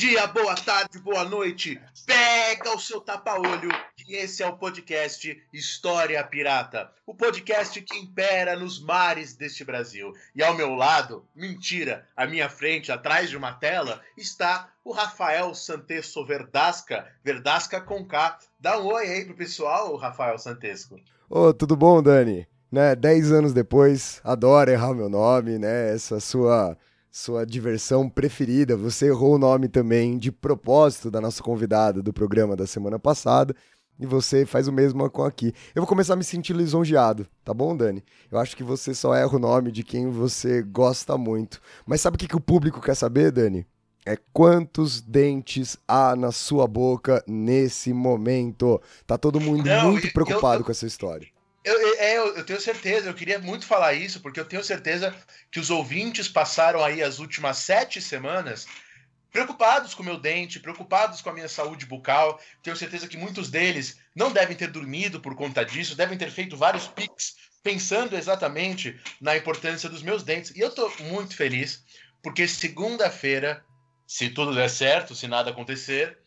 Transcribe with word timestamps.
Dia, 0.00 0.26
boa 0.28 0.54
tarde, 0.54 0.98
boa 0.98 1.26
noite. 1.26 1.78
Pega 2.06 2.74
o 2.74 2.80
seu 2.80 3.02
tapa-olho, 3.02 3.68
que 3.94 4.14
esse 4.14 4.42
é 4.42 4.46
o 4.46 4.56
podcast 4.56 5.38
História 5.52 6.24
Pirata. 6.24 6.90
O 7.06 7.14
podcast 7.14 7.78
que 7.82 7.98
impera 7.98 8.58
nos 8.58 8.82
mares 8.82 9.34
deste 9.34 9.62
Brasil. 9.62 10.14
E 10.34 10.42
ao 10.42 10.56
meu 10.56 10.74
lado, 10.74 11.26
mentira, 11.36 12.06
à 12.16 12.26
minha 12.26 12.48
frente, 12.48 12.90
atrás 12.90 13.28
de 13.28 13.36
uma 13.36 13.52
tela, 13.52 14.00
está 14.16 14.70
o 14.82 14.90
Rafael 14.90 15.54
Santesso 15.54 16.24
Verdasca, 16.24 17.06
Verdasca 17.22 17.78
com 17.78 18.02
K. 18.02 18.38
Dá 18.58 18.80
um 18.80 18.86
oi 18.86 19.06
aí 19.06 19.26
pro 19.26 19.34
pessoal, 19.34 19.94
Rafael 19.96 20.38
Santesco. 20.38 20.98
Ô, 21.28 21.52
tudo 21.52 21.76
bom, 21.76 22.02
Dani? 22.02 22.48
Né, 22.72 22.96
dez 22.96 23.30
anos 23.30 23.52
depois, 23.52 24.18
adoro 24.24 24.70
errar 24.70 24.94
meu 24.94 25.10
nome, 25.10 25.58
né? 25.58 25.92
Essa 25.92 26.20
sua 26.20 26.74
sua 27.10 27.44
diversão 27.44 28.08
preferida. 28.08 28.76
Você 28.76 29.06
errou 29.06 29.34
o 29.34 29.38
nome 29.38 29.68
também 29.68 30.16
de 30.18 30.30
propósito 30.30 31.10
da 31.10 31.20
nossa 31.20 31.42
convidada 31.42 32.02
do 32.02 32.12
programa 32.12 32.54
da 32.56 32.66
semana 32.66 32.98
passada. 32.98 33.54
E 33.98 34.06
você 34.06 34.46
faz 34.46 34.66
o 34.66 34.72
mesmo 34.72 35.08
com 35.10 35.22
aqui. 35.24 35.52
Eu 35.74 35.82
vou 35.82 35.86
começar 35.86 36.14
a 36.14 36.16
me 36.16 36.24
sentir 36.24 36.54
lisonjeado, 36.54 37.26
tá 37.44 37.52
bom, 37.52 37.76
Dani? 37.76 38.02
Eu 38.32 38.38
acho 38.38 38.56
que 38.56 38.62
você 38.64 38.94
só 38.94 39.14
erra 39.14 39.36
o 39.36 39.38
nome 39.38 39.70
de 39.70 39.82
quem 39.82 40.08
você 40.08 40.62
gosta 40.62 41.18
muito. 41.18 41.60
Mas 41.84 42.00
sabe 42.00 42.14
o 42.14 42.18
que, 42.18 42.26
que 42.28 42.36
o 42.36 42.40
público 42.40 42.80
quer 42.80 42.94
saber, 42.94 43.30
Dani? 43.30 43.66
É 44.06 44.16
quantos 44.32 45.02
dentes 45.02 45.76
há 45.86 46.16
na 46.16 46.32
sua 46.32 46.66
boca 46.66 47.22
nesse 47.26 47.92
momento. 47.92 48.80
Tá 49.06 49.18
todo 49.18 49.38
mundo 49.38 49.66
Não, 49.66 49.92
muito 49.92 50.06
eu- 50.06 50.12
preocupado 50.14 50.62
eu- 50.62 50.64
com 50.64 50.70
essa 50.70 50.86
história. 50.86 51.28
Eu, 51.62 51.98
é, 51.98 52.16
eu, 52.16 52.36
eu 52.36 52.44
tenho 52.44 52.60
certeza, 52.60 53.08
eu 53.08 53.14
queria 53.14 53.38
muito 53.38 53.66
falar 53.66 53.92
isso, 53.92 54.20
porque 54.20 54.40
eu 54.40 54.46
tenho 54.46 54.64
certeza 54.64 55.14
que 55.50 55.60
os 55.60 55.70
ouvintes 55.70 56.28
passaram 56.28 56.82
aí 56.82 57.02
as 57.02 57.18
últimas 57.18 57.58
sete 57.58 58.00
semanas 58.00 58.66
preocupados 59.30 59.94
com 59.94 60.02
o 60.02 60.06
meu 60.06 60.18
dente, 60.18 60.58
preocupados 60.58 61.20
com 61.20 61.30
a 61.30 61.32
minha 61.32 61.48
saúde 61.48 61.86
bucal. 61.86 62.40
Tenho 62.62 62.76
certeza 62.76 63.06
que 63.06 63.16
muitos 63.16 63.50
deles 63.50 63.98
não 64.14 64.32
devem 64.32 64.56
ter 64.56 64.68
dormido 64.68 65.20
por 65.20 65.34
conta 65.36 65.64
disso, 65.64 65.94
devem 65.94 66.18
ter 66.18 66.30
feito 66.30 66.56
vários 66.56 66.86
pics 66.88 67.36
pensando 67.62 68.16
exatamente 68.16 68.98
na 69.20 69.36
importância 69.36 69.88
dos 69.88 70.02
meus 70.02 70.22
dentes. 70.22 70.50
E 70.56 70.60
eu 70.60 70.70
tô 70.70 70.90
muito 71.00 71.36
feliz, 71.36 71.84
porque 72.22 72.48
segunda-feira, 72.48 73.64
se 74.06 74.30
tudo 74.30 74.54
der 74.54 74.70
certo, 74.70 75.14
se 75.14 75.28
nada 75.28 75.50
acontecer, 75.50 76.18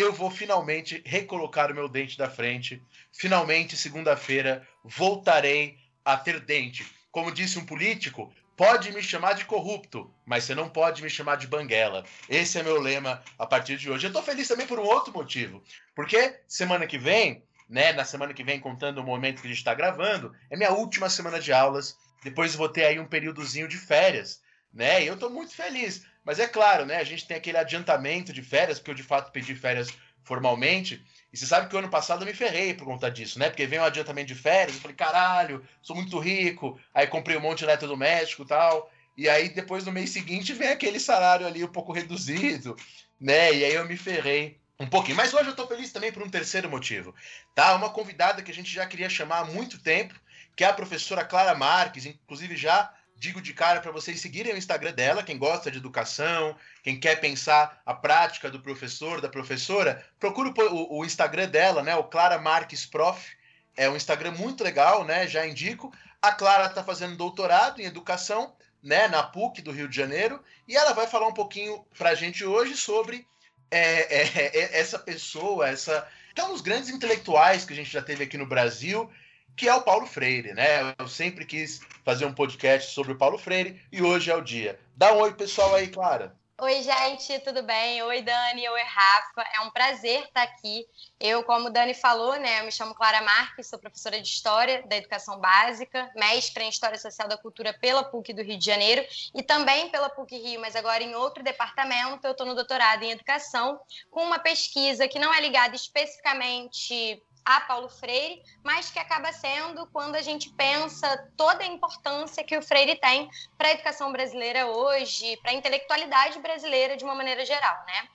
eu 0.00 0.12
vou 0.12 0.30
finalmente 0.30 1.02
recolocar 1.04 1.70
o 1.70 1.74
meu 1.74 1.88
dente 1.88 2.16
da 2.16 2.30
frente. 2.30 2.82
Finalmente, 3.12 3.76
segunda-feira, 3.76 4.66
voltarei 4.84 5.78
a 6.04 6.16
ter 6.16 6.40
dente. 6.40 6.86
Como 7.10 7.32
disse 7.32 7.58
um 7.58 7.66
político, 7.66 8.32
pode 8.56 8.92
me 8.92 9.02
chamar 9.02 9.34
de 9.34 9.44
corrupto, 9.44 10.12
mas 10.24 10.44
você 10.44 10.54
não 10.54 10.68
pode 10.68 11.02
me 11.02 11.10
chamar 11.10 11.36
de 11.36 11.46
banguela. 11.46 12.04
Esse 12.28 12.58
é 12.58 12.62
meu 12.62 12.80
lema 12.80 13.22
a 13.38 13.46
partir 13.46 13.76
de 13.76 13.90
hoje. 13.90 14.06
Eu 14.06 14.12
tô 14.12 14.22
feliz 14.22 14.46
também 14.46 14.66
por 14.66 14.78
um 14.78 14.84
outro 14.84 15.12
motivo. 15.12 15.62
Porque 15.94 16.40
semana 16.46 16.86
que 16.86 16.98
vem, 16.98 17.42
né, 17.68 17.92
na 17.92 18.04
semana 18.04 18.34
que 18.34 18.44
vem, 18.44 18.60
contando 18.60 18.98
o 18.98 19.04
momento 19.04 19.40
que 19.40 19.46
a 19.46 19.50
gente 19.50 19.58
está 19.58 19.74
gravando, 19.74 20.34
é 20.50 20.56
minha 20.56 20.72
última 20.72 21.08
semana 21.08 21.40
de 21.40 21.52
aulas. 21.52 21.96
Depois 22.22 22.54
vou 22.54 22.68
ter 22.68 22.84
aí 22.84 23.00
um 23.00 23.06
períodozinho 23.06 23.66
de 23.66 23.78
férias, 23.78 24.42
né? 24.72 25.02
E 25.02 25.06
eu 25.06 25.16
tô 25.16 25.30
muito 25.30 25.54
feliz. 25.54 26.04
Mas 26.24 26.38
é 26.38 26.46
claro, 26.46 26.84
né? 26.84 26.96
A 26.96 27.04
gente 27.04 27.26
tem 27.26 27.36
aquele 27.36 27.58
adiantamento 27.58 28.32
de 28.32 28.42
férias, 28.42 28.78
porque 28.78 28.90
eu 28.90 28.94
de 28.94 29.02
fato 29.02 29.32
pedi 29.32 29.54
férias 29.54 29.88
formalmente. 30.22 31.04
E 31.32 31.36
você 31.36 31.46
sabe 31.46 31.68
que 31.68 31.74
o 31.74 31.78
ano 31.78 31.88
passado 31.88 32.22
eu 32.22 32.26
me 32.26 32.34
ferrei 32.34 32.74
por 32.74 32.84
conta 32.84 33.10
disso, 33.10 33.38
né? 33.38 33.48
Porque 33.48 33.66
veio 33.66 33.82
um 33.82 33.84
adiantamento 33.84 34.28
de 34.28 34.34
férias, 34.34 34.76
eu 34.76 34.82
falei, 34.82 34.96
caralho, 34.96 35.64
sou 35.80 35.96
muito 35.96 36.18
rico. 36.18 36.78
Aí 36.94 37.06
comprei 37.06 37.36
um 37.36 37.40
monte 37.40 37.58
de 37.58 37.64
eletrodoméstico 37.64 38.42
e 38.42 38.46
tal. 38.46 38.90
E 39.16 39.28
aí 39.28 39.48
depois 39.48 39.84
no 39.84 39.92
mês 39.92 40.10
seguinte 40.10 40.52
vem 40.52 40.68
aquele 40.68 41.00
salário 41.00 41.46
ali 41.46 41.64
um 41.64 41.68
pouco 41.68 41.92
reduzido, 41.92 42.76
né? 43.20 43.52
E 43.52 43.64
aí 43.64 43.74
eu 43.74 43.86
me 43.86 43.96
ferrei 43.96 44.58
um 44.78 44.86
pouquinho. 44.86 45.16
Mas 45.16 45.34
hoje 45.34 45.50
eu 45.50 45.56
tô 45.56 45.66
feliz 45.66 45.92
também 45.92 46.12
por 46.12 46.22
um 46.22 46.30
terceiro 46.30 46.70
motivo, 46.70 47.14
tá? 47.54 47.74
Uma 47.74 47.90
convidada 47.90 48.42
que 48.42 48.50
a 48.50 48.54
gente 48.54 48.72
já 48.72 48.86
queria 48.86 49.10
chamar 49.10 49.40
há 49.40 49.44
muito 49.44 49.78
tempo, 49.78 50.14
que 50.56 50.64
é 50.64 50.66
a 50.66 50.72
professora 50.72 51.24
Clara 51.24 51.54
Marques, 51.54 52.06
inclusive 52.06 52.56
já 52.56 52.92
digo 53.20 53.42
de 53.42 53.52
cara 53.52 53.82
para 53.82 53.92
vocês 53.92 54.18
seguirem 54.18 54.54
o 54.54 54.56
Instagram 54.56 54.92
dela, 54.92 55.22
quem 55.22 55.36
gosta 55.36 55.70
de 55.70 55.76
educação, 55.76 56.56
quem 56.82 56.98
quer 56.98 57.20
pensar 57.20 57.82
a 57.84 57.92
prática 57.92 58.50
do 58.50 58.60
professor, 58.60 59.20
da 59.20 59.28
professora, 59.28 60.02
procura 60.18 60.48
o, 60.72 60.98
o 60.98 61.04
Instagram 61.04 61.46
dela, 61.46 61.82
né? 61.82 61.94
O 61.94 62.04
Clara 62.04 62.38
Marques 62.38 62.86
Prof. 62.86 63.30
É 63.76 63.90
um 63.90 63.94
Instagram 63.94 64.32
muito 64.32 64.64
legal, 64.64 65.04
né? 65.04 65.28
Já 65.28 65.46
indico. 65.46 65.92
A 66.22 66.32
Clara 66.32 66.64
está 66.64 66.82
fazendo 66.82 67.14
doutorado 67.14 67.78
em 67.78 67.84
educação, 67.84 68.54
né? 68.82 69.06
Na 69.06 69.22
PUC 69.22 69.60
do 69.60 69.70
Rio 69.70 69.86
de 69.86 69.94
Janeiro, 69.94 70.42
e 70.66 70.74
ela 70.74 70.94
vai 70.94 71.06
falar 71.06 71.28
um 71.28 71.34
pouquinho 71.34 71.84
para 71.98 72.10
a 72.10 72.14
gente 72.14 72.42
hoje 72.42 72.74
sobre 72.74 73.26
é, 73.70 74.22
é, 74.22 74.22
é, 74.46 74.80
essa 74.80 74.98
pessoa, 74.98 75.68
essa 75.68 76.08
que 76.34 76.40
é 76.40 76.44
um 76.44 76.52
dos 76.52 76.62
grandes 76.62 76.88
intelectuais 76.88 77.66
que 77.66 77.74
a 77.74 77.76
gente 77.76 77.90
já 77.90 78.00
teve 78.00 78.24
aqui 78.24 78.38
no 78.38 78.46
Brasil, 78.46 79.10
que 79.56 79.68
é 79.68 79.74
o 79.74 79.82
Paulo 79.82 80.06
Freire, 80.06 80.54
né? 80.54 80.94
Eu 80.98 81.08
sempre 81.08 81.44
quis 81.44 81.80
fazer 82.04 82.24
um 82.24 82.32
podcast 82.32 82.92
sobre 82.92 83.12
o 83.12 83.18
Paulo 83.18 83.38
Freire 83.38 83.80
e 83.92 84.02
hoje 84.02 84.30
é 84.30 84.34
o 84.34 84.40
dia. 84.40 84.78
Dá 84.96 85.12
um 85.12 85.18
oi 85.18 85.34
pessoal 85.34 85.74
aí, 85.74 85.88
Clara. 85.88 86.38
Oi, 86.62 86.82
gente, 86.82 87.38
tudo 87.38 87.62
bem? 87.62 88.02
Oi, 88.02 88.20
Dani, 88.20 88.68
oi, 88.68 88.82
Rafa. 88.82 89.42
É 89.54 89.60
um 89.62 89.70
prazer 89.70 90.24
estar 90.24 90.42
aqui. 90.42 90.86
Eu, 91.18 91.42
como 91.42 91.68
o 91.68 91.70
Dani 91.70 91.94
falou, 91.94 92.38
né, 92.38 92.60
eu 92.60 92.64
me 92.66 92.70
chamo 92.70 92.94
Clara 92.94 93.22
Marques, 93.22 93.66
sou 93.66 93.78
professora 93.78 94.20
de 94.20 94.28
História 94.28 94.82
da 94.86 94.98
Educação 94.98 95.40
Básica, 95.40 96.10
mestre 96.14 96.62
em 96.62 96.68
História 96.68 96.98
Social 96.98 97.26
da 97.26 97.38
Cultura 97.38 97.72
pela 97.72 98.04
PUC 98.04 98.34
do 98.34 98.42
Rio 98.42 98.58
de 98.58 98.66
Janeiro 98.66 99.02
e 99.34 99.42
também 99.42 99.88
pela 99.88 100.10
PUC 100.10 100.36
Rio, 100.36 100.60
mas 100.60 100.76
agora 100.76 101.02
em 101.02 101.14
outro 101.14 101.42
departamento. 101.42 102.26
Eu 102.26 102.32
estou 102.32 102.46
no 102.46 102.54
doutorado 102.54 103.04
em 103.04 103.12
Educação, 103.12 103.80
com 104.10 104.22
uma 104.22 104.38
pesquisa 104.38 105.08
que 105.08 105.18
não 105.18 105.32
é 105.32 105.40
ligada 105.40 105.74
especificamente 105.74 107.22
a 107.44 107.60
Paulo 107.62 107.88
Freire, 107.88 108.42
mas 108.62 108.90
que 108.90 108.98
acaba 108.98 109.32
sendo 109.32 109.86
quando 109.92 110.14
a 110.14 110.22
gente 110.22 110.50
pensa 110.50 111.28
toda 111.36 111.62
a 111.62 111.66
importância 111.66 112.44
que 112.44 112.56
o 112.56 112.62
Freire 112.62 112.98
tem 113.00 113.28
para 113.56 113.68
a 113.68 113.72
educação 113.72 114.12
brasileira 114.12 114.66
hoje, 114.66 115.36
para 115.42 115.52
a 115.52 115.54
intelectualidade 115.54 116.38
brasileira 116.40 116.96
de 116.96 117.04
uma 117.04 117.14
maneira 117.14 117.44
geral, 117.44 117.84
né? 117.86 118.08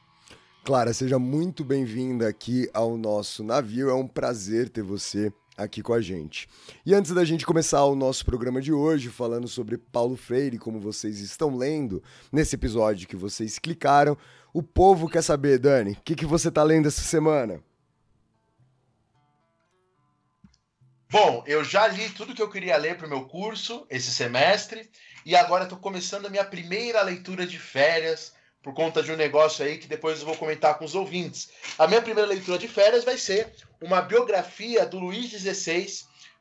Clara, 0.63 0.93
seja 0.93 1.19
muito 1.19 1.63
bem-vinda 1.63 2.27
aqui 2.27 2.67
ao 2.73 2.97
nosso 2.97 3.43
navio. 3.43 3.89
É 3.89 3.93
um 3.93 4.07
prazer 4.07 4.67
ter 4.67 4.81
você 4.81 5.31
aqui 5.57 5.81
com 5.81 5.93
a 5.93 6.01
gente. 6.01 6.49
E 6.85 6.93
antes 6.93 7.11
da 7.11 7.23
gente 7.23 7.45
começar 7.45 7.83
o 7.85 7.95
nosso 7.95 8.25
programa 8.25 8.61
de 8.61 8.73
hoje, 8.73 9.09
falando 9.09 9.47
sobre 9.47 9.77
Paulo 9.77 10.15
Freire, 10.15 10.57
como 10.57 10.79
vocês 10.79 11.19
estão 11.19 11.55
lendo 11.55 12.01
nesse 12.31 12.55
episódio 12.55 13.07
que 13.07 13.15
vocês 13.15 13.59
clicaram, 13.59 14.17
o 14.53 14.63
povo 14.63 15.07
quer 15.07 15.21
saber, 15.21 15.59
Dani, 15.59 15.91
o 15.91 16.01
que, 16.03 16.15
que 16.15 16.25
você 16.25 16.49
está 16.49 16.63
lendo 16.63 16.87
essa 16.87 17.01
semana? 17.01 17.61
Bom, 21.17 21.45
eu 21.47 21.63
já 21.63 21.87
li 21.87 22.09
tudo 22.09 22.35
que 22.35 22.41
eu 22.41 22.49
queria 22.49 22.75
ler 22.75 22.97
para 22.97 23.07
o 23.07 23.09
meu 23.09 23.23
curso 23.23 23.87
esse 23.89 24.13
semestre 24.13 24.89
e 25.25 25.33
agora 25.33 25.63
estou 25.63 25.77
começando 25.79 26.25
a 26.25 26.29
minha 26.29 26.43
primeira 26.43 27.01
leitura 27.01 27.47
de 27.47 27.57
férias 27.57 28.33
por 28.61 28.73
conta 28.73 29.01
de 29.01 29.13
um 29.13 29.15
negócio 29.15 29.63
aí 29.63 29.77
que 29.77 29.87
depois 29.87 30.19
eu 30.19 30.25
vou 30.25 30.35
comentar 30.35 30.77
com 30.77 30.83
os 30.83 30.93
ouvintes. 30.93 31.51
A 31.79 31.87
minha 31.87 32.01
primeira 32.01 32.27
leitura 32.27 32.57
de 32.57 32.67
férias 32.67 33.05
vai 33.05 33.17
ser 33.17 33.49
uma 33.79 34.01
biografia 34.01 34.85
do 34.85 34.99
Luís 34.99 35.29
XVI 35.29 35.87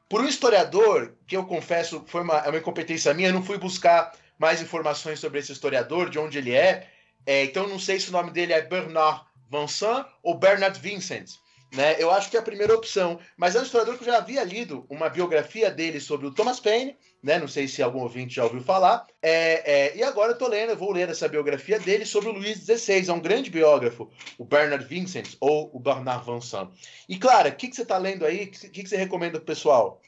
por 0.08 0.22
um 0.22 0.26
historiador 0.26 1.14
que 1.24 1.36
eu 1.36 1.46
confesso 1.46 2.02
foi 2.08 2.22
uma, 2.22 2.38
é 2.38 2.48
uma 2.48 2.58
incompetência 2.58 3.14
minha, 3.14 3.28
eu 3.28 3.34
não 3.34 3.44
fui 3.44 3.58
buscar 3.58 4.10
mais 4.36 4.60
informações 4.60 5.20
sobre 5.20 5.38
esse 5.38 5.52
historiador, 5.52 6.10
de 6.10 6.18
onde 6.18 6.38
ele 6.38 6.52
é, 6.52 6.88
é 7.24 7.44
então 7.44 7.68
não 7.68 7.78
sei 7.78 8.00
se 8.00 8.08
o 8.08 8.12
nome 8.12 8.32
dele 8.32 8.52
é 8.52 8.60
Bernard 8.60 9.24
Vincent 9.48 10.04
ou 10.20 10.36
Bernard 10.36 10.80
Vincent. 10.80 11.43
Né? 11.74 11.96
Eu 11.98 12.10
acho 12.10 12.30
que 12.30 12.36
é 12.36 12.40
a 12.40 12.42
primeira 12.42 12.74
opção. 12.74 13.18
Mas 13.36 13.54
é 13.54 13.60
um 13.60 13.64
historiador 13.64 13.98
que 13.98 14.04
eu 14.04 14.12
já 14.12 14.18
havia 14.18 14.44
lido 14.44 14.86
uma 14.88 15.08
biografia 15.08 15.70
dele 15.70 16.00
sobre 16.00 16.26
o 16.26 16.30
Thomas 16.30 16.60
Paine, 16.60 16.96
né? 17.22 17.38
Não 17.38 17.48
sei 17.48 17.66
se 17.66 17.82
algum 17.82 18.00
ouvinte 18.00 18.36
já 18.36 18.44
ouviu 18.44 18.62
falar. 18.62 19.06
É, 19.20 19.88
é, 19.90 19.96
e 19.96 20.02
agora 20.02 20.32
eu 20.32 20.38
tô 20.38 20.46
lendo, 20.46 20.70
eu 20.70 20.76
vou 20.76 20.92
ler 20.92 21.08
essa 21.08 21.28
biografia 21.28 21.80
dele 21.80 22.06
sobre 22.06 22.28
o 22.28 22.32
Luís 22.32 22.58
XVI, 22.58 23.08
é 23.08 23.12
um 23.12 23.20
grande 23.20 23.50
biógrafo, 23.50 24.10
o 24.38 24.44
Bernard 24.44 24.84
Vincent 24.84 25.34
ou 25.40 25.70
o 25.74 25.80
Bernard 25.80 26.24
Vincent. 26.24 26.68
E 27.08 27.18
Clara, 27.18 27.48
o 27.48 27.56
que, 27.56 27.68
que 27.68 27.74
você 27.74 27.82
está 27.82 27.98
lendo 27.98 28.24
aí? 28.24 28.44
O 28.44 28.50
que, 28.50 28.68
que, 28.68 28.88
você 28.88 28.96
recomenda 28.96 29.38
pro 29.38 29.46
pessoal? 29.46 30.00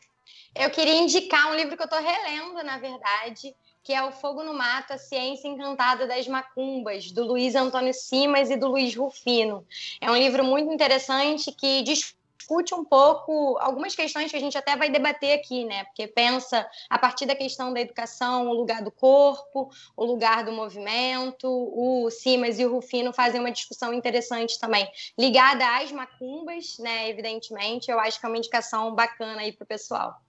Eu 0.54 0.70
queria 0.70 0.94
indicar 0.94 1.50
um 1.50 1.56
livro 1.56 1.76
que 1.76 1.82
eu 1.82 1.86
estou 1.86 2.00
relendo, 2.00 2.62
na 2.62 2.78
verdade, 2.78 3.54
que 3.86 3.92
é 3.92 4.02
O 4.02 4.10
Fogo 4.10 4.42
no 4.42 4.52
Mato, 4.52 4.94
a 4.94 4.98
Ciência 4.98 5.46
Encantada 5.46 6.08
das 6.08 6.26
Macumbas, 6.26 7.12
do 7.12 7.24
Luiz 7.24 7.54
Antônio 7.54 7.94
Simas 7.94 8.50
e 8.50 8.56
do 8.56 8.66
Luiz 8.66 8.96
Rufino. 8.96 9.64
É 10.00 10.10
um 10.10 10.16
livro 10.16 10.42
muito 10.42 10.72
interessante 10.72 11.52
que 11.52 11.82
discute 11.82 12.74
um 12.74 12.84
pouco 12.84 13.56
algumas 13.60 13.94
questões 13.94 14.28
que 14.28 14.36
a 14.36 14.40
gente 14.40 14.58
até 14.58 14.74
vai 14.74 14.90
debater 14.90 15.38
aqui, 15.38 15.64
né? 15.64 15.84
Porque 15.84 16.08
pensa 16.08 16.68
a 16.90 16.98
partir 16.98 17.26
da 17.26 17.36
questão 17.36 17.72
da 17.72 17.80
educação, 17.80 18.48
o 18.48 18.54
lugar 18.54 18.82
do 18.82 18.90
corpo, 18.90 19.70
o 19.96 20.04
lugar 20.04 20.44
do 20.44 20.50
movimento. 20.50 21.46
O 21.46 22.10
Simas 22.10 22.58
e 22.58 22.66
o 22.66 22.72
Rufino 22.72 23.12
fazem 23.12 23.38
uma 23.38 23.52
discussão 23.52 23.94
interessante 23.94 24.58
também, 24.58 24.90
ligada 25.16 25.64
às 25.78 25.92
macumbas, 25.92 26.76
né? 26.80 27.08
Evidentemente, 27.08 27.88
eu 27.88 28.00
acho 28.00 28.18
que 28.18 28.26
é 28.26 28.28
uma 28.28 28.38
indicação 28.38 28.92
bacana 28.96 29.42
aí 29.42 29.52
para 29.52 29.62
o 29.62 29.66
pessoal. 29.68 30.25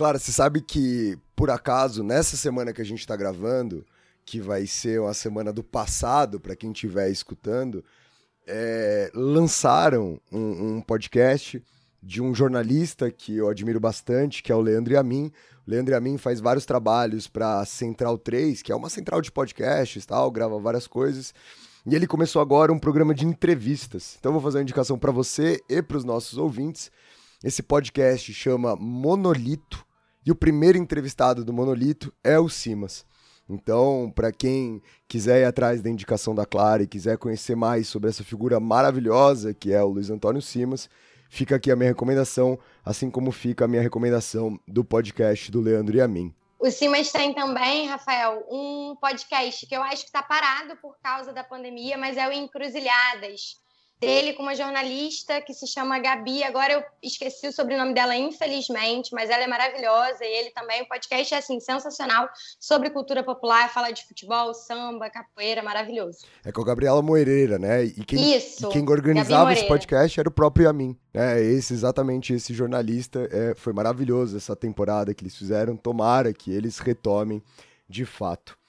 Claro, 0.00 0.18
você 0.18 0.32
sabe 0.32 0.62
que, 0.62 1.18
por 1.36 1.50
acaso, 1.50 2.02
nessa 2.02 2.34
semana 2.34 2.72
que 2.72 2.80
a 2.80 2.84
gente 2.86 3.00
está 3.00 3.14
gravando, 3.14 3.84
que 4.24 4.40
vai 4.40 4.66
ser 4.66 4.98
uma 4.98 5.12
semana 5.12 5.52
do 5.52 5.62
passado, 5.62 6.40
para 6.40 6.56
quem 6.56 6.72
estiver 6.72 7.10
escutando, 7.10 7.84
é, 8.46 9.10
lançaram 9.12 10.18
um, 10.32 10.76
um, 10.76 10.80
podcast 10.80 11.62
de 12.02 12.22
um 12.22 12.34
jornalista 12.34 13.10
que 13.10 13.36
eu 13.36 13.50
admiro 13.50 13.78
bastante, 13.78 14.42
que 14.42 14.50
é 14.50 14.54
o 14.54 14.60
Leandro 14.62 14.94
Yamin. 14.94 15.30
O 15.66 15.70
Leandro 15.70 15.92
Yamin 15.92 16.16
faz 16.16 16.40
vários 16.40 16.64
trabalhos 16.64 17.28
para 17.28 17.62
Central 17.66 18.16
3, 18.16 18.62
que 18.62 18.72
é 18.72 18.74
uma 18.74 18.88
central 18.88 19.20
de 19.20 19.30
podcasts, 19.30 20.06
tal, 20.06 20.30
grava 20.30 20.58
várias 20.58 20.86
coisas. 20.86 21.34
E 21.84 21.94
ele 21.94 22.06
começou 22.06 22.40
agora 22.40 22.72
um 22.72 22.78
programa 22.78 23.14
de 23.14 23.26
entrevistas. 23.26 24.16
Então 24.18 24.30
eu 24.30 24.40
vou 24.40 24.42
fazer 24.42 24.56
uma 24.56 24.62
indicação 24.62 24.98
para 24.98 25.12
você 25.12 25.62
e 25.68 25.82
para 25.82 25.98
os 25.98 26.04
nossos 26.04 26.38
ouvintes. 26.38 26.90
Esse 27.44 27.62
podcast 27.62 28.32
chama 28.32 28.74
Monolito 28.76 29.89
e 30.24 30.30
o 30.30 30.34
primeiro 30.34 30.78
entrevistado 30.78 31.44
do 31.44 31.52
Monolito 31.52 32.12
é 32.22 32.38
o 32.38 32.48
Simas. 32.48 33.04
Então, 33.48 34.12
para 34.14 34.30
quem 34.30 34.80
quiser 35.08 35.42
ir 35.42 35.44
atrás 35.44 35.82
da 35.82 35.90
indicação 35.90 36.34
da 36.34 36.46
Clara 36.46 36.84
e 36.84 36.86
quiser 36.86 37.18
conhecer 37.18 37.56
mais 37.56 37.88
sobre 37.88 38.08
essa 38.08 38.22
figura 38.22 38.60
maravilhosa 38.60 39.52
que 39.52 39.72
é 39.72 39.82
o 39.82 39.88
Luiz 39.88 40.08
Antônio 40.08 40.40
Simas, 40.40 40.88
fica 41.28 41.56
aqui 41.56 41.70
a 41.70 41.76
minha 41.76 41.90
recomendação, 41.90 42.58
assim 42.84 43.10
como 43.10 43.32
fica 43.32 43.64
a 43.64 43.68
minha 43.68 43.82
recomendação 43.82 44.58
do 44.68 44.84
podcast 44.84 45.50
do 45.50 45.60
Leandro 45.60 45.96
e 45.96 46.00
a 46.00 46.06
mim. 46.06 46.32
O 46.60 46.70
Simas 46.70 47.10
tem 47.10 47.34
também, 47.34 47.88
Rafael, 47.88 48.46
um 48.50 48.94
podcast 49.00 49.66
que 49.66 49.74
eu 49.74 49.82
acho 49.82 50.02
que 50.02 50.10
está 50.10 50.22
parado 50.22 50.76
por 50.76 50.96
causa 51.02 51.32
da 51.32 51.42
pandemia, 51.42 51.96
mas 51.96 52.16
é 52.16 52.28
o 52.28 52.32
Encruzilhadas 52.32 53.54
dele 54.00 54.32
com 54.32 54.42
uma 54.42 54.54
jornalista 54.54 55.40
que 55.42 55.52
se 55.52 55.66
chama 55.66 55.98
Gabi. 55.98 56.42
Agora 56.42 56.72
eu 56.72 56.82
esqueci 57.02 57.48
o 57.48 57.52
sobrenome 57.52 57.92
dela, 57.92 58.16
infelizmente, 58.16 59.12
mas 59.12 59.28
ela 59.28 59.44
é 59.44 59.46
maravilhosa 59.46 60.24
e 60.24 60.38
ele 60.38 60.50
também. 60.50 60.82
O 60.82 60.88
podcast 60.88 61.34
é 61.34 61.38
assim, 61.38 61.60
sensacional 61.60 62.28
sobre 62.58 62.88
cultura 62.90 63.22
popular, 63.22 63.72
fala 63.72 63.90
de 63.90 64.06
futebol, 64.06 64.54
samba, 64.54 65.10
capoeira, 65.10 65.62
maravilhoso. 65.62 66.20
É 66.44 66.50
com 66.50 66.62
a 66.62 66.64
Gabriela 66.64 67.02
Moreira, 67.02 67.58
né? 67.58 67.84
E 67.84 68.04
quem, 68.04 68.36
Isso, 68.36 68.66
e 68.66 68.72
quem 68.72 68.88
organizava 68.88 69.52
esse 69.52 69.68
podcast 69.68 70.18
era 70.18 70.28
o 70.28 70.32
próprio 70.32 70.64
Yamin. 70.64 70.96
É, 71.12 71.40
esse, 71.40 71.74
exatamente 71.74 72.32
esse 72.32 72.54
jornalista. 72.54 73.28
É, 73.30 73.54
foi 73.54 73.72
maravilhoso 73.72 74.36
essa 74.36 74.56
temporada 74.56 75.12
que 75.12 75.24
eles 75.24 75.36
fizeram. 75.36 75.76
Tomara 75.76 76.32
que 76.32 76.50
eles 76.50 76.78
retomem 76.78 77.42
de 77.88 78.04
fato. 78.06 78.59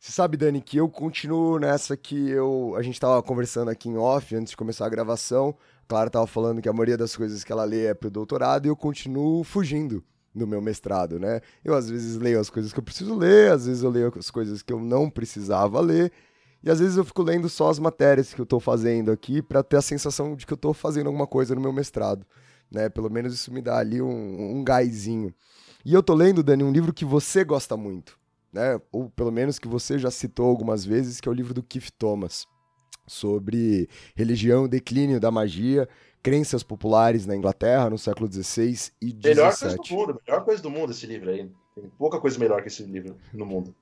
Você 0.00 0.12
sabe, 0.12 0.38
Dani, 0.38 0.62
que 0.62 0.78
eu 0.78 0.88
continuo 0.88 1.58
nessa 1.58 1.94
que 1.94 2.30
eu. 2.30 2.74
A 2.74 2.80
gente 2.80 2.98
tava 2.98 3.22
conversando 3.22 3.70
aqui 3.70 3.86
em 3.86 3.98
off 3.98 4.34
antes 4.34 4.52
de 4.52 4.56
começar 4.56 4.86
a 4.86 4.88
gravação. 4.88 5.54
Clara 5.86 6.08
tava 6.08 6.26
falando 6.26 6.62
que 6.62 6.68
a 6.70 6.72
maioria 6.72 6.96
das 6.96 7.14
coisas 7.14 7.44
que 7.44 7.52
ela 7.52 7.64
lê 7.64 7.84
é 7.84 7.92
pro 7.92 8.10
doutorado 8.10 8.64
e 8.64 8.70
eu 8.70 8.76
continuo 8.76 9.44
fugindo 9.44 10.02
do 10.34 10.46
meu 10.46 10.62
mestrado, 10.62 11.20
né? 11.20 11.42
Eu 11.62 11.74
às 11.74 11.90
vezes 11.90 12.16
leio 12.16 12.40
as 12.40 12.48
coisas 12.48 12.72
que 12.72 12.78
eu 12.78 12.82
preciso 12.82 13.14
ler, 13.14 13.52
às 13.52 13.66
vezes 13.66 13.82
eu 13.82 13.90
leio 13.90 14.10
as 14.18 14.30
coisas 14.30 14.62
que 14.62 14.72
eu 14.72 14.80
não 14.80 15.10
precisava 15.10 15.80
ler, 15.80 16.10
e 16.62 16.70
às 16.70 16.80
vezes 16.80 16.96
eu 16.96 17.04
fico 17.04 17.22
lendo 17.22 17.48
só 17.50 17.68
as 17.68 17.78
matérias 17.78 18.32
que 18.32 18.40
eu 18.40 18.46
tô 18.46 18.58
fazendo 18.58 19.10
aqui 19.12 19.42
para 19.42 19.62
ter 19.62 19.76
a 19.76 19.82
sensação 19.82 20.34
de 20.34 20.46
que 20.46 20.52
eu 20.54 20.56
tô 20.56 20.72
fazendo 20.72 21.08
alguma 21.08 21.26
coisa 21.26 21.54
no 21.54 21.60
meu 21.60 21.74
mestrado, 21.74 22.24
né? 22.70 22.88
Pelo 22.88 23.10
menos 23.10 23.34
isso 23.34 23.52
me 23.52 23.60
dá 23.60 23.76
ali 23.78 24.00
um, 24.00 24.56
um 24.56 24.64
gásinho. 24.64 25.34
E 25.84 25.92
eu 25.92 26.02
tô 26.02 26.14
lendo, 26.14 26.42
Dani, 26.42 26.64
um 26.64 26.72
livro 26.72 26.94
que 26.94 27.04
você 27.04 27.44
gosta 27.44 27.76
muito 27.76 28.19
né? 28.52 28.80
Ou 28.92 29.10
pelo 29.10 29.30
menos 29.30 29.58
que 29.58 29.68
você 29.68 29.98
já 29.98 30.10
citou 30.10 30.46
algumas 30.46 30.84
vezes, 30.84 31.20
que 31.20 31.28
é 31.28 31.32
o 31.32 31.34
livro 31.34 31.54
do 31.54 31.62
Keith 31.62 31.90
Thomas, 31.98 32.46
sobre 33.06 33.88
religião, 34.14 34.68
declínio 34.68 35.18
da 35.18 35.30
magia, 35.30 35.88
crenças 36.22 36.62
populares 36.62 37.26
na 37.26 37.34
Inglaterra 37.34 37.90
no 37.90 37.98
século 37.98 38.30
XVI 38.30 38.92
e 39.00 39.10
XVII. 39.10 39.20
Melhor 39.24 39.56
coisa 39.58 39.76
do 39.76 39.94
mundo, 39.94 40.20
melhor 40.26 40.44
coisa 40.44 40.62
do 40.62 40.70
mundo 40.70 40.92
esse 40.92 41.06
livro 41.06 41.30
aí. 41.30 41.50
Tem 41.74 41.88
pouca 41.98 42.20
coisa 42.20 42.38
melhor 42.38 42.62
que 42.62 42.68
esse 42.68 42.82
livro 42.82 43.16
no 43.32 43.46
mundo. 43.46 43.74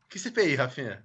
Que 0.10 0.20
CPI, 0.20 0.56
Rafinha? 0.56 1.04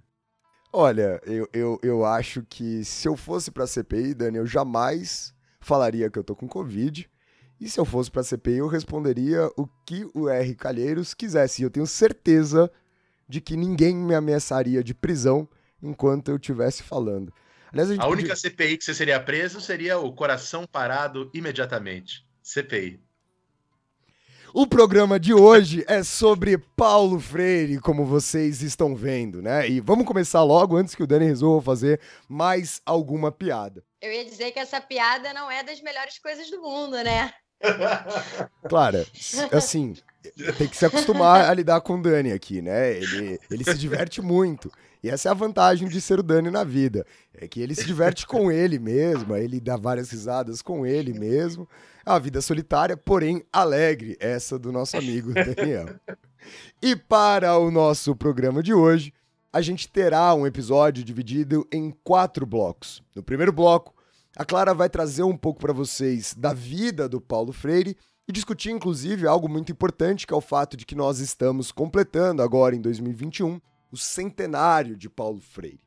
Olha, 0.73 1.21
eu, 1.25 1.49
eu, 1.52 1.78
eu 1.82 2.04
acho 2.04 2.42
que 2.49 2.85
se 2.85 3.06
eu 3.06 3.16
fosse 3.16 3.50
pra 3.50 3.66
CPI, 3.66 4.14
Dani, 4.14 4.38
eu 4.38 4.47
jamais 4.47 5.35
falaria 5.61 6.11
que 6.11 6.18
eu 6.18 6.25
tô 6.25 6.35
com 6.35 6.49
Covid. 6.49 7.09
E 7.62 7.71
se 7.71 7.78
eu 7.78 7.85
fosse 7.85 8.11
pra 8.11 8.25
CPI, 8.25 8.59
eu 8.59 8.66
responderia 8.66 9.49
o 9.57 9.69
que 9.87 10.04
o 10.12 10.28
R. 10.28 10.52
Calheiros 10.57 11.14
quisesse. 11.14 11.62
E 11.62 11.64
eu 11.64 11.71
tenho 11.71 11.87
certeza 11.87 12.69
de 13.28 13.40
que 13.40 13.57
ninguém 13.57 13.95
me 13.95 14.16
ameaçaria 14.16 14.83
de 14.83 14.92
prisão 14.92 15.49
enquanto 15.81 16.28
eu 16.28 16.35
estivesse 16.35 16.83
falando. 16.83 17.33
Aliás, 17.73 17.88
a, 17.92 18.02
a 18.02 18.09
única 18.09 18.35
podia... 18.35 18.50
CPI 18.50 18.78
que 18.78 18.85
você 18.85 18.92
seria 18.92 19.21
preso 19.21 19.61
seria 19.61 19.97
o 19.97 20.12
coração 20.12 20.66
parado 20.66 21.31
imediatamente. 21.33 22.26
CPI. 22.42 23.00
O 24.52 24.66
programa 24.66 25.21
de 25.21 25.33
hoje 25.33 25.85
é 25.87 26.02
sobre 26.02 26.59
Paulo 26.59 27.21
Freire, 27.21 27.78
como 27.78 28.04
vocês 28.04 28.61
estão 28.61 28.97
vendo, 28.97 29.40
né? 29.40 29.69
E 29.69 29.78
vamos 29.78 30.04
começar 30.04 30.42
logo 30.42 30.76
antes 30.76 30.97
que 30.97 31.02
o 31.04 31.07
Dani 31.07 31.26
resolva 31.26 31.64
fazer 31.64 32.00
mais 32.28 32.83
alguma 32.85 33.31
piada. 33.31 33.85
Eu 34.00 34.12
ia 34.12 34.25
dizer 34.25 34.50
que 34.50 34.59
essa 34.59 34.81
piada 34.81 35.33
não 35.33 35.49
é 35.49 35.62
das 35.62 35.81
melhores 35.81 36.19
coisas 36.19 36.50
do 36.50 36.61
mundo, 36.61 36.97
né? 37.04 37.33
Clara, 38.69 39.07
assim, 39.52 39.95
tem 40.57 40.69
que 40.69 40.76
se 40.76 40.87
acostumar 40.87 41.49
a 41.49 41.54
lidar 41.54 41.81
com 41.81 41.95
o 41.95 42.02
Dani 42.02 42.33
aqui, 42.33 42.62
né? 42.62 42.97
Ele, 42.97 43.40
ele 43.50 43.64
se 43.64 43.75
diverte 43.75 44.21
muito. 44.21 44.71
E 45.02 45.11
essa 45.11 45.28
é 45.28 45.33
a 45.33 45.35
vantagem 45.35 45.88
de 45.88 46.00
ser 46.00 46.21
o 46.21 46.23
Dani 46.23 46.50
na 46.50 46.62
vida. 46.62 47.04
É 47.35 47.49
que 47.49 47.61
ele 47.61 47.75
se 47.75 47.85
diverte 47.85 48.26
com 48.26 48.52
ele 48.52 48.78
mesmo, 48.78 49.35
ele 49.35 49.61
dá 49.61 49.76
várias 49.76 50.11
risadas 50.11 50.62
com 50.62 50.87
ele 50.87 51.12
mesmo. 51.12 51.69
É 52.07 52.11
uma 52.11 52.21
vida 52.21 52.40
solitária, 52.40 52.97
porém 52.97 53.45
alegre, 53.52 54.16
essa 54.21 54.59
do 54.59 54.71
nosso 54.71 54.97
amigo 54.97 55.33
Daniel. 55.35 55.88
E 56.81 56.95
para 56.95 57.57
o 57.59 57.71
nosso 57.71 58.14
programa 58.14 58.62
de 58.62 58.73
hoje, 58.73 59.12
a 59.52 59.61
gente 59.61 59.88
terá 59.88 60.35
um 60.35 60.47
episódio 60.47 61.04
dividido 61.04 61.66
em 61.73 61.95
quatro 62.02 62.47
blocos. 62.47 63.02
No 63.14 63.23
primeiro 63.23 63.52
bloco, 63.52 63.91
a 64.37 64.45
Clara 64.45 64.73
vai 64.73 64.89
trazer 64.89 65.23
um 65.23 65.37
pouco 65.37 65.61
para 65.61 65.73
vocês 65.73 66.35
da 66.35 66.55
vida 66.55 67.09
do 67.09 67.21
Paulo 67.21 67.53
Freire 67.53 67.97
e 68.27 68.33
discutir, 68.33 68.71
inclusive, 68.71 69.27
algo 69.27 69.49
muito 69.49 69.71
importante, 69.71 70.27
que 70.27 70.33
é 70.33 70.37
o 70.37 70.41
fato 70.41 70.77
de 70.77 70.87
que 70.87 70.95
nós 70.95 71.19
estamos 71.19 71.71
completando 71.71 72.43
agora, 72.43 72.75
em 72.75 72.81
2021, 72.81 73.61
o 73.91 73.97
centenário 73.97 74.97
de 74.97 75.11
Paulo 75.11 75.41
Freire. 75.41 75.81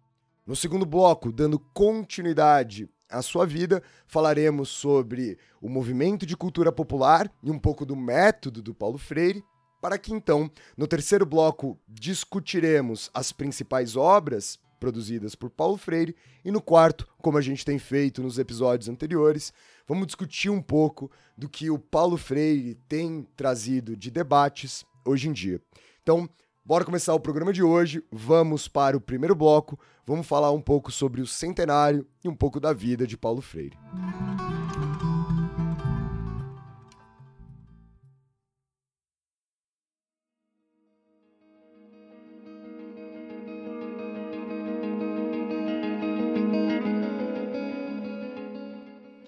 No 0.46 0.56
segundo 0.56 0.86
bloco, 0.86 1.32
dando 1.32 1.58
continuidade 1.58 2.88
à 3.10 3.24
sua 3.24 3.48
vida, 3.48 3.82
falaremos 4.06 4.70
sobre 4.70 5.40
o 5.60 5.68
movimento 5.68 6.24
de 6.24 6.38
cultura 6.38 6.72
popular 6.72 7.32
e 7.42 7.50
um 7.50 7.58
pouco 7.58 7.84
do 7.84 7.96
método 7.96 8.62
do 8.62 8.75
Paulo 8.75 9.00
Freire, 9.00 9.44
para 9.82 9.98
que 9.98 10.14
então, 10.14 10.52
no 10.78 10.88
terceiro 10.88 11.25
bloco, 11.25 11.80
discutiremos 11.88 13.10
as 13.12 13.32
principais 13.32 13.96
obras 13.96 14.60
produzidas 14.79 15.36
por 15.36 15.50
Paulo 15.50 15.77
Freire 15.77 16.15
e 16.44 16.51
no 16.51 16.62
quarto, 16.62 17.08
como 17.20 17.38
a 17.38 17.41
gente 17.41 17.65
tem 17.65 17.79
feito 17.79 18.22
nos 18.22 18.38
episódios 18.38 18.89
anteriores, 18.89 19.53
vamos 19.88 20.08
discutir 20.08 20.50
um 20.50 20.62
pouco 20.62 21.12
do 21.38 21.50
que 21.50 21.70
o 21.70 21.79
Paulo 21.79 22.17
Freire 22.17 22.75
tem 22.88 23.27
trazido 23.36 23.96
de 23.96 24.12
debates 24.12 24.86
hoje 25.05 25.27
em 25.29 25.34
dia. 25.34 25.62
Então, 26.01 26.29
Bora 26.67 26.84
começar 26.84 27.13
o 27.13 27.20
programa 27.20 27.53
de 27.53 27.62
hoje. 27.62 28.03
Vamos 28.12 28.67
para 28.67 28.98
o 28.98 29.00
primeiro 29.00 29.36
bloco. 29.36 29.79
Vamos 30.03 30.25
falar 30.25 30.51
um 30.51 30.60
pouco 30.60 30.91
sobre 30.91 31.22
o 31.22 31.27
centenário 31.27 32.08
e 32.24 32.27
um 32.27 32.34
pouco 32.34 32.60
da 32.60 32.74
vida 32.74 33.05
de 33.05 33.15
Paulo 33.15 33.39
Freire. 33.39 33.77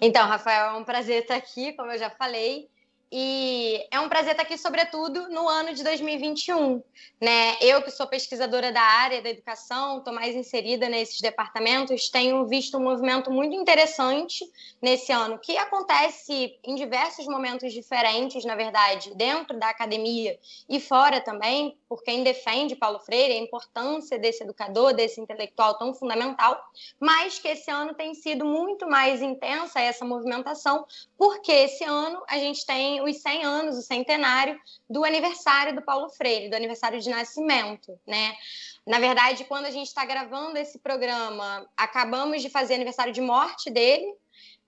Então, 0.00 0.26
Rafael, 0.26 0.76
é 0.76 0.78
um 0.78 0.84
prazer 0.84 1.22
estar 1.22 1.36
aqui, 1.36 1.72
como 1.72 1.90
eu 1.90 1.98
já 1.98 2.10
falei. 2.10 2.68
E 3.10 3.86
é 3.90 3.98
um 4.00 4.08
prazer 4.08 4.32
estar 4.32 4.42
aqui, 4.42 4.58
sobretudo, 4.58 5.30
no 5.30 5.48
ano 5.48 5.72
de 5.72 5.82
2021. 5.82 6.82
Né? 7.20 7.56
Eu, 7.60 7.82
que 7.82 7.90
sou 7.90 8.06
pesquisadora 8.06 8.70
da 8.70 8.82
área 8.82 9.22
da 9.22 9.30
educação, 9.30 9.98
estou 9.98 10.12
mais 10.12 10.36
inserida 10.36 10.90
nesses 10.90 11.18
departamentos, 11.20 12.10
tenho 12.10 12.46
visto 12.46 12.76
um 12.76 12.82
movimento 12.82 13.30
muito 13.30 13.56
interessante 13.56 14.44
nesse 14.80 15.10
ano, 15.10 15.38
que 15.38 15.56
acontece 15.56 16.58
em 16.62 16.74
diversos 16.74 17.26
momentos 17.26 17.72
diferentes, 17.72 18.44
na 18.44 18.54
verdade, 18.54 19.14
dentro 19.14 19.58
da 19.58 19.70
academia 19.70 20.38
e 20.68 20.78
fora 20.78 21.18
também, 21.18 21.78
por 21.88 22.02
quem 22.02 22.22
defende 22.22 22.76
Paulo 22.76 22.98
Freire, 23.00 23.32
a 23.32 23.42
importância 23.42 24.18
desse 24.18 24.42
educador, 24.42 24.92
desse 24.92 25.20
intelectual 25.20 25.78
tão 25.78 25.94
fundamental, 25.94 26.62
mas 27.00 27.38
que 27.38 27.48
esse 27.48 27.70
ano 27.70 27.94
tem 27.94 28.14
sido 28.14 28.44
muito 28.44 28.88
mais 28.88 29.22
intensa 29.22 29.80
essa 29.80 30.04
movimentação, 30.04 30.86
porque 31.16 31.50
esse 31.50 31.84
ano 31.84 32.22
a 32.28 32.38
gente 32.38 32.64
tem 32.66 33.00
os 33.02 33.16
100 33.22 33.44
anos, 33.44 33.78
o 33.78 33.82
centenário 33.82 34.60
do 34.88 35.04
aniversário 35.04 35.74
do 35.74 35.82
Paulo 35.82 36.10
Freire, 36.10 36.50
do 36.50 36.56
aniversário 36.56 37.00
de 37.00 37.08
nascimento, 37.08 37.98
né? 38.06 38.36
Na 38.86 38.98
verdade, 38.98 39.44
quando 39.44 39.66
a 39.66 39.70
gente 39.70 39.86
está 39.86 40.04
gravando 40.04 40.58
esse 40.58 40.78
programa, 40.78 41.68
acabamos 41.76 42.40
de 42.40 42.48
fazer 42.48 42.74
aniversário 42.74 43.12
de 43.12 43.20
morte 43.20 43.70
dele, 43.70 44.14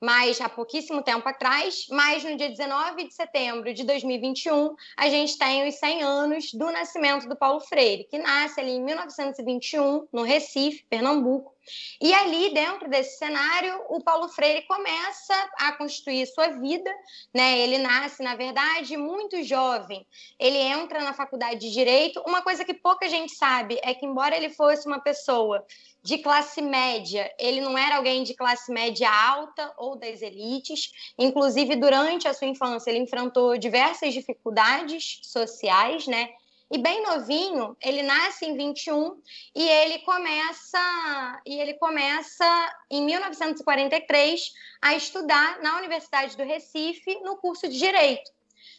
mas 0.00 0.40
há 0.40 0.48
pouquíssimo 0.48 1.02
tempo 1.02 1.28
atrás, 1.28 1.86
mas 1.90 2.24
no 2.24 2.36
dia 2.36 2.48
19 2.48 3.08
de 3.08 3.14
setembro 3.14 3.74
de 3.74 3.84
2021, 3.84 4.74
a 4.96 5.08
gente 5.08 5.36
tem 5.36 5.68
os 5.68 5.74
100 5.74 6.02
anos 6.02 6.52
do 6.54 6.70
nascimento 6.70 7.28
do 7.28 7.36
Paulo 7.36 7.60
Freire, 7.60 8.04
que 8.04 8.18
nasce 8.18 8.60
ali 8.60 8.72
em 8.72 8.82
1921, 8.82 10.08
no 10.12 10.22
Recife, 10.22 10.84
Pernambuco, 10.88 11.54
e 12.00 12.12
ali, 12.14 12.52
dentro 12.54 12.88
desse 12.88 13.18
cenário, 13.18 13.82
o 13.88 14.02
Paulo 14.02 14.28
Freire 14.28 14.66
começa 14.66 15.34
a 15.58 15.72
construir 15.72 16.26
sua 16.26 16.48
vida, 16.48 16.90
né? 17.34 17.58
Ele 17.58 17.78
nasce, 17.78 18.22
na 18.22 18.34
verdade, 18.34 18.96
muito 18.96 19.42
jovem. 19.42 20.06
Ele 20.38 20.58
entra 20.58 21.00
na 21.00 21.12
faculdade 21.12 21.60
de 21.60 21.70
Direito. 21.70 22.22
Uma 22.26 22.42
coisa 22.42 22.64
que 22.64 22.74
pouca 22.74 23.08
gente 23.08 23.34
sabe 23.34 23.78
é 23.82 23.94
que, 23.94 24.06
embora 24.06 24.36
ele 24.36 24.50
fosse 24.50 24.86
uma 24.86 25.00
pessoa 25.00 25.64
de 26.02 26.18
classe 26.18 26.62
média, 26.62 27.30
ele 27.38 27.60
não 27.60 27.76
era 27.76 27.96
alguém 27.96 28.22
de 28.22 28.34
classe 28.34 28.72
média 28.72 29.10
alta 29.10 29.72
ou 29.76 29.96
das 29.96 30.22
elites. 30.22 30.90
Inclusive, 31.18 31.76
durante 31.76 32.26
a 32.26 32.32
sua 32.32 32.46
infância, 32.46 32.90
ele 32.90 33.00
enfrentou 33.00 33.58
diversas 33.58 34.14
dificuldades 34.14 35.20
sociais, 35.22 36.06
né? 36.06 36.30
E 36.72 36.78
bem 36.78 37.02
novinho, 37.02 37.76
ele 37.82 38.00
nasce 38.00 38.46
em 38.46 38.56
21 38.56 39.20
e 39.56 39.68
ele 39.68 39.98
começa 40.00 41.42
e 41.44 41.60
ele 41.60 41.74
começa 41.74 42.46
em 42.88 43.04
1943 43.04 44.52
a 44.80 44.94
estudar 44.94 45.60
na 45.62 45.78
Universidade 45.78 46.36
do 46.36 46.44
Recife 46.44 47.18
no 47.22 47.36
curso 47.38 47.68
de 47.68 47.76
direito. 47.76 48.30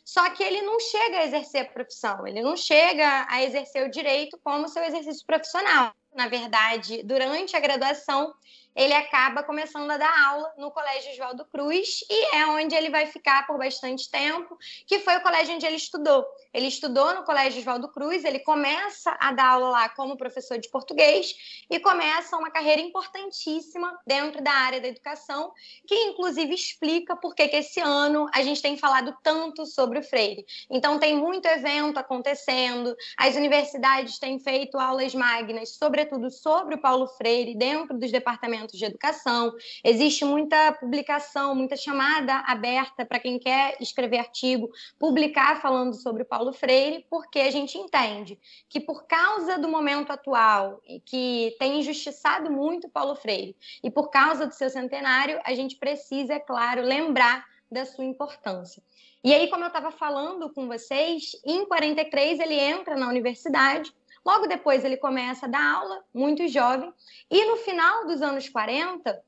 Só 0.06 0.30
que 0.30 0.42
ele 0.42 0.62
não 0.62 0.80
chega 0.80 1.18
a 1.18 1.26
exercer 1.26 1.62
a 1.64 1.70
profissão, 1.70 2.26
ele 2.26 2.42
não 2.42 2.56
chega 2.56 3.28
a 3.30 3.44
exercer 3.44 3.86
o 3.86 3.92
direito 3.92 4.40
como 4.42 4.70
seu 4.70 4.84
exercício 4.84 5.26
profissional. 5.26 5.94
Na 6.16 6.30
verdade, 6.30 7.04
durante 7.04 7.58
a 7.58 7.60
graduação, 7.60 8.34
ele 8.76 8.94
acaba 8.94 9.44
começando 9.44 9.90
a 9.92 9.98
dar 9.98 10.28
aula 10.28 10.54
no 10.58 10.72
Colégio 10.72 11.12
Oswaldo 11.12 11.46
Cruz 11.46 12.04
e 12.10 12.36
é 12.36 12.46
onde 12.48 12.74
ele 12.74 12.90
vai 12.90 13.06
ficar 13.06 13.46
por 13.46 13.58
bastante 13.58 14.10
tempo, 14.10 14.58
que 14.88 15.00
foi 15.00 15.18
o 15.18 15.22
colégio 15.22 15.56
onde 15.56 15.66
ele 15.66 15.76
estudou. 15.76 16.26
Ele 16.54 16.68
estudou 16.68 17.14
no 17.14 17.24
Colégio 17.24 17.60
Oswaldo 17.60 17.90
Cruz, 17.90 18.24
ele 18.24 18.40
começa 18.40 19.16
a 19.20 19.32
dar 19.34 19.50
aula 19.50 19.70
lá 19.70 19.90
como 19.90 20.18
professor 20.18 20.58
de 20.58 20.70
português 20.70 21.36
e 21.70 21.80
começa 21.80 22.38
uma 22.38 22.50
carreira 22.50 22.82
importantíssima 22.82 24.00
dentro 24.06 24.42
da 24.42 24.52
área 24.52 24.80
da 24.80 24.88
educação, 24.88 25.52
que 25.86 25.96
inclusive 25.96 26.54
explica 26.54 27.16
por 27.16 27.36
que 27.36 27.44
esse 27.44 27.80
ano 27.80 28.28
a 28.34 28.42
gente 28.42 28.62
tem 28.62 28.78
falado 28.78 29.16
tanto 29.22 29.66
sobre 29.66 30.00
o 30.00 30.04
Freire. 30.04 30.46
Então 30.70 30.98
tem 30.98 31.16
muito 31.16 31.46
evento 31.46 31.98
acontecendo, 31.98 32.96
as 33.18 33.36
universidades 33.36 34.18
têm 34.18 34.40
feito 34.40 34.78
aulas 34.78 35.14
magnas, 35.14 35.76
sobretudo 35.76 36.30
sobre 36.30 36.76
o 36.76 36.82
Paulo 36.82 37.08
Freire, 37.08 37.56
dentro 37.56 37.98
dos 37.98 38.12
departamentos 38.12 38.61
de 38.68 38.86
educação. 38.86 39.54
Existe 39.84 40.26
muita 40.26 40.74
publicação, 40.74 41.56
muita 41.56 41.76
chamada 41.76 42.36
aberta 42.48 43.06
para 43.06 43.20
quem 43.20 43.40
quer 43.40 43.78
escrever 43.80 44.20
artigo, 44.20 44.70
publicar 45.00 45.62
falando 45.62 45.94
sobre 45.94 46.24
Paulo 46.24 46.54
Freire, 46.54 47.06
porque 47.10 47.40
a 47.40 47.52
gente 47.52 47.78
entende 47.78 48.40
que 48.70 48.80
por 48.80 49.06
causa 49.06 49.58
do 49.58 49.68
momento 49.68 50.12
atual, 50.12 50.82
que 51.06 51.56
tem 51.60 51.80
injustiçado 51.80 52.52
muito 52.52 52.90
Paulo 52.90 53.16
Freire, 53.16 53.56
e 53.84 53.90
por 53.90 54.10
causa 54.10 54.46
do 54.46 54.54
seu 54.54 54.70
centenário, 54.70 55.40
a 55.44 55.54
gente 55.54 55.76
precisa, 55.78 56.34
é 56.34 56.40
claro, 56.40 56.82
lembrar 56.82 57.46
da 57.72 57.86
sua 57.86 58.04
importância. 58.04 58.84
E 59.24 59.34
aí, 59.34 59.48
como 59.50 59.64
eu 59.64 59.68
estava 59.68 59.92
falando 59.92 60.52
com 60.52 60.68
vocês, 60.68 61.40
em 61.46 61.64
43 61.66 62.40
ele 62.40 62.56
entra 62.56 62.96
na 62.96 63.08
universidade, 63.08 63.94
logo 64.26 64.48
depois 64.48 64.84
ele 64.84 64.98
começa 64.98 65.46
a 65.46 65.50
dar 65.50 65.76
aula, 65.76 66.04
muito 66.14 66.48
jovem, 66.48 66.94
e 67.30 67.46
no 67.46 67.58
final 67.58 68.06
dos 68.06 68.22
anos 68.22 68.48
40, 68.50 69.22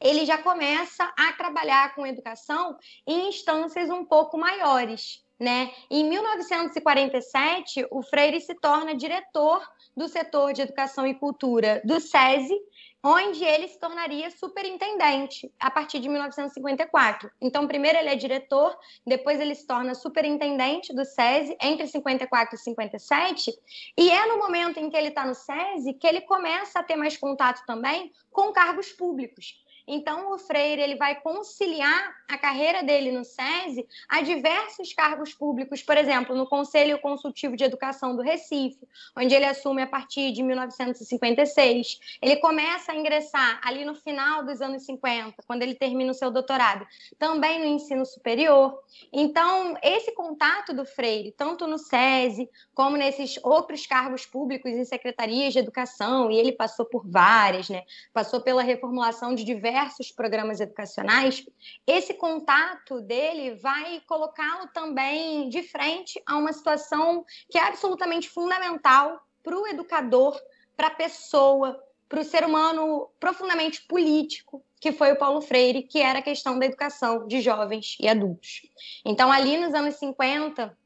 ele 0.00 0.24
já 0.24 0.38
começa 0.38 1.04
a 1.18 1.32
trabalhar 1.32 1.94
com 1.94 2.06
educação 2.06 2.78
em 3.06 3.28
instâncias 3.28 3.90
um 3.90 4.04
pouco 4.04 4.38
maiores. 4.38 5.24
Né? 5.38 5.70
Em 5.88 6.08
1947, 6.08 7.86
o 7.90 8.02
Freire 8.02 8.40
se 8.40 8.54
torna 8.56 8.94
diretor 8.94 9.64
do 9.96 10.08
setor 10.08 10.52
de 10.52 10.62
educação 10.62 11.06
e 11.06 11.14
cultura 11.14 11.80
do 11.84 12.00
SESI, 12.00 12.56
onde 13.02 13.44
ele 13.44 13.68
se 13.68 13.78
tornaria 13.78 14.30
superintendente 14.30 15.52
a 15.58 15.70
partir 15.70 16.00
de 16.00 16.08
1954. 16.08 17.30
Então, 17.40 17.68
primeiro 17.68 17.98
ele 17.98 18.08
é 18.08 18.16
diretor, 18.16 18.76
depois 19.06 19.40
ele 19.40 19.54
se 19.54 19.66
torna 19.66 19.94
superintendente 19.94 20.92
do 20.92 21.04
SESI 21.04 21.56
entre 21.62 21.86
54 21.86 22.56
e 22.56 22.58
57, 22.58 23.52
e 23.96 24.10
é 24.10 24.26
no 24.26 24.38
momento 24.38 24.78
em 24.78 24.90
que 24.90 24.96
ele 24.96 25.08
está 25.08 25.24
no 25.24 25.34
SESI 25.34 25.94
que 25.94 26.06
ele 26.06 26.22
começa 26.22 26.80
a 26.80 26.82
ter 26.82 26.96
mais 26.96 27.16
contato 27.16 27.64
também 27.64 28.12
com 28.32 28.52
cargos 28.52 28.90
públicos. 28.90 29.64
Então, 29.90 30.34
o 30.34 30.38
Freire 30.38 30.82
ele 30.82 30.96
vai 30.96 31.18
conciliar 31.18 32.14
a 32.28 32.36
carreira 32.36 32.82
dele 32.82 33.10
no 33.10 33.24
SESI 33.24 33.88
a 34.06 34.20
diversos 34.20 34.92
cargos 34.92 35.32
públicos, 35.32 35.82
por 35.82 35.96
exemplo, 35.96 36.36
no 36.36 36.46
Conselho 36.46 37.00
Consultivo 37.00 37.56
de 37.56 37.64
Educação 37.64 38.14
do 38.14 38.20
Recife, 38.20 38.86
onde 39.16 39.34
ele 39.34 39.46
assume 39.46 39.80
a 39.80 39.86
partir 39.86 40.30
de 40.32 40.42
1956. 40.42 41.98
Ele 42.20 42.36
começa 42.36 42.92
a 42.92 42.96
ingressar 42.96 43.60
ali 43.64 43.82
no 43.82 43.94
final 43.94 44.44
dos 44.44 44.60
anos 44.60 44.84
50, 44.84 45.42
quando 45.46 45.62
ele 45.62 45.74
termina 45.74 46.10
o 46.10 46.14
seu 46.14 46.30
doutorado, 46.30 46.86
também 47.18 47.58
no 47.58 47.64
ensino 47.64 48.04
superior. 48.04 48.78
Então, 49.10 49.74
esse 49.82 50.12
contato 50.12 50.74
do 50.74 50.84
Freire, 50.84 51.32
tanto 51.32 51.66
no 51.66 51.78
SESI 51.78 52.50
como 52.74 52.98
nesses 52.98 53.40
outros 53.42 53.86
cargos 53.86 54.26
públicos 54.26 54.70
em 54.70 54.84
secretarias 54.84 55.54
de 55.54 55.60
educação, 55.60 56.30
e 56.30 56.38
ele 56.38 56.52
passou 56.52 56.84
por 56.84 57.08
várias, 57.08 57.70
né? 57.70 57.84
Passou 58.12 58.42
pela 58.42 58.62
reformulação 58.62 59.34
de 59.34 59.44
diversos 59.44 59.77
diversos 59.78 60.10
programas 60.10 60.58
educacionais, 60.60 61.46
esse 61.86 62.14
contato 62.14 63.00
dele 63.00 63.54
vai 63.56 64.02
colocá-lo 64.06 64.66
também 64.68 65.48
de 65.48 65.62
frente 65.62 66.20
a 66.26 66.36
uma 66.36 66.52
situação 66.52 67.24
que 67.48 67.56
é 67.56 67.62
absolutamente 67.62 68.28
fundamental 68.28 69.22
para 69.42 69.56
o 69.56 69.66
educador, 69.68 70.36
para 70.76 70.88
a 70.88 70.94
pessoa, 70.94 71.80
para 72.08 72.20
o 72.20 72.24
ser 72.24 72.44
humano 72.44 73.08
profundamente 73.20 73.82
político, 73.82 74.64
que 74.80 74.90
foi 74.90 75.12
o 75.12 75.16
Paulo 75.16 75.40
Freire, 75.40 75.84
que 75.84 76.00
era 76.00 76.18
a 76.18 76.22
questão 76.22 76.58
da 76.58 76.66
educação 76.66 77.26
de 77.28 77.40
jovens 77.40 77.96
e 78.00 78.08
adultos. 78.08 78.62
Então, 79.04 79.30
ali 79.30 79.56
nos 79.56 79.74
anos 79.74 79.94
50, 79.94 80.76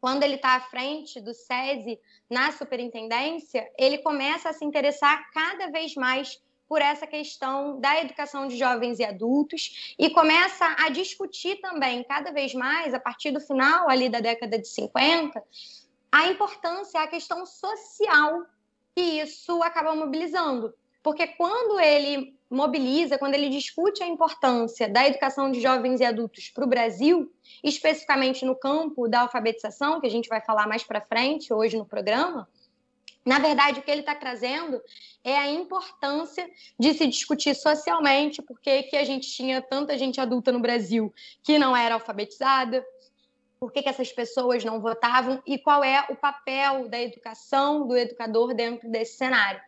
quando 0.00 0.22
ele 0.22 0.36
está 0.36 0.54
à 0.54 0.60
frente 0.60 1.20
do 1.20 1.34
SESI 1.34 1.98
na 2.30 2.52
superintendência, 2.52 3.68
ele 3.76 3.98
começa 3.98 4.50
a 4.50 4.52
se 4.52 4.64
interessar 4.64 5.28
cada 5.32 5.70
vez 5.70 5.94
mais 5.94 6.40
por 6.68 6.82
essa 6.82 7.06
questão 7.06 7.80
da 7.80 8.00
educação 8.00 8.46
de 8.46 8.56
jovens 8.56 8.98
e 8.98 9.04
adultos 9.04 9.94
e 9.98 10.10
começa 10.10 10.66
a 10.78 10.90
discutir 10.90 11.56
também, 11.60 12.04
cada 12.04 12.30
vez 12.30 12.52
mais, 12.52 12.92
a 12.92 13.00
partir 13.00 13.30
do 13.30 13.40
final 13.40 13.88
ali 13.88 14.08
da 14.08 14.20
década 14.20 14.58
de 14.58 14.68
50, 14.68 15.42
a 16.12 16.26
importância, 16.26 17.00
a 17.00 17.06
questão 17.06 17.46
social 17.46 18.44
que 18.94 19.02
isso 19.02 19.62
acaba 19.62 19.94
mobilizando. 19.94 20.74
Porque 21.02 21.26
quando 21.26 21.80
ele 21.80 22.36
mobiliza, 22.50 23.18
quando 23.18 23.34
ele 23.34 23.48
discute 23.48 24.02
a 24.02 24.06
importância 24.06 24.88
da 24.88 25.06
educação 25.06 25.50
de 25.50 25.60
jovens 25.60 26.00
e 26.00 26.04
adultos 26.04 26.50
para 26.50 26.64
o 26.64 26.68
Brasil, 26.68 27.32
especificamente 27.62 28.44
no 28.44 28.56
campo 28.56 29.08
da 29.08 29.20
alfabetização, 29.20 30.00
que 30.00 30.06
a 30.06 30.10
gente 30.10 30.28
vai 30.28 30.40
falar 30.40 30.66
mais 30.66 30.82
para 30.82 31.00
frente 31.00 31.52
hoje 31.52 31.76
no 31.76 31.84
programa, 31.84 32.48
na 33.28 33.38
verdade, 33.38 33.78
o 33.78 33.82
que 33.82 33.90
ele 33.90 34.00
está 34.00 34.14
trazendo 34.14 34.80
é 35.22 35.36
a 35.36 35.50
importância 35.50 36.48
de 36.78 36.94
se 36.94 37.06
discutir 37.06 37.54
socialmente 37.54 38.40
porque 38.40 38.84
que 38.84 38.96
a 38.96 39.04
gente 39.04 39.30
tinha 39.30 39.60
tanta 39.60 39.98
gente 39.98 40.20
adulta 40.20 40.50
no 40.50 40.58
Brasil 40.58 41.12
que 41.42 41.58
não 41.58 41.76
era 41.76 41.94
alfabetizada, 41.94 42.84
por 43.60 43.70
que, 43.70 43.82
que 43.82 43.88
essas 43.88 44.10
pessoas 44.10 44.64
não 44.64 44.80
votavam 44.80 45.42
e 45.46 45.58
qual 45.58 45.84
é 45.84 46.06
o 46.08 46.16
papel 46.16 46.88
da 46.88 47.00
educação, 47.00 47.86
do 47.86 47.96
educador 47.96 48.54
dentro 48.54 48.88
desse 48.88 49.18
cenário. 49.18 49.60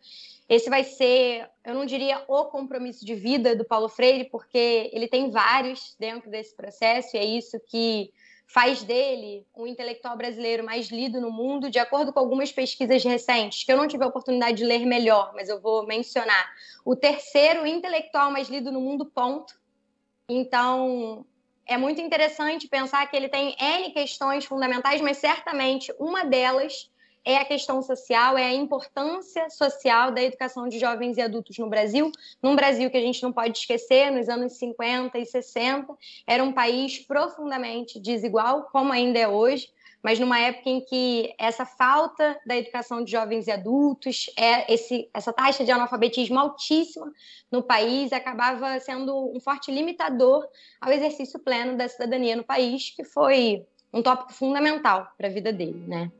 Esse 0.48 0.70
vai 0.70 0.82
ser, 0.82 1.48
eu 1.64 1.74
não 1.74 1.84
diria 1.84 2.24
o 2.26 2.46
compromisso 2.46 3.04
de 3.04 3.14
vida 3.14 3.54
do 3.54 3.64
Paulo 3.64 3.88
Freire, 3.88 4.30
porque 4.30 4.90
ele 4.92 5.06
tem 5.06 5.30
vários 5.30 5.94
dentro 5.98 6.30
desse 6.30 6.56
processo, 6.56 7.16
e 7.16 7.20
é 7.20 7.24
isso 7.24 7.60
que 7.68 8.10
faz 8.52 8.82
dele 8.82 9.46
um 9.56 9.64
intelectual 9.64 10.16
brasileiro 10.16 10.64
mais 10.64 10.88
lido 10.88 11.20
no 11.20 11.30
mundo, 11.30 11.70
de 11.70 11.78
acordo 11.78 12.12
com 12.12 12.18
algumas 12.18 12.50
pesquisas 12.50 13.04
recentes, 13.04 13.62
que 13.62 13.72
eu 13.72 13.76
não 13.76 13.86
tive 13.86 14.02
a 14.02 14.08
oportunidade 14.08 14.56
de 14.56 14.64
ler 14.64 14.84
melhor, 14.84 15.32
mas 15.34 15.48
eu 15.48 15.60
vou 15.60 15.86
mencionar. 15.86 16.50
O 16.84 16.96
terceiro 16.96 17.64
intelectual 17.64 18.32
mais 18.32 18.48
lido 18.48 18.72
no 18.72 18.80
mundo, 18.80 19.06
ponto. 19.06 19.54
Então, 20.28 21.24
é 21.64 21.78
muito 21.78 22.00
interessante 22.00 22.66
pensar 22.66 23.08
que 23.08 23.16
ele 23.16 23.28
tem 23.28 23.54
N 23.56 23.92
questões 23.92 24.44
fundamentais, 24.44 25.00
mas 25.00 25.18
certamente 25.18 25.94
uma 25.96 26.24
delas 26.24 26.89
é 27.24 27.36
a 27.36 27.44
questão 27.44 27.82
social, 27.82 28.36
é 28.36 28.44
a 28.44 28.54
importância 28.54 29.48
social 29.50 30.10
da 30.10 30.22
educação 30.22 30.68
de 30.68 30.78
jovens 30.78 31.16
e 31.16 31.20
adultos 31.20 31.58
no 31.58 31.68
Brasil, 31.68 32.10
num 32.42 32.56
Brasil 32.56 32.90
que 32.90 32.96
a 32.96 33.00
gente 33.00 33.22
não 33.22 33.32
pode 33.32 33.58
esquecer, 33.58 34.10
nos 34.10 34.28
anos 34.28 34.54
50 34.54 35.18
e 35.18 35.26
60, 35.26 35.94
era 36.26 36.42
um 36.42 36.52
país 36.52 36.98
profundamente 36.98 38.00
desigual, 38.00 38.68
como 38.72 38.92
ainda 38.92 39.18
é 39.18 39.28
hoje, 39.28 39.68
mas 40.02 40.18
numa 40.18 40.38
época 40.38 40.70
em 40.70 40.80
que 40.80 41.34
essa 41.38 41.66
falta 41.66 42.38
da 42.46 42.56
educação 42.56 43.04
de 43.04 43.10
jovens 43.10 43.46
e 43.46 43.50
adultos, 43.50 44.30
é 44.36 44.72
esse, 44.72 45.10
essa 45.12 45.32
taxa 45.32 45.62
de 45.62 45.70
analfabetismo 45.70 46.38
altíssima 46.38 47.12
no 47.50 47.62
país, 47.62 48.12
acabava 48.12 48.78
sendo 48.80 49.30
um 49.34 49.38
forte 49.40 49.70
limitador 49.70 50.46
ao 50.80 50.90
exercício 50.90 51.38
pleno 51.38 51.76
da 51.76 51.86
cidadania 51.86 52.34
no 52.34 52.44
país, 52.44 52.90
que 52.90 53.04
foi 53.04 53.66
um 53.92 54.02
tópico 54.02 54.32
fundamental 54.32 55.12
para 55.18 55.28
a 55.28 55.30
vida 55.30 55.52
dele, 55.52 55.84
né? 55.86 56.10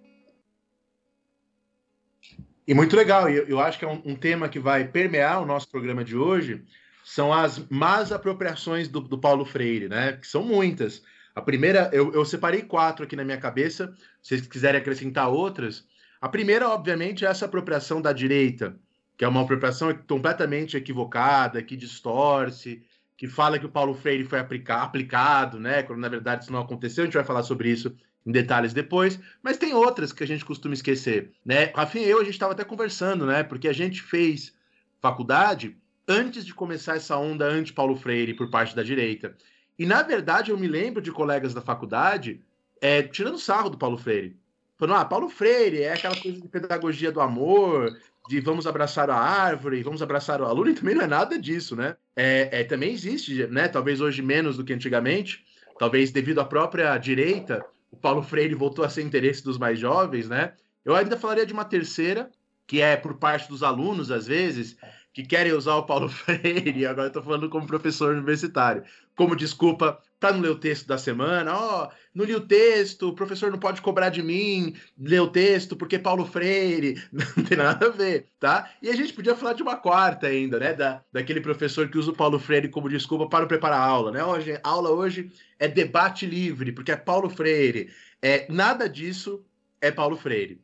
E 2.66 2.74
muito 2.74 2.94
legal, 2.96 3.28
eu, 3.28 3.46
eu 3.46 3.60
acho 3.60 3.78
que 3.78 3.84
é 3.84 3.88
um, 3.88 4.00
um, 4.04 4.14
tema 4.14 4.48
que 4.48 4.58
vai 4.58 4.86
permear 4.86 5.42
o 5.42 5.46
nosso 5.46 5.68
programa 5.68 6.04
de 6.04 6.16
hoje, 6.16 6.62
são 7.04 7.32
as 7.32 7.58
más 7.68 8.12
apropriações 8.12 8.88
do, 8.88 9.00
do 9.00 9.18
Paulo 9.18 9.44
Freire, 9.44 9.88
né? 9.88 10.12
Que 10.12 10.26
são 10.26 10.42
muitas. 10.42 11.02
A 11.34 11.40
primeira, 11.40 11.90
eu, 11.92 12.12
eu 12.12 12.24
separei 12.24 12.62
quatro 12.62 13.04
aqui 13.04 13.16
na 13.16 13.24
minha 13.24 13.38
cabeça, 13.38 13.92
se 14.22 14.36
vocês 14.36 14.46
quiserem 14.46 14.80
acrescentar 14.80 15.28
outras. 15.28 15.84
A 16.20 16.28
primeira, 16.28 16.68
obviamente, 16.68 17.24
é 17.24 17.28
essa 17.28 17.46
apropriação 17.46 18.00
da 18.00 18.12
direita, 18.12 18.76
que 19.16 19.24
é 19.24 19.28
uma 19.28 19.42
apropriação 19.42 19.92
completamente 20.06 20.76
equivocada, 20.76 21.62
que 21.62 21.76
distorce, 21.76 22.82
que 23.16 23.26
fala 23.26 23.58
que 23.58 23.66
o 23.66 23.70
Paulo 23.70 23.94
Freire 23.94 24.24
foi 24.24 24.38
aplicar, 24.38 24.82
aplicado, 24.82 25.58
né? 25.58 25.82
Quando 25.82 26.00
na 26.00 26.08
verdade 26.08 26.44
isso 26.44 26.52
não 26.52 26.60
aconteceu, 26.60 27.02
a 27.02 27.06
gente 27.06 27.14
vai 27.14 27.24
falar 27.24 27.42
sobre 27.42 27.70
isso 27.70 27.94
em 28.26 28.32
detalhes 28.32 28.72
depois, 28.72 29.18
mas 29.42 29.56
tem 29.56 29.72
outras 29.74 30.12
que 30.12 30.22
a 30.22 30.26
gente 30.26 30.44
costuma 30.44 30.74
esquecer, 30.74 31.32
né? 31.44 31.72
Rafinha 31.74 32.06
e 32.06 32.10
eu, 32.10 32.20
a 32.20 32.24
gente 32.24 32.34
estava 32.34 32.52
até 32.52 32.64
conversando, 32.64 33.24
né? 33.26 33.42
Porque 33.42 33.68
a 33.68 33.72
gente 33.72 34.02
fez 34.02 34.54
faculdade 35.00 35.76
antes 36.06 36.44
de 36.44 36.52
começar 36.52 36.96
essa 36.96 37.16
onda 37.16 37.46
anti-Paulo 37.46 37.96
Freire 37.96 38.34
por 38.34 38.50
parte 38.50 38.76
da 38.76 38.82
direita. 38.82 39.34
E, 39.78 39.86
na 39.86 40.02
verdade, 40.02 40.50
eu 40.50 40.58
me 40.58 40.68
lembro 40.68 41.00
de 41.00 41.10
colegas 41.10 41.54
da 41.54 41.62
faculdade 41.62 42.42
é, 42.80 43.02
tirando 43.02 43.38
sarro 43.38 43.70
do 43.70 43.78
Paulo 43.78 43.96
Freire. 43.96 44.36
Falando, 44.76 44.98
ah, 44.98 45.04
Paulo 45.04 45.28
Freire 45.28 45.82
é 45.82 45.92
aquela 45.92 46.16
coisa 46.16 46.40
de 46.40 46.48
pedagogia 46.48 47.12
do 47.12 47.20
amor, 47.20 47.98
de 48.28 48.40
vamos 48.40 48.66
abraçar 48.66 49.10
a 49.10 49.16
árvore, 49.16 49.82
vamos 49.82 50.02
abraçar 50.02 50.40
o 50.40 50.46
aluno, 50.46 50.70
e 50.70 50.74
também 50.74 50.94
não 50.94 51.02
é 51.02 51.06
nada 51.06 51.38
disso, 51.38 51.76
né? 51.76 51.96
É, 52.16 52.60
é, 52.60 52.64
também 52.64 52.92
existe, 52.92 53.46
né? 53.46 53.68
Talvez 53.68 54.00
hoje 54.00 54.22
menos 54.22 54.56
do 54.56 54.64
que 54.64 54.72
antigamente, 54.72 55.44
talvez 55.78 56.10
devido 56.10 56.40
à 56.40 56.44
própria 56.44 56.96
direita 56.96 57.64
o 57.90 57.96
Paulo 57.96 58.22
Freire 58.22 58.54
voltou 58.54 58.84
a 58.84 58.88
ser 58.88 59.02
interesse 59.02 59.42
dos 59.42 59.58
mais 59.58 59.78
jovens, 59.78 60.28
né? 60.28 60.54
Eu 60.84 60.94
ainda 60.94 61.16
falaria 61.16 61.44
de 61.44 61.52
uma 61.52 61.64
terceira, 61.64 62.30
que 62.66 62.80
é 62.80 62.96
por 62.96 63.14
parte 63.14 63.48
dos 63.48 63.62
alunos, 63.62 64.10
às 64.10 64.26
vezes, 64.26 64.76
que 65.12 65.24
querem 65.24 65.52
usar 65.52 65.76
o 65.76 65.86
Paulo 65.86 66.08
Freire, 66.10 66.86
agora 66.86 67.08
estou 67.08 67.22
falando 67.22 67.50
como 67.50 67.66
professor 67.66 68.14
universitário, 68.14 68.84
como 69.16 69.36
desculpa 69.36 70.00
para 70.20 70.34
não 70.34 70.40
ler 70.42 70.50
o 70.50 70.58
texto 70.58 70.86
da 70.86 70.98
semana. 70.98 71.56
Ó, 71.56 71.84
oh, 71.84 71.90
não 72.14 72.24
li 72.26 72.34
o 72.34 72.40
texto, 72.40 73.08
o 73.08 73.14
professor 73.14 73.50
não 73.50 73.58
pode 73.58 73.80
cobrar 73.80 74.10
de 74.10 74.22
mim 74.22 74.76
ler 74.98 75.20
o 75.20 75.28
texto 75.28 75.74
porque 75.74 75.98
Paulo 75.98 76.26
Freire. 76.26 77.02
Não 77.36 77.44
tem 77.44 77.56
nada 77.56 77.86
a 77.86 77.90
ver, 77.90 78.26
tá? 78.38 78.70
E 78.82 78.90
a 78.90 78.94
gente 78.94 79.12
podia 79.12 79.34
falar 79.34 79.54
de 79.54 79.62
uma 79.62 79.76
quarta 79.76 80.26
ainda, 80.26 80.58
né? 80.58 80.74
Da, 80.74 81.02
daquele 81.12 81.40
professor 81.40 81.88
que 81.88 81.96
usa 81.96 82.10
o 82.10 82.16
Paulo 82.16 82.38
Freire 82.38 82.68
como 82.68 82.88
desculpa 82.88 83.28
para 83.28 83.46
preparar 83.46 83.80
a 83.80 83.84
aula, 83.84 84.12
né? 84.12 84.22
Hoje, 84.22 84.60
a 84.62 84.68
aula 84.68 84.90
hoje 84.90 85.32
é 85.58 85.66
debate 85.66 86.26
livre, 86.26 86.72
porque 86.72 86.92
é 86.92 86.96
Paulo 86.96 87.30
Freire. 87.30 87.90
É, 88.20 88.46
nada 88.50 88.88
disso 88.88 89.44
é 89.80 89.90
Paulo 89.90 90.16
Freire 90.16 90.60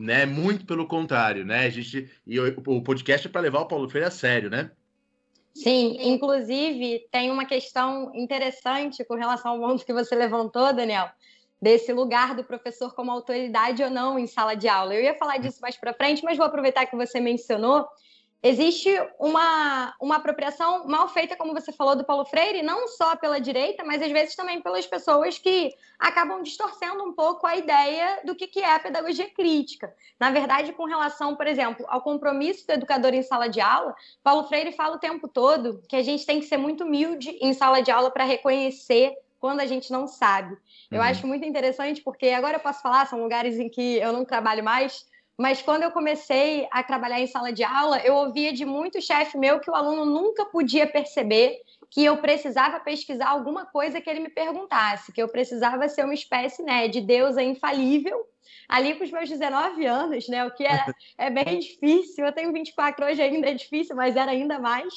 né? 0.00 0.24
Muito 0.24 0.64
pelo 0.64 0.86
contrário, 0.86 1.44
né? 1.44 1.66
A 1.66 1.70
gente 1.70 2.10
e 2.26 2.40
o, 2.40 2.62
o 2.66 2.82
podcast 2.82 3.26
é 3.26 3.30
para 3.30 3.42
levar 3.42 3.60
o 3.60 3.66
Paulo 3.66 3.88
Freire 3.88 4.08
a 4.08 4.10
sério, 4.10 4.48
né? 4.48 4.70
Sim, 5.54 5.96
inclusive 6.00 7.06
tem 7.10 7.30
uma 7.30 7.44
questão 7.44 8.10
interessante 8.14 9.04
com 9.04 9.14
relação 9.14 9.52
ao 9.52 9.58
ponto 9.60 9.84
que 9.84 9.92
você 9.92 10.14
levantou, 10.14 10.72
Daniel, 10.72 11.10
desse 11.60 11.92
lugar 11.92 12.34
do 12.34 12.44
professor 12.44 12.94
como 12.94 13.10
autoridade 13.10 13.82
ou 13.82 13.90
não 13.90 14.18
em 14.18 14.26
sala 14.26 14.54
de 14.54 14.68
aula. 14.68 14.94
Eu 14.94 15.02
ia 15.02 15.14
falar 15.18 15.38
disso 15.38 15.60
mais 15.60 15.76
para 15.76 15.92
frente, 15.92 16.24
mas 16.24 16.38
vou 16.38 16.46
aproveitar 16.46 16.86
que 16.86 16.96
você 16.96 17.20
mencionou 17.20 17.86
existe 18.42 18.90
uma, 19.18 19.94
uma 20.00 20.16
apropriação 20.16 20.86
mal 20.86 21.08
feita, 21.08 21.36
como 21.36 21.52
você 21.52 21.72
falou, 21.72 21.94
do 21.94 22.04
Paulo 22.04 22.24
Freire, 22.24 22.62
não 22.62 22.88
só 22.88 23.14
pela 23.16 23.40
direita, 23.40 23.84
mas 23.84 24.00
às 24.00 24.10
vezes 24.10 24.34
também 24.34 24.60
pelas 24.60 24.86
pessoas 24.86 25.38
que 25.38 25.74
acabam 25.98 26.42
distorcendo 26.42 27.04
um 27.04 27.12
pouco 27.12 27.46
a 27.46 27.56
ideia 27.56 28.20
do 28.24 28.34
que, 28.34 28.46
que 28.46 28.60
é 28.60 28.74
a 28.74 28.80
pedagogia 28.80 29.28
crítica. 29.30 29.94
Na 30.18 30.30
verdade, 30.30 30.72
com 30.72 30.84
relação, 30.84 31.36
por 31.36 31.46
exemplo, 31.46 31.84
ao 31.88 32.00
compromisso 32.00 32.66
do 32.66 32.72
educador 32.72 33.12
em 33.12 33.22
sala 33.22 33.48
de 33.48 33.60
aula, 33.60 33.94
Paulo 34.22 34.48
Freire 34.48 34.72
fala 34.72 34.96
o 34.96 35.00
tempo 35.00 35.28
todo 35.28 35.82
que 35.88 35.96
a 35.96 36.02
gente 36.02 36.24
tem 36.24 36.40
que 36.40 36.46
ser 36.46 36.56
muito 36.56 36.84
humilde 36.84 37.30
em 37.40 37.52
sala 37.52 37.82
de 37.82 37.90
aula 37.90 38.10
para 38.10 38.24
reconhecer 38.24 39.14
quando 39.40 39.60
a 39.60 39.66
gente 39.66 39.90
não 39.90 40.06
sabe. 40.06 40.56
Eu 40.90 40.98
uhum. 40.98 41.04
acho 41.04 41.26
muito 41.26 41.46
interessante, 41.46 42.02
porque 42.02 42.28
agora 42.28 42.56
eu 42.56 42.60
posso 42.60 42.82
falar, 42.82 43.06
são 43.06 43.22
lugares 43.22 43.58
em 43.58 43.70
que 43.70 43.96
eu 43.96 44.12
não 44.12 44.24
trabalho 44.24 44.62
mais, 44.62 45.06
mas 45.40 45.62
quando 45.62 45.84
eu 45.84 45.90
comecei 45.90 46.68
a 46.70 46.82
trabalhar 46.82 47.18
em 47.18 47.26
sala 47.26 47.50
de 47.50 47.64
aula, 47.64 47.98
eu 48.00 48.14
ouvia 48.14 48.52
de 48.52 48.66
muito 48.66 49.00
chefe 49.00 49.38
meu 49.38 49.58
que 49.58 49.70
o 49.70 49.74
aluno 49.74 50.04
nunca 50.04 50.44
podia 50.44 50.86
perceber 50.86 51.62
que 51.88 52.04
eu 52.04 52.18
precisava 52.18 52.78
pesquisar 52.78 53.30
alguma 53.30 53.64
coisa 53.64 54.02
que 54.02 54.10
ele 54.10 54.20
me 54.20 54.28
perguntasse, 54.28 55.10
que 55.10 55.22
eu 55.22 55.28
precisava 55.28 55.88
ser 55.88 56.04
uma 56.04 56.12
espécie 56.12 56.62
né, 56.62 56.88
de 56.88 57.00
deusa 57.00 57.42
infalível. 57.42 58.22
Ali 58.68 58.94
com 58.96 59.02
os 59.02 59.10
meus 59.10 59.30
19 59.30 59.86
anos, 59.86 60.28
né? 60.28 60.44
O 60.44 60.50
que 60.50 60.64
é, 60.64 60.84
é 61.16 61.30
bem 61.30 61.58
difícil. 61.58 62.26
Eu 62.26 62.32
tenho 62.32 62.52
24 62.52 63.06
hoje 63.06 63.22
ainda 63.22 63.48
é 63.48 63.54
difícil, 63.54 63.96
mas 63.96 64.16
era 64.16 64.32
ainda 64.32 64.58
mais. 64.58 64.92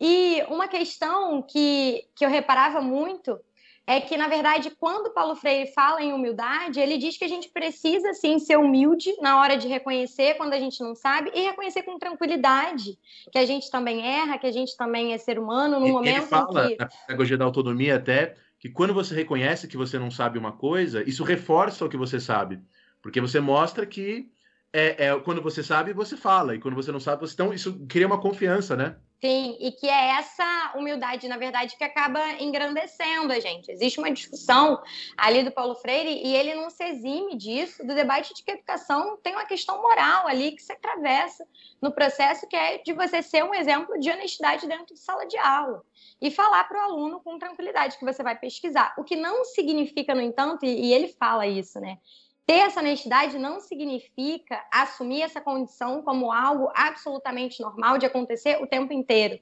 E 0.00 0.40
uma 0.48 0.68
questão 0.68 1.42
que, 1.42 2.06
que 2.14 2.24
eu 2.24 2.30
reparava 2.30 2.80
muito 2.80 3.40
é 3.86 4.00
que, 4.00 4.16
na 4.16 4.28
verdade, 4.28 4.70
quando 4.78 5.12
Paulo 5.12 5.36
Freire 5.36 5.72
fala 5.72 6.02
em 6.02 6.12
humildade, 6.12 6.80
ele 6.80 6.96
diz 6.96 7.18
que 7.18 7.24
a 7.24 7.28
gente 7.28 7.50
precisa, 7.50 8.14
sim, 8.14 8.38
ser 8.38 8.56
humilde 8.56 9.14
na 9.20 9.40
hora 9.40 9.58
de 9.58 9.68
reconhecer 9.68 10.34
quando 10.34 10.54
a 10.54 10.58
gente 10.58 10.82
não 10.82 10.94
sabe 10.94 11.30
e 11.34 11.40
reconhecer 11.42 11.82
com 11.82 11.98
tranquilidade 11.98 12.98
que 13.30 13.38
a 13.38 13.44
gente 13.44 13.70
também 13.70 14.06
erra, 14.06 14.38
que 14.38 14.46
a 14.46 14.52
gente 14.52 14.74
também 14.76 15.12
é 15.12 15.18
ser 15.18 15.38
humano 15.38 15.78
no 15.78 15.86
ele, 15.86 15.92
momento 15.92 16.16
ele 16.16 16.26
fala, 16.26 16.64
em 16.64 16.68
que... 16.68 16.76
na 16.76 16.88
pedagogia 16.88 17.36
da 17.36 17.44
autonomia 17.44 17.96
até, 17.96 18.34
que 18.58 18.70
quando 18.70 18.94
você 18.94 19.14
reconhece 19.14 19.68
que 19.68 19.76
você 19.76 19.98
não 19.98 20.10
sabe 20.10 20.38
uma 20.38 20.52
coisa, 20.52 21.06
isso 21.08 21.22
reforça 21.22 21.84
o 21.84 21.88
que 21.88 21.96
você 21.96 22.18
sabe, 22.18 22.60
porque 23.02 23.20
você 23.20 23.38
mostra 23.38 23.84
que 23.84 24.30
é, 24.72 25.06
é, 25.06 25.20
quando 25.20 25.42
você 25.42 25.62
sabe, 25.62 25.92
você 25.92 26.16
fala, 26.16 26.54
e 26.54 26.58
quando 26.58 26.74
você 26.74 26.90
não 26.90 26.98
sabe, 26.98 27.20
você... 27.20 27.34
Então, 27.34 27.52
isso 27.52 27.86
cria 27.86 28.06
uma 28.06 28.20
confiança, 28.20 28.74
né? 28.74 28.96
Sim, 29.20 29.56
e 29.58 29.72
que 29.72 29.88
é 29.88 30.10
essa 30.18 30.72
humildade, 30.76 31.26
na 31.28 31.38
verdade, 31.38 31.76
que 31.78 31.84
acaba 31.84 32.20
engrandecendo 32.32 33.32
a 33.32 33.40
gente. 33.40 33.70
Existe 33.70 33.98
uma 33.98 34.10
discussão 34.12 34.82
ali 35.16 35.42
do 35.42 35.50
Paulo 35.50 35.74
Freire 35.76 36.20
e 36.22 36.36
ele 36.36 36.54
não 36.54 36.68
se 36.68 36.84
exime 36.84 37.34
disso, 37.34 37.86
do 37.86 37.94
debate 37.94 38.34
de 38.34 38.44
que 38.44 38.50
a 38.50 38.54
educação 38.54 39.16
tem 39.22 39.32
uma 39.32 39.46
questão 39.46 39.80
moral 39.80 40.26
ali 40.26 40.52
que 40.52 40.62
se 40.62 40.72
atravessa 40.72 41.46
no 41.80 41.90
processo, 41.90 42.46
que 42.46 42.54
é 42.54 42.78
de 42.78 42.92
você 42.92 43.22
ser 43.22 43.42
um 43.44 43.54
exemplo 43.54 43.98
de 43.98 44.10
honestidade 44.10 44.66
dentro 44.66 44.94
de 44.94 45.00
sala 45.00 45.26
de 45.26 45.38
aula 45.38 45.82
e 46.20 46.30
falar 46.30 46.64
para 46.64 46.78
o 46.78 46.92
aluno 46.92 47.20
com 47.20 47.38
tranquilidade 47.38 47.96
que 47.96 48.04
você 48.04 48.22
vai 48.22 48.38
pesquisar. 48.38 48.94
O 48.98 49.04
que 49.04 49.16
não 49.16 49.42
significa, 49.44 50.14
no 50.14 50.20
entanto, 50.20 50.66
e 50.66 50.92
ele 50.92 51.08
fala 51.08 51.46
isso, 51.46 51.80
né? 51.80 51.98
Ter 52.46 52.58
essa 52.58 52.80
honestidade 52.80 53.38
não 53.38 53.58
significa 53.58 54.62
assumir 54.70 55.22
essa 55.22 55.40
condição 55.40 56.02
como 56.02 56.30
algo 56.30 56.70
absolutamente 56.74 57.60
normal 57.62 57.96
de 57.96 58.04
acontecer 58.04 58.62
o 58.62 58.66
tempo 58.66 58.92
inteiro. 58.92 59.40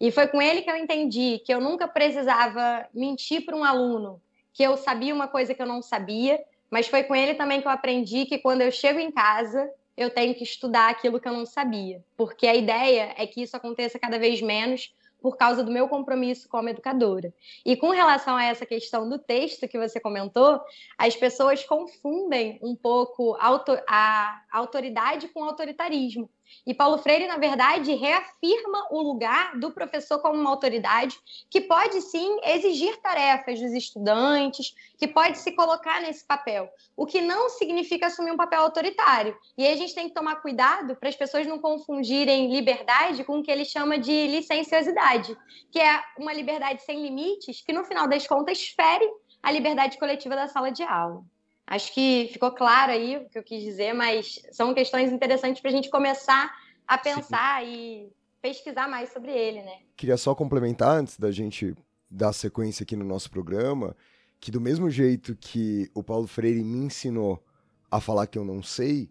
E 0.00 0.10
foi 0.10 0.26
com 0.28 0.40
ele 0.40 0.62
que 0.62 0.70
eu 0.70 0.76
entendi 0.76 1.40
que 1.44 1.52
eu 1.52 1.60
nunca 1.60 1.86
precisava 1.86 2.88
mentir 2.94 3.44
para 3.44 3.56
um 3.56 3.64
aluno 3.64 4.20
que 4.54 4.62
eu 4.62 4.76
sabia 4.76 5.14
uma 5.14 5.28
coisa 5.28 5.54
que 5.54 5.62
eu 5.62 5.66
não 5.66 5.80
sabia, 5.80 6.42
mas 6.68 6.88
foi 6.88 7.04
com 7.04 7.14
ele 7.14 7.34
também 7.34 7.60
que 7.60 7.68
eu 7.68 7.70
aprendi 7.70 8.26
que 8.26 8.38
quando 8.38 8.62
eu 8.62 8.72
chego 8.72 8.98
em 8.98 9.12
casa, 9.12 9.70
eu 9.96 10.10
tenho 10.10 10.34
que 10.34 10.42
estudar 10.42 10.90
aquilo 10.90 11.20
que 11.20 11.28
eu 11.28 11.32
não 11.32 11.46
sabia, 11.46 12.04
porque 12.16 12.46
a 12.46 12.54
ideia 12.56 13.14
é 13.16 13.26
que 13.26 13.42
isso 13.42 13.56
aconteça 13.56 13.98
cada 13.98 14.18
vez 14.18 14.40
menos 14.40 14.92
por 15.20 15.36
causa 15.36 15.64
do 15.64 15.70
meu 15.70 15.88
compromisso 15.88 16.48
como 16.48 16.68
educadora. 16.68 17.32
E 17.64 17.76
com 17.76 17.90
relação 17.90 18.36
a 18.36 18.44
essa 18.44 18.64
questão 18.64 19.08
do 19.08 19.18
texto 19.18 19.68
que 19.68 19.78
você 19.78 19.98
comentou, 20.00 20.60
as 20.96 21.16
pessoas 21.16 21.64
confundem 21.64 22.58
um 22.62 22.74
pouco 22.74 23.36
a 23.40 24.42
autoridade 24.52 25.28
com 25.28 25.44
autoritarismo. 25.44 26.30
E 26.66 26.74
Paulo 26.74 26.98
Freire, 26.98 27.26
na 27.26 27.36
verdade, 27.36 27.94
reafirma 27.94 28.88
o 28.90 29.02
lugar 29.02 29.58
do 29.58 29.72
professor 29.72 30.20
como 30.20 30.38
uma 30.38 30.50
autoridade 30.50 31.18
que 31.50 31.60
pode 31.60 32.00
sim 32.02 32.40
exigir 32.44 32.96
tarefas 32.98 33.60
dos 33.60 33.72
estudantes, 33.72 34.74
que 34.98 35.06
pode 35.06 35.38
se 35.38 35.52
colocar 35.52 36.00
nesse 36.00 36.26
papel, 36.26 36.68
o 36.96 37.06
que 37.06 37.20
não 37.20 37.48
significa 37.48 38.06
assumir 38.06 38.32
um 38.32 38.36
papel 38.36 38.62
autoritário. 38.62 39.36
E 39.56 39.66
aí 39.66 39.72
a 39.72 39.76
gente 39.76 39.94
tem 39.94 40.08
que 40.08 40.14
tomar 40.14 40.36
cuidado 40.36 40.96
para 40.96 41.08
as 41.08 41.16
pessoas 41.16 41.46
não 41.46 41.58
confundirem 41.58 42.52
liberdade 42.52 43.24
com 43.24 43.38
o 43.38 43.42
que 43.42 43.50
ele 43.50 43.64
chama 43.64 43.98
de 43.98 44.26
licenciosidade, 44.26 45.36
que 45.70 45.78
é 45.80 46.02
uma 46.18 46.32
liberdade 46.32 46.82
sem 46.82 47.02
limites 47.02 47.62
que, 47.62 47.72
no 47.72 47.84
final 47.84 48.08
das 48.08 48.26
contas, 48.26 48.68
fere 48.68 49.08
a 49.42 49.50
liberdade 49.50 49.98
coletiva 49.98 50.34
da 50.34 50.48
sala 50.48 50.70
de 50.70 50.82
aula. 50.82 51.22
Acho 51.70 51.92
que 51.92 52.30
ficou 52.32 52.50
claro 52.50 52.92
aí 52.92 53.18
o 53.18 53.28
que 53.28 53.38
eu 53.38 53.42
quis 53.42 53.62
dizer, 53.62 53.92
mas 53.92 54.40
são 54.52 54.72
questões 54.72 55.12
interessantes 55.12 55.60
para 55.60 55.70
a 55.70 55.74
gente 55.74 55.90
começar 55.90 56.50
a 56.86 56.96
pensar 56.96 57.62
Sim. 57.62 57.68
e 57.68 58.12
pesquisar 58.40 58.88
mais 58.88 59.12
sobre 59.12 59.30
ele, 59.30 59.60
né? 59.60 59.80
Queria 59.94 60.16
só 60.16 60.34
complementar 60.34 60.96
antes 60.96 61.18
da 61.18 61.30
gente 61.30 61.74
dar 62.10 62.32
sequência 62.32 62.84
aqui 62.84 62.96
no 62.96 63.04
nosso 63.04 63.30
programa, 63.30 63.94
que 64.40 64.50
do 64.50 64.62
mesmo 64.62 64.88
jeito 64.88 65.36
que 65.36 65.90
o 65.94 66.02
Paulo 66.02 66.26
Freire 66.26 66.64
me 66.64 66.78
ensinou 66.78 67.44
a 67.90 68.00
falar 68.00 68.26
que 68.26 68.38
eu 68.38 68.46
não 68.46 68.62
sei, 68.62 69.10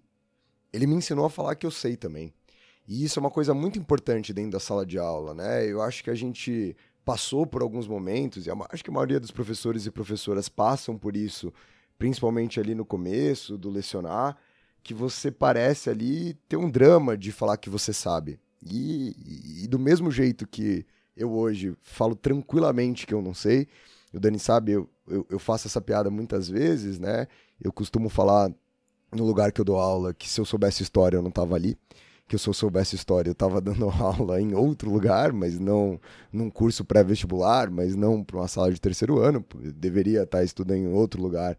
ele 0.74 0.88
me 0.88 0.96
ensinou 0.96 1.26
a 1.26 1.30
falar 1.30 1.54
que 1.54 1.66
eu 1.66 1.72
sei 1.72 1.96
também. 1.96 2.34
E 2.88 3.04
isso 3.04 3.20
é 3.20 3.22
uma 3.22 3.30
coisa 3.30 3.54
muito 3.54 3.78
importante 3.78 4.34
dentro 4.34 4.52
da 4.52 4.60
sala 4.60 4.84
de 4.84 4.98
aula, 4.98 5.36
né? 5.36 5.64
Eu 5.64 5.80
acho 5.80 6.04
que 6.04 6.10
a 6.10 6.16
gente 6.16 6.76
passou 7.06 7.46
por 7.46 7.62
alguns 7.62 7.88
momentos, 7.88 8.48
e 8.48 8.50
acho 8.50 8.84
que 8.84 8.90
a 8.90 8.94
maioria 8.94 9.20
dos 9.20 9.30
professores 9.30 9.86
e 9.86 9.92
professoras 9.92 10.50
passam 10.50 10.98
por 10.98 11.16
isso 11.16 11.54
principalmente 11.98 12.60
ali 12.60 12.76
no 12.76 12.86
começo 12.86 13.58
do 13.58 13.70
lecionar, 13.70 14.38
que 14.84 14.94
você 14.94 15.32
parece 15.32 15.90
ali 15.90 16.34
ter 16.48 16.58
um 16.58 16.70
drama 16.70 17.18
de 17.18 17.32
falar 17.32 17.58
que 17.58 17.70
você 17.70 17.92
sabe. 17.92 18.40
E, 18.64 19.64
e, 19.64 19.68
do 19.68 19.78
mesmo 19.78 20.10
jeito 20.10 20.48
que 20.48 20.86
eu 21.16 21.32
hoje 21.32 21.76
falo 21.82 22.16
tranquilamente 22.16 23.06
que 23.06 23.14
eu 23.14 23.22
não 23.22 23.34
sei, 23.34 23.68
o 24.14 24.20
Dani 24.20 24.40
sabe, 24.40 24.74
eu, 24.74 24.90
eu, 25.08 25.26
eu 25.30 25.40
faço 25.40 25.68
essa 25.68 25.82
piada 25.82 26.10
muitas 26.10 26.48
vezes, 26.48 27.00
né? 27.00 27.28
Eu 27.62 27.72
costumo 27.72 28.10
falar 28.10 28.52
no 29.12 29.26
lugar 29.26 29.52
que 29.52 29.62
eu 29.62 29.66
dou 29.66 29.78
aula 29.78 30.14
que 30.14 30.30
se 30.30 30.40
eu 30.40 30.46
soubesse 30.46 30.84
história 30.84 31.18
eu 31.18 31.22
não 31.22 31.30
estava 31.30 31.56
ali 31.56 31.78
que 32.28 32.38
se 32.38 32.48
eu 32.48 32.54
soubesse 32.54 32.96
história 32.96 33.30
eu 33.30 33.34
estava 33.34 33.62
dando 33.62 33.90
aula 33.90 34.42
em 34.42 34.54
outro 34.54 34.92
lugar, 34.92 35.32
mas 35.32 35.58
não 35.60 36.00
num 36.32 36.50
curso 36.50 36.84
pré-vestibular, 36.84 37.72
mas 37.72 37.96
não 37.96 38.24
para 38.24 38.38
uma 38.38 38.48
sala 38.48 38.72
de 38.72 38.82
terceiro 38.82 39.20
ano, 39.20 39.44
eu 39.64 39.72
deveria 39.72 40.24
estar 40.24 40.44
estudando 40.44 40.78
em 40.78 40.88
outro 40.88 41.22
lugar 41.22 41.58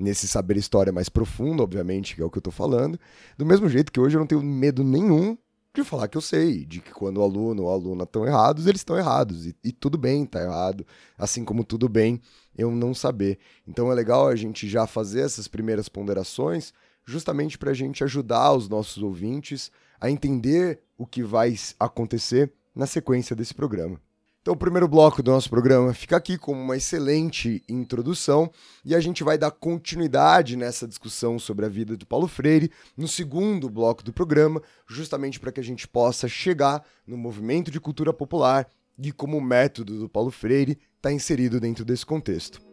nesse 0.00 0.26
saber 0.26 0.56
história 0.56 0.92
mais 0.92 1.08
profundo, 1.08 1.62
obviamente, 1.62 2.16
que 2.16 2.22
é 2.22 2.24
o 2.24 2.30
que 2.30 2.38
eu 2.38 2.42
tô 2.42 2.50
falando. 2.50 2.98
Do 3.36 3.44
mesmo 3.44 3.68
jeito 3.68 3.92
que 3.92 4.00
hoje 4.00 4.16
eu 4.16 4.20
não 4.20 4.26
tenho 4.26 4.42
medo 4.42 4.82
nenhum 4.82 5.36
de 5.72 5.84
falar 5.84 6.08
que 6.08 6.16
eu 6.16 6.20
sei, 6.20 6.64
de 6.64 6.80
que 6.80 6.90
quando 6.90 7.18
o 7.18 7.22
aluno 7.22 7.64
ou 7.64 7.70
a 7.70 7.74
aluna 7.74 8.02
estão 8.02 8.26
errados, 8.26 8.66
eles 8.66 8.80
estão 8.80 8.98
errados. 8.98 9.46
E, 9.46 9.54
e, 9.62 9.70
tudo 9.70 9.96
bem 9.96 10.26
tá 10.26 10.42
errado, 10.42 10.84
assim 11.16 11.44
como 11.44 11.62
tudo 11.62 11.88
bem 11.88 12.20
eu 12.56 12.70
não 12.72 12.92
saber. 12.92 13.38
Então 13.68 13.90
é 13.92 13.94
legal 13.94 14.26
a 14.26 14.34
gente 14.34 14.68
já 14.68 14.86
fazer 14.86 15.20
essas 15.20 15.46
primeiras 15.46 15.88
ponderações, 15.88 16.72
justamente 17.04 17.56
para 17.56 17.70
a 17.70 17.74
gente 17.74 18.02
ajudar 18.02 18.52
os 18.52 18.68
nossos 18.68 19.02
ouvintes 19.02 19.70
a 20.00 20.10
entender 20.10 20.80
o 20.98 21.06
que 21.06 21.22
vai 21.22 21.54
acontecer 21.78 22.52
na 22.74 22.86
sequência 22.86 23.36
desse 23.36 23.54
programa. 23.54 24.00
Então, 24.42 24.54
o 24.54 24.56
primeiro 24.56 24.88
bloco 24.88 25.22
do 25.22 25.30
nosso 25.30 25.50
programa 25.50 25.92
fica 25.92 26.16
aqui 26.16 26.38
como 26.38 26.58
uma 26.58 26.74
excelente 26.74 27.62
introdução 27.68 28.50
e 28.82 28.94
a 28.94 29.00
gente 29.00 29.22
vai 29.22 29.36
dar 29.36 29.50
continuidade 29.50 30.56
nessa 30.56 30.88
discussão 30.88 31.38
sobre 31.38 31.66
a 31.66 31.68
vida 31.68 31.94
do 31.94 32.06
Paulo 32.06 32.26
Freire 32.26 32.70
no 32.96 33.06
segundo 33.06 33.68
bloco 33.68 34.02
do 34.02 34.14
programa, 34.14 34.62
justamente 34.88 35.38
para 35.38 35.52
que 35.52 35.60
a 35.60 35.64
gente 35.64 35.86
possa 35.86 36.26
chegar 36.26 36.82
no 37.06 37.18
movimento 37.18 37.70
de 37.70 37.78
cultura 37.78 38.14
popular 38.14 38.66
e 38.98 39.12
como 39.12 39.36
o 39.36 39.42
método 39.42 39.98
do 39.98 40.08
Paulo 40.08 40.30
Freire 40.30 40.78
está 40.96 41.12
inserido 41.12 41.60
dentro 41.60 41.84
desse 41.84 42.06
contexto. 42.06 42.69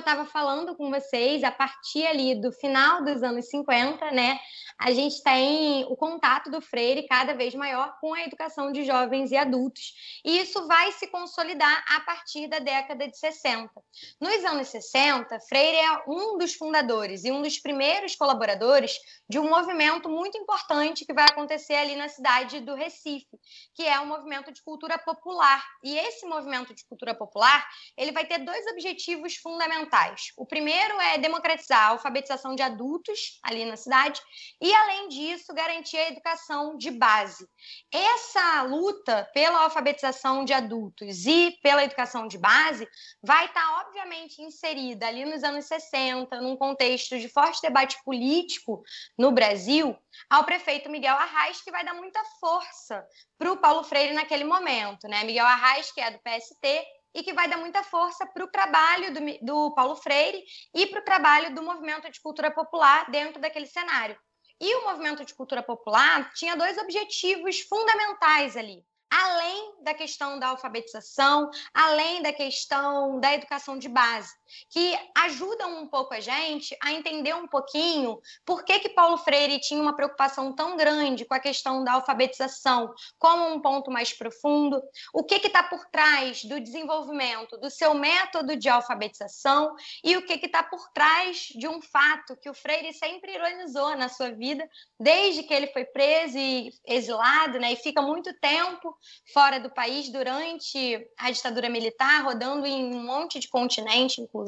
Eu 0.00 0.02
estava 0.02 0.24
falando 0.24 0.74
com 0.74 0.90
vocês, 0.90 1.44
a 1.44 1.52
partir 1.52 2.06
ali 2.06 2.34
do 2.40 2.50
final 2.52 3.04
dos 3.04 3.22
anos 3.22 3.50
50, 3.50 4.10
né, 4.10 4.40
a 4.78 4.92
gente 4.92 5.22
tem 5.22 5.84
o 5.84 5.94
contato 5.94 6.50
do 6.50 6.62
Freire 6.62 7.06
cada 7.06 7.34
vez 7.34 7.54
maior 7.54 7.98
com 8.00 8.14
a 8.14 8.22
educação 8.22 8.72
de 8.72 8.82
jovens 8.82 9.30
e 9.30 9.36
adultos. 9.36 9.92
E 10.24 10.38
isso 10.38 10.66
vai 10.66 10.90
se 10.92 11.06
consolidar 11.08 11.84
a 11.86 12.00
partir 12.00 12.48
da 12.48 12.58
década 12.60 13.06
de 13.06 13.18
60. 13.18 13.70
Nos 14.18 14.42
anos 14.42 14.68
60, 14.68 15.38
Freire 15.40 15.76
é 15.76 16.04
um 16.08 16.38
dos 16.38 16.54
fundadores 16.54 17.24
e 17.24 17.30
um 17.30 17.42
dos 17.42 17.58
primeiros 17.58 18.16
colaboradores 18.16 18.94
de 19.28 19.38
um 19.38 19.50
movimento 19.50 20.08
muito 20.08 20.38
importante 20.38 21.04
que 21.04 21.12
vai 21.12 21.26
acontecer 21.26 21.74
ali 21.74 21.94
na 21.94 22.08
cidade 22.08 22.60
do 22.60 22.74
Recife, 22.74 23.38
que 23.74 23.82
é 23.82 24.00
o 24.00 24.06
movimento 24.06 24.50
de 24.50 24.62
cultura 24.62 24.98
popular. 24.98 25.62
E 25.84 25.94
esse 25.98 26.24
movimento 26.24 26.74
de 26.74 26.86
cultura 26.86 27.14
popular, 27.14 27.68
ele 27.98 28.12
vai 28.12 28.24
ter 28.24 28.38
dois 28.38 28.66
objetivos 28.68 29.36
fundamentais. 29.36 29.89
O 30.36 30.46
primeiro 30.46 30.98
é 31.00 31.18
democratizar 31.18 31.82
a 31.82 31.88
alfabetização 31.88 32.54
de 32.54 32.62
adultos 32.62 33.38
ali 33.42 33.64
na 33.66 33.76
cidade 33.76 34.20
e 34.60 34.70
e, 34.70 34.74
além 34.74 35.08
disso, 35.08 35.52
garantir 35.52 35.96
a 35.96 36.08
educação 36.10 36.76
de 36.76 36.92
base. 36.92 37.44
Essa 37.92 38.62
luta 38.62 39.28
pela 39.34 39.64
alfabetização 39.64 40.44
de 40.44 40.52
adultos 40.52 41.26
e 41.26 41.58
pela 41.60 41.82
educação 41.82 42.28
de 42.28 42.38
base 42.38 42.88
vai 43.20 43.46
estar, 43.46 43.80
obviamente, 43.80 44.40
inserida 44.40 45.08
ali 45.08 45.24
nos 45.24 45.42
anos 45.42 45.64
60, 45.64 46.40
num 46.40 46.56
contexto 46.56 47.18
de 47.18 47.28
forte 47.28 47.60
debate 47.60 47.96
político 48.04 48.84
no 49.18 49.32
Brasil, 49.32 49.98
ao 50.28 50.44
prefeito 50.44 50.88
Miguel 50.88 51.16
Arraes, 51.16 51.60
que 51.60 51.72
vai 51.72 51.84
dar 51.84 51.94
muita 51.94 52.22
força 52.38 53.04
para 53.36 53.50
o 53.50 53.56
Paulo 53.56 53.82
Freire 53.82 54.14
naquele 54.14 54.44
momento. 54.44 55.08
Né? 55.08 55.24
Miguel 55.24 55.46
Arraes, 55.46 55.90
que 55.90 56.00
é 56.00 56.12
do 56.12 56.20
PST, 56.20 56.86
e 57.14 57.22
que 57.22 57.32
vai 57.32 57.48
dar 57.48 57.56
muita 57.56 57.82
força 57.82 58.26
para 58.26 58.44
o 58.44 58.50
trabalho 58.50 59.12
do, 59.12 59.20
do 59.42 59.74
Paulo 59.74 59.96
Freire 59.96 60.44
e 60.74 60.86
para 60.86 61.00
o 61.00 61.04
trabalho 61.04 61.54
do 61.54 61.62
movimento 61.62 62.10
de 62.10 62.20
cultura 62.20 62.50
popular 62.50 63.10
dentro 63.10 63.40
daquele 63.40 63.66
cenário. 63.66 64.18
E 64.60 64.74
o 64.76 64.84
movimento 64.84 65.24
de 65.24 65.34
cultura 65.34 65.62
popular 65.62 66.32
tinha 66.34 66.56
dois 66.56 66.76
objetivos 66.78 67.60
fundamentais 67.60 68.56
ali 68.56 68.84
além 69.10 69.82
da 69.82 69.92
questão 69.92 70.38
da 70.38 70.48
alfabetização, 70.48 71.50
além 71.74 72.22
da 72.22 72.32
questão 72.32 73.18
da 73.18 73.34
educação 73.34 73.76
de 73.76 73.88
base, 73.88 74.32
que 74.68 74.98
ajudam 75.16 75.80
um 75.80 75.86
pouco 75.86 76.14
a 76.14 76.20
gente 76.20 76.76
a 76.82 76.92
entender 76.92 77.34
um 77.34 77.46
pouquinho 77.46 78.20
por 78.44 78.64
que, 78.64 78.78
que 78.80 78.88
Paulo 78.88 79.16
Freire 79.18 79.60
tinha 79.60 79.80
uma 79.80 79.94
preocupação 79.94 80.54
tão 80.54 80.76
grande 80.76 81.24
com 81.24 81.34
a 81.34 81.40
questão 81.40 81.84
da 81.84 81.92
alfabetização 81.92 82.92
como 83.18 83.46
um 83.46 83.60
ponto 83.60 83.90
mais 83.90 84.12
profundo, 84.12 84.80
o 85.12 85.24
que 85.24 85.34
está 85.34 85.62
por 85.62 85.84
trás 85.86 86.44
do 86.44 86.60
desenvolvimento 86.60 87.56
do 87.58 87.70
seu 87.70 87.94
método 87.94 88.56
de 88.56 88.68
alfabetização 88.68 89.74
e 90.04 90.16
o 90.16 90.24
que 90.24 90.34
está 90.34 90.62
por 90.62 90.90
trás 90.92 91.48
de 91.54 91.68
um 91.68 91.80
fato 91.80 92.36
que 92.36 92.48
o 92.48 92.54
Freire 92.54 92.92
sempre 92.92 93.34
ironizou 93.34 93.96
na 93.96 94.08
sua 94.08 94.30
vida, 94.30 94.68
desde 94.98 95.42
que 95.42 95.54
ele 95.54 95.68
foi 95.68 95.84
preso 95.84 96.38
e 96.38 96.70
exilado, 96.86 97.58
né, 97.58 97.72
e 97.72 97.76
fica 97.76 98.02
muito 98.02 98.32
tempo 98.40 98.94
fora 99.32 99.58
do 99.58 99.70
país 99.70 100.10
durante 100.10 101.06
a 101.18 101.30
ditadura 101.30 101.68
militar, 101.68 102.24
rodando 102.24 102.66
em 102.66 102.94
um 102.94 103.02
monte 103.02 103.38
de 103.38 103.48
continente, 103.48 104.20
inclusive, 104.20 104.39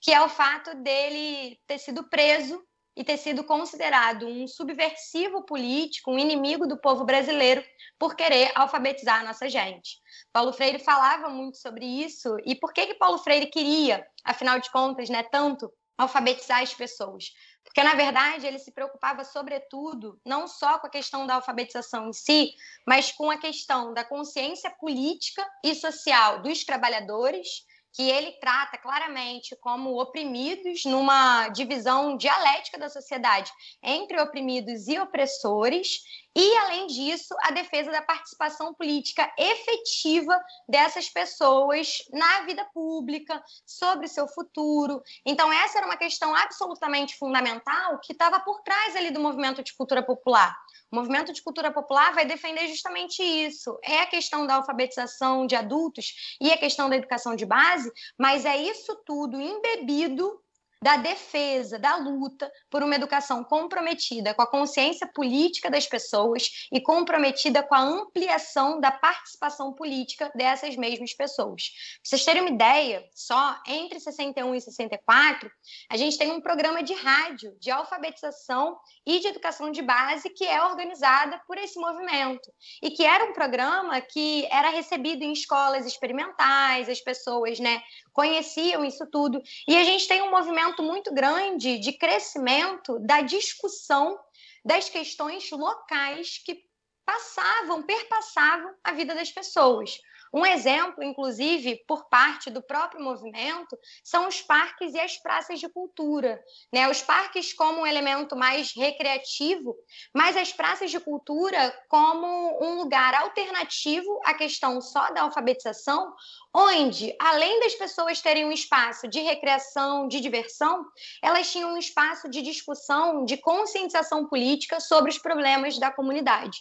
que 0.00 0.12
é 0.12 0.20
o 0.20 0.28
fato 0.28 0.74
dele 0.76 1.58
ter 1.66 1.78
sido 1.78 2.08
preso 2.08 2.62
e 2.96 3.02
ter 3.02 3.16
sido 3.16 3.42
considerado 3.42 4.26
um 4.26 4.46
subversivo 4.46 5.44
político, 5.44 6.10
um 6.10 6.18
inimigo 6.18 6.66
do 6.66 6.78
povo 6.78 7.04
brasileiro, 7.04 7.64
por 7.98 8.14
querer 8.14 8.52
alfabetizar 8.54 9.20
a 9.20 9.24
nossa 9.24 9.48
gente. 9.48 9.98
Paulo 10.32 10.52
Freire 10.52 10.78
falava 10.78 11.28
muito 11.28 11.56
sobre 11.56 11.86
isso 11.86 12.36
e 12.44 12.54
por 12.54 12.72
que 12.72 12.86
que 12.86 12.94
Paulo 12.94 13.18
Freire 13.18 13.46
queria, 13.46 14.06
afinal 14.24 14.58
de 14.58 14.70
contas, 14.70 15.08
né, 15.08 15.22
tanto 15.22 15.72
alfabetizar 15.96 16.60
as 16.60 16.74
pessoas? 16.74 17.32
Porque, 17.64 17.82
na 17.82 17.94
verdade, 17.94 18.46
ele 18.46 18.58
se 18.58 18.72
preocupava, 18.72 19.24
sobretudo, 19.24 20.20
não 20.26 20.46
só 20.46 20.78
com 20.78 20.86
a 20.86 20.90
questão 20.90 21.26
da 21.26 21.36
alfabetização 21.36 22.08
em 22.08 22.12
si, 22.12 22.52
mas 22.86 23.12
com 23.12 23.30
a 23.30 23.38
questão 23.38 23.94
da 23.94 24.04
consciência 24.04 24.70
política 24.78 25.48
e 25.64 25.74
social 25.74 26.42
dos 26.42 26.64
trabalhadores, 26.64 27.64
que 27.92 28.08
ele 28.08 28.32
trata 28.32 28.78
claramente 28.78 29.54
como 29.56 30.00
oprimidos 30.00 30.84
numa 30.84 31.48
divisão 31.48 32.16
dialética 32.16 32.78
da 32.78 32.88
sociedade 32.88 33.52
entre 33.82 34.20
oprimidos 34.20 34.88
e 34.88 34.98
opressores, 34.98 36.00
e, 36.34 36.56
além 36.58 36.86
disso, 36.86 37.34
a 37.42 37.50
defesa 37.50 37.90
da 37.90 38.00
participação 38.00 38.72
política 38.72 39.30
efetiva 39.36 40.40
dessas 40.66 41.08
pessoas 41.10 41.98
na 42.10 42.40
vida 42.42 42.64
pública, 42.72 43.42
sobre 43.66 44.08
seu 44.08 44.26
futuro. 44.26 45.02
Então, 45.26 45.52
essa 45.52 45.78
era 45.78 45.86
uma 45.86 45.96
questão 45.96 46.34
absolutamente 46.34 47.16
fundamental 47.18 47.98
que 48.00 48.12
estava 48.12 48.40
por 48.40 48.62
trás 48.62 48.96
ali 48.96 49.10
do 49.10 49.20
movimento 49.20 49.62
de 49.62 49.74
cultura 49.74 50.02
popular. 50.02 50.56
O 50.92 50.96
movimento 50.96 51.32
de 51.32 51.42
cultura 51.42 51.72
popular 51.72 52.12
vai 52.12 52.26
defender 52.26 52.68
justamente 52.68 53.22
isso. 53.22 53.78
É 53.82 54.00
a 54.00 54.06
questão 54.06 54.46
da 54.46 54.56
alfabetização 54.56 55.46
de 55.46 55.56
adultos 55.56 56.36
e 56.38 56.52
a 56.52 56.58
questão 56.58 56.90
da 56.90 56.96
educação 56.96 57.34
de 57.34 57.46
base, 57.46 57.90
mas 58.18 58.44
é 58.44 58.58
isso 58.58 58.94
tudo 59.06 59.40
embebido 59.40 60.38
da 60.82 60.96
defesa, 60.96 61.78
da 61.78 61.96
luta 61.96 62.50
por 62.68 62.82
uma 62.82 62.96
educação 62.96 63.44
comprometida 63.44 64.34
com 64.34 64.42
a 64.42 64.50
consciência 64.50 65.06
política 65.06 65.70
das 65.70 65.86
pessoas 65.86 66.68
e 66.72 66.80
comprometida 66.80 67.62
com 67.62 67.74
a 67.74 67.80
ampliação 67.80 68.80
da 68.80 68.90
participação 68.90 69.72
política 69.72 70.30
dessas 70.34 70.76
mesmas 70.76 71.14
pessoas. 71.14 71.62
Para 71.70 72.08
vocês 72.08 72.24
terem 72.24 72.42
uma 72.42 72.50
ideia, 72.50 73.04
só 73.14 73.56
entre 73.66 74.00
61 74.00 74.54
e 74.56 74.60
64, 74.60 75.50
a 75.88 75.96
gente 75.96 76.18
tem 76.18 76.32
um 76.32 76.40
programa 76.40 76.82
de 76.82 76.94
rádio 76.94 77.56
de 77.60 77.70
alfabetização 77.70 78.76
e 79.06 79.20
de 79.20 79.28
educação 79.28 79.70
de 79.70 79.82
base 79.82 80.28
que 80.30 80.44
é 80.44 80.64
organizada 80.64 81.40
por 81.46 81.56
esse 81.58 81.78
movimento 81.78 82.50
e 82.82 82.90
que 82.90 83.04
era 83.04 83.24
um 83.24 83.32
programa 83.32 84.00
que 84.00 84.46
era 84.50 84.70
recebido 84.70 85.22
em 85.22 85.32
escolas 85.32 85.86
experimentais, 85.86 86.88
as 86.88 87.00
pessoas, 87.00 87.60
né, 87.60 87.80
conheciam 88.12 88.84
isso 88.84 89.06
tudo. 89.10 89.40
E 89.68 89.76
a 89.76 89.84
gente 89.84 90.08
tem 90.08 90.22
um 90.22 90.30
movimento 90.30 90.71
muito 90.80 91.12
grande 91.12 91.78
de 91.78 91.92
crescimento 91.92 93.00
da 93.00 93.20
discussão 93.20 94.16
das 94.64 94.88
questões 94.88 95.50
locais 95.50 96.38
que 96.38 96.62
passavam, 97.04 97.82
perpassavam 97.82 98.72
a 98.84 98.92
vida 98.92 99.12
das 99.12 99.32
pessoas. 99.32 100.00
Um 100.32 100.46
exemplo, 100.46 101.04
inclusive, 101.04 101.84
por 101.86 102.08
parte 102.08 102.50
do 102.50 102.62
próprio 102.62 103.04
movimento, 103.04 103.76
são 104.02 104.26
os 104.26 104.40
parques 104.40 104.94
e 104.94 105.00
as 105.00 105.18
praças 105.18 105.60
de 105.60 105.68
cultura. 105.68 106.42
Né? 106.72 106.88
Os 106.88 107.02
parques 107.02 107.52
como 107.52 107.82
um 107.82 107.86
elemento 107.86 108.34
mais 108.34 108.72
recreativo, 108.74 109.76
mas 110.14 110.36
as 110.36 110.50
praças 110.50 110.90
de 110.90 110.98
cultura 110.98 111.76
como 111.88 112.26
um 112.64 112.76
lugar 112.76 113.14
alternativo 113.14 114.20
à 114.24 114.32
questão 114.32 114.80
só 114.80 115.12
da 115.12 115.22
alfabetização, 115.22 116.14
onde, 116.54 117.14
além 117.20 117.60
das 117.60 117.74
pessoas 117.74 118.22
terem 118.22 118.46
um 118.46 118.52
espaço 118.52 119.06
de 119.08 119.20
recreação, 119.20 120.08
de 120.08 120.20
diversão, 120.20 120.86
elas 121.22 121.50
tinham 121.50 121.74
um 121.74 121.78
espaço 121.78 122.28
de 122.28 122.40
discussão, 122.40 123.24
de 123.24 123.36
conscientização 123.36 124.26
política 124.26 124.80
sobre 124.80 125.10
os 125.10 125.18
problemas 125.18 125.78
da 125.78 125.90
comunidade. 125.90 126.58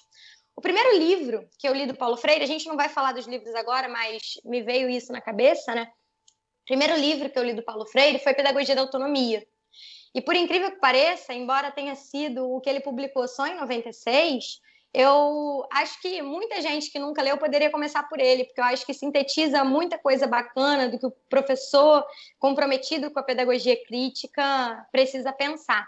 O 0.62 0.70
primeiro 0.72 0.96
livro 0.96 1.50
que 1.58 1.68
eu 1.68 1.74
li 1.74 1.88
do 1.88 1.96
Paulo 1.96 2.16
Freire, 2.16 2.44
a 2.44 2.48
gente 2.48 2.68
não 2.68 2.78
vai 2.78 2.88
falar 2.88 3.14
dos 3.14 3.26
livros 3.26 3.56
agora, 3.56 3.90
mas 3.90 4.40
me 4.46 4.62
veio 4.62 4.88
isso 4.88 5.12
na 5.12 5.20
cabeça, 5.20 5.74
né? 5.74 5.88
O 6.62 6.66
primeiro 6.68 6.96
livro 6.98 7.32
que 7.32 7.40
eu 7.40 7.44
li 7.44 7.56
do 7.56 7.64
Paulo 7.64 7.84
Freire 7.88 8.20
foi 8.20 8.36
Pedagogia 8.36 8.76
da 8.76 8.82
Autonomia. 8.82 9.44
E 10.14 10.22
por 10.22 10.36
incrível 10.36 10.70
que 10.70 10.80
pareça, 10.80 11.34
embora 11.34 11.72
tenha 11.72 11.96
sido 11.96 12.48
o 12.48 12.62
que 12.62 12.70
ele 12.70 12.80
publicou 12.80 13.28
só 13.28 13.48
em 13.48 13.56
96, 13.56 14.62
eu 14.94 15.68
acho 15.72 16.00
que 16.00 16.22
muita 16.22 16.62
gente 16.62 16.92
que 16.92 17.00
nunca 17.00 17.24
leu 17.24 17.40
poderia 17.40 17.72
começar 17.72 18.04
por 18.04 18.20
ele, 18.20 18.44
porque 18.44 18.62
eu 18.62 18.66
acho 18.66 18.86
que 18.86 18.94
sintetiza 18.94 19.64
muita 19.64 19.98
coisa 19.98 20.28
bacana 20.28 20.88
do 20.88 21.00
que 21.00 21.08
o 21.08 21.14
professor 21.28 22.06
comprometido 22.38 23.10
com 23.10 23.20
a 23.20 23.24
pedagogia 23.24 23.84
crítica 23.84 24.88
precisa 24.92 25.34
pensar. 25.34 25.88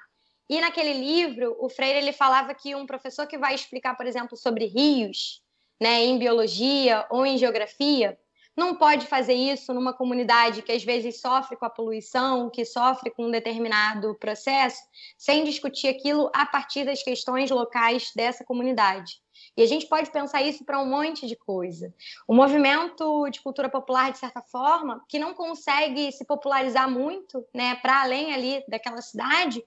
E 0.50 0.60
naquele 0.60 0.94
livro, 0.94 1.56
o 1.60 1.70
Freire 1.70 2.00
ele 2.00 2.14
falava 2.14 2.54
que 2.54 2.76
um 2.76 2.86
professor 2.86 3.26
que 3.26 3.38
vai 3.38 3.56
explicar, 3.56 3.96
por 3.96 4.06
exemplo, 4.06 4.38
sobre 4.38 4.66
rios, 4.66 5.42
né, 5.82 6.04
em 6.04 6.18
biologia 6.18 7.06
ou 7.10 7.26
em 7.26 7.38
geografia, 7.38 8.18
não 8.56 8.76
pode 8.76 9.08
fazer 9.08 9.34
isso 9.34 9.74
numa 9.74 9.94
comunidade 9.94 10.62
que 10.62 10.72
às 10.72 10.84
vezes 10.84 11.20
sofre 11.20 11.58
com 11.58 11.66
a 11.66 11.70
poluição, 11.70 12.50
que 12.52 12.64
sofre 12.64 13.10
com 13.10 13.26
um 13.26 13.32
determinado 13.32 14.16
processo, 14.20 14.80
sem 15.18 15.44
discutir 15.44 15.88
aquilo 15.88 16.30
a 16.34 16.46
partir 16.46 16.86
das 16.86 17.02
questões 17.02 17.50
locais 17.50 18.12
dessa 18.16 18.44
comunidade. 18.44 19.24
E 19.58 19.64
a 19.64 19.66
gente 19.66 19.88
pode 19.88 20.12
pensar 20.12 20.42
isso 20.44 20.64
para 20.64 20.80
um 20.80 20.86
monte 20.86 21.28
de 21.28 21.36
coisa. 21.36 21.94
O 22.28 22.34
movimento 22.34 23.28
de 23.30 23.42
cultura 23.42 23.70
popular, 23.70 24.12
de 24.12 24.20
certa 24.20 24.42
forma, 24.42 25.04
que 25.10 25.20
não 25.20 25.34
consegue 25.34 26.12
se 26.12 26.26
popularizar 26.26 26.90
muito, 26.90 27.46
né, 27.54 27.76
para 27.76 28.04
além 28.04 28.34
ali 28.34 28.64
daquela 28.68 29.02
cidade, 29.02 29.64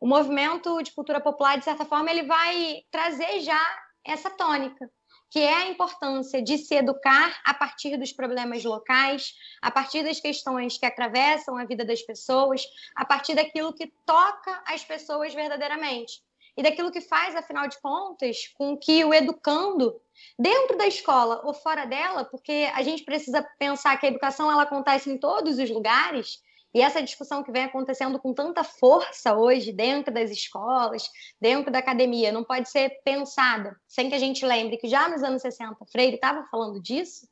o 0.00 0.06
movimento 0.06 0.82
de 0.82 0.92
cultura 0.92 1.20
popular, 1.20 1.58
de 1.58 1.64
certa 1.64 1.84
forma, 1.84 2.10
ele 2.10 2.22
vai 2.22 2.82
trazer 2.90 3.40
já 3.40 3.60
essa 4.04 4.30
tônica, 4.30 4.90
que 5.30 5.40
é 5.40 5.54
a 5.54 5.68
importância 5.68 6.40
de 6.40 6.56
se 6.56 6.74
educar 6.74 7.38
a 7.44 7.52
partir 7.52 7.96
dos 7.96 8.12
problemas 8.12 8.64
locais, 8.64 9.34
a 9.60 9.70
partir 9.70 10.02
das 10.02 10.20
questões 10.20 10.78
que 10.78 10.86
atravessam 10.86 11.56
a 11.56 11.64
vida 11.64 11.84
das 11.84 12.00
pessoas, 12.02 12.62
a 12.94 13.04
partir 13.04 13.34
daquilo 13.34 13.74
que 13.74 13.92
toca 14.06 14.62
as 14.66 14.84
pessoas 14.84 15.34
verdadeiramente. 15.34 16.22
E 16.56 16.62
daquilo 16.62 16.90
que 16.90 17.00
faz, 17.00 17.36
afinal 17.36 17.68
de 17.68 17.80
contas, 17.80 18.48
com 18.54 18.76
que 18.76 19.04
o 19.04 19.14
educando, 19.14 20.00
dentro 20.36 20.76
da 20.76 20.88
escola 20.88 21.40
ou 21.44 21.54
fora 21.54 21.84
dela, 21.84 22.24
porque 22.24 22.68
a 22.74 22.82
gente 22.82 23.04
precisa 23.04 23.46
pensar 23.58 23.96
que 23.96 24.06
a 24.06 24.08
educação 24.08 24.50
ela 24.50 24.62
acontece 24.62 25.08
em 25.08 25.18
todos 25.18 25.58
os 25.58 25.70
lugares, 25.70 26.42
e 26.78 26.80
essa 26.80 27.02
discussão 27.02 27.42
que 27.42 27.50
vem 27.50 27.64
acontecendo 27.64 28.20
com 28.20 28.32
tanta 28.32 28.62
força 28.62 29.34
hoje 29.34 29.72
dentro 29.72 30.14
das 30.14 30.30
escolas, 30.30 31.10
dentro 31.40 31.72
da 31.72 31.80
academia, 31.80 32.30
não 32.30 32.44
pode 32.44 32.70
ser 32.70 33.00
pensada 33.04 33.76
sem 33.88 34.08
que 34.08 34.14
a 34.14 34.18
gente 34.18 34.46
lembre 34.46 34.76
que 34.76 34.86
já 34.86 35.08
nos 35.08 35.24
anos 35.24 35.42
60 35.42 35.74
Freire 35.90 36.14
estava 36.14 36.44
falando 36.44 36.80
disso. 36.80 37.28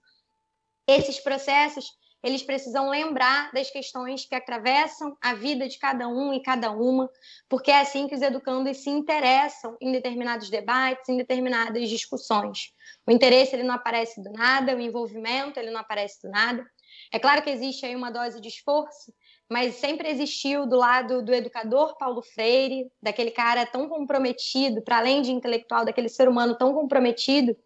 Esses 0.85 1.21
processos, 1.21 1.97
eles 2.25 2.43
precisam 2.43 2.89
lembrar 2.89 3.53
das 3.53 3.71
questões 3.71 4.25
que 4.25 4.35
atravessam 4.35 5.17
a 5.23 5.33
vida 5.33 5.69
de 5.69 5.79
cada 5.79 6.09
um 6.09 6.35
e 6.35 6.43
cada 6.43 6.73
uma, 6.73 7.09
porque 7.49 7.71
é 7.71 7.79
assim 7.79 8.09
que 8.09 8.17
os 8.17 8.23
educandos 8.23 8.79
se 8.79 8.91
interessam 8.91 9.77
em 9.81 9.93
determinados 9.93 10.51
debates, 10.51 11.09
em 11.09 11.17
determinadas 11.17 11.89
discussões. 11.89 12.73
O 13.07 13.13
interesse 13.13 13.55
ele 13.55 13.63
não 13.63 13.77
aparece 13.77 14.21
do 14.21 14.33
nada, 14.33 14.75
o 14.75 14.81
envolvimento 14.81 15.61
ele 15.61 15.71
não 15.71 15.79
aparece 15.79 16.21
do 16.21 16.33
nada. 16.33 16.67
É 17.13 17.19
claro 17.21 17.43
que 17.43 17.51
existe 17.51 17.87
aí 17.87 17.95
uma 17.95 18.11
dose 18.11 18.41
de 18.41 18.49
esforço, 18.49 19.13
mas 19.51 19.77
sempre 19.77 20.09
existiu 20.09 20.67
do 20.67 20.77
lado 20.77 21.23
do 21.23 21.33
educador 21.33 21.97
Paulo 21.97 22.23
Freire, 22.23 22.91
daquele 23.01 23.31
cara 23.31 23.65
tão 23.65 23.89
comprometido, 23.89 24.83
para 24.83 24.99
além 24.99 25.23
de 25.23 25.31
intelectual, 25.31 25.85
daquele 25.85 26.09
ser 26.09 26.29
humano 26.29 26.57
tão 26.57 26.73
comprometido 26.75 27.57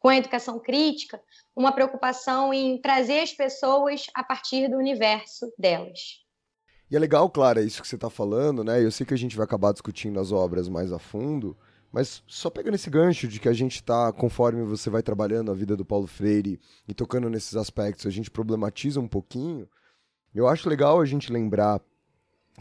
com 0.00 0.08
a 0.08 0.16
educação 0.16 0.58
crítica, 0.58 1.20
uma 1.54 1.72
preocupação 1.72 2.52
em 2.52 2.80
trazer 2.80 3.20
as 3.20 3.32
pessoas 3.32 4.06
a 4.14 4.24
partir 4.24 4.68
do 4.68 4.76
universo 4.76 5.52
delas. 5.56 6.24
E 6.90 6.96
é 6.96 6.98
legal, 6.98 7.28
Clara, 7.28 7.62
isso 7.62 7.82
que 7.82 7.88
você 7.88 7.96
está 7.96 8.08
falando, 8.08 8.64
né? 8.64 8.82
Eu 8.82 8.90
sei 8.90 9.04
que 9.04 9.14
a 9.14 9.18
gente 9.18 9.36
vai 9.36 9.44
acabar 9.44 9.72
discutindo 9.72 10.18
as 10.18 10.32
obras 10.32 10.68
mais 10.68 10.90
a 10.90 10.98
fundo, 10.98 11.56
mas 11.92 12.22
só 12.26 12.48
pegando 12.48 12.74
esse 12.74 12.88
gancho 12.88 13.28
de 13.28 13.38
que 13.38 13.48
a 13.48 13.52
gente 13.52 13.76
está, 13.76 14.12
conforme 14.12 14.62
você 14.64 14.88
vai 14.88 15.02
trabalhando 15.02 15.50
a 15.50 15.54
vida 15.54 15.76
do 15.76 15.84
Paulo 15.84 16.06
Freire 16.06 16.58
e 16.86 16.94
tocando 16.94 17.28
nesses 17.28 17.56
aspectos, 17.56 18.06
a 18.06 18.10
gente 18.10 18.30
problematiza 18.30 19.00
um 19.00 19.08
pouquinho. 19.08 19.68
Eu 20.34 20.46
acho 20.46 20.68
legal 20.68 21.00
a 21.00 21.04
gente 21.04 21.32
lembrar 21.32 21.80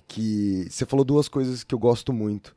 que 0.08 0.68
você 0.70 0.86
falou 0.86 1.04
duas 1.04 1.28
coisas 1.28 1.64
que 1.64 1.76
eu 1.76 1.80
gosto 1.80 2.14
muito. 2.14 2.56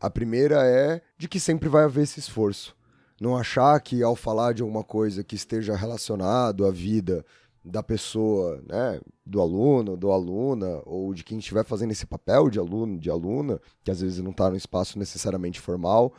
A 0.00 0.08
primeira 0.10 0.64
é 0.66 1.00
de 1.18 1.28
que 1.28 1.40
sempre 1.40 1.68
vai 1.68 1.84
haver 1.84 2.02
esse 2.02 2.20
esforço. 2.20 2.76
Não 3.20 3.36
achar 3.36 3.78
que 3.80 4.02
ao 4.02 4.16
falar 4.16 4.52
de 4.52 4.62
alguma 4.62 4.84
coisa 4.84 5.24
que 5.24 5.34
esteja 5.34 5.76
relacionado 5.76 6.66
à 6.66 6.70
vida 6.70 7.24
da 7.64 7.82
pessoa, 7.82 8.62
né, 8.68 9.00
do 9.24 9.40
aluno, 9.40 9.96
do 9.96 10.12
aluna, 10.12 10.82
ou 10.84 11.14
de 11.14 11.24
quem 11.24 11.38
estiver 11.38 11.64
fazendo 11.64 11.92
esse 11.92 12.04
papel 12.04 12.50
de 12.50 12.58
aluno, 12.58 12.98
de 12.98 13.08
aluna, 13.08 13.58
que 13.82 13.90
às 13.90 14.02
vezes 14.02 14.18
não 14.18 14.32
está 14.32 14.50
no 14.50 14.56
espaço 14.56 14.98
necessariamente 14.98 15.60
formal, 15.60 16.12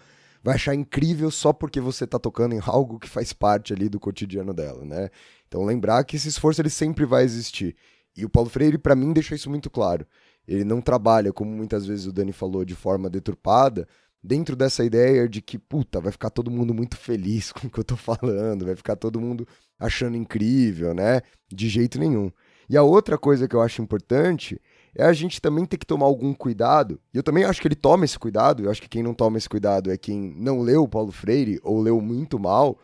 vai 0.44 0.56
achar 0.56 0.74
incrível 0.74 1.30
só 1.30 1.54
porque 1.54 1.80
você 1.80 2.06
está 2.06 2.18
tocando 2.18 2.56
em 2.56 2.62
algo 2.66 3.00
que 3.00 3.10
faz 3.10 3.32
parte 3.32 3.74
ali 3.74 3.88
do 3.88 4.00
cotidiano 4.00 4.54
dela, 4.54 4.84
né? 4.84 5.10
Então 5.48 5.64
lembrar 5.64 6.04
que 6.04 6.16
esse 6.16 6.28
esforço 6.28 6.62
ele 6.62 6.70
sempre 6.70 7.06
vai 7.06 7.24
existir 7.24 7.76
e 8.16 8.24
o 8.24 8.30
Paulo 8.30 8.50
Freire, 8.50 8.78
para 8.78 8.96
mim, 8.96 9.12
deixa 9.12 9.36
isso 9.36 9.50
muito 9.50 9.70
claro. 9.70 10.06
Ele 10.48 10.64
não 10.64 10.80
trabalha, 10.80 11.34
como 11.34 11.52
muitas 11.52 11.86
vezes 11.86 12.06
o 12.06 12.14
Dani 12.14 12.32
falou, 12.32 12.64
de 12.64 12.76
forma 12.76 13.10
deturpada, 13.10 13.88
dentro 14.24 14.56
dessa 14.56 14.84
ideia 14.84 15.28
de 15.28 15.42
que, 15.42 15.58
puta, 15.58 16.00
vai 16.00 16.12
ficar 16.12 16.30
todo 16.30 16.50
mundo 16.50 16.74
muito 16.74 16.98
feliz 16.98 17.52
com 17.54 17.68
o 17.68 17.70
que 17.70 17.80
eu 17.80 17.84
tô 17.84 17.96
falando, 17.96 18.66
vai 18.66 18.76
ficar 18.76 18.96
todo 18.96 19.20
mundo 19.20 19.48
achando 19.80 20.16
incrível, 20.16 20.94
né? 20.94 21.22
De 21.52 21.68
jeito 21.68 22.00
nenhum. 22.00 22.32
E 22.70 22.76
a 22.76 22.84
outra 22.84 23.18
coisa 23.18 23.48
que 23.48 23.56
eu 23.56 23.62
acho 23.62 23.82
importante 23.82 24.60
é 24.96 25.04
a 25.04 25.14
gente 25.14 25.42
também 25.42 25.66
ter 25.66 25.78
que 25.78 25.86
tomar 25.86 26.06
algum 26.06 26.34
cuidado. 26.34 27.00
E 27.14 27.18
eu 27.18 27.24
também 27.24 27.44
acho 27.44 27.62
que 27.62 27.68
ele 27.68 27.76
toma 27.76 28.06
esse 28.06 28.18
cuidado. 28.18 28.64
Eu 28.64 28.72
acho 28.72 28.82
que 28.82 28.90
quem 28.90 29.04
não 29.04 29.14
toma 29.14 29.38
esse 29.38 29.48
cuidado 29.48 29.92
é 29.92 29.98
quem 29.98 30.34
não 30.38 30.62
leu 30.62 30.84
o 30.84 30.88
Paulo 30.88 31.12
Freire 31.12 31.60
ou 31.64 31.80
leu 31.82 32.02
muito 32.02 32.40
mal, 32.40 32.80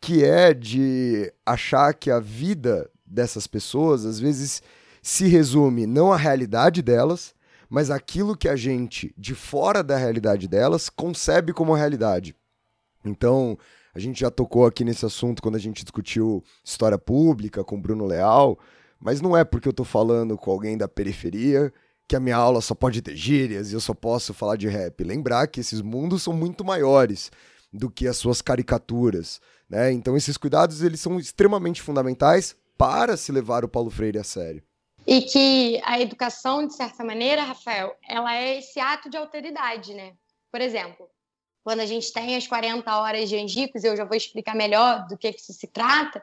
que 0.00 0.24
é 0.24 0.52
de 0.52 1.32
achar 1.46 1.94
que 1.94 2.10
a 2.10 2.20
vida 2.20 2.90
dessas 3.10 3.46
pessoas, 3.46 4.04
às 4.04 4.18
vezes 4.18 4.62
se 5.02 5.26
resume 5.26 5.86
não 5.86 6.12
à 6.12 6.16
realidade 6.16 6.82
delas, 6.82 7.34
mas 7.68 7.90
aquilo 7.90 8.36
que 8.36 8.48
a 8.48 8.56
gente, 8.56 9.14
de 9.16 9.34
fora 9.34 9.82
da 9.82 9.96
realidade 9.96 10.48
delas, 10.48 10.88
concebe 10.88 11.52
como 11.52 11.74
realidade. 11.74 12.34
Então, 13.04 13.58
a 13.94 13.98
gente 13.98 14.20
já 14.20 14.30
tocou 14.30 14.66
aqui 14.66 14.84
nesse 14.84 15.04
assunto 15.04 15.42
quando 15.42 15.56
a 15.56 15.60
gente 15.60 15.82
discutiu 15.82 16.42
história 16.64 16.98
pública 16.98 17.64
com 17.64 17.80
Bruno 17.80 18.06
Leal, 18.06 18.58
mas 19.00 19.20
não 19.20 19.36
é 19.36 19.44
porque 19.44 19.68
eu 19.68 19.72
estou 19.72 19.86
falando 19.86 20.36
com 20.36 20.50
alguém 20.50 20.76
da 20.76 20.88
periferia 20.88 21.72
que 22.06 22.16
a 22.16 22.20
minha 22.20 22.36
aula 22.36 22.60
só 22.60 22.74
pode 22.74 23.02
ter 23.02 23.14
gírias 23.14 23.70
e 23.70 23.74
eu 23.74 23.80
só 23.80 23.92
posso 23.92 24.32
falar 24.32 24.56
de 24.56 24.66
rap. 24.66 25.04
Lembrar 25.04 25.46
que 25.46 25.60
esses 25.60 25.82
mundos 25.82 26.22
são 26.22 26.32
muito 26.32 26.64
maiores 26.64 27.30
do 27.70 27.90
que 27.90 28.06
as 28.06 28.16
suas 28.16 28.40
caricaturas, 28.40 29.40
né? 29.68 29.92
Então 29.92 30.16
esses 30.16 30.38
cuidados 30.38 30.82
eles 30.82 31.00
são 31.00 31.18
extremamente 31.18 31.82
fundamentais 31.82 32.56
para 32.78 33.16
se 33.16 33.32
levar 33.32 33.64
o 33.64 33.68
Paulo 33.68 33.90
Freire 33.90 34.18
a 34.18 34.24
sério. 34.24 34.62
E 35.06 35.22
que 35.22 35.80
a 35.84 36.00
educação, 36.00 36.66
de 36.66 36.74
certa 36.74 37.02
maneira, 37.02 37.42
Rafael, 37.42 37.96
ela 38.08 38.36
é 38.36 38.58
esse 38.58 38.78
ato 38.78 39.10
de 39.10 39.16
alteridade, 39.16 39.92
né? 39.94 40.12
Por 40.50 40.60
exemplo, 40.60 41.10
quando 41.64 41.80
a 41.80 41.86
gente 41.86 42.12
tem 42.12 42.36
as 42.36 42.46
40 42.46 42.96
horas 42.98 43.28
de 43.28 43.36
Angicos, 43.36 43.84
eu 43.84 43.96
já 43.96 44.04
vou 44.04 44.16
explicar 44.16 44.54
melhor 44.54 45.06
do 45.08 45.18
que, 45.18 45.32
que 45.32 45.40
isso 45.40 45.52
se 45.52 45.66
trata, 45.66 46.22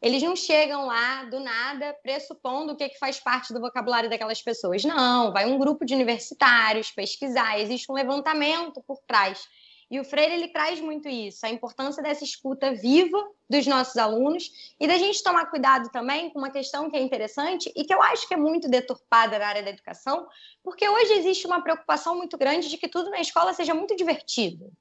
eles 0.00 0.22
não 0.22 0.36
chegam 0.36 0.86
lá 0.86 1.24
do 1.24 1.40
nada 1.40 1.94
pressupondo 2.02 2.72
o 2.72 2.76
que, 2.76 2.90
que 2.90 2.98
faz 2.98 3.18
parte 3.18 3.52
do 3.52 3.60
vocabulário 3.60 4.10
daquelas 4.10 4.42
pessoas. 4.42 4.84
Não, 4.84 5.32
vai 5.32 5.46
um 5.46 5.58
grupo 5.58 5.84
de 5.84 5.94
universitários 5.94 6.90
pesquisar, 6.90 7.58
existe 7.58 7.90
um 7.90 7.94
levantamento 7.94 8.82
por 8.86 8.98
trás. 9.06 9.48
E 9.88 10.00
o 10.00 10.04
Freire 10.04 10.34
ele 10.34 10.48
traz 10.48 10.80
muito 10.80 11.08
isso, 11.08 11.46
a 11.46 11.50
importância 11.50 12.02
dessa 12.02 12.24
escuta 12.24 12.74
viva 12.74 13.24
dos 13.48 13.66
nossos 13.68 13.96
alunos 13.96 14.50
e 14.80 14.86
da 14.86 14.98
gente 14.98 15.22
tomar 15.22 15.46
cuidado 15.46 15.90
também 15.90 16.28
com 16.30 16.40
uma 16.40 16.50
questão 16.50 16.90
que 16.90 16.96
é 16.96 17.00
interessante 17.00 17.72
e 17.74 17.84
que 17.84 17.94
eu 17.94 18.02
acho 18.02 18.26
que 18.26 18.34
é 18.34 18.36
muito 18.36 18.68
deturpada 18.68 19.38
na 19.38 19.46
área 19.46 19.62
da 19.62 19.70
educação, 19.70 20.26
porque 20.64 20.88
hoje 20.88 21.12
existe 21.12 21.46
uma 21.46 21.62
preocupação 21.62 22.16
muito 22.16 22.36
grande 22.36 22.68
de 22.68 22.76
que 22.76 22.88
tudo 22.88 23.10
na 23.10 23.20
escola 23.20 23.52
seja 23.52 23.74
muito 23.74 23.94
divertido. 23.94 24.72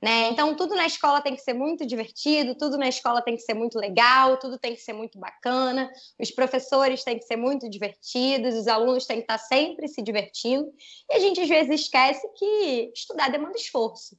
Né? 0.00 0.28
Então, 0.28 0.54
tudo 0.54 0.74
na 0.74 0.86
escola 0.86 1.20
tem 1.20 1.34
que 1.34 1.42
ser 1.42 1.52
muito 1.52 1.86
divertido, 1.86 2.54
tudo 2.54 2.78
na 2.78 2.88
escola 2.88 3.20
tem 3.22 3.34
que 3.34 3.42
ser 3.42 3.54
muito 3.54 3.78
legal, 3.78 4.38
tudo 4.38 4.58
tem 4.58 4.74
que 4.74 4.80
ser 4.80 4.92
muito 4.94 5.18
bacana, 5.18 5.90
os 6.18 6.30
professores 6.30 7.04
têm 7.04 7.18
que 7.18 7.24
ser 7.24 7.36
muito 7.36 7.68
divertidos, 7.68 8.54
os 8.54 8.68
alunos 8.68 9.06
têm 9.06 9.18
que 9.18 9.24
estar 9.24 9.38
sempre 9.38 9.88
se 9.88 10.02
divertindo, 10.02 10.70
e 11.10 11.14
a 11.14 11.18
gente 11.18 11.40
às 11.40 11.48
vezes 11.48 11.82
esquece 11.82 12.26
que 12.36 12.90
estudar 12.94 13.30
demanda 13.30 13.56
esforço 13.56 14.16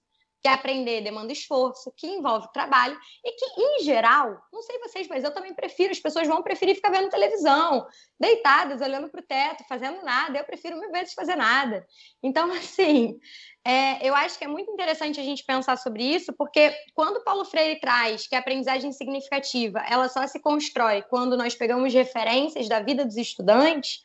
que 0.47 0.53
aprender 0.53 1.01
demanda 1.01 1.33
esforço, 1.33 1.91
que 1.95 2.07
envolve 2.07 2.47
trabalho 2.53 2.97
e 3.23 3.31
que, 3.33 3.61
em 3.61 3.83
geral, 3.83 4.41
não 4.51 4.61
sei 4.61 4.79
vocês, 4.79 5.07
mas 5.07 5.23
eu 5.23 5.33
também 5.33 5.53
prefiro, 5.53 5.91
as 5.91 5.99
pessoas 5.99 6.25
vão 6.25 6.41
preferir 6.41 6.75
ficar 6.75 6.89
vendo 6.89 7.09
televisão, 7.09 7.85
deitadas, 8.17 8.79
olhando 8.79 9.09
para 9.09 9.19
o 9.19 9.23
teto, 9.23 9.65
fazendo 9.67 10.01
nada. 10.03 10.37
Eu 10.39 10.45
prefiro 10.45 10.79
mil 10.79 10.89
vezes 10.89 11.13
fazer 11.13 11.35
nada. 11.35 11.85
Então, 12.23 12.49
assim, 12.53 13.19
é, 13.65 14.07
eu 14.07 14.15
acho 14.15 14.37
que 14.37 14.45
é 14.45 14.47
muito 14.47 14.71
interessante 14.71 15.19
a 15.19 15.23
gente 15.23 15.43
pensar 15.43 15.77
sobre 15.77 16.03
isso, 16.03 16.31
porque 16.31 16.73
quando 16.93 17.23
Paulo 17.23 17.43
Freire 17.43 17.79
traz 17.81 18.25
que 18.25 18.35
a 18.35 18.39
aprendizagem 18.39 18.93
significativa 18.93 19.79
ela 19.89 20.07
só 20.07 20.25
se 20.27 20.39
constrói 20.39 21.01
quando 21.09 21.35
nós 21.35 21.55
pegamos 21.55 21.93
referências 21.93 22.69
da 22.69 22.79
vida 22.79 23.05
dos 23.05 23.17
estudantes, 23.17 23.99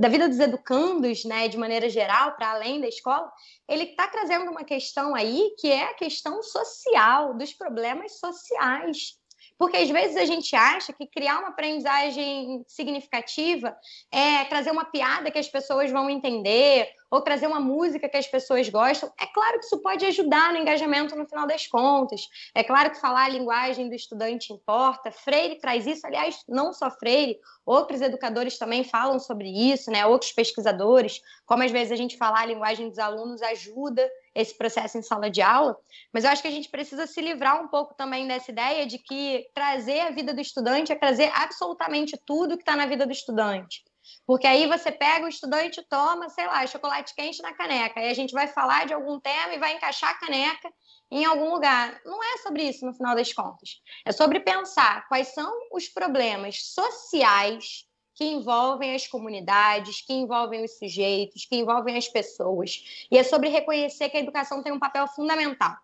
da 0.00 0.08
vida 0.08 0.28
dos 0.28 0.40
educandos, 0.40 1.24
né, 1.26 1.46
de 1.46 1.58
maneira 1.58 1.90
geral, 1.90 2.34
para 2.36 2.52
além 2.52 2.80
da 2.80 2.88
escola, 2.88 3.30
ele 3.68 3.84
está 3.84 4.08
trazendo 4.08 4.50
uma 4.50 4.64
questão 4.64 5.14
aí 5.14 5.54
que 5.58 5.70
é 5.70 5.84
a 5.84 5.94
questão 5.94 6.42
social, 6.42 7.36
dos 7.36 7.52
problemas 7.52 8.18
sociais. 8.18 9.17
Porque 9.58 9.76
às 9.76 9.90
vezes 9.90 10.16
a 10.16 10.24
gente 10.24 10.54
acha 10.54 10.92
que 10.92 11.06
criar 11.06 11.40
uma 11.40 11.48
aprendizagem 11.48 12.64
significativa 12.66 13.76
é 14.12 14.44
trazer 14.44 14.70
uma 14.70 14.84
piada 14.84 15.30
que 15.30 15.38
as 15.38 15.48
pessoas 15.48 15.90
vão 15.90 16.08
entender, 16.08 16.88
ou 17.10 17.22
trazer 17.22 17.46
uma 17.46 17.60
música 17.60 18.08
que 18.08 18.16
as 18.16 18.26
pessoas 18.26 18.68
gostam. 18.68 19.10
É 19.18 19.26
claro 19.26 19.58
que 19.58 19.64
isso 19.64 19.80
pode 19.80 20.04
ajudar 20.06 20.52
no 20.52 20.58
engajamento 20.58 21.16
no 21.16 21.26
final 21.26 21.46
das 21.46 21.66
contas. 21.66 22.28
É 22.54 22.62
claro 22.62 22.90
que 22.90 23.00
falar 23.00 23.24
a 23.24 23.28
linguagem 23.28 23.88
do 23.88 23.94
estudante 23.94 24.52
importa. 24.52 25.10
Freire 25.10 25.58
traz 25.58 25.86
isso, 25.86 26.06
aliás, 26.06 26.42
não 26.48 26.72
só 26.72 26.90
Freire, 26.90 27.38
outros 27.64 28.00
educadores 28.00 28.58
também 28.58 28.84
falam 28.84 29.18
sobre 29.18 29.48
isso, 29.48 29.90
né? 29.90 30.06
Outros 30.06 30.32
pesquisadores, 30.32 31.20
como 31.46 31.62
às 31.62 31.70
vezes 31.70 31.92
a 31.92 31.96
gente 31.96 32.16
falar 32.16 32.40
a 32.40 32.46
linguagem 32.46 32.88
dos 32.88 32.98
alunos 32.98 33.42
ajuda 33.42 34.08
esse 34.40 34.56
processo 34.56 34.96
em 34.96 35.02
sala 35.02 35.28
de 35.28 35.42
aula, 35.42 35.76
mas 36.12 36.24
eu 36.24 36.30
acho 36.30 36.40
que 36.40 36.48
a 36.48 36.52
gente 36.52 36.70
precisa 36.70 37.06
se 37.06 37.20
livrar 37.20 37.60
um 37.60 37.68
pouco 37.68 37.94
também 37.94 38.26
dessa 38.28 38.50
ideia 38.50 38.86
de 38.86 38.98
que 38.98 39.44
trazer 39.52 40.00
a 40.00 40.10
vida 40.10 40.32
do 40.32 40.40
estudante 40.40 40.92
é 40.92 40.94
trazer 40.94 41.30
absolutamente 41.34 42.16
tudo 42.24 42.56
que 42.56 42.62
está 42.62 42.76
na 42.76 42.86
vida 42.86 43.04
do 43.04 43.12
estudante. 43.12 43.82
Porque 44.26 44.46
aí 44.46 44.66
você 44.66 44.92
pega 44.92 45.26
o 45.26 45.28
estudante 45.28 45.84
toma, 45.88 46.28
sei 46.28 46.46
lá, 46.46 46.66
chocolate 46.66 47.14
quente 47.14 47.42
na 47.42 47.52
caneca. 47.52 48.00
E 48.00 48.08
a 48.08 48.14
gente 48.14 48.32
vai 48.32 48.46
falar 48.46 48.86
de 48.86 48.94
algum 48.94 49.18
tema 49.20 49.54
e 49.54 49.58
vai 49.58 49.74
encaixar 49.74 50.10
a 50.10 50.18
caneca 50.18 50.72
em 51.10 51.24
algum 51.24 51.50
lugar. 51.50 52.00
Não 52.04 52.22
é 52.22 52.38
sobre 52.38 52.62
isso, 52.62 52.86
no 52.86 52.94
final 52.94 53.14
das 53.14 53.32
contas. 53.32 53.80
É 54.06 54.12
sobre 54.12 54.40
pensar 54.40 55.06
quais 55.08 55.28
são 55.28 55.52
os 55.72 55.88
problemas 55.88 56.62
sociais 56.62 57.87
que 58.18 58.24
envolvem 58.24 58.96
as 58.96 59.06
comunidades, 59.06 60.00
que 60.00 60.12
envolvem 60.12 60.64
os 60.64 60.76
sujeitos, 60.76 61.44
que 61.44 61.54
envolvem 61.54 61.96
as 61.96 62.08
pessoas. 62.08 63.06
E 63.08 63.16
é 63.16 63.22
sobre 63.22 63.48
reconhecer 63.48 64.08
que 64.08 64.16
a 64.16 64.20
educação 64.20 64.60
tem 64.60 64.72
um 64.72 64.78
papel 64.78 65.06
fundamental, 65.06 65.76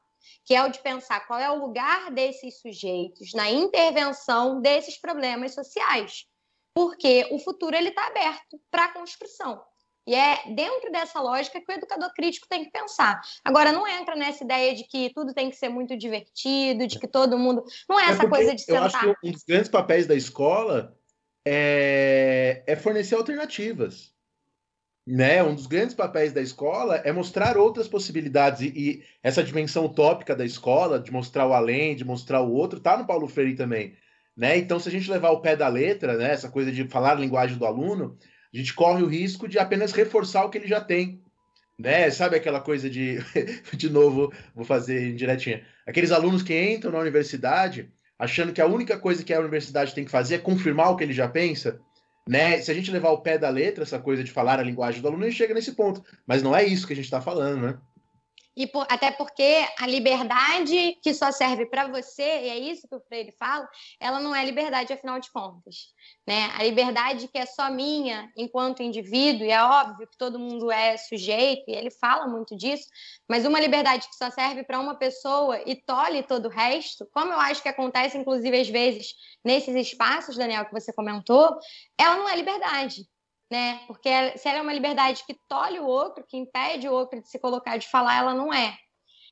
que 0.44 0.52
é 0.52 0.64
o 0.64 0.68
de 0.68 0.80
pensar 0.80 1.28
qual 1.28 1.38
é 1.38 1.48
o 1.48 1.60
lugar 1.60 2.10
desses 2.10 2.60
sujeitos 2.60 3.32
na 3.34 3.48
intervenção 3.48 4.60
desses 4.60 4.98
problemas 4.98 5.54
sociais. 5.54 6.26
Porque 6.74 7.28
o 7.30 7.38
futuro 7.38 7.76
ele 7.76 7.90
está 7.90 8.08
aberto 8.08 8.60
para 8.68 8.86
a 8.86 8.92
construção. 8.92 9.62
E 10.04 10.12
é 10.12 10.42
dentro 10.52 10.90
dessa 10.90 11.20
lógica 11.20 11.60
que 11.60 11.72
o 11.72 11.76
educador 11.76 12.12
crítico 12.14 12.48
tem 12.48 12.64
que 12.64 12.72
pensar. 12.72 13.20
Agora, 13.44 13.70
não 13.70 13.86
entra 13.86 14.16
nessa 14.16 14.42
ideia 14.42 14.74
de 14.74 14.82
que 14.82 15.10
tudo 15.14 15.32
tem 15.32 15.50
que 15.50 15.56
ser 15.56 15.68
muito 15.68 15.96
divertido, 15.96 16.84
de 16.88 16.98
que 16.98 17.06
todo 17.06 17.38
mundo. 17.38 17.64
Não 17.88 17.98
é, 17.98 18.06
é 18.06 18.10
essa 18.10 18.28
coisa 18.28 18.52
de 18.56 18.60
sentar. 18.60 18.80
Eu 18.80 18.86
acho 18.86 19.20
que 19.20 19.28
um 19.28 19.32
dos 19.32 19.44
grandes 19.44 19.70
papéis 19.70 20.06
da 20.08 20.16
escola 20.16 20.94
é, 21.44 22.62
é 22.66 22.76
fornecer 22.76 23.14
alternativas. 23.14 24.12
Né? 25.06 25.42
Um 25.42 25.54
dos 25.54 25.66
grandes 25.66 25.94
papéis 25.94 26.32
da 26.32 26.40
escola 26.40 26.96
é 26.96 27.12
mostrar 27.12 27.58
outras 27.58 27.86
possibilidades 27.86 28.62
e, 28.62 28.72
e, 28.74 29.02
essa 29.22 29.44
dimensão 29.44 29.84
utópica 29.84 30.34
da 30.34 30.44
escola, 30.44 30.98
de 30.98 31.12
mostrar 31.12 31.46
o 31.46 31.52
além, 31.52 31.94
de 31.94 32.04
mostrar 32.04 32.40
o 32.40 32.50
outro, 32.50 32.80
tá 32.80 32.96
no 32.96 33.06
Paulo 33.06 33.28
Freire 33.28 33.54
também, 33.54 33.94
né? 34.34 34.56
Então, 34.56 34.80
se 34.80 34.88
a 34.88 34.92
gente 34.92 35.10
levar 35.10 35.30
o 35.30 35.40
pé 35.40 35.54
da 35.54 35.68
letra, 35.68 36.16
né, 36.16 36.32
essa 36.32 36.48
coisa 36.48 36.72
de 36.72 36.88
falar 36.88 37.12
a 37.12 37.20
linguagem 37.20 37.58
do 37.58 37.66
aluno, 37.66 38.16
a 38.52 38.56
gente 38.56 38.72
corre 38.72 39.02
o 39.02 39.06
risco 39.08 39.46
de 39.46 39.58
apenas 39.58 39.92
reforçar 39.92 40.44
o 40.44 40.48
que 40.48 40.56
ele 40.56 40.66
já 40.66 40.80
tem, 40.80 41.20
né? 41.78 42.10
Sabe 42.10 42.36
aquela 42.36 42.60
coisa 42.60 42.88
de, 42.88 43.18
de 43.76 43.90
novo, 43.90 44.32
vou 44.54 44.64
fazer 44.64 45.10
indiretinha. 45.10 45.66
Aqueles 45.86 46.12
alunos 46.12 46.42
que 46.42 46.58
entram 46.58 46.92
na 46.92 46.98
universidade 46.98 47.92
achando 48.18 48.52
que 48.52 48.60
a 48.60 48.66
única 48.66 48.98
coisa 48.98 49.24
que 49.24 49.32
a 49.32 49.40
universidade 49.40 49.94
tem 49.94 50.04
que 50.04 50.10
fazer 50.10 50.36
é 50.36 50.38
confirmar 50.38 50.90
o 50.90 50.96
que 50.96 51.04
ele 51.04 51.12
já 51.12 51.28
pensa, 51.28 51.80
né? 52.28 52.60
Se 52.60 52.70
a 52.70 52.74
gente 52.74 52.90
levar 52.90 53.10
o 53.10 53.20
pé 53.20 53.36
da 53.38 53.50
letra, 53.50 53.82
essa 53.82 53.98
coisa 53.98 54.24
de 54.24 54.30
falar 54.30 54.58
a 54.58 54.62
linguagem 54.62 55.00
do 55.00 55.08
aluno, 55.08 55.24
gente 55.24 55.36
chega 55.36 55.54
nesse 55.54 55.72
ponto. 55.72 56.02
Mas 56.26 56.42
não 56.42 56.56
é 56.56 56.64
isso 56.64 56.86
que 56.86 56.92
a 56.92 56.96
gente 56.96 57.06
está 57.06 57.20
falando, 57.20 57.62
né? 57.62 57.78
E 58.56 58.66
por, 58.66 58.86
até 58.88 59.10
porque 59.10 59.66
a 59.78 59.86
liberdade 59.86 60.96
que 61.02 61.12
só 61.12 61.32
serve 61.32 61.66
para 61.66 61.88
você, 61.88 62.22
e 62.22 62.48
é 62.48 62.58
isso 62.58 62.86
que 62.88 62.94
o 62.94 63.00
Freire 63.00 63.32
fala, 63.32 63.68
ela 63.98 64.20
não 64.20 64.34
é 64.34 64.44
liberdade, 64.44 64.92
afinal 64.92 65.18
de 65.18 65.30
contas. 65.32 65.92
Né? 66.26 66.50
A 66.56 66.62
liberdade 66.62 67.26
que 67.26 67.36
é 67.36 67.46
só 67.46 67.68
minha 67.70 68.30
enquanto 68.36 68.82
indivíduo, 68.82 69.44
e 69.44 69.50
é 69.50 69.62
óbvio 69.62 70.06
que 70.06 70.16
todo 70.16 70.38
mundo 70.38 70.70
é 70.70 70.96
sujeito, 70.96 71.64
e 71.68 71.74
ele 71.74 71.90
fala 71.90 72.28
muito 72.28 72.56
disso, 72.56 72.88
mas 73.28 73.44
uma 73.44 73.58
liberdade 73.58 74.08
que 74.08 74.16
só 74.16 74.30
serve 74.30 74.62
para 74.62 74.78
uma 74.78 74.94
pessoa 74.94 75.60
e 75.66 75.74
tolhe 75.74 76.22
todo 76.22 76.46
o 76.46 76.50
resto, 76.50 77.08
como 77.12 77.32
eu 77.32 77.40
acho 77.40 77.62
que 77.62 77.68
acontece, 77.68 78.16
inclusive, 78.16 78.60
às 78.60 78.68
vezes, 78.68 79.14
nesses 79.44 79.74
espaços, 79.74 80.36
Daniel, 80.36 80.64
que 80.64 80.72
você 80.72 80.92
comentou, 80.92 81.58
ela 81.98 82.16
não 82.16 82.28
é 82.28 82.36
liberdade 82.36 83.04
né? 83.50 83.80
Porque 83.86 84.08
se 84.38 84.48
ela 84.48 84.58
é 84.58 84.62
uma 84.62 84.72
liberdade 84.72 85.24
que 85.26 85.38
tolhe 85.48 85.78
o 85.78 85.86
outro, 85.86 86.24
que 86.26 86.36
impede 86.36 86.88
o 86.88 86.92
outro 86.92 87.20
de 87.20 87.28
se 87.28 87.38
colocar, 87.38 87.76
de 87.76 87.88
falar, 87.88 88.18
ela 88.18 88.34
não 88.34 88.52
é. 88.52 88.76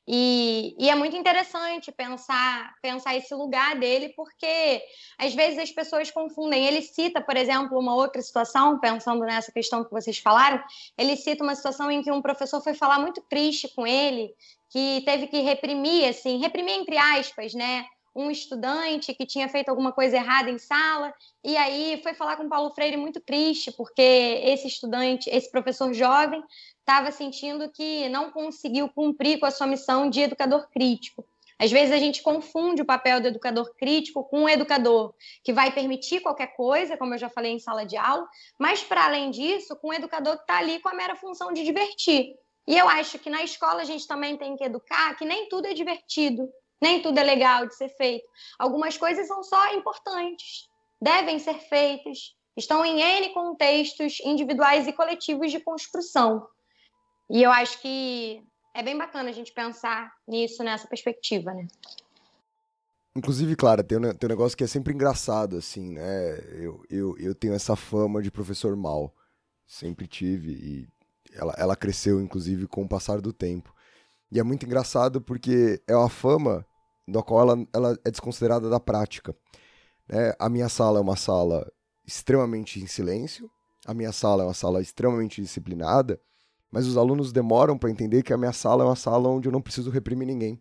E, 0.05 0.75
e, 0.77 0.89
é 0.89 0.95
muito 0.95 1.15
interessante 1.15 1.89
pensar, 1.89 2.73
pensar 2.81 3.15
esse 3.15 3.33
lugar 3.33 3.79
dele, 3.79 4.09
porque 4.09 4.81
às 5.17 5.33
vezes 5.33 5.57
as 5.59 5.71
pessoas 5.71 6.11
confundem. 6.11 6.65
Ele 6.65 6.81
cita, 6.81 7.21
por 7.21 7.37
exemplo, 7.37 7.79
uma 7.79 7.95
outra 7.95 8.21
situação, 8.21 8.79
pensando 8.79 9.21
nessa 9.21 9.51
questão 9.51 9.83
que 9.83 9.91
vocês 9.91 10.17
falaram, 10.17 10.61
ele 10.97 11.15
cita 11.15 11.43
uma 11.43 11.55
situação 11.55 11.89
em 11.89 12.01
que 12.01 12.11
um 12.11 12.21
professor 12.21 12.61
foi 12.61 12.73
falar 12.73 12.99
muito 12.99 13.21
triste 13.29 13.73
com 13.73 13.87
ele, 13.87 14.29
que 14.69 15.01
teve 15.05 15.27
que 15.27 15.39
reprimir, 15.39 16.09
assim, 16.09 16.37
reprimir 16.37 16.75
entre 16.75 16.97
aspas, 16.97 17.53
né? 17.53 17.85
Um 18.15 18.29
estudante 18.29 19.13
que 19.13 19.25
tinha 19.25 19.49
feito 19.49 19.69
alguma 19.69 19.91
coisa 19.91 20.15
errada 20.15 20.49
em 20.49 20.57
sala, 20.57 21.13
e 21.43 21.57
aí 21.57 21.99
foi 22.03 22.13
falar 22.13 22.37
com 22.37 22.47
Paulo 22.47 22.71
Freire 22.71 22.97
muito 22.97 23.19
triste, 23.19 23.71
porque 23.71 24.01
esse 24.01 24.67
estudante, 24.67 25.29
esse 25.29 25.49
professor 25.49 25.93
jovem, 25.93 26.43
estava 26.79 27.11
sentindo 27.11 27.71
que 27.71 28.07
não 28.09 28.31
conseguiu 28.31 28.89
cumprir 28.89 29.39
com 29.39 29.45
a 29.45 29.51
sua 29.51 29.67
missão 29.67 30.09
de 30.09 30.21
educador 30.21 30.69
crítico. 30.69 31.25
Às 31.57 31.71
vezes 31.71 31.93
a 31.93 31.97
gente 31.97 32.21
confunde 32.21 32.81
o 32.81 32.85
papel 32.85 33.21
do 33.21 33.27
educador 33.27 33.73
crítico 33.75 34.23
com 34.25 34.41
um 34.41 34.49
educador 34.49 35.13
que 35.43 35.53
vai 35.53 35.71
permitir 35.71 36.19
qualquer 36.19 36.55
coisa, 36.55 36.97
como 36.97 37.13
eu 37.13 37.17
já 37.17 37.29
falei 37.29 37.51
em 37.51 37.59
sala 37.59 37.85
de 37.85 37.95
aula, 37.95 38.27
mas 38.59 38.83
para 38.83 39.05
além 39.05 39.31
disso, 39.31 39.75
com 39.77 39.89
um 39.89 39.93
educador 39.93 40.35
que 40.35 40.43
está 40.43 40.57
ali 40.57 40.79
com 40.79 40.89
a 40.89 40.93
mera 40.93 41.15
função 41.15 41.53
de 41.53 41.63
divertir. 41.63 42.35
E 42.67 42.77
eu 42.77 42.87
acho 42.89 43.19
que 43.19 43.29
na 43.29 43.43
escola 43.43 43.81
a 43.81 43.85
gente 43.85 44.07
também 44.07 44.37
tem 44.37 44.55
que 44.55 44.63
educar 44.63 45.15
que 45.15 45.25
nem 45.25 45.47
tudo 45.47 45.67
é 45.67 45.73
divertido, 45.73 46.49
nem 46.83 47.01
tudo 47.01 47.17
é 47.17 47.23
legal 47.23 47.65
de 47.65 47.75
ser 47.75 47.89
feito. 47.95 48.27
Algumas 48.59 48.97
coisas 48.97 49.25
são 49.25 49.41
só 49.41 49.73
importantes, 49.73 50.67
devem 51.01 51.39
ser 51.39 51.57
feitas, 51.61 52.35
estão 52.57 52.85
em 52.85 53.01
N 53.01 53.29
contextos 53.33 54.19
individuais 54.19 54.85
e 54.85 54.91
coletivos 54.93 55.49
de 55.49 55.61
construção. 55.61 56.45
E 57.29 57.41
eu 57.41 57.49
acho 57.49 57.81
que 57.81 58.43
é 58.75 58.83
bem 58.83 58.97
bacana 58.97 59.29
a 59.29 59.33
gente 59.33 59.53
pensar 59.53 60.11
nisso, 60.27 60.61
nessa 60.61 60.85
perspectiva, 60.85 61.53
né? 61.53 61.67
Inclusive, 63.15 63.55
Clara, 63.55 63.83
tem 63.83 63.97
um, 63.97 64.13
tem 64.13 64.27
um 64.27 64.29
negócio 64.29 64.57
que 64.57 64.63
é 64.63 64.67
sempre 64.67 64.93
engraçado, 64.93 65.55
assim, 65.55 65.91
né? 65.91 66.37
Eu, 66.51 66.83
eu, 66.89 67.17
eu 67.17 67.35
tenho 67.35 67.53
essa 67.53 67.75
fama 67.75 68.21
de 68.21 68.31
professor 68.31 68.75
mal. 68.75 69.13
Sempre 69.65 70.07
tive. 70.07 70.51
E 70.51 70.87
ela, 71.31 71.53
ela 71.57 71.75
cresceu, 71.75 72.19
inclusive, 72.19 72.67
com 72.67 72.83
o 72.83 72.89
passar 72.89 73.21
do 73.21 73.31
tempo. 73.31 73.73
E 74.31 74.39
é 74.39 74.43
muito 74.43 74.65
engraçado 74.65 75.21
porque 75.21 75.79
é 75.87 75.95
uma 75.95 76.09
fama 76.09 76.65
da 77.07 77.21
qual 77.21 77.41
ela, 77.41 77.67
ela 77.73 77.99
é 78.03 78.11
desconsiderada 78.11 78.69
da 78.69 78.79
prática. 78.79 79.35
É, 80.09 80.35
a 80.39 80.49
minha 80.49 80.69
sala 80.69 80.99
é 80.99 81.01
uma 81.01 81.15
sala 81.15 81.71
extremamente 82.05 82.81
em 82.81 82.87
silêncio, 82.87 83.49
a 83.85 83.93
minha 83.93 84.11
sala 84.11 84.43
é 84.43 84.45
uma 84.45 84.53
sala 84.53 84.81
extremamente 84.81 85.41
disciplinada, 85.41 86.19
mas 86.71 86.87
os 86.87 86.97
alunos 86.97 87.31
demoram 87.31 87.77
para 87.77 87.89
entender 87.89 88.23
que 88.23 88.33
a 88.33 88.37
minha 88.37 88.53
sala 88.53 88.83
é 88.83 88.87
uma 88.87 88.95
sala 88.95 89.29
onde 89.29 89.47
eu 89.47 89.51
não 89.51 89.61
preciso 89.61 89.89
reprimir 89.91 90.27
ninguém. 90.27 90.59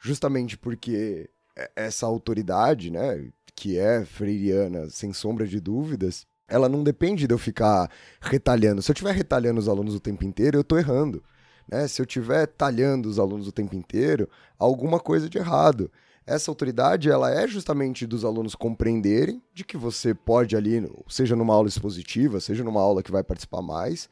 Justamente 0.00 0.56
porque 0.56 1.30
essa 1.74 2.06
autoridade, 2.06 2.90
né, 2.90 3.30
que 3.54 3.78
é 3.78 4.04
freiriana, 4.04 4.88
sem 4.90 5.12
sombra 5.12 5.46
de 5.46 5.60
dúvidas, 5.60 6.26
ela 6.46 6.68
não 6.68 6.82
depende 6.82 7.26
de 7.26 7.34
eu 7.34 7.38
ficar 7.38 7.90
retalhando. 8.20 8.80
Se 8.80 8.90
eu 8.90 8.94
estiver 8.94 9.14
retalhando 9.14 9.60
os 9.60 9.68
alunos 9.68 9.94
o 9.94 10.00
tempo 10.00 10.24
inteiro, 10.24 10.56
eu 10.56 10.62
estou 10.62 10.78
errando. 10.78 11.22
Né? 11.68 11.86
Se 11.86 12.00
eu 12.00 12.04
estiver 12.04 12.46
talhando 12.46 13.08
os 13.08 13.18
alunos 13.18 13.46
o 13.46 13.52
tempo 13.52 13.74
inteiro, 13.74 14.28
alguma 14.58 14.98
coisa 14.98 15.28
de 15.28 15.38
errado. 15.38 15.90
Essa 16.26 16.50
autoridade, 16.50 17.10
ela 17.10 17.30
é 17.30 17.46
justamente 17.46 18.06
dos 18.06 18.24
alunos 18.24 18.54
compreenderem 18.54 19.42
de 19.54 19.64
que 19.64 19.76
você 19.76 20.12
pode 20.14 20.56
ali, 20.56 20.86
seja 21.08 21.34
numa 21.34 21.54
aula 21.54 21.68
expositiva, 21.68 22.38
seja 22.38 22.62
numa 22.62 22.80
aula 22.82 23.02
que 23.02 23.10
vai 23.10 23.24
participar 23.24 23.62
mais, 23.62 24.10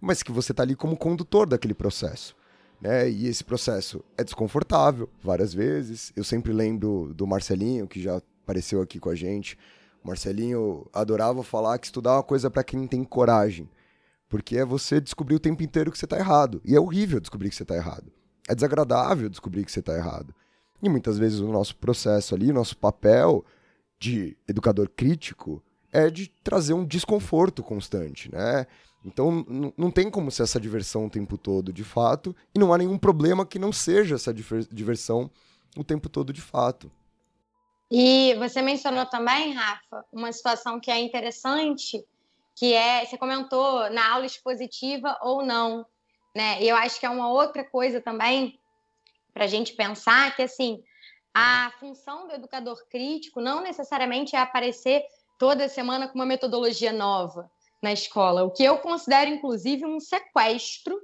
mas 0.00 0.22
que 0.22 0.32
você 0.32 0.52
está 0.52 0.62
ali 0.62 0.74
como 0.74 0.96
condutor 0.96 1.46
daquele 1.46 1.74
processo. 1.74 2.34
Né? 2.80 3.10
E 3.10 3.26
esse 3.26 3.44
processo 3.44 4.02
é 4.16 4.24
desconfortável 4.24 5.10
várias 5.22 5.52
vezes. 5.52 6.12
Eu 6.16 6.24
sempre 6.24 6.52
lembro 6.52 7.12
do 7.14 7.26
Marcelinho, 7.26 7.86
que 7.86 8.00
já 8.00 8.20
apareceu 8.44 8.80
aqui 8.80 8.98
com 8.98 9.10
a 9.10 9.14
gente. 9.14 9.58
O 10.02 10.08
Marcelinho 10.08 10.86
adorava 10.92 11.42
falar 11.42 11.78
que 11.78 11.86
estudar 11.86 12.12
é 12.12 12.16
uma 12.16 12.22
coisa 12.22 12.50
para 12.50 12.64
quem 12.64 12.86
tem 12.86 13.04
coragem. 13.04 13.68
Porque 14.28 14.56
é 14.58 14.64
você 14.64 15.00
descobrir 15.00 15.36
o 15.36 15.40
tempo 15.40 15.62
inteiro 15.62 15.90
que 15.90 15.98
você 15.98 16.04
está 16.04 16.18
errado. 16.18 16.60
E 16.64 16.76
é 16.76 16.80
horrível 16.80 17.20
descobrir 17.20 17.48
que 17.50 17.56
você 17.56 17.62
está 17.62 17.74
errado. 17.74 18.12
É 18.48 18.54
desagradável 18.54 19.28
descobrir 19.28 19.64
que 19.64 19.72
você 19.72 19.80
está 19.80 19.94
errado. 19.94 20.34
E 20.82 20.88
muitas 20.88 21.18
vezes 21.18 21.40
o 21.40 21.48
nosso 21.48 21.76
processo 21.76 22.34
ali, 22.34 22.50
o 22.50 22.54
nosso 22.54 22.76
papel 22.76 23.44
de 23.98 24.36
educador 24.46 24.88
crítico 24.88 25.62
é 25.92 26.08
de 26.08 26.28
trazer 26.44 26.72
um 26.72 26.84
desconforto 26.84 27.62
constante, 27.62 28.30
né? 28.30 28.66
Então 29.04 29.44
não 29.76 29.90
tem 29.90 30.10
como 30.10 30.30
ser 30.30 30.42
essa 30.42 30.60
diversão 30.60 31.06
o 31.06 31.10
tempo 31.10 31.38
todo 31.38 31.72
de 31.72 31.84
fato, 31.84 32.34
e 32.54 32.58
não 32.58 32.72
há 32.72 32.78
nenhum 32.78 32.98
problema 32.98 33.46
que 33.46 33.58
não 33.58 33.72
seja 33.72 34.16
essa 34.16 34.34
diversão 34.34 35.30
o 35.76 35.82
tempo 35.82 36.08
todo 36.08 36.32
de 36.32 36.40
fato. 36.40 36.90
E 37.90 38.34
você 38.34 38.60
mencionou 38.60 39.06
também, 39.06 39.52
Rafa, 39.52 40.04
uma 40.12 40.30
situação 40.30 40.78
que 40.78 40.90
é 40.90 41.00
interessante, 41.00 42.04
que 42.58 42.74
é, 42.74 43.04
você 43.04 43.16
comentou 43.16 43.88
na 43.90 44.12
aula 44.12 44.26
expositiva 44.26 45.16
ou 45.22 45.44
não, 45.44 45.86
né? 46.34 46.60
Eu 46.60 46.74
acho 46.74 46.98
que 46.98 47.06
é 47.06 47.10
uma 47.10 47.30
outra 47.30 47.64
coisa 47.64 48.00
também 48.00 48.58
para 49.32 49.44
a 49.44 49.46
gente 49.46 49.74
pensar 49.74 50.34
que 50.34 50.42
assim 50.42 50.82
a 51.32 51.70
função 51.78 52.26
do 52.26 52.34
educador 52.34 52.76
crítico 52.88 53.40
não 53.40 53.60
necessariamente 53.60 54.34
é 54.34 54.40
aparecer 54.40 55.04
toda 55.38 55.68
semana 55.68 56.08
com 56.08 56.16
uma 56.16 56.26
metodologia 56.26 56.92
nova 56.92 57.48
na 57.80 57.92
escola, 57.92 58.42
o 58.42 58.50
que 58.50 58.64
eu 58.64 58.78
considero 58.78 59.30
inclusive 59.30 59.86
um 59.86 60.00
sequestro 60.00 61.00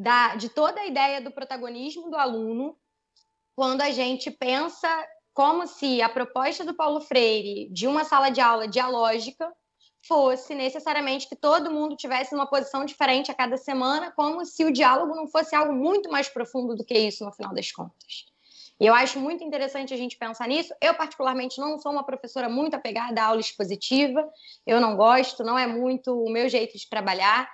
da, 0.00 0.36
de 0.36 0.48
toda 0.48 0.80
a 0.80 0.86
ideia 0.86 1.20
do 1.20 1.32
protagonismo 1.32 2.08
do 2.08 2.16
aluno 2.16 2.78
quando 3.56 3.80
a 3.80 3.90
gente 3.90 4.30
pensa 4.30 4.88
como 5.34 5.66
se 5.66 6.00
a 6.00 6.08
proposta 6.08 6.64
do 6.64 6.74
Paulo 6.74 7.00
Freire 7.00 7.68
de 7.72 7.88
uma 7.88 8.04
sala 8.04 8.30
de 8.30 8.40
aula 8.40 8.68
dialógica 8.68 9.52
fosse 10.06 10.54
necessariamente 10.54 11.28
que 11.28 11.36
todo 11.36 11.70
mundo 11.70 11.96
tivesse 11.96 12.34
uma 12.34 12.46
posição 12.46 12.84
diferente 12.84 13.30
a 13.30 13.34
cada 13.34 13.56
semana, 13.56 14.12
como 14.12 14.44
se 14.44 14.64
o 14.64 14.72
diálogo 14.72 15.14
não 15.14 15.26
fosse 15.26 15.54
algo 15.54 15.72
muito 15.72 16.10
mais 16.10 16.28
profundo 16.28 16.74
do 16.74 16.84
que 16.84 16.98
isso 16.98 17.24
no 17.24 17.32
final 17.32 17.54
das 17.54 17.70
contas. 17.72 18.26
E 18.78 18.86
eu 18.86 18.94
acho 18.94 19.18
muito 19.18 19.42
interessante 19.42 19.94
a 19.94 19.96
gente 19.96 20.16
pensar 20.16 20.46
nisso. 20.48 20.74
Eu, 20.80 20.94
particularmente, 20.94 21.58
não 21.58 21.78
sou 21.78 21.92
uma 21.92 22.04
professora 22.04 22.48
muito 22.48 22.74
apegada 22.74 23.22
à 23.22 23.26
aula 23.26 23.40
expositiva, 23.40 24.28
eu 24.66 24.80
não 24.80 24.96
gosto, 24.96 25.42
não 25.42 25.58
é 25.58 25.66
muito 25.66 26.12
o 26.12 26.30
meu 26.30 26.48
jeito 26.48 26.76
de 26.76 26.88
trabalhar. 26.88 27.50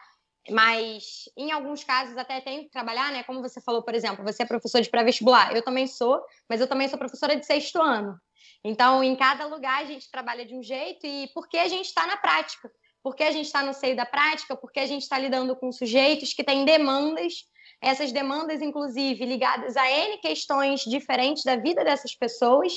Mas 0.51 1.31
em 1.37 1.53
alguns 1.53 1.85
casos 1.85 2.17
até 2.17 2.41
tenho 2.41 2.65
que 2.65 2.71
trabalhar, 2.71 3.13
né? 3.13 3.23
Como 3.23 3.41
você 3.41 3.61
falou, 3.61 3.83
por 3.83 3.95
exemplo, 3.95 4.25
você 4.25 4.43
é 4.43 4.47
professor 4.47 4.81
de 4.81 4.91
pré-vestibular. 4.91 5.55
Eu 5.55 5.63
também 5.63 5.87
sou, 5.87 6.21
mas 6.49 6.61
eu 6.61 6.67
também 6.67 6.89
sou 6.89 6.99
professora 6.99 7.37
de 7.37 7.47
sexto 7.47 7.81
ano. 7.81 8.19
Então, 8.65 9.03
em 9.03 9.15
cada 9.17 9.47
lugar 9.47 9.83
a 9.83 9.87
gente 9.87 10.11
trabalha 10.11 10.45
de 10.45 10.55
um 10.55 10.63
jeito 10.63 11.07
e 11.07 11.29
porque 11.35 11.59
a 11.59 11.69
gente 11.69 11.87
está 11.87 12.07
na 12.07 12.17
prática, 12.17 12.71
porque 13.03 13.23
a 13.23 13.31
gente 13.31 13.47
está 13.47 13.63
no 13.63 13.75
seio 13.75 13.97
da 13.97 14.07
prática, 14.07 14.57
porque 14.57 14.81
a 14.81 14.87
gente 14.87 15.03
está 15.03 15.19
lidando 15.19 15.57
com 15.57 15.73
sujeitos 15.73 16.33
que 16.33 16.45
têm 16.45 16.65
demandas, 16.65 17.45
essas 17.81 18.13
demandas, 18.13 18.63
inclusive, 18.63 19.25
ligadas 19.25 19.77
a 19.77 19.91
N 19.91 20.19
questões 20.19 20.83
diferentes 20.83 21.43
da 21.43 21.57
vida 21.57 21.83
dessas 21.83 22.15
pessoas 22.15 22.73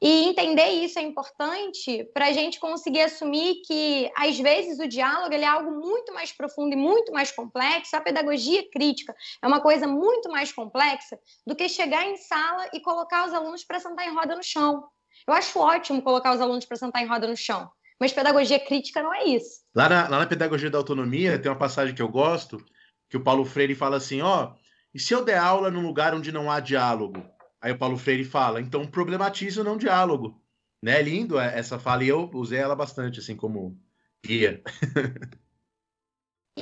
e 0.00 0.28
entender 0.28 0.68
isso 0.68 0.98
é 0.98 1.02
importante 1.02 2.04
para 2.14 2.26
a 2.26 2.32
gente 2.32 2.60
conseguir 2.60 3.00
assumir 3.00 3.62
que, 3.66 4.08
às 4.16 4.38
vezes, 4.38 4.78
o 4.78 4.86
diálogo 4.86 5.34
é 5.34 5.44
algo 5.44 5.72
muito 5.72 6.14
mais 6.14 6.30
profundo 6.30 6.72
e 6.72 6.76
muito 6.76 7.12
mais 7.12 7.32
complexo. 7.32 7.96
A 7.96 8.00
pedagogia 8.00 8.64
crítica 8.70 9.14
é 9.42 9.46
uma 9.46 9.60
coisa 9.60 9.88
muito 9.88 10.30
mais 10.30 10.52
complexa 10.52 11.18
do 11.44 11.56
que 11.56 11.68
chegar 11.68 12.06
em 12.06 12.16
sala 12.16 12.70
e 12.72 12.80
colocar 12.80 13.26
os 13.26 13.34
alunos 13.34 13.64
para 13.64 13.80
sentar 13.80 14.06
em 14.06 14.14
roda 14.14 14.36
no 14.36 14.42
chão. 14.42 14.88
Eu 15.28 15.34
acho 15.34 15.58
ótimo 15.58 16.00
colocar 16.00 16.34
os 16.34 16.40
alunos 16.40 16.64
para 16.64 16.78
sentar 16.78 17.02
em 17.02 17.06
roda 17.06 17.28
no 17.28 17.36
chão, 17.36 17.70
mas 18.00 18.12
pedagogia 18.12 18.58
crítica 18.58 19.02
não 19.02 19.12
é 19.12 19.24
isso. 19.24 19.60
Lá 19.74 19.86
na, 19.86 20.08
lá 20.08 20.18
na 20.20 20.26
pedagogia 20.26 20.70
da 20.70 20.78
autonomia, 20.78 21.38
tem 21.38 21.52
uma 21.52 21.58
passagem 21.58 21.94
que 21.94 22.00
eu 22.00 22.08
gosto, 22.08 22.64
que 23.10 23.16
o 23.18 23.22
Paulo 23.22 23.44
Freire 23.44 23.74
fala 23.74 23.98
assim: 23.98 24.22
ó, 24.22 24.54
e 24.94 24.98
se 24.98 25.12
eu 25.12 25.22
der 25.22 25.36
aula 25.36 25.70
num 25.70 25.86
lugar 25.86 26.14
onde 26.14 26.32
não 26.32 26.50
há 26.50 26.60
diálogo? 26.60 27.22
Aí 27.60 27.72
o 27.72 27.78
Paulo 27.78 27.98
Freire 27.98 28.24
fala, 28.24 28.58
então 28.58 28.86
problematize 28.86 29.60
o 29.60 29.64
não 29.64 29.76
diálogo. 29.76 30.40
Né? 30.82 31.02
Lindo 31.02 31.38
essa 31.38 31.78
fala, 31.78 32.04
e 32.04 32.08
eu 32.08 32.30
usei 32.32 32.58
ela 32.58 32.74
bastante, 32.74 33.20
assim, 33.20 33.36
como 33.36 33.78
guia. 34.24 34.62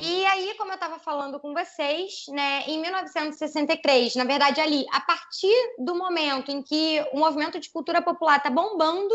E 0.01 0.25
aí, 0.25 0.53
como 0.57 0.71
eu 0.71 0.75
estava 0.75 0.99
falando 0.99 1.39
com 1.39 1.53
vocês, 1.53 2.25
né, 2.29 2.63
em 2.67 2.79
1963, 2.79 4.15
na 4.15 4.25
verdade, 4.25 4.61
ali, 4.61 4.85
a 4.91 5.01
partir 5.01 5.55
do 5.79 5.95
momento 5.95 6.51
em 6.51 6.61
que 6.61 7.03
o 7.11 7.19
movimento 7.19 7.59
de 7.59 7.69
cultura 7.71 8.01
popular 8.01 8.37
está 8.37 8.49
bombando, 8.49 9.13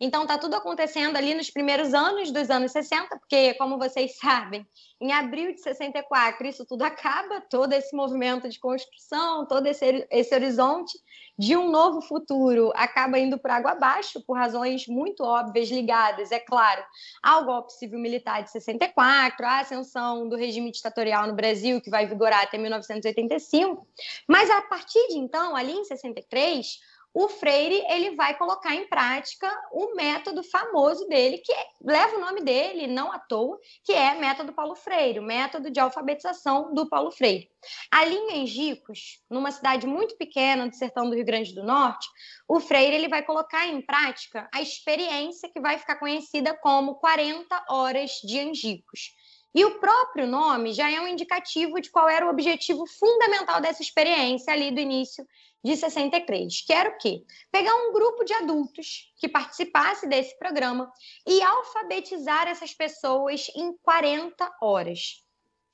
então 0.00 0.22
está 0.22 0.36
tudo 0.36 0.56
acontecendo 0.56 1.16
ali 1.16 1.34
nos 1.34 1.50
primeiros 1.50 1.94
anos 1.94 2.30
dos 2.32 2.50
anos 2.50 2.72
60, 2.72 3.16
porque, 3.18 3.54
como 3.54 3.78
vocês 3.78 4.16
sabem, 4.20 4.66
em 5.00 5.12
abril 5.12 5.54
de 5.54 5.60
64 5.60 6.46
isso 6.46 6.66
tudo 6.66 6.82
acaba, 6.82 7.40
todo 7.42 7.72
esse 7.72 7.94
movimento 7.94 8.48
de 8.48 8.58
construção, 8.58 9.46
todo 9.46 9.66
esse, 9.66 10.06
esse 10.10 10.34
horizonte 10.34 10.98
de 11.38 11.56
um 11.56 11.70
novo 11.70 12.00
futuro 12.00 12.72
acaba 12.74 13.18
indo 13.18 13.38
por 13.38 13.50
água 13.50 13.72
abaixo, 13.72 14.22
por 14.22 14.36
razões 14.36 14.86
muito 14.86 15.22
óbvias 15.22 15.68
ligadas, 15.68 16.32
é 16.32 16.38
claro, 16.38 16.82
ao 17.22 17.44
golpe 17.44 17.72
civil-militar 17.74 18.42
de 18.42 18.50
64, 18.50 19.44
à 19.44 19.60
ascensão 19.60 20.28
do 20.28 20.36
regime 20.36 20.70
ditatorial 20.70 21.26
no 21.26 21.34
Brasil, 21.34 21.80
que 21.80 21.90
vai 21.90 22.06
vigorar 22.06 22.44
até 22.44 22.56
1985. 22.56 23.86
Mas 24.26 24.50
a 24.50 24.62
partir 24.62 25.08
de 25.08 25.18
então, 25.18 25.54
ali 25.54 25.72
em 25.72 25.84
63, 25.84 26.78
o 27.18 27.30
Freire 27.30 27.82
ele 27.88 28.14
vai 28.14 28.36
colocar 28.36 28.74
em 28.74 28.86
prática 28.86 29.50
o 29.72 29.94
método 29.94 30.42
famoso 30.42 31.08
dele, 31.08 31.38
que 31.38 31.52
leva 31.82 32.14
o 32.14 32.20
nome 32.20 32.42
dele, 32.42 32.86
não 32.86 33.10
à 33.10 33.18
toa, 33.18 33.58
que 33.82 33.94
é 33.94 34.12
método 34.12 34.52
Paulo 34.52 34.76
Freire, 34.76 35.18
o 35.18 35.22
método 35.22 35.70
de 35.70 35.80
alfabetização 35.80 36.74
do 36.74 36.86
Paulo 36.86 37.10
Freire. 37.10 37.48
Ali 37.90 38.14
em 38.14 38.42
Angicos, 38.42 39.22
numa 39.30 39.50
cidade 39.50 39.86
muito 39.86 40.14
pequena 40.18 40.68
do 40.68 40.76
sertão 40.76 41.08
do 41.08 41.16
Rio 41.16 41.24
Grande 41.24 41.54
do 41.54 41.64
Norte, 41.64 42.06
o 42.46 42.60
Freire 42.60 42.96
ele 42.96 43.08
vai 43.08 43.22
colocar 43.22 43.66
em 43.66 43.80
prática 43.80 44.46
a 44.52 44.60
experiência 44.60 45.48
que 45.48 45.58
vai 45.58 45.78
ficar 45.78 45.96
conhecida 45.96 46.52
como 46.52 46.96
40 46.96 47.64
horas 47.70 48.10
de 48.22 48.38
Angicos. 48.40 49.14
E 49.54 49.64
o 49.64 49.80
próprio 49.80 50.26
nome 50.26 50.74
já 50.74 50.90
é 50.90 51.00
um 51.00 51.08
indicativo 51.08 51.80
de 51.80 51.90
qual 51.90 52.10
era 52.10 52.26
o 52.26 52.28
objetivo 52.28 52.84
fundamental 52.86 53.58
dessa 53.58 53.80
experiência 53.80 54.52
ali 54.52 54.70
do 54.70 54.80
início 54.80 55.26
de 55.66 55.76
63, 55.76 56.62
que 56.64 56.72
era 56.72 56.90
o 56.90 56.96
quê? 56.96 57.24
Pegar 57.50 57.74
um 57.74 57.92
grupo 57.92 58.24
de 58.24 58.32
adultos 58.32 59.12
que 59.18 59.28
participasse 59.28 60.06
desse 60.06 60.38
programa 60.38 60.92
e 61.26 61.42
alfabetizar 61.42 62.46
essas 62.46 62.72
pessoas 62.72 63.48
em 63.56 63.76
40 63.78 64.48
horas. 64.62 65.24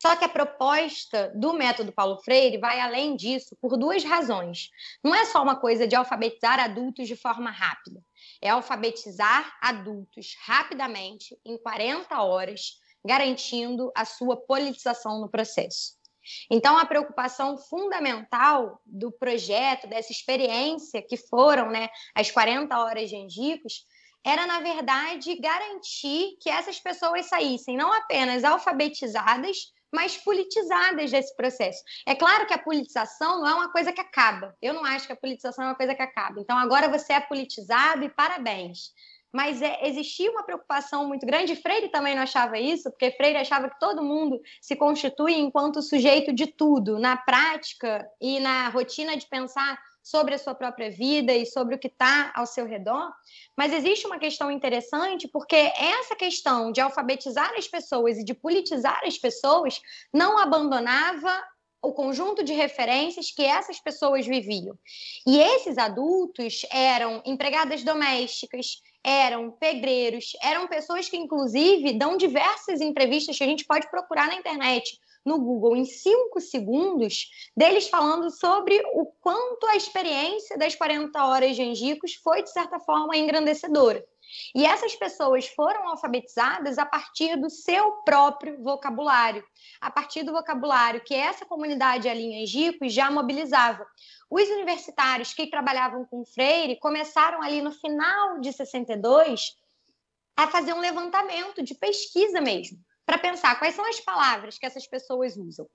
Só 0.00 0.16
que 0.16 0.24
a 0.24 0.30
proposta 0.30 1.30
do 1.34 1.52
método 1.52 1.92
Paulo 1.92 2.18
Freire 2.24 2.56
vai 2.56 2.80
além 2.80 3.14
disso 3.14 3.54
por 3.60 3.76
duas 3.76 4.02
razões. 4.02 4.70
Não 5.04 5.14
é 5.14 5.26
só 5.26 5.42
uma 5.42 5.56
coisa 5.56 5.86
de 5.86 5.94
alfabetizar 5.94 6.58
adultos 6.58 7.06
de 7.06 7.14
forma 7.14 7.50
rápida, 7.50 8.02
é 8.40 8.48
alfabetizar 8.48 9.54
adultos 9.60 10.34
rapidamente 10.40 11.38
em 11.44 11.58
40 11.58 12.18
horas, 12.22 12.80
garantindo 13.04 13.92
a 13.94 14.06
sua 14.06 14.38
politização 14.38 15.20
no 15.20 15.28
processo. 15.28 16.00
Então, 16.50 16.78
a 16.78 16.86
preocupação 16.86 17.56
fundamental 17.56 18.80
do 18.84 19.10
projeto, 19.10 19.86
dessa 19.86 20.12
experiência 20.12 21.02
que 21.02 21.16
foram 21.16 21.70
né, 21.70 21.88
as 22.14 22.30
40 22.30 22.76
horas 22.78 23.08
de 23.08 23.16
Angicos, 23.16 23.86
era, 24.24 24.46
na 24.46 24.60
verdade, 24.60 25.40
garantir 25.40 26.36
que 26.40 26.48
essas 26.48 26.78
pessoas 26.78 27.26
saíssem 27.26 27.76
não 27.76 27.92
apenas 27.92 28.44
alfabetizadas, 28.44 29.72
mas 29.92 30.16
politizadas 30.16 31.10
desse 31.10 31.36
processo. 31.36 31.82
É 32.06 32.14
claro 32.14 32.46
que 32.46 32.54
a 32.54 32.58
politização 32.58 33.40
não 33.40 33.48
é 33.48 33.54
uma 33.54 33.70
coisa 33.70 33.92
que 33.92 34.00
acaba. 34.00 34.56
Eu 34.62 34.72
não 34.72 34.84
acho 34.84 35.06
que 35.06 35.12
a 35.12 35.16
politização 35.16 35.64
é 35.64 35.68
uma 35.68 35.74
coisa 35.74 35.94
que 35.94 36.02
acaba. 36.02 36.40
Então, 36.40 36.56
agora 36.56 36.88
você 36.88 37.12
é 37.12 37.20
politizado 37.20 38.02
e 38.04 38.08
parabéns 38.08 38.92
mas 39.32 39.62
é, 39.62 39.88
existia 39.88 40.30
uma 40.30 40.42
preocupação 40.42 41.08
muito 41.08 41.24
grande. 41.24 41.56
Freire 41.56 41.88
também 41.88 42.14
não 42.14 42.22
achava 42.22 42.58
isso, 42.58 42.90
porque 42.90 43.10
Freire 43.12 43.38
achava 43.38 43.70
que 43.70 43.78
todo 43.80 44.04
mundo 44.04 44.40
se 44.60 44.76
constitui 44.76 45.34
enquanto 45.34 45.80
sujeito 45.80 46.32
de 46.32 46.46
tudo, 46.46 46.98
na 46.98 47.16
prática 47.16 48.06
e 48.20 48.38
na 48.38 48.68
rotina 48.68 49.16
de 49.16 49.26
pensar 49.26 49.80
sobre 50.02 50.34
a 50.34 50.38
sua 50.38 50.54
própria 50.54 50.90
vida 50.90 51.32
e 51.32 51.46
sobre 51.46 51.76
o 51.76 51.78
que 51.78 51.86
está 51.86 52.32
ao 52.34 52.44
seu 52.44 52.66
redor. 52.66 53.10
Mas 53.56 53.72
existe 53.72 54.06
uma 54.06 54.18
questão 54.18 54.50
interessante, 54.50 55.28
porque 55.28 55.56
essa 55.56 56.16
questão 56.16 56.72
de 56.72 56.80
alfabetizar 56.80 57.52
as 57.56 57.68
pessoas 57.68 58.18
e 58.18 58.24
de 58.24 58.34
politizar 58.34 59.00
as 59.04 59.16
pessoas 59.16 59.80
não 60.12 60.38
abandonava 60.38 61.32
o 61.80 61.92
conjunto 61.92 62.44
de 62.44 62.52
referências 62.52 63.32
que 63.32 63.42
essas 63.42 63.80
pessoas 63.80 64.24
viviam. 64.24 64.78
E 65.26 65.38
esses 65.38 65.76
adultos 65.78 66.64
eram 66.70 67.20
empregadas 67.26 67.82
domésticas, 67.82 68.80
eram 69.04 69.50
pedreiros, 69.50 70.32
eram 70.42 70.66
pessoas 70.66 71.08
que, 71.08 71.16
inclusive, 71.16 71.92
dão 71.92 72.16
diversas 72.16 72.80
entrevistas 72.80 73.36
que 73.36 73.44
a 73.44 73.46
gente 73.46 73.64
pode 73.64 73.90
procurar 73.90 74.28
na 74.28 74.36
internet, 74.36 74.98
no 75.24 75.38
Google, 75.38 75.76
em 75.76 75.84
cinco 75.84 76.40
segundos, 76.40 77.28
deles 77.56 77.88
falando 77.88 78.30
sobre 78.30 78.80
o 78.94 79.06
quanto 79.20 79.66
a 79.66 79.76
experiência 79.76 80.58
das 80.58 80.74
40 80.74 81.24
horas 81.24 81.56
de 81.56 81.62
Angicos 81.62 82.14
foi, 82.14 82.42
de 82.42 82.50
certa 82.50 82.78
forma, 82.80 83.16
engrandecedora. 83.16 84.04
E 84.54 84.64
essas 84.64 84.94
pessoas 84.94 85.48
foram 85.48 85.88
alfabetizadas 85.88 86.78
a 86.78 86.86
partir 86.86 87.36
do 87.36 87.50
seu 87.50 87.92
próprio 88.04 88.62
vocabulário, 88.62 89.44
a 89.80 89.90
partir 89.90 90.22
do 90.22 90.32
vocabulário 90.32 91.02
que 91.04 91.14
essa 91.14 91.44
comunidade 91.44 92.08
ali 92.08 92.24
em 92.24 92.42
Angicos 92.42 92.92
já 92.92 93.10
mobilizava. 93.10 93.86
Os 94.30 94.48
universitários 94.48 95.34
que 95.34 95.50
trabalhavam 95.50 96.04
com 96.04 96.24
Freire 96.24 96.78
começaram 96.78 97.42
ali 97.42 97.60
no 97.60 97.72
final 97.72 98.40
de 98.40 98.52
62 98.52 99.56
a 100.36 100.48
fazer 100.48 100.72
um 100.72 100.80
levantamento 100.80 101.62
de 101.62 101.74
pesquisa 101.74 102.40
mesmo, 102.40 102.78
para 103.04 103.18
pensar 103.18 103.58
quais 103.58 103.74
são 103.74 103.86
as 103.86 104.00
palavras 104.00 104.58
que 104.58 104.66
essas 104.66 104.86
pessoas 104.86 105.36
usam. 105.36 105.68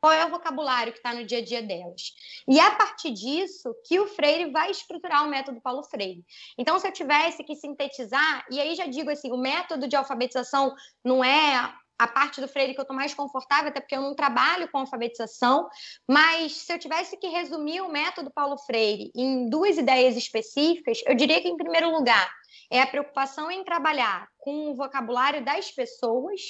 Qual 0.00 0.12
é 0.12 0.24
o 0.24 0.30
vocabulário 0.30 0.92
que 0.92 0.98
está 0.98 1.14
no 1.14 1.24
dia 1.24 1.38
a 1.38 1.44
dia 1.44 1.62
delas? 1.62 2.12
E 2.48 2.58
é 2.58 2.62
a 2.62 2.74
partir 2.74 3.10
disso 3.12 3.74
que 3.86 3.98
o 3.98 4.06
Freire 4.06 4.50
vai 4.50 4.70
estruturar 4.70 5.24
o 5.24 5.30
método 5.30 5.60
Paulo 5.60 5.82
Freire. 5.84 6.24
Então, 6.58 6.78
se 6.78 6.86
eu 6.86 6.92
tivesse 6.92 7.42
que 7.42 7.56
sintetizar, 7.56 8.44
e 8.50 8.60
aí 8.60 8.74
já 8.74 8.86
digo 8.86 9.10
assim, 9.10 9.32
o 9.32 9.38
método 9.38 9.88
de 9.88 9.96
alfabetização 9.96 10.74
não 11.04 11.24
é 11.24 11.74
a 11.98 12.06
parte 12.06 12.40
do 12.40 12.48
Freire 12.48 12.74
que 12.74 12.80
eu 12.80 12.82
estou 12.82 12.96
mais 12.96 13.14
confortável, 13.14 13.68
até 13.68 13.80
porque 13.80 13.96
eu 13.96 14.02
não 14.02 14.14
trabalho 14.14 14.68
com 14.70 14.78
alfabetização, 14.78 15.68
mas 16.06 16.52
se 16.52 16.72
eu 16.72 16.78
tivesse 16.78 17.16
que 17.16 17.28
resumir 17.28 17.80
o 17.80 17.90
método 17.90 18.30
Paulo 18.30 18.58
Freire 18.58 19.10
em 19.14 19.48
duas 19.48 19.78
ideias 19.78 20.16
específicas, 20.16 21.00
eu 21.06 21.14
diria 21.14 21.40
que, 21.40 21.48
em 21.48 21.56
primeiro 21.56 21.90
lugar, 21.90 22.30
é 22.70 22.82
a 22.82 22.86
preocupação 22.86 23.50
em 23.50 23.64
trabalhar 23.64 24.28
com 24.38 24.70
o 24.70 24.74
vocabulário 24.74 25.44
das 25.44 25.70
pessoas, 25.70 26.40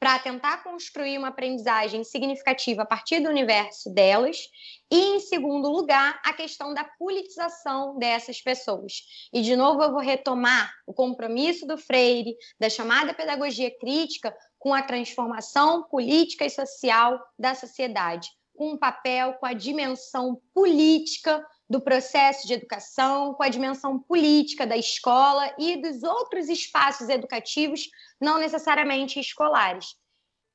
para 0.00 0.18
tentar 0.18 0.64
construir 0.64 1.18
uma 1.18 1.28
aprendizagem 1.28 2.02
significativa 2.04 2.82
a 2.82 2.86
partir 2.86 3.20
do 3.20 3.28
universo 3.28 3.92
delas, 3.92 4.38
e, 4.90 4.98
em 4.98 5.20
segundo 5.20 5.68
lugar, 5.68 6.18
a 6.24 6.32
questão 6.32 6.72
da 6.72 6.84
politização 6.98 7.98
dessas 7.98 8.40
pessoas. 8.40 9.02
E, 9.30 9.42
de 9.42 9.54
novo, 9.54 9.82
eu 9.82 9.92
vou 9.92 10.00
retomar 10.00 10.72
o 10.86 10.94
compromisso 10.94 11.66
do 11.66 11.76
Freire, 11.76 12.34
da 12.58 12.70
chamada 12.70 13.12
pedagogia 13.12 13.70
crítica, 13.78 14.34
com 14.58 14.72
a 14.72 14.82
transformação 14.82 15.82
política 15.82 16.46
e 16.46 16.50
social 16.50 17.20
da 17.38 17.54
sociedade, 17.54 18.26
com 18.56 18.72
um 18.72 18.78
papel, 18.78 19.34
com 19.34 19.44
a 19.44 19.52
dimensão 19.52 20.40
política 20.54 21.46
do 21.70 21.80
processo 21.80 22.48
de 22.48 22.54
educação, 22.54 23.32
com 23.32 23.44
a 23.44 23.48
dimensão 23.48 23.96
política 23.96 24.66
da 24.66 24.76
escola 24.76 25.54
e 25.56 25.80
dos 25.80 26.02
outros 26.02 26.48
espaços 26.48 27.08
educativos, 27.08 27.88
não 28.20 28.38
necessariamente 28.38 29.20
escolares. 29.20 29.94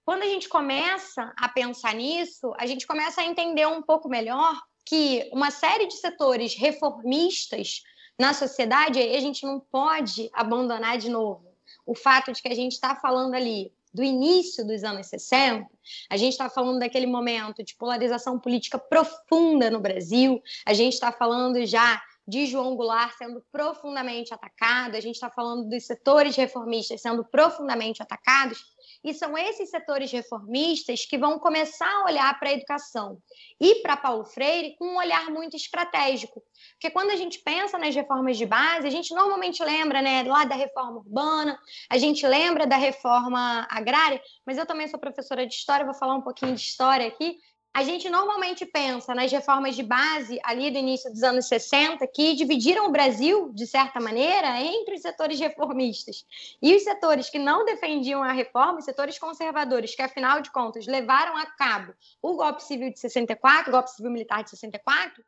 Quando 0.03 0.23
a 0.23 0.27
gente 0.27 0.49
começa 0.49 1.33
a 1.37 1.47
pensar 1.47 1.95
nisso, 1.95 2.53
a 2.57 2.65
gente 2.65 2.85
começa 2.85 3.21
a 3.21 3.25
entender 3.25 3.65
um 3.65 3.81
pouco 3.81 4.09
melhor 4.09 4.61
que 4.85 5.29
uma 5.31 5.49
série 5.49 5.87
de 5.87 5.95
setores 5.95 6.53
reformistas 6.53 7.81
na 8.19 8.33
sociedade, 8.33 8.99
a 8.99 9.19
gente 9.21 9.45
não 9.45 9.59
pode 9.59 10.29
abandonar 10.33 10.97
de 10.97 11.09
novo 11.09 11.55
o 11.85 11.95
fato 11.95 12.33
de 12.33 12.41
que 12.41 12.49
a 12.49 12.55
gente 12.55 12.73
está 12.73 12.93
falando 12.93 13.35
ali 13.35 13.71
do 13.95 14.03
início 14.03 14.67
dos 14.67 14.83
anos 14.83 15.07
60, 15.07 15.65
a 16.09 16.17
gente 16.17 16.33
está 16.33 16.49
falando 16.49 16.79
daquele 16.79 17.07
momento 17.07 17.63
de 17.63 17.73
polarização 17.75 18.37
política 18.37 18.77
profunda 18.77 19.71
no 19.71 19.79
Brasil, 19.79 20.43
a 20.65 20.73
gente 20.73 20.93
está 20.93 21.13
falando 21.13 21.65
já 21.65 22.01
de 22.27 22.45
João 22.45 22.75
Goulart 22.75 23.15
sendo 23.17 23.43
profundamente 23.51 24.33
atacado, 24.33 24.95
a 24.95 24.99
gente 24.99 25.15
está 25.15 25.29
falando 25.29 25.69
dos 25.69 25.85
setores 25.85 26.35
reformistas 26.35 27.01
sendo 27.01 27.23
profundamente 27.23 28.01
atacados, 28.01 28.59
e 29.03 29.13
são 29.13 29.37
esses 29.37 29.69
setores 29.69 30.11
reformistas 30.11 31.05
que 31.05 31.17
vão 31.17 31.37
começar 31.37 31.89
a 31.89 32.05
olhar 32.05 32.39
para 32.39 32.49
a 32.49 32.53
educação 32.53 33.19
e 33.59 33.75
para 33.75 33.95
Paulo 33.95 34.25
Freire 34.25 34.75
com 34.77 34.85
um 34.85 34.97
olhar 34.97 35.29
muito 35.29 35.55
estratégico. 35.55 36.41
Porque 36.71 36.89
quando 36.89 37.11
a 37.11 37.15
gente 37.15 37.39
pensa 37.39 37.77
nas 37.77 37.93
reformas 37.93 38.37
de 38.37 38.45
base, 38.45 38.87
a 38.87 38.91
gente 38.91 39.13
normalmente 39.13 39.63
lembra 39.63 40.01
né, 40.01 40.23
lá 40.23 40.45
da 40.45 40.55
reforma 40.55 40.97
urbana, 40.97 41.59
a 41.89 41.97
gente 41.97 42.25
lembra 42.25 42.65
da 42.65 42.77
reforma 42.77 43.67
agrária, 43.69 44.19
mas 44.45 44.57
eu 44.57 44.65
também 44.65 44.87
sou 44.87 44.99
professora 44.99 45.45
de 45.45 45.53
história, 45.53 45.85
vou 45.85 45.93
falar 45.93 46.15
um 46.15 46.21
pouquinho 46.21 46.55
de 46.55 46.61
história 46.61 47.07
aqui. 47.07 47.37
A 47.75 47.83
gente 47.83 48.09
normalmente 48.09 48.65
pensa 48.65 49.13
nas 49.13 49.29
reformas 49.29 49.75
de 49.75 49.83
base 49.83 50.39
ali 50.45 50.71
do 50.71 50.77
início 50.77 51.11
dos 51.11 51.21
anos 51.23 51.45
60, 51.49 52.07
que 52.07 52.33
dividiram 52.33 52.85
o 52.85 52.89
Brasil, 52.89 53.51
de 53.53 53.67
certa 53.67 53.99
maneira, 53.99 54.61
entre 54.61 54.95
os 54.95 55.01
setores 55.01 55.37
reformistas. 55.37 56.25
E 56.61 56.73
os 56.73 56.83
setores 56.83 57.29
que 57.29 57.37
não 57.37 57.65
defendiam 57.65 58.23
a 58.23 58.31
reforma, 58.31 58.79
os 58.79 58.85
setores 58.85 59.19
conservadores, 59.19 59.93
que 59.93 60.01
afinal 60.01 60.39
de 60.39 60.51
contas 60.51 60.87
levaram 60.87 61.35
a 61.35 61.45
cabo 61.47 61.93
o 62.21 62.37
golpe 62.37 62.63
civil 62.63 62.93
de 62.93 62.97
64, 62.97 63.67
o 63.67 63.73
golpe 63.73 63.91
civil 63.91 64.09
militar 64.09 64.41
de 64.41 64.51
64. 64.51 65.21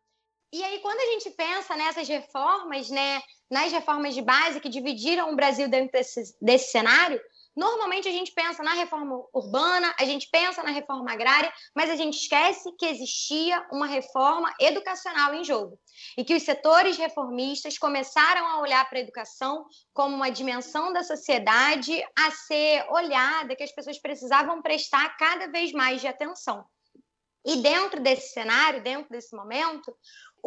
E 0.53 0.63
aí, 0.63 0.79
quando 0.79 1.01
a 1.01 1.11
gente 1.11 1.29
pensa 1.31 1.75
nessas 1.75 2.07
reformas, 2.07 2.89
né, 2.89 3.21
nas 3.51 3.73
reformas 3.73 4.15
de 4.15 4.21
base 4.21 4.61
que 4.61 4.69
dividiram 4.69 5.33
o 5.33 5.35
Brasil 5.35 5.67
dentro 5.67 5.91
desse, 5.91 6.33
desse 6.41 6.71
cenário, 6.71 7.19
Normalmente 7.57 8.07
a 8.07 8.11
gente 8.11 8.31
pensa 8.33 8.61
na 8.61 8.73
reforma 8.73 9.25
urbana, 9.33 9.91
a 9.99 10.05
gente 10.05 10.29
pensa 10.31 10.61
na 10.61 10.69
reforma 10.69 11.11
agrária, 11.11 11.51
mas 11.75 11.89
a 11.89 11.95
gente 11.95 12.13
esquece 12.13 12.71
que 12.77 12.85
existia 12.85 13.65
uma 13.71 13.87
reforma 13.87 14.53
educacional 14.61 15.33
em 15.33 15.43
jogo 15.43 15.79
e 16.15 16.23
que 16.23 16.35
os 16.35 16.43
setores 16.43 16.97
reformistas 16.97 17.75
começaram 17.79 18.45
a 18.45 18.61
olhar 18.61 18.87
para 18.87 18.99
a 18.99 19.01
educação 19.01 19.65
como 19.91 20.15
uma 20.15 20.29
dimensão 20.29 20.93
da 20.93 21.01
sociedade 21.01 21.99
a 22.15 22.29
ser 22.29 22.85
olhada, 22.91 23.55
que 23.55 23.63
as 23.63 23.71
pessoas 23.71 23.97
precisavam 23.97 24.61
prestar 24.61 25.17
cada 25.17 25.47
vez 25.47 25.71
mais 25.71 25.99
de 25.99 26.05
atenção. 26.05 26.63
E 27.43 27.55
dentro 27.55 28.01
desse 28.01 28.33
cenário, 28.33 28.83
dentro 28.83 29.09
desse 29.09 29.35
momento, 29.35 29.95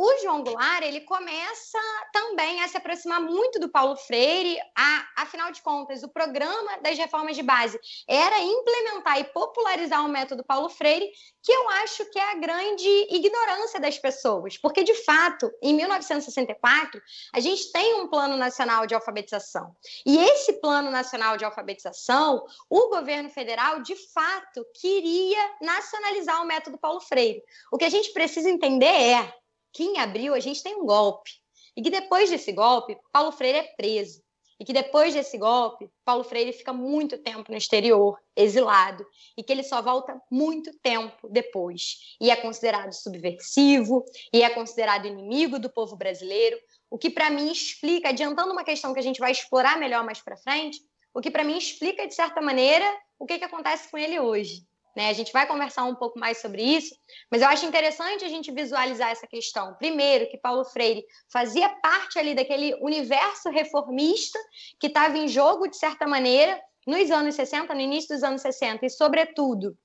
o 0.03 0.19
João 0.23 0.43
Goulart 0.43 0.83
ele 0.83 1.03
começa 1.03 1.79
também 2.11 2.63
a 2.63 2.69
se 2.69 2.77
aproximar 2.79 3.21
muito 3.21 3.61
do 3.61 3.69
Paulo 3.69 3.95
Freire. 3.97 4.57
A, 4.75 5.07
afinal 5.19 5.53
de 5.53 5.61
contas, 5.61 6.03
o 6.03 6.09
programa 6.09 6.79
das 6.79 6.97
reformas 6.97 7.37
de 7.37 7.43
base 7.43 7.79
era 8.09 8.41
implementar 8.41 9.21
e 9.21 9.25
popularizar 9.25 10.03
o 10.03 10.09
método 10.09 10.43
Paulo 10.43 10.71
Freire, 10.71 11.07
que 11.43 11.53
eu 11.53 11.69
acho 11.69 12.07
que 12.07 12.19
é 12.19 12.31
a 12.31 12.35
grande 12.37 12.89
ignorância 13.11 13.79
das 13.79 13.99
pessoas, 13.99 14.57
porque 14.57 14.83
de 14.83 14.95
fato, 15.05 15.53
em 15.63 15.75
1964, 15.75 16.99
a 17.35 17.41
gente 17.41 17.71
tem 17.71 18.01
um 18.01 18.09
plano 18.09 18.39
nacional 18.39 18.87
de 18.87 18.95
alfabetização. 18.95 19.77
E 20.07 20.17
esse 20.17 20.55
plano 20.63 20.91
nacional 20.91 21.37
de 21.37 21.45
alfabetização, 21.45 22.43
o 22.71 22.89
governo 22.89 23.29
federal 23.29 23.83
de 23.83 23.97
fato 24.15 24.65
queria 24.81 25.57
nacionalizar 25.61 26.41
o 26.41 26.47
método 26.47 26.79
Paulo 26.79 27.01
Freire. 27.03 27.43
O 27.71 27.77
que 27.77 27.85
a 27.85 27.91
gente 27.91 28.15
precisa 28.15 28.49
entender 28.49 28.87
é 28.87 29.41
que 29.73 29.83
em 29.83 29.99
abril 29.99 30.35
a 30.35 30.41
gente 30.41 30.63
tem 30.63 30.77
um 30.77 30.87
golpe. 30.87 31.31
E 31.77 31.83
que 31.83 31.91
depois 31.91 32.31
desse 32.31 32.53
golpe, 32.53 32.97
Paulo 33.13 33.33
Freire 33.33 33.59
é 33.59 33.75
preso. 33.77 34.23
E 34.59 34.65
que 34.65 34.75
depois 34.75 35.15
desse 35.15 35.39
golpe, 35.39 35.91
Paulo 36.05 36.23
Freire 36.23 36.53
fica 36.53 36.71
muito 36.71 37.17
tempo 37.17 37.51
no 37.51 37.57
exterior, 37.57 38.19
exilado, 38.37 39.07
e 39.35 39.43
que 39.43 39.51
ele 39.51 39.63
só 39.63 39.81
volta 39.81 40.21
muito 40.31 40.71
tempo 40.83 41.29
depois. 41.31 42.17
E 42.21 42.31
é 42.31 42.37
considerado 42.37 42.93
subversivo, 42.93 44.05
e 44.31 44.43
é 44.43 44.51
considerado 44.51 45.07
inimigo 45.07 45.59
do 45.59 45.71
povo 45.71 45.97
brasileiro, 45.97 46.59
o 46.91 46.99
que 46.99 47.09
para 47.09 47.31
mim 47.31 47.51
explica, 47.51 48.11
adiantando 48.11 48.53
uma 48.53 48.65
questão 48.65 48.93
que 48.93 49.01
a 49.01 49.03
gente 49.03 49.19
vai 49.19 49.33
explorar 49.33 49.79
melhor 49.79 50.05
mais 50.05 50.21
para 50.21 50.37
frente, 50.37 50.79
o 51.15 51.23
que 51.23 51.31
para 51.31 51.43
mim 51.43 51.57
explica 51.57 52.07
de 52.07 52.15
certa 52.15 52.43
maneira 52.43 52.85
o 53.19 53.25
que, 53.25 53.39
que 53.39 53.45
acontece 53.45 53.91
com 53.91 53.97
ele 53.97 54.21
hoje. 54.21 54.67
Né? 54.97 55.09
A 55.09 55.13
gente 55.13 55.33
vai 55.33 55.47
conversar 55.47 55.85
um 55.85 55.95
pouco 55.95 56.19
mais 56.19 56.41
sobre 56.41 56.63
isso, 56.63 56.95
mas 57.31 57.43
eu 57.43 57.49
acho 57.49 57.65
interessante 57.67 58.25
a 58.25 58.29
gente 58.29 58.51
visualizar 58.51 59.11
essa 59.11 59.27
questão. 59.27 59.75
Primeiro, 59.75 60.29
que 60.29 60.37
Paulo 60.37 60.65
Freire 60.65 61.05
fazia 61.33 61.69
parte 61.69 62.19
ali 62.19 62.35
daquele 62.35 62.75
universo 62.81 63.51
reformista 63.51 64.39
que 64.81 64.89
estava 64.89 65.17
em 65.17 65.29
jogo, 65.29 65.69
de 65.69 65.77
certa 65.77 66.07
maneira, 66.07 66.61
nos 66.87 67.11
anos 67.11 67.35
60, 67.35 67.73
no 67.75 67.81
início 67.81 68.15
dos 68.15 68.25
anos 68.25 68.43
60, 68.43 68.85
e, 68.85 68.91
sobretudo, 68.91 69.77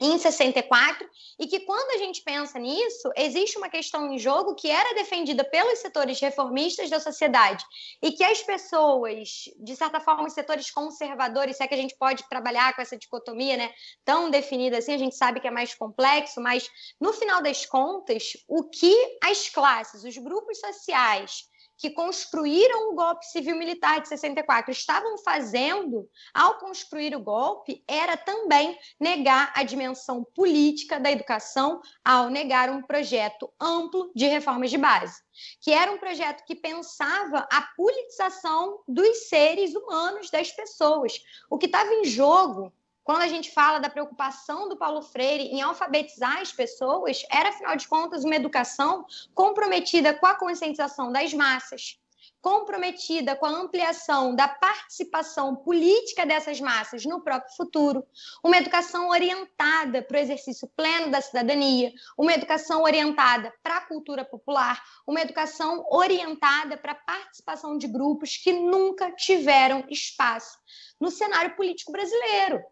em 0.00 0.18
64, 0.18 1.08
e 1.38 1.46
que 1.46 1.60
quando 1.60 1.90
a 1.90 1.98
gente 1.98 2.22
pensa 2.22 2.58
nisso, 2.58 3.10
existe 3.16 3.58
uma 3.58 3.68
questão 3.68 4.12
em 4.12 4.18
jogo 4.18 4.54
que 4.54 4.68
era 4.68 4.94
defendida 4.94 5.44
pelos 5.44 5.78
setores 5.78 6.20
reformistas 6.20 6.90
da 6.90 7.00
sociedade 7.00 7.64
e 8.02 8.12
que 8.12 8.24
as 8.24 8.42
pessoas, 8.42 9.44
de 9.58 9.76
certa 9.76 10.00
forma, 10.00 10.26
os 10.26 10.32
setores 10.32 10.70
conservadores, 10.70 11.56
se 11.56 11.62
é 11.62 11.66
que 11.66 11.74
a 11.74 11.78
gente 11.78 11.96
pode 11.96 12.28
trabalhar 12.28 12.74
com 12.74 12.82
essa 12.82 12.96
dicotomia, 12.96 13.56
né, 13.56 13.72
tão 14.04 14.30
definida 14.30 14.78
assim, 14.78 14.94
a 14.94 14.98
gente 14.98 15.16
sabe 15.16 15.40
que 15.40 15.48
é 15.48 15.50
mais 15.50 15.74
complexo, 15.74 16.40
mas 16.40 16.68
no 17.00 17.12
final 17.12 17.42
das 17.42 17.66
contas, 17.66 18.32
o 18.48 18.64
que 18.64 18.94
as 19.22 19.48
classes, 19.48 20.04
os 20.04 20.16
grupos 20.16 20.58
sociais 20.58 21.44
que 21.76 21.90
construíram 21.90 22.90
o 22.90 22.94
golpe 22.94 23.26
civil-militar 23.26 24.00
de 24.00 24.08
64 24.08 24.70
estavam 24.70 25.18
fazendo 25.18 26.08
ao 26.32 26.58
construir 26.58 27.14
o 27.14 27.20
golpe 27.20 27.84
era 27.86 28.16
também 28.16 28.78
negar 28.98 29.52
a 29.54 29.62
dimensão 29.62 30.24
política 30.34 30.98
da 30.98 31.10
educação 31.10 31.80
ao 32.04 32.30
negar 32.30 32.70
um 32.70 32.82
projeto 32.82 33.52
amplo 33.60 34.10
de 34.14 34.26
reformas 34.26 34.70
de 34.70 34.78
base, 34.78 35.20
que 35.60 35.72
era 35.72 35.92
um 35.92 35.98
projeto 35.98 36.44
que 36.44 36.54
pensava 36.54 37.46
a 37.50 37.62
politização 37.76 38.80
dos 38.88 39.28
seres 39.28 39.74
humanos, 39.74 40.30
das 40.30 40.50
pessoas. 40.50 41.20
O 41.50 41.58
que 41.58 41.66
estava 41.66 41.92
em 41.92 42.04
jogo 42.04 42.72
quando 43.06 43.22
a 43.22 43.28
gente 43.28 43.52
fala 43.52 43.78
da 43.78 43.88
preocupação 43.88 44.68
do 44.68 44.76
Paulo 44.76 45.00
Freire 45.00 45.44
em 45.44 45.62
alfabetizar 45.62 46.40
as 46.40 46.52
pessoas, 46.52 47.24
era, 47.30 47.50
afinal 47.50 47.76
de 47.76 47.86
contas, 47.86 48.24
uma 48.24 48.34
educação 48.34 49.06
comprometida 49.32 50.12
com 50.12 50.26
a 50.26 50.34
conscientização 50.34 51.12
das 51.12 51.32
massas, 51.32 52.00
comprometida 52.42 53.36
com 53.36 53.46
a 53.46 53.50
ampliação 53.50 54.34
da 54.34 54.48
participação 54.48 55.54
política 55.54 56.26
dessas 56.26 56.60
massas 56.60 57.04
no 57.04 57.22
próprio 57.22 57.54
futuro, 57.56 58.04
uma 58.42 58.56
educação 58.56 59.08
orientada 59.08 60.02
para 60.02 60.16
o 60.16 60.20
exercício 60.20 60.68
pleno 60.76 61.08
da 61.08 61.20
cidadania, 61.20 61.92
uma 62.18 62.32
educação 62.32 62.82
orientada 62.82 63.54
para 63.62 63.76
a 63.76 63.86
cultura 63.86 64.24
popular, 64.24 64.82
uma 65.06 65.20
educação 65.20 65.86
orientada 65.92 66.76
para 66.76 66.90
a 66.90 66.96
participação 66.96 67.78
de 67.78 67.86
grupos 67.86 68.36
que 68.36 68.52
nunca 68.52 69.12
tiveram 69.12 69.84
espaço 69.88 70.58
no 71.00 71.08
cenário 71.08 71.54
político 71.54 71.92
brasileiro. 71.92 72.64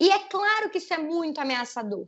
E 0.00 0.10
é 0.10 0.18
claro 0.20 0.70
que 0.70 0.78
isso 0.78 0.92
é 0.92 0.98
muito 0.98 1.40
ameaçador. 1.40 2.06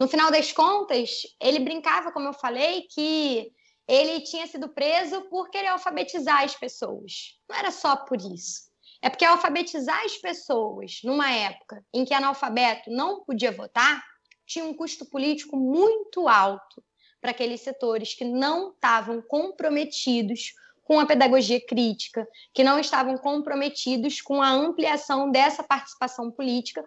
No 0.00 0.08
final 0.08 0.30
das 0.30 0.52
contas, 0.52 1.22
ele 1.40 1.60
brincava, 1.60 2.10
como 2.10 2.28
eu 2.28 2.32
falei, 2.32 2.82
que 2.90 3.52
ele 3.86 4.20
tinha 4.22 4.46
sido 4.46 4.68
preso 4.68 5.22
por 5.28 5.50
querer 5.50 5.68
alfabetizar 5.68 6.42
as 6.42 6.56
pessoas. 6.56 7.38
Não 7.48 7.56
era 7.56 7.70
só 7.70 7.96
por 7.96 8.18
isso. 8.18 8.72
É 9.02 9.10
porque 9.10 9.24
alfabetizar 9.24 10.02
as 10.04 10.16
pessoas 10.16 11.00
numa 11.04 11.30
época 11.30 11.84
em 11.92 12.04
que 12.04 12.14
analfabeto 12.14 12.90
não 12.90 13.22
podia 13.22 13.52
votar 13.52 14.02
tinha 14.46 14.64
um 14.64 14.74
custo 14.74 15.06
político 15.06 15.56
muito 15.56 16.28
alto 16.28 16.82
para 17.20 17.30
aqueles 17.30 17.60
setores 17.62 18.14
que 18.14 18.24
não 18.24 18.70
estavam 18.70 19.22
comprometidos 19.22 20.52
com 20.84 21.00
a 21.00 21.06
pedagogia 21.06 21.60
crítica, 21.60 22.28
que 22.52 22.62
não 22.62 22.78
estavam 22.78 23.16
comprometidos 23.16 24.20
com 24.20 24.40
a 24.42 24.50
ampliação 24.50 25.30
dessa 25.30 25.62
participação 25.62 26.30
política 26.30 26.86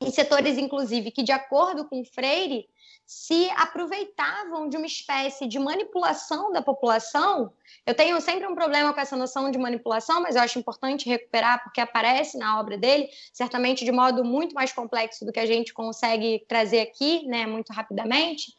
em 0.00 0.10
setores, 0.10 0.58
inclusive, 0.58 1.10
que, 1.10 1.22
de 1.22 1.32
acordo 1.32 1.86
com 1.86 2.04
Freire, 2.04 2.66
se 3.06 3.48
aproveitavam 3.50 4.68
de 4.68 4.76
uma 4.76 4.86
espécie 4.86 5.46
de 5.46 5.58
manipulação 5.58 6.50
da 6.52 6.60
população. 6.60 7.52
Eu 7.86 7.94
tenho 7.94 8.20
sempre 8.20 8.46
um 8.48 8.54
problema 8.54 8.92
com 8.92 9.00
essa 9.00 9.16
noção 9.16 9.48
de 9.50 9.58
manipulação, 9.58 10.20
mas 10.20 10.34
eu 10.34 10.42
acho 10.42 10.58
importante 10.58 11.08
recuperar 11.08 11.62
porque 11.62 11.80
aparece 11.80 12.36
na 12.36 12.58
obra 12.58 12.76
dele, 12.76 13.08
certamente 13.32 13.84
de 13.84 13.92
modo 13.92 14.24
muito 14.24 14.54
mais 14.54 14.72
complexo 14.72 15.24
do 15.24 15.32
que 15.32 15.38
a 15.38 15.46
gente 15.46 15.72
consegue 15.72 16.44
trazer 16.48 16.80
aqui, 16.80 17.24
né, 17.26 17.46
muito 17.46 17.72
rapidamente. 17.72 18.52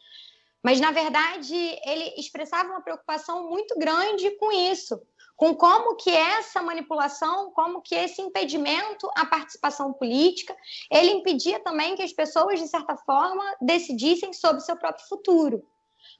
Mas 0.62 0.80
na 0.80 0.90
verdade, 0.90 1.54
ele 1.84 2.14
expressava 2.16 2.70
uma 2.70 2.80
preocupação 2.80 3.48
muito 3.48 3.78
grande 3.78 4.30
com 4.32 4.50
isso, 4.50 5.00
com 5.36 5.54
como 5.54 5.94
que 5.94 6.10
essa 6.10 6.60
manipulação, 6.60 7.52
como 7.52 7.80
que 7.80 7.94
esse 7.94 8.20
impedimento 8.20 9.08
à 9.16 9.24
participação 9.24 9.92
política, 9.92 10.56
ele 10.90 11.12
impedia 11.12 11.60
também 11.60 11.94
que 11.94 12.02
as 12.02 12.12
pessoas, 12.12 12.58
de 12.58 12.66
certa 12.66 12.96
forma, 12.96 13.44
decidissem 13.60 14.32
sobre 14.32 14.60
seu 14.62 14.76
próprio 14.76 15.06
futuro. 15.06 15.64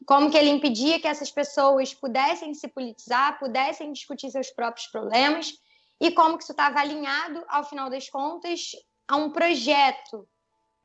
Como 0.07 0.31
que 0.31 0.39
ele 0.39 0.51
impedia 0.51 1.01
que 1.01 1.09
essas 1.09 1.33
pessoas 1.33 1.93
pudessem 1.93 2.55
se 2.55 2.69
politizar, 2.69 3.41
pudessem 3.41 3.93
discutir 3.93 4.31
seus 4.31 4.51
próprios 4.51 4.87
problemas, 4.87 5.53
e 6.01 6.13
como 6.13 6.37
que 6.37 6.45
isso 6.45 6.53
estava 6.53 6.79
alinhado, 6.79 7.45
ao 7.49 7.65
final 7.65 7.91
das 7.91 8.09
contas, 8.09 8.71
a 9.09 9.17
um 9.17 9.31
projeto 9.31 10.29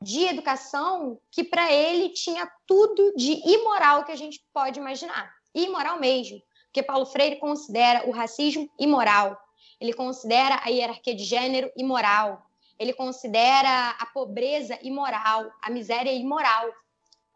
de 0.04 0.24
educação 0.26 1.18
que 1.30 1.42
para 1.42 1.72
ele 1.72 2.10
tinha 2.10 2.48
tudo 2.66 3.12
de 3.16 3.32
imoral 3.48 4.04
que 4.04 4.12
a 4.12 4.16
gente 4.16 4.44
pode 4.52 4.78
imaginar. 4.78 5.32
Imoral 5.54 5.98
mesmo 5.98 6.40
porque 6.74 6.82
Paulo 6.82 7.06
Freire 7.06 7.36
considera 7.36 8.04
o 8.08 8.10
racismo 8.10 8.68
imoral, 8.80 9.40
ele 9.80 9.92
considera 9.92 10.60
a 10.60 10.68
hierarquia 10.70 11.14
de 11.14 11.22
gênero 11.22 11.70
imoral, 11.76 12.50
ele 12.76 12.92
considera 12.92 13.90
a 13.90 14.06
pobreza 14.06 14.76
imoral, 14.82 15.52
a 15.62 15.70
miséria 15.70 16.12
imoral. 16.12 16.68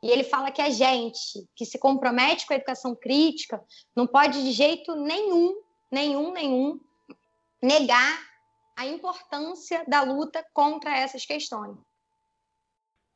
E 0.03 0.11
ele 0.11 0.25
fala 0.25 0.51
que 0.51 0.61
a 0.61 0.71
gente 0.71 1.49
que 1.55 1.65
se 1.65 1.79
compromete 1.79 2.49
com 2.49 2.53
a 2.53 2.57
educação 2.57 2.97
crítica 2.97 3.65
não 3.95 4.09
pode 4.09 4.43
de 4.43 4.51
jeito 4.51 4.97
nenhum, 4.97 5.63
nenhum, 5.89 6.33
nenhum, 6.33 6.81
negar 7.63 8.21
a 8.77 8.87
importância 8.87 9.85
da 9.87 10.03
luta 10.03 10.45
contra 10.53 10.97
essas 10.97 11.25
questões. 11.25 11.77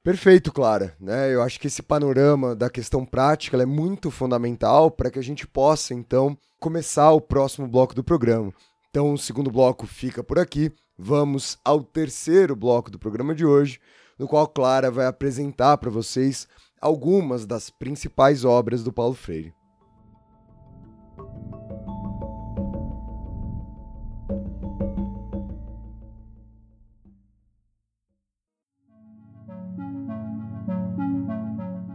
Perfeito, 0.03 0.53
Clara. 0.53 0.97
Né? 1.01 1.33
Eu 1.33 1.43
acho 1.43 1.61
que 1.61 1.69
esse 1.69 1.83
panorama 1.83 2.57
da 2.57 2.69
questão 2.69 3.05
prática 3.05 3.57
é 3.57 3.67
muito 3.67 4.11
fundamental 4.11 4.91
para 4.91 5.11
que 5.11 5.19
a 5.19 5.23
gente 5.23 5.47
possa, 5.47 5.95
então, 5.95 6.37
começar 6.59 7.13
o 7.13 7.21
próximo 7.21 7.69
bloco 7.69 7.95
do 7.95 8.03
programa. 8.03 8.53
Então, 8.91 9.13
o 9.13 9.19
segundo 9.19 9.51
bloco 9.51 9.87
fica 9.87 10.23
por 10.23 10.39
aqui. 10.39 10.73
Vamos 10.99 11.57
ao 11.65 11.83
terceiro 11.83 12.57
bloco 12.57 12.91
do 12.91 12.99
programa 12.99 13.35
de 13.35 13.47
hoje, 13.47 13.81
no 14.19 14.27
qual 14.27 14.47
Clara 14.49 14.91
vai 14.91 15.07
apresentar 15.07 15.79
para 15.79 15.91
vocês 15.91 16.49
algumas 16.81 17.47
das 17.47 17.71
principais 17.71 18.45
obras 18.45 18.83
do 18.83 18.93
Paulo 18.93 19.15
Freire. 19.15 19.55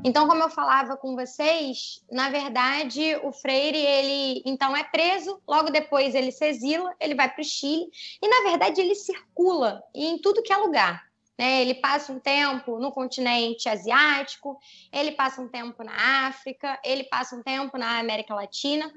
Então, 0.08 0.26
como 0.26 0.42
eu 0.42 0.50
falava 0.50 0.96
com 0.96 1.18
vocês, 1.18 2.02
na 2.10 2.30
verdade, 2.30 3.18
o 3.24 3.34
Freire, 3.34 3.78
ele 3.78 4.42
então 4.46 4.74
é 4.74 4.82
preso, 4.82 5.42
logo 5.46 5.70
depois 5.70 6.16
ele 6.16 6.32
se 6.32 6.46
exila, 6.46 6.96
ele 6.98 7.14
vai 7.14 7.30
para 7.30 7.42
o 7.42 7.44
Chile, 7.44 7.90
e 8.22 8.26
na 8.26 8.50
verdade 8.50 8.80
ele 8.80 8.96
circula 8.96 9.84
em 9.94 10.18
tudo 10.18 10.42
que 10.42 10.54
é 10.54 10.56
lugar. 10.56 11.04
Né? 11.38 11.62
Ele 11.62 11.74
passa 11.74 12.14
um 12.14 12.22
tempo 12.22 12.80
no 12.80 12.90
continente 12.90 13.68
asiático, 13.68 14.58
ele 14.94 15.12
passa 15.12 15.42
um 15.42 15.50
tempo 15.50 15.84
na 15.84 16.28
África, 16.28 16.80
ele 16.86 17.04
passa 17.04 17.36
um 17.36 17.44
tempo 17.44 17.78
na 17.78 18.00
América 18.00 18.34
Latina. 18.34 18.90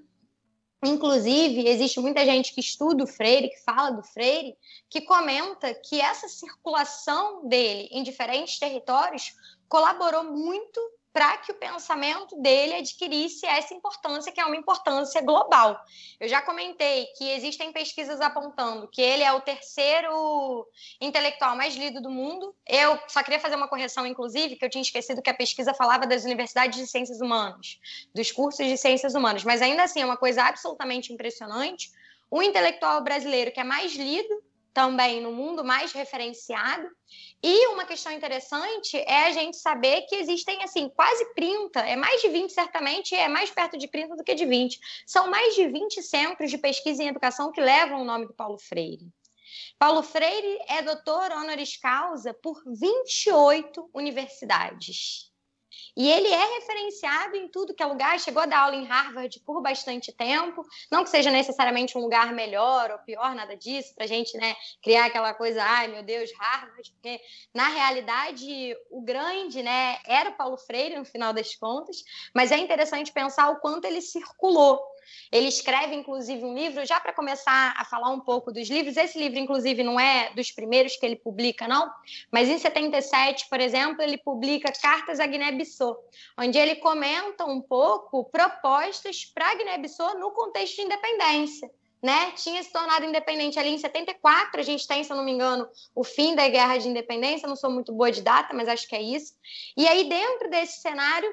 Inclusive, 0.84 1.66
existe 1.66 1.98
muita 1.98 2.24
gente 2.24 2.54
que 2.54 2.60
estuda 2.60 3.02
o 3.02 3.06
Freire, 3.08 3.50
que 3.50 3.64
fala 3.64 3.90
do 3.90 4.04
Freire, 4.04 4.56
que 4.88 5.00
comenta 5.00 5.74
que 5.74 6.00
essa 6.00 6.28
circulação 6.28 7.48
dele 7.48 7.88
em 7.90 8.04
diferentes 8.04 8.60
territórios 8.60 9.34
colaborou 9.68 10.22
muito 10.22 10.80
para 11.12 11.36
que 11.38 11.50
o 11.50 11.54
pensamento 11.56 12.40
dele 12.40 12.74
adquirisse 12.74 13.44
essa 13.44 13.74
importância, 13.74 14.30
que 14.30 14.40
é 14.40 14.44
uma 14.44 14.56
importância 14.56 15.20
global. 15.20 15.80
Eu 16.20 16.28
já 16.28 16.40
comentei 16.40 17.06
que 17.16 17.28
existem 17.30 17.72
pesquisas 17.72 18.20
apontando 18.20 18.88
que 18.88 19.02
ele 19.02 19.22
é 19.22 19.32
o 19.32 19.40
terceiro 19.40 20.66
intelectual 21.00 21.56
mais 21.56 21.74
lido 21.74 22.00
do 22.00 22.10
mundo. 22.10 22.54
Eu 22.66 22.98
só 23.08 23.22
queria 23.22 23.40
fazer 23.40 23.56
uma 23.56 23.68
correção, 23.68 24.06
inclusive, 24.06 24.56
que 24.56 24.64
eu 24.64 24.70
tinha 24.70 24.82
esquecido 24.82 25.22
que 25.22 25.30
a 25.30 25.34
pesquisa 25.34 25.74
falava 25.74 26.06
das 26.06 26.24
universidades 26.24 26.78
de 26.78 26.86
ciências 26.86 27.20
humanas, 27.20 27.80
dos 28.14 28.30
cursos 28.30 28.64
de 28.66 28.76
ciências 28.76 29.14
humanas, 29.14 29.42
mas 29.42 29.60
ainda 29.60 29.82
assim 29.82 30.02
é 30.02 30.04
uma 30.04 30.16
coisa 30.16 30.44
absolutamente 30.44 31.12
impressionante. 31.12 31.90
O 32.30 32.40
intelectual 32.40 33.02
brasileiro 33.02 33.50
que 33.50 33.58
é 33.58 33.64
mais 33.64 33.94
lido 33.94 34.49
também 34.72 35.20
no 35.20 35.32
mundo 35.32 35.64
mais 35.64 35.92
referenciado. 35.92 36.88
E 37.42 37.66
uma 37.68 37.84
questão 37.84 38.12
interessante 38.12 38.96
é 38.96 39.26
a 39.26 39.32
gente 39.32 39.56
saber 39.56 40.02
que 40.02 40.16
existem, 40.16 40.62
assim, 40.62 40.88
quase 40.88 41.34
30, 41.34 41.80
é 41.80 41.96
mais 41.96 42.20
de 42.20 42.28
20 42.28 42.50
certamente, 42.50 43.14
é 43.14 43.28
mais 43.28 43.50
perto 43.50 43.78
de 43.78 43.88
30 43.88 44.16
do 44.16 44.24
que 44.24 44.34
de 44.34 44.46
20. 44.46 44.78
São 45.06 45.28
mais 45.28 45.54
de 45.54 45.66
20 45.66 46.02
centros 46.02 46.50
de 46.50 46.58
pesquisa 46.58 47.02
em 47.02 47.08
educação 47.08 47.50
que 47.50 47.60
levam 47.60 48.02
o 48.02 48.04
nome 48.04 48.26
do 48.26 48.34
Paulo 48.34 48.58
Freire. 48.58 49.08
Paulo 49.78 50.02
Freire 50.02 50.58
é 50.68 50.82
doutor 50.82 51.32
honoris 51.32 51.76
causa 51.76 52.34
por 52.34 52.62
28 52.66 53.90
universidades. 53.94 55.29
E 55.96 56.08
ele 56.08 56.28
é 56.28 56.54
referenciado 56.54 57.36
em 57.36 57.48
tudo 57.48 57.74
que 57.74 57.82
é 57.82 57.86
lugar, 57.86 58.18
chegou 58.18 58.42
a 58.42 58.46
dar 58.46 58.60
aula 58.60 58.76
em 58.76 58.84
Harvard 58.84 59.40
por 59.40 59.60
bastante 59.60 60.12
tempo, 60.12 60.64
não 60.90 61.04
que 61.04 61.10
seja 61.10 61.30
necessariamente 61.30 61.96
um 61.96 62.00
lugar 62.00 62.32
melhor 62.32 62.90
ou 62.90 62.98
pior, 62.98 63.34
nada 63.34 63.56
disso, 63.56 63.94
para 63.94 64.04
a 64.04 64.08
gente 64.08 64.36
né, 64.36 64.54
criar 64.82 65.06
aquela 65.06 65.34
coisa, 65.34 65.62
ai 65.62 65.88
meu 65.88 66.02
Deus, 66.02 66.30
Harvard, 66.38 66.92
porque 66.92 67.20
na 67.54 67.68
realidade 67.68 68.76
o 68.90 69.00
grande 69.00 69.62
né, 69.62 69.98
era 70.06 70.30
o 70.30 70.36
Paulo 70.36 70.56
Freire, 70.56 70.96
no 70.96 71.04
final 71.04 71.32
das 71.32 71.54
contas, 71.54 72.02
mas 72.34 72.52
é 72.52 72.58
interessante 72.58 73.12
pensar 73.12 73.50
o 73.50 73.60
quanto 73.60 73.84
ele 73.84 74.00
circulou 74.00 74.80
ele 75.30 75.48
escreve, 75.48 75.94
inclusive, 75.94 76.44
um 76.44 76.54
livro, 76.54 76.84
já 76.84 76.98
para 77.00 77.12
começar 77.12 77.74
a 77.76 77.84
falar 77.84 78.10
um 78.10 78.20
pouco 78.20 78.52
dos 78.52 78.68
livros. 78.68 78.96
Esse 78.96 79.18
livro, 79.18 79.38
inclusive, 79.38 79.82
não 79.82 79.98
é 79.98 80.30
dos 80.34 80.50
primeiros 80.50 80.96
que 80.96 81.06
ele 81.06 81.16
publica, 81.16 81.68
não, 81.68 81.90
mas 82.30 82.48
em 82.48 82.58
77, 82.58 83.48
por 83.48 83.60
exemplo, 83.60 84.02
ele 84.02 84.18
publica 84.18 84.72
Cartas 84.72 85.20
a 85.20 85.26
Guiné-Bissau, 85.26 85.96
onde 86.38 86.58
ele 86.58 86.76
comenta 86.76 87.44
um 87.44 87.60
pouco 87.60 88.24
propostas 88.24 89.24
para 89.24 89.54
Guiné-Bissau 89.54 90.18
no 90.18 90.30
contexto 90.32 90.76
de 90.76 90.82
independência. 90.82 91.70
Né, 92.02 92.30
tinha 92.30 92.62
se 92.62 92.72
tornado 92.72 93.04
independente 93.04 93.58
ali 93.58 93.68
em 93.68 93.76
74. 93.76 94.58
A 94.58 94.62
gente 94.62 94.88
tem, 94.88 95.04
se 95.04 95.12
eu 95.12 95.16
não 95.18 95.22
me 95.22 95.32
engano, 95.32 95.68
o 95.94 96.02
fim 96.02 96.34
da 96.34 96.48
guerra 96.48 96.78
de 96.78 96.88
independência. 96.88 97.46
Não 97.46 97.54
sou 97.54 97.70
muito 97.70 97.92
boa 97.92 98.10
de 98.10 98.22
data, 98.22 98.54
mas 98.54 98.68
acho 98.68 98.88
que 98.88 98.96
é 98.96 99.02
isso. 99.02 99.34
E 99.76 99.86
aí, 99.86 100.08
dentro 100.08 100.48
desse 100.48 100.80
cenário, 100.80 101.30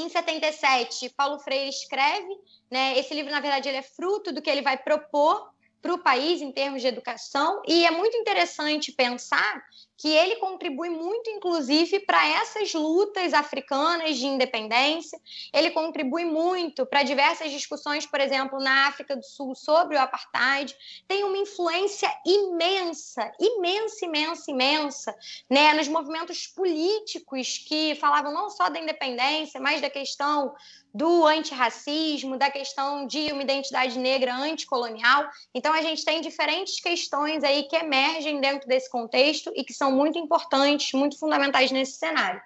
em 0.00 0.08
77, 0.08 1.10
Paulo 1.16 1.38
Freire 1.38 1.68
escreve, 1.68 2.28
né? 2.70 2.98
Esse 2.98 3.14
livro, 3.14 3.30
na 3.30 3.40
verdade, 3.40 3.68
ele 3.68 3.78
é 3.78 3.82
fruto 3.82 4.32
do 4.32 4.42
que 4.42 4.50
ele 4.50 4.62
vai 4.62 4.76
propor 4.76 5.50
para 5.86 5.94
o 5.94 5.98
país 5.98 6.42
em 6.42 6.50
termos 6.50 6.82
de 6.82 6.88
educação, 6.88 7.62
e 7.64 7.86
é 7.86 7.90
muito 7.92 8.16
interessante 8.16 8.90
pensar 8.90 9.64
que 9.96 10.08
ele 10.08 10.36
contribui 10.36 10.90
muito, 10.90 11.30
inclusive, 11.30 12.00
para 12.00 12.26
essas 12.26 12.74
lutas 12.74 13.32
africanas 13.32 14.18
de 14.18 14.26
independência. 14.26 15.18
Ele 15.54 15.70
contribui 15.70 16.24
muito 16.24 16.84
para 16.84 17.02
diversas 17.02 17.50
discussões, 17.50 18.04
por 18.04 18.20
exemplo, 18.20 18.58
na 18.58 18.88
África 18.88 19.16
do 19.16 19.24
Sul 19.24 19.54
sobre 19.54 19.96
o 19.96 20.00
apartheid. 20.00 20.76
Tem 21.08 21.24
uma 21.24 21.38
influência 21.38 22.12
imensa, 22.26 23.32
imensa, 23.40 24.04
imensa, 24.04 24.50
imensa, 24.50 25.16
né, 25.48 25.72
nos 25.72 25.88
movimentos 25.88 26.46
políticos 26.46 27.64
que 27.66 27.94
falavam 27.94 28.34
não 28.34 28.50
só 28.50 28.68
da 28.68 28.78
independência, 28.78 29.60
mas 29.60 29.80
da 29.80 29.88
questão 29.88 30.54
do 30.96 31.26
antirracismo, 31.26 32.38
da 32.38 32.50
questão 32.50 33.06
de 33.06 33.30
uma 33.30 33.42
identidade 33.42 33.98
negra 33.98 34.34
anticolonial. 34.34 35.28
Então, 35.54 35.74
a 35.74 35.82
gente 35.82 36.02
tem 36.02 36.22
diferentes 36.22 36.80
questões 36.80 37.44
aí 37.44 37.64
que 37.64 37.76
emergem 37.76 38.40
dentro 38.40 38.66
desse 38.66 38.90
contexto 38.90 39.52
e 39.54 39.62
que 39.62 39.74
são 39.74 39.92
muito 39.92 40.18
importantes, 40.18 40.92
muito 40.92 41.18
fundamentais 41.18 41.70
nesse 41.70 41.98
cenário. 41.98 42.40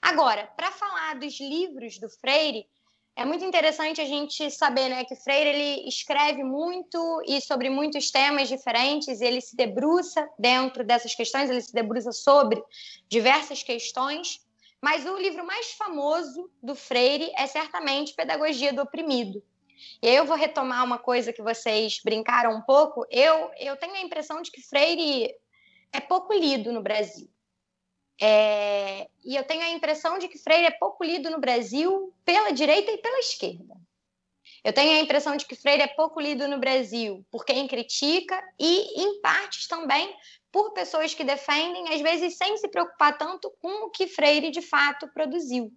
Agora, 0.00 0.50
para 0.56 0.72
falar 0.72 1.18
dos 1.18 1.38
livros 1.38 1.98
do 1.98 2.08
Freire, 2.08 2.66
é 3.14 3.24
muito 3.26 3.44
interessante 3.44 4.00
a 4.00 4.06
gente 4.06 4.50
saber 4.50 4.88
né, 4.88 5.04
que 5.04 5.14
Freire 5.14 5.50
ele 5.50 5.86
escreve 5.86 6.42
muito 6.42 7.22
e 7.26 7.38
sobre 7.42 7.68
muitos 7.68 8.10
temas 8.10 8.48
diferentes, 8.48 9.20
ele 9.20 9.42
se 9.42 9.54
debruça 9.54 10.26
dentro 10.38 10.82
dessas 10.82 11.14
questões, 11.14 11.50
ele 11.50 11.60
se 11.60 11.74
debruça 11.74 12.12
sobre 12.12 12.62
diversas 13.10 13.62
questões. 13.62 14.40
Mas 14.80 15.04
o 15.04 15.16
livro 15.16 15.44
mais 15.44 15.72
famoso 15.72 16.50
do 16.62 16.74
Freire 16.74 17.30
é 17.36 17.46
certamente 17.46 18.14
Pedagogia 18.14 18.72
do 18.72 18.82
Oprimido. 18.82 19.42
E 20.02 20.08
aí 20.08 20.16
eu 20.16 20.24
vou 20.24 20.36
retomar 20.36 20.84
uma 20.84 20.98
coisa 20.98 21.32
que 21.32 21.42
vocês 21.42 22.00
brincaram 22.02 22.56
um 22.56 22.62
pouco. 22.62 23.06
Eu, 23.10 23.50
eu 23.58 23.76
tenho 23.76 23.94
a 23.94 24.00
impressão 24.00 24.40
de 24.40 24.50
que 24.50 24.62
Freire 24.62 25.34
é 25.92 26.00
pouco 26.00 26.32
lido 26.32 26.72
no 26.72 26.82
Brasil. 26.82 27.28
É, 28.22 29.08
e 29.24 29.34
eu 29.34 29.44
tenho 29.44 29.62
a 29.62 29.70
impressão 29.70 30.18
de 30.18 30.28
que 30.28 30.38
Freire 30.38 30.66
é 30.66 30.70
pouco 30.70 31.02
lido 31.02 31.30
no 31.30 31.40
Brasil 31.40 32.14
pela 32.24 32.50
direita 32.50 32.90
e 32.90 32.98
pela 32.98 33.18
esquerda. 33.18 33.74
Eu 34.62 34.74
tenho 34.74 34.98
a 34.98 35.00
impressão 35.00 35.36
de 35.36 35.46
que 35.46 35.56
Freire 35.56 35.82
é 35.82 35.86
pouco 35.86 36.20
lido 36.20 36.46
no 36.46 36.58
Brasil 36.58 37.24
por 37.30 37.46
quem 37.46 37.66
critica 37.66 38.42
e, 38.58 39.02
em 39.02 39.20
partes, 39.22 39.66
também 39.66 40.14
por 40.52 40.72
pessoas 40.72 41.14
que 41.14 41.24
defendem, 41.24 41.92
às 41.92 42.00
vezes 42.00 42.36
sem 42.36 42.56
se 42.56 42.68
preocupar 42.68 43.16
tanto 43.16 43.52
com 43.60 43.86
o 43.86 43.90
que 43.90 44.06
Freire 44.06 44.50
de 44.50 44.62
fato 44.62 45.08
produziu. 45.08 45.72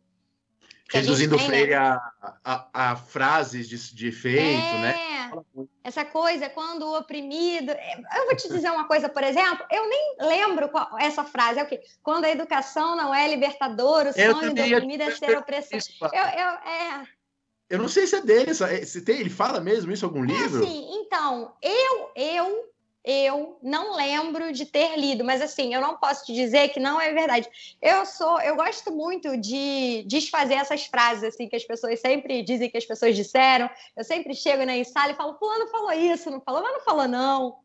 Reduzindo 0.89 1.37
tem, 1.37 1.45
Freire 1.47 1.71
né? 1.71 1.77
a, 1.77 1.99
a, 2.43 2.91
a, 2.91 2.95
frases 2.95 3.67
de, 3.67 3.95
de 3.95 4.07
efeito, 4.07 4.61
é, 4.61 4.81
né? 4.81 4.95
Essa 5.83 6.05
coisa, 6.05 6.49
quando 6.49 6.83
o 6.83 6.97
oprimido. 6.97 7.71
Eu 8.15 8.25
vou 8.25 8.35
te 8.35 8.47
dizer 8.47 8.69
uma 8.69 8.87
coisa, 8.87 9.09
por 9.09 9.23
exemplo, 9.23 9.65
eu 9.71 9.89
nem 9.89 10.15
lembro 10.19 10.69
qual, 10.69 10.87
essa 10.99 11.23
frase, 11.23 11.59
é 11.59 11.63
o 11.63 11.67
quê? 11.67 11.81
Quando 12.03 12.25
a 12.25 12.29
educação 12.29 12.95
não 12.95 13.15
é 13.15 13.27
libertadora, 13.27 14.11
o 14.11 14.13
sonho 14.13 14.53
do 14.53 14.61
oprimido 14.61 15.01
é 15.01 15.11
ser 15.11 15.37
opressor. 15.37 15.79
Eu, 16.13 16.23
eu, 16.23 16.49
é, 16.69 17.07
eu 17.69 17.79
não 17.79 17.87
sei 17.87 18.05
se 18.05 18.17
é 18.17 18.21
dele, 18.21 18.53
se 18.53 19.01
tem, 19.01 19.19
ele 19.19 19.31
fala 19.31 19.59
mesmo 19.59 19.91
isso 19.91 20.05
em 20.05 20.07
algum 20.07 20.23
livro? 20.23 20.63
É 20.63 20.67
então, 20.69 21.55
eu, 21.61 22.11
eu 22.15 22.72
eu 23.03 23.57
não 23.61 23.95
lembro 23.95 24.53
de 24.53 24.65
ter 24.65 24.97
lido, 24.97 25.23
mas 25.25 25.41
assim, 25.41 25.73
eu 25.73 25.81
não 25.81 25.97
posso 25.97 26.25
te 26.25 26.33
dizer 26.33 26.69
que 26.69 26.79
não 26.79 26.99
é 27.01 27.13
verdade. 27.13 27.49
Eu 27.81 28.05
sou, 28.05 28.39
eu 28.41 28.55
gosto 28.55 28.91
muito 28.91 29.35
de 29.35 30.03
desfazer 30.07 30.53
essas 30.53 30.85
frases 30.85 31.23
assim 31.23 31.49
que 31.49 31.55
as 31.55 31.65
pessoas 31.65 31.99
sempre 31.99 32.41
dizem 32.43 32.69
que 32.69 32.77
as 32.77 32.85
pessoas 32.85 33.15
disseram. 33.15 33.69
Eu 33.95 34.05
sempre 34.05 34.33
chego 34.33 34.65
na 34.65 34.81
sala 34.85 35.11
e 35.11 35.15
falo, 35.15 35.37
fulano 35.37 35.67
falou 35.67 35.91
isso, 35.91 36.31
não 36.31 36.39
falou, 36.39 36.63
mas 36.63 36.73
não 36.73 36.81
falou 36.81 37.07
não. 37.07 37.63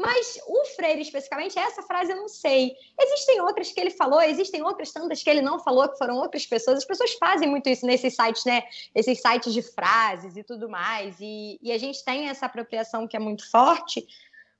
Mas 0.00 0.40
o 0.46 0.64
Freire, 0.76 1.02
especificamente, 1.02 1.58
essa 1.58 1.82
frase 1.82 2.10
eu 2.10 2.16
não 2.16 2.28
sei. 2.28 2.74
Existem 2.98 3.40
outras 3.42 3.70
que 3.70 3.78
ele 3.78 3.90
falou, 3.90 4.20
existem 4.22 4.62
outras 4.62 4.90
tantas 4.90 5.22
que 5.22 5.28
ele 5.28 5.42
não 5.42 5.60
falou, 5.60 5.86
que 5.90 5.98
foram 5.98 6.16
outras 6.16 6.46
pessoas. 6.46 6.78
As 6.78 6.86
pessoas 6.86 7.12
fazem 7.14 7.46
muito 7.46 7.68
isso 7.68 7.84
nesses 7.84 8.16
sites, 8.16 8.44
né? 8.46 8.62
Esses 8.94 9.20
sites 9.20 9.52
de 9.52 9.60
frases 9.60 10.38
e 10.38 10.42
tudo 10.42 10.70
mais. 10.70 11.16
E, 11.20 11.58
e 11.62 11.70
a 11.70 11.76
gente 11.76 12.02
tem 12.02 12.28
essa 12.28 12.46
apropriação 12.46 13.06
que 13.06 13.14
é 13.14 13.20
muito 13.20 13.48
forte. 13.50 14.06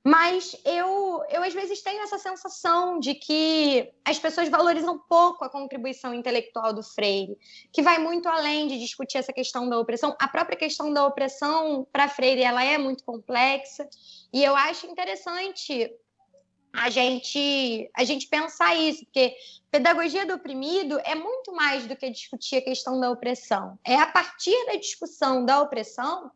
Mas 0.03 0.55
eu, 0.65 1.23
eu, 1.29 1.43
às 1.43 1.53
vezes, 1.53 1.81
tenho 1.83 2.01
essa 2.01 2.17
sensação 2.17 2.99
de 2.99 3.13
que 3.13 3.87
as 4.03 4.17
pessoas 4.17 4.49
valorizam 4.49 4.97
pouco 4.97 5.45
a 5.45 5.49
contribuição 5.49 6.11
intelectual 6.11 6.73
do 6.73 6.81
Freire, 6.81 7.37
que 7.71 7.83
vai 7.83 7.99
muito 7.99 8.27
além 8.27 8.67
de 8.67 8.79
discutir 8.79 9.19
essa 9.19 9.31
questão 9.31 9.69
da 9.69 9.77
opressão. 9.77 10.15
A 10.19 10.27
própria 10.27 10.57
questão 10.57 10.91
da 10.91 11.05
opressão, 11.05 11.87
para 11.91 12.07
Freire, 12.07 12.41
ela 12.41 12.63
é 12.63 12.79
muito 12.79 13.03
complexa, 13.03 13.87
e 14.33 14.43
eu 14.43 14.55
acho 14.55 14.87
interessante 14.87 15.93
a 16.73 16.89
gente, 16.89 17.89
a 17.93 18.03
gente 18.03 18.27
pensar 18.27 18.75
isso, 18.75 19.03
porque 19.05 19.35
pedagogia 19.69 20.25
do 20.25 20.35
oprimido 20.35 20.99
é 21.03 21.13
muito 21.13 21.51
mais 21.53 21.85
do 21.85 21.95
que 21.95 22.09
discutir 22.09 22.57
a 22.57 22.61
questão 22.61 22.99
da 22.99 23.11
opressão. 23.11 23.77
É 23.85 23.95
a 23.95 24.07
partir 24.07 24.55
da 24.65 24.77
discussão 24.77 25.45
da 25.45 25.61
opressão 25.61 26.31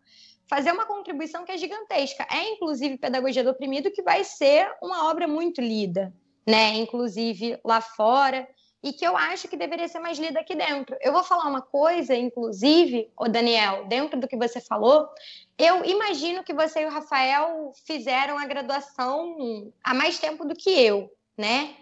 fazer 0.47 0.71
uma 0.71 0.85
contribuição 0.85 1.43
que 1.43 1.51
é 1.51 1.57
gigantesca. 1.57 2.25
É, 2.31 2.49
inclusive, 2.51 2.97
Pedagogia 2.97 3.43
do 3.43 3.49
Oprimido, 3.49 3.91
que 3.91 4.01
vai 4.01 4.23
ser 4.23 4.69
uma 4.81 5.09
obra 5.09 5.27
muito 5.27 5.61
lida, 5.61 6.13
né? 6.45 6.75
Inclusive 6.75 7.59
lá 7.63 7.81
fora, 7.81 8.47
e 8.85 8.93
que 8.93 9.03
eu 9.03 9.17
acho 9.17 9.47
que 9.47 9.57
deveria 9.57 9.87
ser 9.87 9.97
mais 9.97 10.19
lida 10.19 10.39
aqui 10.39 10.53
dentro. 10.53 10.95
Eu 11.01 11.11
vou 11.11 11.23
falar 11.23 11.49
uma 11.49 11.61
coisa, 11.61 12.15
inclusive, 12.15 13.11
o 13.17 13.27
Daniel, 13.27 13.87
dentro 13.87 14.19
do 14.19 14.27
que 14.27 14.37
você 14.37 14.61
falou, 14.61 15.09
eu 15.57 15.83
imagino 15.83 16.43
que 16.43 16.53
você 16.53 16.83
e 16.83 16.85
o 16.85 16.91
Rafael 16.91 17.71
fizeram 17.87 18.37
a 18.37 18.45
graduação 18.45 19.71
há 19.83 19.91
mais 19.91 20.19
tempo 20.19 20.45
do 20.45 20.53
que 20.53 20.69
eu, 20.69 21.11
né? 21.35 21.75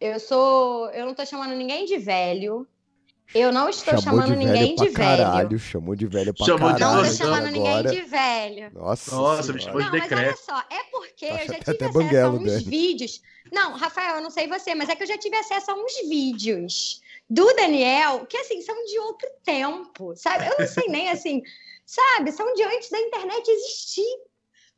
Eu 0.00 0.18
sou, 0.18 0.90
eu 0.90 1.04
não 1.04 1.12
estou 1.12 1.24
chamando 1.24 1.54
ninguém 1.54 1.84
de 1.84 1.98
velho, 1.98 2.66
eu 3.34 3.52
não 3.52 3.68
estou 3.68 4.00
chamou 4.00 4.22
chamando 4.22 4.38
de 4.38 4.44
ninguém 4.44 4.74
de 4.74 4.88
velho. 4.88 4.94
Caralho, 4.94 5.58
chamou 5.58 5.94
de 5.94 6.06
velho 6.06 6.34
pra 6.34 6.46
chamou 6.46 6.70
caralho. 6.70 6.96
Não 6.96 7.04
estou 7.04 7.26
chamando 7.26 7.50
ninguém 7.50 7.82
de 7.84 8.02
velho. 8.02 8.72
Nossa, 8.72 9.14
Nossa 9.14 9.52
me 9.52 9.60
chamou 9.60 9.82
de 9.82 9.90
decreto. 9.90 10.14
Mas 10.14 10.48
olha 10.48 10.62
só, 10.62 10.74
é 10.74 10.82
porque 10.90 11.26
Acho 11.26 11.34
eu 11.34 11.46
já 11.46 11.58
tive 11.58 11.70
acesso 11.70 11.92
banguelo, 11.92 12.36
a 12.36 12.40
uns 12.40 12.44
dele. 12.44 12.64
vídeos. 12.70 13.22
Não, 13.52 13.76
Rafael, 13.76 14.16
eu 14.16 14.22
não 14.22 14.30
sei 14.30 14.48
você, 14.48 14.74
mas 14.74 14.88
é 14.88 14.96
que 14.96 15.04
eu 15.04 15.06
já 15.06 15.16
tive 15.16 15.36
acesso 15.36 15.70
a 15.70 15.74
uns 15.74 16.08
vídeos 16.08 17.00
do 17.28 17.46
Daniel 17.54 18.26
que, 18.26 18.36
assim, 18.36 18.60
são 18.62 18.74
de 18.84 18.98
outro 18.98 19.28
tempo, 19.44 20.16
sabe? 20.16 20.46
Eu 20.46 20.54
não 20.58 20.66
sei 20.66 20.88
nem, 20.88 21.08
assim, 21.10 21.40
sabe? 21.86 22.32
São 22.32 22.52
de 22.54 22.64
antes 22.64 22.90
da 22.90 22.98
internet 22.98 23.48
existir. 23.48 24.20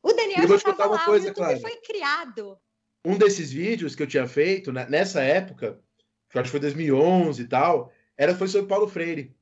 O 0.03 0.13
Daniel 0.13 0.47
já 0.47 0.57
estava 0.57 0.87
lá, 0.87 1.05
coisa, 1.07 1.27
o 1.27 1.29
YouTube 1.29 1.47
claro. 1.47 1.61
foi 1.61 1.77
criado. 1.77 2.59
Um 3.05 3.17
desses 3.17 3.51
vídeos 3.51 3.95
que 3.97 4.03
eu 4.03 4.07
tinha 4.07 4.27
feito, 4.29 4.73
né, 4.73 4.87
nessa 4.91 5.23
época, 5.23 5.81
que 6.29 6.37
eu 6.37 6.41
acho 6.43 6.49
que 6.49 6.59
foi 6.59 6.61
2011 6.61 7.41
e 7.41 7.49
tal 7.49 7.91
era 8.23 8.37
foi 8.37 8.47
sobre 8.47 8.69
Paulo 8.69 8.87
Freire. 8.87 9.35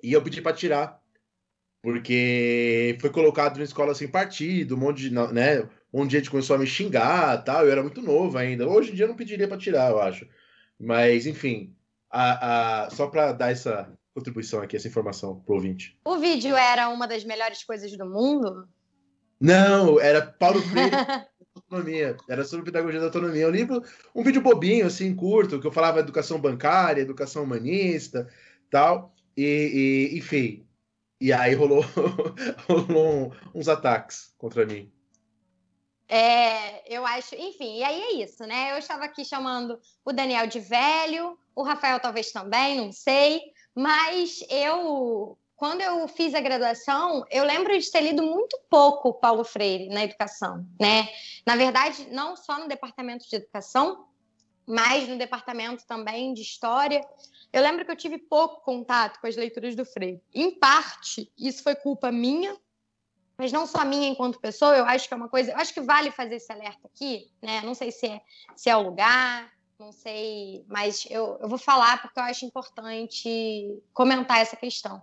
E 0.00 0.12
eu 0.12 0.22
pedi 0.22 0.40
para 0.40 0.54
tirar. 0.54 1.02
Porque 1.82 2.96
foi 3.00 3.10
colocado 3.10 3.58
na 3.58 3.64
escola 3.64 3.92
sem 3.92 4.06
partido, 4.06 4.76
um 4.76 4.78
monte 4.78 5.02
de, 5.02 5.10
né, 5.10 5.68
um 5.92 6.06
dia 6.06 6.18
a 6.18 6.22
gente 6.22 6.30
começou 6.30 6.56
a 6.56 6.58
me 6.58 6.66
xingar, 6.66 7.42
tal, 7.44 7.64
eu 7.64 7.72
era 7.72 7.82
muito 7.82 8.00
novo 8.00 8.38
ainda. 8.38 8.68
Hoje 8.68 8.92
em 8.92 8.94
dia 8.94 9.04
eu 9.04 9.08
não 9.08 9.16
pediria 9.16 9.48
para 9.48 9.58
tirar, 9.58 9.90
eu 9.90 10.00
acho. 10.00 10.26
Mas, 10.80 11.26
enfim, 11.26 11.74
a, 12.08 12.84
a, 12.84 12.90
só 12.90 13.08
para 13.08 13.32
dar 13.32 13.50
essa 13.50 13.92
contribuição 14.14 14.62
aqui, 14.62 14.76
essa 14.76 14.88
informação 14.88 15.40
pro 15.40 15.56
ouvinte. 15.56 15.98
O 16.06 16.16
vídeo 16.16 16.56
era 16.56 16.88
uma 16.88 17.08
das 17.08 17.24
melhores 17.24 17.64
coisas 17.64 17.94
do 17.96 18.06
mundo? 18.06 18.68
Não, 19.40 20.00
era 20.00 20.24
Paulo 20.24 20.62
Freire 20.62 20.96
autonomia. 21.70 22.16
Era 22.28 22.44
sobre 22.44 22.64
pedagogia 22.64 23.00
da 23.00 23.06
autonomia. 23.06 23.48
Um 23.48 23.50
livro, 23.50 23.82
um 24.14 24.22
vídeo 24.22 24.42
bobinho, 24.42 24.86
assim, 24.86 25.14
curto, 25.14 25.60
que 25.60 25.66
eu 25.66 25.72
falava 25.72 26.00
educação 26.00 26.40
bancária, 26.40 27.02
educação 27.02 27.42
humanista, 27.42 28.28
tal. 28.70 29.14
E, 29.36 30.10
e 30.12 30.18
enfim. 30.18 30.66
E 31.20 31.32
aí 31.32 31.54
rolou, 31.54 31.84
rolou 32.68 33.32
uns 33.54 33.68
ataques 33.68 34.34
contra 34.36 34.66
mim. 34.66 34.92
É, 36.06 36.94
eu 36.94 37.06
acho, 37.06 37.34
enfim, 37.34 37.78
e 37.78 37.82
aí 37.82 38.00
é 38.00 38.12
isso, 38.22 38.44
né? 38.44 38.72
Eu 38.72 38.78
estava 38.78 39.04
aqui 39.04 39.24
chamando 39.24 39.80
o 40.04 40.12
Daniel 40.12 40.46
de 40.46 40.60
velho, 40.60 41.38
o 41.54 41.62
Rafael 41.62 41.98
talvez 41.98 42.30
também, 42.30 42.76
não 42.76 42.92
sei, 42.92 43.40
mas 43.74 44.44
eu 44.50 45.38
quando 45.56 45.80
eu 45.80 46.06
fiz 46.08 46.34
a 46.34 46.40
graduação, 46.40 47.24
eu 47.30 47.44
lembro 47.44 47.78
de 47.78 47.90
ter 47.90 48.00
lido 48.00 48.22
muito 48.22 48.58
pouco 48.68 49.14
Paulo 49.14 49.44
Freire 49.44 49.88
na 49.88 50.04
educação, 50.04 50.66
né? 50.80 51.08
Na 51.46 51.56
verdade, 51.56 52.08
não 52.10 52.36
só 52.36 52.58
no 52.58 52.68
departamento 52.68 53.28
de 53.28 53.36
educação, 53.36 54.06
mas 54.66 55.08
no 55.08 55.16
departamento 55.16 55.86
também 55.86 56.32
de 56.34 56.42
história. 56.42 57.00
Eu 57.52 57.62
lembro 57.62 57.84
que 57.84 57.90
eu 57.90 57.96
tive 57.96 58.18
pouco 58.18 58.62
contato 58.62 59.20
com 59.20 59.26
as 59.26 59.36
leituras 59.36 59.76
do 59.76 59.84
Freire. 59.84 60.20
Em 60.34 60.58
parte, 60.58 61.30
isso 61.38 61.62
foi 61.62 61.74
culpa 61.74 62.10
minha, 62.10 62.56
mas 63.36 63.52
não 63.52 63.66
só 63.66 63.84
minha 63.84 64.08
enquanto 64.08 64.40
pessoa, 64.40 64.76
eu 64.76 64.84
acho 64.84 65.06
que 65.06 65.14
é 65.14 65.16
uma 65.16 65.28
coisa, 65.28 65.52
eu 65.52 65.56
acho 65.56 65.72
que 65.72 65.80
vale 65.80 66.10
fazer 66.10 66.36
esse 66.36 66.52
alerta 66.52 66.88
aqui, 66.88 67.30
né? 67.42 67.60
Não 67.62 67.74
sei 67.74 67.92
se 67.92 68.06
é, 68.06 68.20
se 68.56 68.70
é 68.70 68.76
o 68.76 68.82
lugar, 68.82 69.52
não 69.78 69.92
sei, 69.92 70.64
mas 70.68 71.06
eu, 71.10 71.38
eu 71.40 71.48
vou 71.48 71.58
falar 71.58 72.00
porque 72.00 72.18
eu 72.18 72.24
acho 72.24 72.44
importante 72.44 73.82
comentar 73.92 74.40
essa 74.40 74.56
questão. 74.56 75.02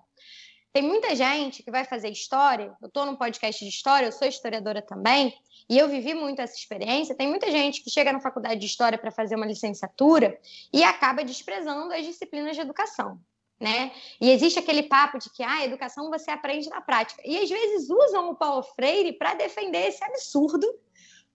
Tem 0.73 0.81
muita 0.81 1.13
gente 1.15 1.63
que 1.63 1.71
vai 1.71 1.83
fazer 1.83 2.09
história. 2.09 2.73
Eu 2.81 2.87
estou 2.87 3.05
num 3.05 3.15
podcast 3.15 3.63
de 3.63 3.69
história, 3.69 4.05
eu 4.05 4.11
sou 4.11 4.27
historiadora 4.27 4.81
também, 4.81 5.33
e 5.69 5.77
eu 5.77 5.89
vivi 5.89 6.13
muito 6.13 6.41
essa 6.41 6.55
experiência. 6.55 7.15
Tem 7.15 7.27
muita 7.27 7.51
gente 7.51 7.83
que 7.83 7.89
chega 7.89 8.13
na 8.13 8.21
faculdade 8.21 8.59
de 8.59 8.65
história 8.65 8.97
para 8.97 9.11
fazer 9.11 9.35
uma 9.35 9.45
licenciatura 9.45 10.39
e 10.73 10.83
acaba 10.83 11.23
desprezando 11.23 11.93
as 11.93 12.05
disciplinas 12.05 12.55
de 12.55 12.61
educação. 12.61 13.19
Né? 13.59 13.91
E 14.19 14.31
existe 14.31 14.57
aquele 14.57 14.83
papo 14.83 15.19
de 15.19 15.29
que 15.29 15.43
ah, 15.43 15.57
a 15.57 15.65
educação 15.65 16.09
você 16.09 16.31
aprende 16.31 16.67
na 16.69 16.81
prática. 16.81 17.21
E 17.23 17.37
às 17.37 17.49
vezes 17.49 17.89
usam 17.89 18.31
o 18.31 18.35
Paulo 18.35 18.63
Freire 18.63 19.13
para 19.13 19.35
defender 19.35 19.87
esse 19.87 20.03
absurdo 20.03 20.67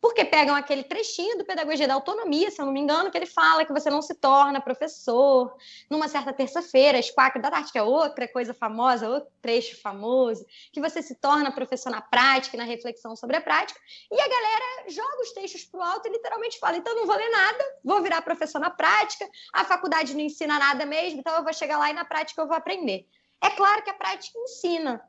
porque 0.00 0.24
pegam 0.24 0.54
aquele 0.54 0.84
trechinho 0.84 1.38
do 1.38 1.44
Pedagogia 1.44 1.88
da 1.88 1.94
Autonomia, 1.94 2.50
se 2.50 2.60
eu 2.60 2.66
não 2.66 2.72
me 2.72 2.80
engano, 2.80 3.10
que 3.10 3.16
ele 3.16 3.26
fala 3.26 3.64
que 3.64 3.72
você 3.72 3.88
não 3.88 4.02
se 4.02 4.14
torna 4.14 4.60
professor 4.60 5.56
numa 5.90 6.06
certa 6.08 6.32
terça-feira, 6.32 6.98
às 6.98 7.10
quatro 7.10 7.40
da 7.40 7.50
tarde, 7.50 7.72
que 7.72 7.78
é 7.78 7.82
outra 7.82 8.28
coisa 8.28 8.52
famosa, 8.52 9.08
outro 9.08 9.30
trecho 9.40 9.80
famoso, 9.80 10.44
que 10.72 10.80
você 10.80 11.02
se 11.02 11.14
torna 11.16 11.50
professor 11.50 11.90
na 11.90 12.00
prática, 12.00 12.56
na 12.56 12.64
reflexão 12.64 13.16
sobre 13.16 13.36
a 13.36 13.40
prática, 13.40 13.80
e 14.10 14.20
a 14.20 14.28
galera 14.28 14.90
joga 14.90 15.22
os 15.22 15.32
textos 15.32 15.64
para 15.64 15.80
o 15.80 15.82
alto 15.82 16.08
e 16.08 16.12
literalmente 16.12 16.58
fala: 16.58 16.76
então 16.76 16.94
não 16.94 17.06
vou 17.06 17.16
ler 17.16 17.30
nada, 17.30 17.64
vou 17.82 18.02
virar 18.02 18.22
professor 18.22 18.58
na 18.58 18.70
prática, 18.70 19.26
a 19.52 19.64
faculdade 19.64 20.14
não 20.14 20.20
ensina 20.20 20.58
nada 20.58 20.84
mesmo, 20.84 21.20
então 21.20 21.34
eu 21.34 21.42
vou 21.42 21.52
chegar 21.52 21.78
lá 21.78 21.90
e 21.90 21.94
na 21.94 22.04
prática 22.04 22.40
eu 22.40 22.46
vou 22.46 22.56
aprender. 22.56 23.06
É 23.42 23.50
claro 23.50 23.82
que 23.82 23.90
a 23.90 23.94
prática 23.94 24.38
ensina, 24.38 25.02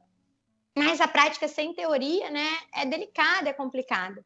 mas 0.75 1.01
a 1.01 1.07
prática 1.07 1.47
sem 1.47 1.73
teoria 1.73 2.29
né, 2.29 2.47
é 2.73 2.85
delicada, 2.85 3.49
é 3.49 3.53
complicada. 3.53 4.23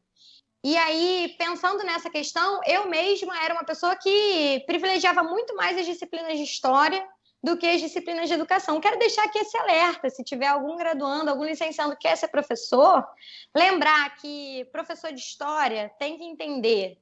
E 0.64 0.78
aí, 0.78 1.36
pensando 1.40 1.84
nessa 1.84 2.10
questão, 2.10 2.60
eu 2.66 2.88
mesma 2.88 3.44
era 3.44 3.54
uma 3.54 3.64
pessoa 3.64 3.96
que 3.96 4.64
privilegiava 4.68 5.24
muito 5.24 5.56
mais 5.56 5.78
as 5.78 5.86
disciplinas 5.86 6.38
de 6.38 6.44
história 6.44 7.04
do 7.44 7.58
que 7.58 7.66
as 7.66 7.82
disciplinas 7.82 8.28
de 8.28 8.36
educação. 8.36 8.80
Quero 8.80 9.00
deixar 9.00 9.24
aqui 9.24 9.40
esse 9.40 9.58
alerta, 9.58 10.10
se 10.10 10.24
tiver 10.24 10.46
algum 10.46 10.78
graduando, 10.78 11.32
algum 11.32 11.44
licenciando 11.44 11.96
que 11.96 12.08
quer 12.08 12.16
ser 12.16 12.28
professor, 12.28 13.04
lembrar 13.56 14.16
que 14.18 14.66
professor 14.72 15.12
de 15.12 15.20
história 15.20 15.92
tem 15.98 16.18
que 16.18 16.24
entender 16.24 17.00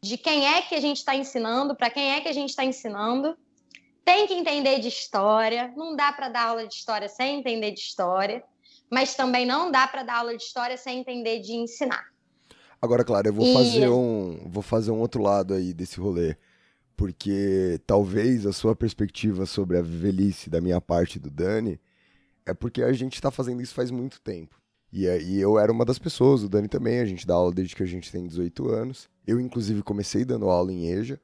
de 0.00 0.16
quem 0.16 0.48
é 0.48 0.62
que 0.62 0.74
a 0.74 0.80
gente 0.80 0.96
está 0.96 1.14
ensinando, 1.14 1.76
para 1.76 1.90
quem 1.90 2.14
é 2.14 2.20
que 2.20 2.28
a 2.28 2.32
gente 2.32 2.48
está 2.48 2.64
ensinando. 2.64 3.36
Tem 4.04 4.26
que 4.26 4.34
entender 4.34 4.80
de 4.80 4.88
história, 4.88 5.72
não 5.76 5.94
dá 5.94 6.10
para 6.12 6.28
dar 6.28 6.48
aula 6.48 6.66
de 6.66 6.74
história 6.74 7.08
sem 7.08 7.38
entender 7.38 7.72
de 7.72 7.80
história, 7.80 8.42
mas 8.90 9.14
também 9.14 9.44
não 9.44 9.70
dá 9.70 9.86
para 9.86 10.02
dar 10.02 10.16
aula 10.16 10.36
de 10.36 10.42
história 10.42 10.78
sem 10.78 10.98
entender 10.98 11.40
de 11.40 11.52
ensinar. 11.52 12.11
Agora, 12.82 13.04
claro, 13.04 13.28
eu 13.28 13.32
vou 13.32 13.46
e... 13.46 13.54
fazer 13.54 13.88
um, 13.88 14.40
vou 14.44 14.62
fazer 14.62 14.90
um 14.90 14.98
outro 14.98 15.22
lado 15.22 15.54
aí 15.54 15.72
desse 15.72 16.00
rolê, 16.00 16.36
porque 16.96 17.80
talvez 17.86 18.44
a 18.44 18.52
sua 18.52 18.74
perspectiva 18.74 19.46
sobre 19.46 19.78
a 19.78 19.82
velhice 19.82 20.50
da 20.50 20.60
minha 20.60 20.80
parte 20.80 21.20
do 21.20 21.30
Dani 21.30 21.80
é 22.44 22.52
porque 22.52 22.82
a 22.82 22.92
gente 22.92 23.14
está 23.14 23.30
fazendo 23.30 23.62
isso 23.62 23.72
faz 23.72 23.92
muito 23.92 24.20
tempo. 24.20 24.60
E, 24.92 25.06
e 25.06 25.40
eu 25.40 25.60
era 25.60 25.70
uma 25.70 25.84
das 25.84 25.98
pessoas, 25.98 26.42
o 26.42 26.48
Dani 26.48 26.66
também, 26.66 26.98
a 26.98 27.04
gente 27.04 27.24
dá 27.24 27.34
aula 27.34 27.52
desde 27.52 27.76
que 27.76 27.84
a 27.84 27.86
gente 27.86 28.10
tem 28.10 28.26
18 28.26 28.68
anos. 28.68 29.08
Eu, 29.24 29.40
inclusive, 29.40 29.80
comecei 29.82 30.24
dando 30.24 30.50
aula 30.50 30.72
em 30.72 30.90
EJA. 30.90 31.20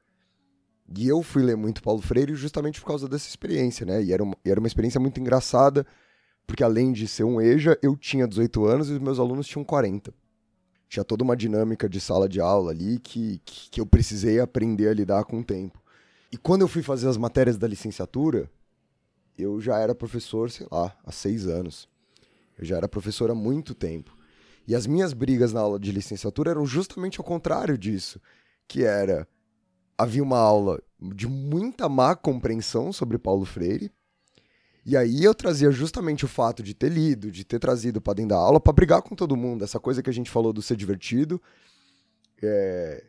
E 0.97 1.07
eu 1.07 1.21
fui 1.21 1.43
ler 1.43 1.55
muito 1.57 1.83
Paulo 1.83 2.01
Freire 2.01 2.33
justamente 2.35 2.79
por 2.79 2.87
causa 2.87 3.07
dessa 3.07 3.27
experiência, 3.27 3.85
né? 3.85 4.01
E 4.01 4.11
era 4.11 4.23
uma, 4.23 4.35
e 4.43 4.49
era 4.49 4.59
uma 4.59 4.65
experiência 4.65 4.99
muito 4.99 5.19
engraçada, 5.19 5.85
porque 6.47 6.63
além 6.63 6.91
de 6.91 7.07
ser 7.07 7.25
um 7.25 7.39
EJA, 7.39 7.77
eu 7.83 7.95
tinha 7.95 8.27
18 8.27 8.65
anos 8.65 8.89
e 8.89 8.93
os 8.93 8.99
meus 8.99 9.19
alunos 9.19 9.45
tinham 9.45 9.63
40. 9.63 10.11
Tinha 10.89 11.03
toda 11.03 11.23
uma 11.23 11.37
dinâmica 11.37 11.87
de 11.87 12.01
sala 12.01 12.27
de 12.27 12.41
aula 12.41 12.71
ali 12.71 12.99
que, 12.99 13.39
que, 13.45 13.69
que 13.69 13.79
eu 13.79 13.85
precisei 13.85 14.39
aprender 14.39 14.89
a 14.89 14.93
lidar 14.93 15.23
com 15.23 15.39
o 15.39 15.43
tempo. 15.43 15.79
E 16.31 16.37
quando 16.37 16.61
eu 16.61 16.67
fui 16.67 16.81
fazer 16.81 17.07
as 17.07 17.15
matérias 17.15 17.57
da 17.57 17.67
licenciatura, 17.67 18.49
eu 19.37 19.61
já 19.61 19.77
era 19.77 19.93
professor, 19.93 20.49
sei 20.49 20.67
lá, 20.71 20.95
há 21.05 21.11
seis 21.11 21.47
anos. 21.47 21.87
Eu 22.57 22.65
já 22.65 22.75
era 22.77 22.87
professor 22.87 23.29
há 23.29 23.35
muito 23.35 23.73
tempo. 23.75 24.17
E 24.67 24.75
as 24.75 24.85
minhas 24.85 25.13
brigas 25.13 25.53
na 25.53 25.61
aula 25.61 25.79
de 25.79 25.91
licenciatura 25.91 26.51
eram 26.51 26.65
justamente 26.65 27.19
ao 27.19 27.23
contrário 27.23 27.77
disso, 27.77 28.19
que 28.67 28.83
era 28.83 29.27
havia 29.97 30.23
uma 30.23 30.39
aula 30.39 30.81
de 30.99 31.27
muita 31.27 31.87
má 31.87 32.15
compreensão 32.15 32.91
sobre 32.91 33.17
Paulo 33.17 33.45
Freire. 33.45 33.91
E 34.89 34.97
aí 34.97 35.23
eu 35.23 35.35
trazia 35.35 35.69
justamente 35.69 36.25
o 36.25 36.27
fato 36.27 36.63
de 36.63 36.73
ter 36.73 36.89
lido, 36.89 37.29
de 37.29 37.43
ter 37.43 37.59
trazido 37.59 38.01
para 38.01 38.15
dentro 38.15 38.29
da 38.29 38.37
aula 38.37 38.59
para 38.59 38.73
brigar 38.73 39.03
com 39.03 39.15
todo 39.15 39.37
mundo, 39.37 39.63
essa 39.63 39.79
coisa 39.79 40.01
que 40.01 40.09
a 40.09 40.13
gente 40.13 40.31
falou 40.31 40.51
do 40.51 40.63
ser 40.63 40.75
divertido. 40.75 41.39
É... 42.41 43.03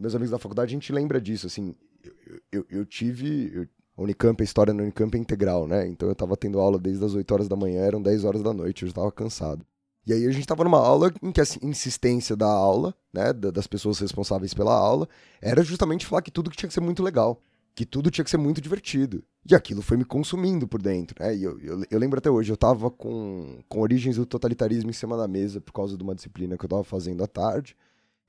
meus 0.00 0.14
amigos 0.14 0.30
da 0.30 0.38
faculdade, 0.38 0.70
a 0.70 0.72
gente 0.72 0.90
lembra 0.90 1.20
disso, 1.20 1.46
assim, 1.46 1.74
eu, 2.02 2.40
eu, 2.50 2.66
eu 2.70 2.86
tive, 2.86 3.52
eu 3.54 3.68
a 3.94 4.02
Unicamp, 4.02 4.42
a 4.42 4.44
história 4.44 4.72
na 4.72 4.82
Unicamp 4.82 5.14
é 5.14 5.20
integral, 5.20 5.66
né? 5.66 5.86
Então 5.86 6.08
eu 6.08 6.14
tava 6.14 6.34
tendo 6.34 6.58
aula 6.60 6.78
desde 6.78 7.04
as 7.04 7.12
8 7.12 7.30
horas 7.30 7.46
da 7.46 7.56
manhã, 7.56 7.82
eram 7.82 8.00
10 8.00 8.24
horas 8.24 8.42
da 8.42 8.54
noite, 8.54 8.84
eu 8.84 8.88
já 8.88 8.94
tava 8.94 9.12
cansado. 9.12 9.66
E 10.06 10.14
aí 10.14 10.24
a 10.24 10.30
gente 10.30 10.46
tava 10.46 10.64
numa 10.64 10.78
aula 10.78 11.12
em 11.22 11.30
que 11.30 11.42
a 11.42 11.44
insistência 11.60 12.34
da 12.34 12.46
aula, 12.46 12.94
né, 13.12 13.34
das 13.34 13.66
pessoas 13.66 13.98
responsáveis 13.98 14.54
pela 14.54 14.72
aula, 14.72 15.06
era 15.42 15.62
justamente 15.62 16.06
falar 16.06 16.22
que 16.22 16.30
tudo 16.30 16.48
tinha 16.48 16.68
que 16.68 16.72
ser 16.72 16.80
muito 16.80 17.02
legal, 17.02 17.42
que 17.74 17.84
tudo 17.84 18.10
tinha 18.10 18.24
que 18.24 18.30
ser 18.30 18.38
muito 18.38 18.62
divertido. 18.62 19.22
E 19.50 19.54
aquilo 19.54 19.80
foi 19.80 19.96
me 19.96 20.04
consumindo 20.04 20.68
por 20.68 20.82
dentro, 20.82 21.16
né? 21.18 21.34
E 21.34 21.42
eu, 21.42 21.58
eu, 21.60 21.82
eu 21.90 21.98
lembro 21.98 22.18
até 22.18 22.30
hoje, 22.30 22.52
eu 22.52 22.56
tava 22.56 22.90
com, 22.90 23.60
com 23.66 23.80
origens 23.80 24.16
do 24.16 24.26
totalitarismo 24.26 24.90
em 24.90 24.92
cima 24.92 25.16
da 25.16 25.26
mesa 25.26 25.58
por 25.58 25.72
causa 25.72 25.96
de 25.96 26.02
uma 26.02 26.14
disciplina 26.14 26.58
que 26.58 26.66
eu 26.66 26.68
tava 26.68 26.84
fazendo 26.84 27.24
à 27.24 27.26
tarde. 27.26 27.74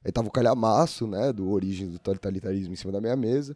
Aí 0.03 0.13
tava 0.13 0.30
o 0.30 0.32
calhamaço, 0.32 1.05
né, 1.05 1.34
do 1.34 1.51
origens 1.51 1.91
do 1.91 1.99
totalitarismo 1.99 2.72
em 2.72 2.76
cima 2.78 2.93
da 2.93 3.01
minha 3.01 3.17
mesa. 3.17 3.53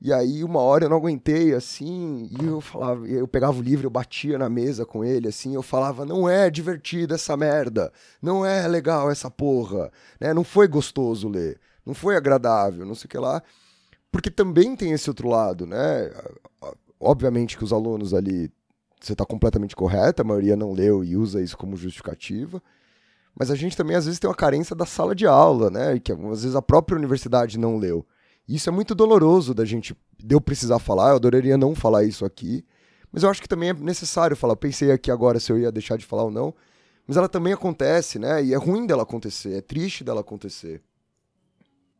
E 0.00 0.10
aí, 0.10 0.42
uma 0.42 0.60
hora 0.60 0.86
eu 0.86 0.88
não 0.88 0.96
aguentei, 0.96 1.54
assim, 1.54 2.30
e 2.40 2.44
eu 2.46 2.60
falava, 2.60 3.06
eu 3.06 3.28
pegava 3.28 3.58
o 3.58 3.62
livro, 3.62 3.86
eu 3.86 3.90
batia 3.90 4.38
na 4.38 4.48
mesa 4.48 4.86
com 4.86 5.04
ele, 5.04 5.28
assim, 5.28 5.54
eu 5.54 5.62
falava, 5.62 6.04
não 6.04 6.28
é 6.28 6.50
divertido 6.50 7.14
essa 7.14 7.36
merda, 7.36 7.92
não 8.20 8.44
é 8.44 8.66
legal 8.66 9.10
essa 9.10 9.30
porra, 9.30 9.90
né? 10.20 10.34
Não 10.34 10.44
foi 10.44 10.66
gostoso 10.66 11.28
ler, 11.28 11.58
não 11.86 11.94
foi 11.94 12.16
agradável, 12.16 12.84
não 12.84 12.94
sei 12.94 13.06
o 13.06 13.08
que 13.08 13.18
lá. 13.18 13.42
Porque 14.14 14.30
também 14.30 14.76
tem 14.76 14.92
esse 14.92 15.10
outro 15.10 15.28
lado, 15.28 15.66
né? 15.66 16.08
Obviamente 17.00 17.58
que 17.58 17.64
os 17.64 17.72
alunos 17.72 18.14
ali, 18.14 18.48
você 19.00 19.12
está 19.12 19.26
completamente 19.26 19.74
correta, 19.74 20.22
a 20.22 20.24
maioria 20.24 20.54
não 20.54 20.72
leu 20.72 21.02
e 21.02 21.16
usa 21.16 21.42
isso 21.42 21.58
como 21.58 21.76
justificativa. 21.76 22.62
Mas 23.36 23.50
a 23.50 23.56
gente 23.56 23.76
também, 23.76 23.96
às 23.96 24.04
vezes, 24.04 24.20
tem 24.20 24.30
uma 24.30 24.36
carência 24.36 24.76
da 24.76 24.86
sala 24.86 25.16
de 25.16 25.26
aula, 25.26 25.68
né? 25.68 25.98
Que 25.98 26.12
às 26.12 26.42
vezes 26.42 26.54
a 26.54 26.62
própria 26.62 26.96
universidade 26.96 27.58
não 27.58 27.76
leu. 27.76 28.06
Isso 28.48 28.68
é 28.68 28.72
muito 28.72 28.94
doloroso 28.94 29.52
da 29.52 29.64
gente, 29.64 29.96
de 30.16 30.32
eu 30.32 30.40
precisar 30.40 30.78
falar, 30.78 31.10
eu 31.10 31.16
adoraria 31.16 31.58
não 31.58 31.74
falar 31.74 32.04
isso 32.04 32.24
aqui, 32.24 32.64
mas 33.10 33.24
eu 33.24 33.30
acho 33.30 33.42
que 33.42 33.48
também 33.48 33.70
é 33.70 33.74
necessário 33.74 34.36
falar. 34.36 34.52
Eu 34.52 34.58
pensei 34.58 34.92
aqui 34.92 35.10
agora 35.10 35.40
se 35.40 35.50
eu 35.50 35.58
ia 35.58 35.72
deixar 35.72 35.98
de 35.98 36.06
falar 36.06 36.22
ou 36.22 36.30
não, 36.30 36.54
mas 37.04 37.16
ela 37.16 37.28
também 37.28 37.52
acontece, 37.52 38.20
né? 38.20 38.44
E 38.44 38.54
é 38.54 38.56
ruim 38.56 38.86
dela 38.86 39.02
acontecer, 39.02 39.56
é 39.56 39.60
triste 39.60 40.04
dela 40.04 40.20
acontecer. 40.20 40.80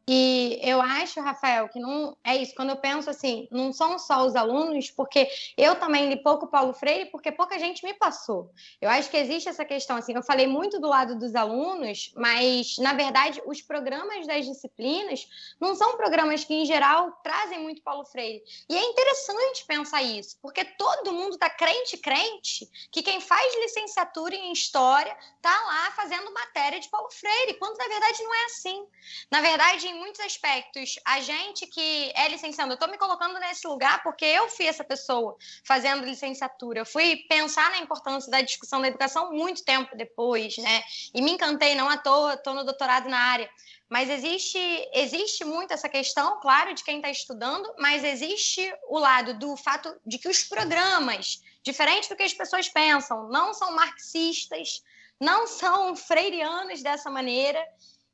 E 0.07 0.61
eu 0.63 0.83
acho, 0.83 1.21
Rafael, 1.21 1.69
que 1.69 1.81
não 1.81 2.17
é 2.23 2.37
isso. 2.37 2.55
Quando 2.55 2.71
eu 2.71 2.77
penso 2.77 3.09
assim, 3.09 3.49
não 3.51 3.73
são 3.73 3.99
só 3.99 4.27
os 4.27 4.37
alunos, 4.37 4.91
porque 4.91 5.29
eu 5.57 5.77
também 5.77 6.11
li 6.11 6.23
pouco 6.23 6.47
Paulo 6.47 6.75
Freire, 6.75 7.11
porque 7.11 7.33
pouca 7.33 7.59
gente 7.59 7.83
me 7.85 7.95
passou. 7.95 8.51
Eu 8.81 8.91
acho 8.91 9.11
que 9.11 9.17
existe 9.17 9.49
essa 9.49 9.65
questão 9.65 9.97
assim. 9.97 10.15
Eu 10.15 10.23
falei 10.23 10.47
muito 10.47 10.79
do 10.79 10.89
lado 10.89 11.19
dos 11.19 11.35
alunos, 11.35 12.13
mas 12.17 12.77
na 12.79 12.93
verdade 12.93 13.43
os 13.47 13.63
programas 13.63 14.27
das 14.27 14.45
disciplinas 14.45 15.27
não 15.59 15.75
são 15.75 15.97
programas 15.97 16.45
que 16.45 16.53
em 16.53 16.67
geral 16.67 17.11
trazem 17.23 17.63
muito 17.63 17.83
Paulo 17.83 18.05
Freire. 18.05 18.43
E 18.69 18.77
é 18.77 18.83
interessante 18.83 19.65
pensar 19.67 20.03
isso, 20.03 20.37
porque 20.43 20.65
todo 20.65 21.13
mundo 21.13 21.35
está 21.35 21.49
crente 21.49 21.97
crente 21.97 22.69
que 22.93 23.03
quem 23.03 23.21
faz 23.21 23.55
licenciatura 23.57 24.35
em 24.35 24.53
história 24.53 25.17
está 25.37 25.51
lá 25.67 25.91
fazendo 25.93 26.33
matéria 26.33 26.79
de 26.79 26.89
Paulo 26.91 27.11
Freire, 27.11 27.55
quando 27.55 27.79
na 27.79 27.89
verdade 27.89 28.23
não 28.23 28.35
é 28.35 28.45
assim. 28.45 28.87
Na 29.31 29.41
verdade 29.41 29.94
em 29.95 29.99
muitos 29.99 30.21
aspectos, 30.21 30.97
a 31.05 31.21
gente 31.21 31.67
que 31.67 32.13
é 32.15 32.29
licenciando, 32.29 32.73
eu 32.73 32.75
estou 32.75 32.91
me 32.91 32.99
colocando 32.99 33.39
nesse 33.39 33.67
lugar 33.67 34.03
porque 34.03 34.25
eu 34.25 34.49
fui 34.49 34.67
essa 34.67 34.83
pessoa 34.83 35.37
fazendo 35.65 36.05
licenciatura. 36.05 36.81
Eu 36.81 36.87
fui 36.87 37.25
pensar 37.29 37.71
na 37.71 37.79
importância 37.79 38.31
da 38.31 38.41
discussão 38.41 38.81
da 38.81 38.89
educação 38.89 39.33
muito 39.33 39.65
tempo 39.65 39.97
depois, 39.97 40.57
né? 40.59 40.83
E 41.15 41.23
me 41.23 41.31
encantei, 41.31 41.75
não 41.75 41.89
à 41.89 41.97
toa, 41.97 42.35
estou 42.35 42.55
no 42.55 42.65
doutorado 42.65 43.09
na 43.09 43.19
área. 43.19 43.49
Mas 43.89 44.11
existe, 44.11 44.59
existe 44.93 45.45
muito 45.45 45.73
essa 45.73 45.89
questão, 45.89 46.41
claro, 46.41 46.75
de 46.75 46.83
quem 46.83 46.97
está 46.97 47.11
estudando, 47.11 47.73
mas 47.79 48.03
existe 48.03 48.75
o 48.89 48.99
lado 48.99 49.39
do 49.39 49.57
fato 49.57 49.95
de 50.05 50.19
que 50.19 50.29
os 50.29 50.43
programas, 50.43 51.41
diferente 51.63 52.09
do 52.09 52.17
que 52.17 52.23
as 52.23 52.35
pessoas 52.35 52.69
pensam, 52.69 53.29
não 53.29 53.55
são 53.55 53.73
marxistas, 53.73 54.83
não 55.21 55.47
são 55.47 55.95
freirianos 55.95 56.83
dessa 56.83 57.09
maneira 57.11 57.65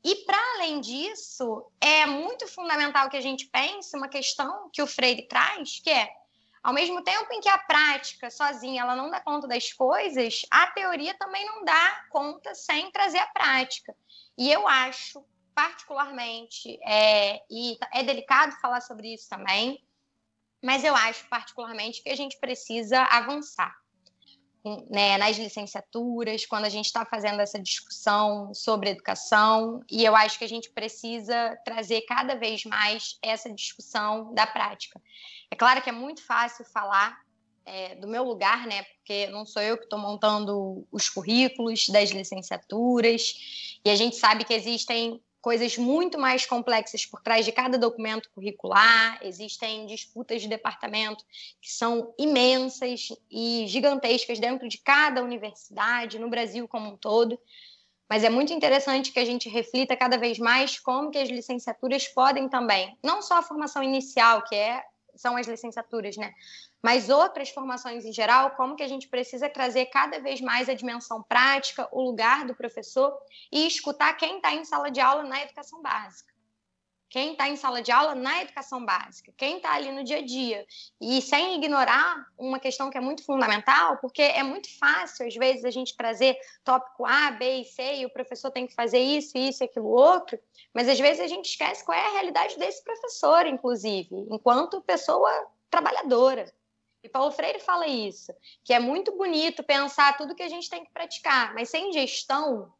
e, 0.02 0.14
para 0.24 0.38
além 0.54 0.80
disso, 0.80 1.70
é 1.80 2.06
muito 2.06 2.48
fundamental 2.48 3.10
que 3.10 3.16
a 3.16 3.20
gente 3.20 3.46
pense 3.46 3.96
uma 3.96 4.08
questão 4.08 4.70
que 4.72 4.82
o 4.82 4.86
Freire 4.86 5.28
traz, 5.28 5.80
que 5.80 5.90
é, 5.90 6.10
ao 6.62 6.72
mesmo 6.72 7.02
tempo 7.02 7.32
em 7.32 7.40
que 7.40 7.48
a 7.48 7.58
prática 7.58 8.30
sozinha 8.30 8.82
ela 8.82 8.96
não 8.96 9.10
dá 9.10 9.20
conta 9.20 9.46
das 9.46 9.72
coisas, 9.72 10.42
a 10.50 10.68
teoria 10.68 11.14
também 11.14 11.44
não 11.44 11.64
dá 11.64 12.04
conta 12.10 12.54
sem 12.54 12.90
trazer 12.90 13.18
a 13.18 13.26
prática. 13.26 13.94
E 14.38 14.50
eu 14.50 14.66
acho, 14.66 15.22
particularmente, 15.54 16.78
é, 16.82 17.42
e 17.50 17.78
é 17.92 18.02
delicado 18.02 18.52
falar 18.60 18.80
sobre 18.80 19.12
isso 19.12 19.28
também, 19.28 19.84
mas 20.62 20.82
eu 20.82 20.94
acho, 20.94 21.28
particularmente, 21.28 22.02
que 22.02 22.08
a 22.08 22.16
gente 22.16 22.38
precisa 22.38 23.02
avançar 23.02 23.74
né, 24.90 25.16
nas 25.16 25.36
licenciaturas, 25.36 26.44
quando 26.46 26.64
a 26.64 26.68
gente 26.68 26.86
está 26.86 27.04
fazendo 27.04 27.40
essa 27.40 27.60
discussão 27.60 28.52
sobre 28.52 28.90
educação, 28.90 29.80
e 29.90 30.04
eu 30.04 30.14
acho 30.14 30.38
que 30.38 30.44
a 30.44 30.48
gente 30.48 30.70
precisa 30.70 31.58
trazer 31.64 32.02
cada 32.02 32.34
vez 32.34 32.64
mais 32.64 33.18
essa 33.22 33.52
discussão 33.52 34.34
da 34.34 34.46
prática. 34.46 35.00
É 35.50 35.56
claro 35.56 35.82
que 35.82 35.88
é 35.88 35.92
muito 35.92 36.24
fácil 36.24 36.64
falar 36.66 37.18
é, 37.64 37.94
do 37.96 38.08
meu 38.08 38.24
lugar, 38.24 38.66
né, 38.66 38.82
porque 38.82 39.26
não 39.28 39.46
sou 39.46 39.62
eu 39.62 39.76
que 39.76 39.84
estou 39.84 39.98
montando 39.98 40.86
os 40.90 41.08
currículos 41.08 41.88
das 41.88 42.10
licenciaturas, 42.10 43.80
e 43.84 43.90
a 43.90 43.96
gente 43.96 44.16
sabe 44.16 44.44
que 44.44 44.54
existem 44.54 45.20
coisas 45.40 45.76
muito 45.78 46.18
mais 46.18 46.44
complexas 46.44 47.06
por 47.06 47.20
trás 47.22 47.44
de 47.44 47.52
cada 47.52 47.78
documento 47.78 48.30
curricular, 48.30 49.18
existem 49.22 49.86
disputas 49.86 50.42
de 50.42 50.48
departamento 50.48 51.24
que 51.60 51.70
são 51.72 52.14
imensas 52.18 53.08
e 53.30 53.64
gigantescas 53.66 54.38
dentro 54.38 54.68
de 54.68 54.78
cada 54.78 55.22
universidade, 55.22 56.18
no 56.18 56.28
Brasil 56.28 56.68
como 56.68 56.90
um 56.90 56.96
todo. 56.96 57.38
Mas 58.08 58.24
é 58.24 58.28
muito 58.28 58.52
interessante 58.52 59.12
que 59.12 59.20
a 59.20 59.24
gente 59.24 59.48
reflita 59.48 59.96
cada 59.96 60.18
vez 60.18 60.38
mais 60.38 60.78
como 60.78 61.10
que 61.10 61.18
as 61.18 61.28
licenciaturas 61.28 62.08
podem 62.08 62.48
também, 62.48 62.98
não 63.02 63.22
só 63.22 63.38
a 63.38 63.42
formação 63.42 63.82
inicial, 63.82 64.42
que 64.42 64.54
é 64.54 64.82
são 65.14 65.36
as 65.36 65.46
licenciaturas, 65.46 66.16
né? 66.16 66.32
Mas 66.82 67.10
outras 67.10 67.50
formações 67.50 68.04
em 68.04 68.12
geral, 68.12 68.52
como 68.52 68.74
que 68.74 68.82
a 68.82 68.88
gente 68.88 69.08
precisa 69.08 69.48
trazer 69.48 69.86
cada 69.86 70.18
vez 70.18 70.40
mais 70.40 70.68
a 70.68 70.74
dimensão 70.74 71.22
prática, 71.22 71.88
o 71.92 72.02
lugar 72.02 72.46
do 72.46 72.54
professor 72.54 73.16
e 73.52 73.66
escutar 73.66 74.14
quem 74.14 74.36
está 74.36 74.54
em 74.54 74.64
sala 74.64 74.90
de 74.90 75.00
aula 75.00 75.22
na 75.24 75.42
educação 75.42 75.82
básica. 75.82 76.30
quem 77.10 77.32
está 77.32 77.48
em 77.48 77.56
sala 77.56 77.82
de 77.82 77.90
aula 77.90 78.14
na 78.14 78.40
educação 78.40 78.84
básica, 78.86 79.32
quem 79.36 79.56
está 79.56 79.74
ali 79.74 79.90
no 79.90 80.04
dia 80.04 80.18
a 80.18 80.24
dia. 80.24 80.64
E 81.00 81.20
sem 81.20 81.56
ignorar 81.56 82.24
uma 82.38 82.60
questão 82.60 82.88
que 82.88 82.96
é 82.96 83.00
muito 83.00 83.24
fundamental, 83.24 83.98
porque 83.98 84.22
é 84.22 84.44
muito 84.44 84.68
fácil, 84.78 85.26
às 85.26 85.34
vezes, 85.34 85.64
a 85.64 85.70
gente 85.70 85.96
trazer 85.96 86.38
tópico 86.64 87.04
A, 87.04 87.32
B 87.32 87.62
e 87.62 87.64
C, 87.64 87.96
e 87.96 88.06
o 88.06 88.10
professor 88.10 88.52
tem 88.52 88.66
que 88.66 88.74
fazer 88.74 89.00
isso, 89.00 89.36
isso 89.36 89.62
e 89.62 89.66
aquilo 89.66 89.88
outro, 89.88 90.38
mas 90.72 90.88
às 90.88 91.00
vezes 91.00 91.20
a 91.20 91.26
gente 91.26 91.46
esquece 91.46 91.84
qual 91.84 91.98
é 91.98 92.06
a 92.06 92.12
realidade 92.12 92.56
desse 92.56 92.82
professor, 92.84 93.44
inclusive, 93.44 94.14
enquanto 94.30 94.80
pessoa 94.82 95.30
trabalhadora. 95.68 96.52
E 97.02 97.08
Paulo 97.08 97.32
Freire 97.32 97.60
fala 97.60 97.86
isso, 97.86 98.32
que 98.62 98.74
é 98.74 98.78
muito 98.78 99.16
bonito 99.16 99.62
pensar 99.62 100.16
tudo 100.16 100.34
que 100.34 100.42
a 100.42 100.48
gente 100.48 100.68
tem 100.68 100.84
que 100.84 100.92
praticar, 100.92 101.54
mas 101.54 101.70
sem 101.70 101.92
gestão, 101.92 102.72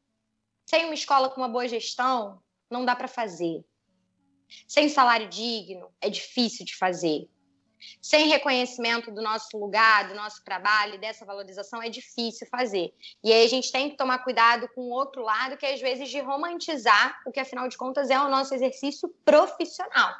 sem 0.67 0.85
uma 0.85 0.95
escola 0.95 1.31
com 1.31 1.41
uma 1.41 1.49
boa 1.49 1.67
gestão, 1.67 2.41
não 2.71 2.85
dá 2.85 2.95
para 2.95 3.09
fazer. 3.09 3.65
Sem 4.69 4.89
salário 4.89 5.29
digno, 5.29 5.91
é 6.01 6.11
difícil 6.11 6.67
de 6.67 6.77
fazer. 6.77 7.29
Sem 8.03 8.29
reconhecimento 8.29 9.11
do 9.11 9.23
nosso 9.23 9.57
lugar, 9.57 10.09
do 10.09 10.15
nosso 10.15 10.45
trabalho 10.45 11.01
dessa 11.01 11.25
valorização, 11.25 11.83
é 11.83 11.89
difícil 11.89 12.47
fazer. 12.49 12.93
E 13.25 13.33
aí 13.33 13.45
a 13.45 13.49
gente 13.49 13.73
tem 13.73 13.89
que 13.89 13.97
tomar 13.97 14.19
cuidado 14.19 14.69
com 14.75 14.83
o 14.83 14.91
outro 14.91 15.23
lado, 15.23 15.57
que 15.57 15.65
é 15.65 15.73
às 15.73 15.81
vezes 15.81 16.11
de 16.11 16.21
romantizar 16.21 17.19
o 17.27 17.33
que, 17.33 17.41
afinal 17.41 17.69
de 17.69 17.79
contas, 17.79 18.11
é 18.11 18.21
o 18.21 18.29
nosso 18.29 18.55
exercício 18.55 19.09
profissional, 19.25 20.15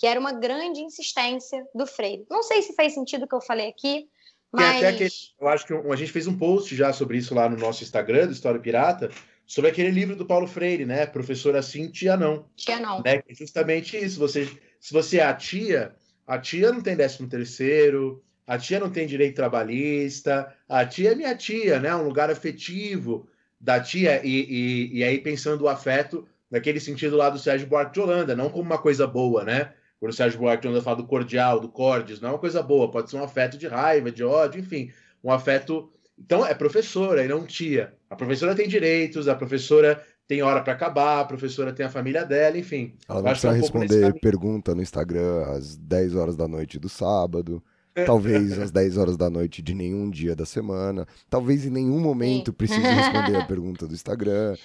que 0.00 0.06
era 0.06 0.18
uma 0.18 0.32
grande 0.32 0.80
insistência 0.80 1.62
do 1.74 1.86
Freire. 1.86 2.24
Não 2.30 2.42
sei 2.42 2.62
se 2.62 2.72
fez 2.72 2.94
sentido 2.94 3.24
o 3.24 3.28
que 3.28 3.34
eu 3.34 3.40
falei 3.42 3.68
aqui, 3.68 4.08
mas. 4.50 4.82
Aquele, 4.82 5.10
eu 5.38 5.46
acho 5.46 5.66
que 5.66 5.74
a 5.74 5.96
gente 5.96 6.10
fez 6.10 6.26
um 6.26 6.38
post 6.38 6.74
já 6.74 6.90
sobre 6.90 7.18
isso 7.18 7.34
lá 7.34 7.50
no 7.50 7.58
nosso 7.58 7.84
Instagram, 7.84 8.26
do 8.26 8.32
História 8.32 8.58
Pirata, 8.58 9.10
sobre 9.46 9.70
aquele 9.70 9.90
livro 9.90 10.16
do 10.16 10.24
Paulo 10.24 10.46
Freire, 10.46 10.86
né? 10.86 11.04
Professora 11.04 11.60
sim, 11.60 11.90
tia 11.90 12.16
não. 12.16 12.46
Tia 12.56 12.80
não. 12.80 13.02
Né? 13.02 13.22
Justamente 13.28 13.94
isso. 13.94 14.18
Você, 14.20 14.50
se 14.80 14.90
você 14.90 15.18
é 15.18 15.24
a 15.24 15.34
tia, 15.34 15.94
a 16.26 16.38
tia 16.38 16.72
não 16.72 16.80
tem 16.80 16.96
décimo 16.96 17.28
terceiro, 17.28 18.24
a 18.46 18.56
tia 18.56 18.80
não 18.80 18.88
tem 18.88 19.06
direito 19.06 19.36
trabalhista, 19.36 20.50
a 20.66 20.86
tia 20.86 21.12
é 21.12 21.14
minha 21.14 21.36
tia, 21.36 21.78
né? 21.78 21.94
Um 21.94 22.04
lugar 22.04 22.30
afetivo 22.30 23.28
da 23.60 23.78
tia, 23.78 24.22
e, 24.24 24.46
e, 24.48 24.98
e 24.98 25.04
aí 25.04 25.18
pensando 25.18 25.64
o 25.64 25.68
afeto 25.68 26.26
naquele 26.50 26.80
sentido 26.80 27.18
lá 27.18 27.28
do 27.28 27.38
Sérgio 27.38 27.66
Buarque 27.66 27.92
de 27.92 28.00
Holanda, 28.00 28.34
não 28.34 28.48
como 28.48 28.62
uma 28.62 28.78
coisa 28.78 29.06
boa, 29.06 29.44
né? 29.44 29.74
Quando 30.00 30.12
o 30.12 30.16
Sérgio 30.16 30.40
Buarque 30.40 30.62
de 30.62 30.68
Holanda 30.68 30.82
fala 30.82 30.96
do 30.96 31.06
cordial, 31.06 31.60
do 31.60 31.68
cordes, 31.68 32.20
não 32.20 32.30
é 32.30 32.32
uma 32.32 32.38
coisa 32.38 32.62
boa, 32.62 32.90
pode 32.90 33.10
ser 33.10 33.16
um 33.16 33.22
afeto 33.22 33.56
de 33.56 33.68
raiva, 33.68 34.10
de 34.10 34.24
ódio, 34.24 34.58
enfim, 34.58 34.90
um 35.22 35.30
afeto 35.30 35.92
então, 36.20 36.44
é 36.44 36.54
professora 36.54 37.24
e 37.24 37.28
não 37.28 37.46
tia. 37.46 37.94
A 38.08 38.14
professora 38.14 38.54
tem 38.54 38.68
direitos, 38.68 39.26
a 39.26 39.34
professora 39.34 40.02
tem 40.28 40.42
hora 40.42 40.60
para 40.60 40.74
acabar, 40.74 41.20
a 41.20 41.24
professora 41.24 41.72
tem 41.72 41.86
a 41.86 41.88
família 41.88 42.24
dela, 42.24 42.58
enfim. 42.58 42.94
Ela 43.08 43.22
não 43.22 43.30
precisa 43.30 43.48
é 43.48 43.52
um 43.52 43.60
responder 43.60 44.20
pergunta 44.20 44.74
no 44.74 44.82
Instagram 44.82 45.44
às 45.46 45.76
10 45.76 46.14
horas 46.14 46.36
da 46.36 46.46
noite 46.46 46.78
do 46.78 46.88
sábado. 46.88 47.62
Talvez 48.06 48.52
às 48.60 48.70
10 48.70 48.98
horas 48.98 49.16
da 49.16 49.28
noite 49.30 49.62
de 49.62 49.74
nenhum 49.74 50.10
dia 50.10 50.36
da 50.36 50.44
semana. 50.44 51.08
Talvez 51.28 51.64
em 51.64 51.70
nenhum 51.70 51.98
momento 51.98 52.52
precise 52.52 52.80
responder 52.80 53.36
a 53.36 53.44
pergunta 53.46 53.86
do 53.88 53.94
Instagram. 53.94 54.56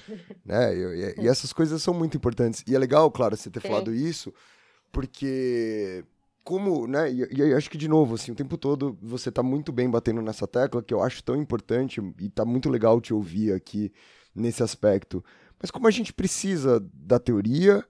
Né? 0.45 0.75
E, 0.75 1.21
e, 1.21 1.27
essas 1.27 1.53
coisas 1.53 1.81
são 1.81 1.93
muito 1.93 2.17
importantes. 2.17 2.63
E 2.67 2.75
é 2.75 2.77
legal, 2.77 3.09
claro, 3.09 3.35
você 3.35 3.49
ter 3.49 3.61
Sim. 3.61 3.69
falado 3.69 3.93
isso, 3.93 4.31
porque 4.95 6.05
como, 6.41 6.87
né, 6.87 7.11
e, 7.11 7.27
e, 7.33 7.53
acho 7.53 7.69
que 7.69 7.77
de 7.77 7.89
novo, 7.89 8.15
assim, 8.15 8.31
o 8.31 8.35
tempo 8.35 8.57
todo 8.57 8.97
você 9.01 9.29
tá 9.29 9.43
muito 9.43 9.73
bem 9.73 9.89
batendo 9.89 10.21
nessa 10.21 10.47
tecla 10.47 10.81
que 10.81 10.93
eu 10.93 11.03
acho 11.03 11.21
tão 11.21 11.35
importante 11.35 12.01
e 12.17 12.29
tá 12.29 12.45
muito 12.45 12.69
legal 12.69 13.01
te 13.01 13.13
ouvir 13.13 13.51
aqui 13.51 13.91
nesse 14.33 14.63
aspecto. 14.63 15.21
Mas 15.61 15.69
como 15.69 15.85
a 15.85 15.91
gente 15.91 16.13
precisa 16.13 16.81
da 16.93 17.19
teoria 17.19 17.83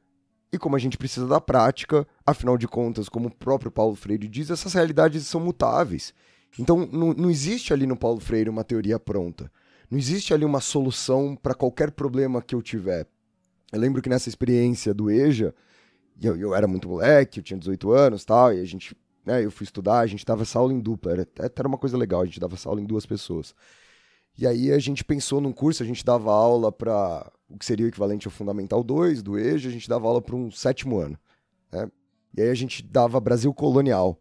e 0.51 0.57
como 0.57 0.75
a 0.75 0.79
gente 0.79 0.97
precisa 0.97 1.27
da 1.27 1.39
prática, 1.39 2.07
afinal 2.25 2.57
de 2.57 2.67
contas, 2.67 3.07
como 3.07 3.27
o 3.27 3.35
próprio 3.35 3.69
Paulo 3.69 3.95
Freire 3.95 4.27
diz, 4.27 4.49
essas 4.49 4.73
realidades 4.73 5.27
são 5.27 5.39
mutáveis. 5.39 6.11
Então, 6.57 6.89
não, 6.91 7.13
não 7.13 7.29
existe 7.29 7.71
ali 7.71 7.85
no 7.85 7.95
Paulo 7.95 8.19
Freire 8.19 8.49
uma 8.49 8.63
teoria 8.63 8.97
pronta. 8.97 9.51
Não 9.91 9.99
existe 9.99 10.33
ali 10.33 10.43
uma 10.43 10.61
solução 10.61 11.35
para 11.35 11.53
qualquer 11.53 11.91
problema 11.91 12.41
que 12.41 12.55
eu 12.55 12.63
tiver. 12.63 13.05
Eu 13.71 13.79
lembro 13.79 14.01
que 14.01 14.09
nessa 14.09 14.27
experiência 14.27 14.91
do 14.91 15.11
EJA, 15.11 15.53
e 16.19 16.25
eu, 16.25 16.35
eu 16.37 16.55
era 16.55 16.67
muito 16.67 16.87
moleque, 16.87 17.39
eu 17.39 17.43
tinha 17.43 17.59
18 17.59 17.91
anos 17.91 18.25
tal, 18.25 18.53
e 18.53 18.59
a 18.59 18.65
gente, 18.65 18.95
né, 19.25 19.43
eu 19.43 19.51
fui 19.51 19.63
estudar, 19.63 19.99
a 19.99 20.07
gente 20.07 20.25
dava 20.25 20.43
essa 20.43 20.59
aula 20.59 20.73
em 20.73 20.79
dupla, 20.79 21.11
era, 21.11 21.27
era 21.37 21.67
uma 21.67 21.77
coisa 21.77 21.97
legal, 21.97 22.21
a 22.21 22.25
gente 22.25 22.39
dava 22.39 22.55
essa 22.55 22.69
aula 22.69 22.81
em 22.81 22.85
duas 22.85 23.05
pessoas. 23.05 23.53
E 24.37 24.45
aí 24.45 24.71
a 24.71 24.79
gente 24.79 25.03
pensou 25.03 25.39
num 25.39 25.53
curso, 25.53 25.81
a 25.81 25.85
gente 25.85 26.03
dava 26.03 26.31
aula 26.31 26.71
para 26.71 27.31
o 27.49 27.57
que 27.57 27.65
seria 27.65 27.85
o 27.85 27.89
equivalente 27.89 28.27
ao 28.27 28.31
Fundamental 28.31 28.83
2 28.83 29.23
do 29.23 29.39
EJA, 29.39 29.69
a 29.69 29.71
gente 29.71 29.87
dava 29.87 30.07
aula 30.07 30.21
para 30.21 30.35
um 30.35 30.51
sétimo 30.51 30.99
ano. 30.99 31.17
Né? 31.71 31.89
E 32.35 32.41
aí 32.41 32.49
a 32.49 32.55
gente 32.55 32.83
dava 32.83 33.19
Brasil 33.19 33.53
Colonial. 33.53 34.19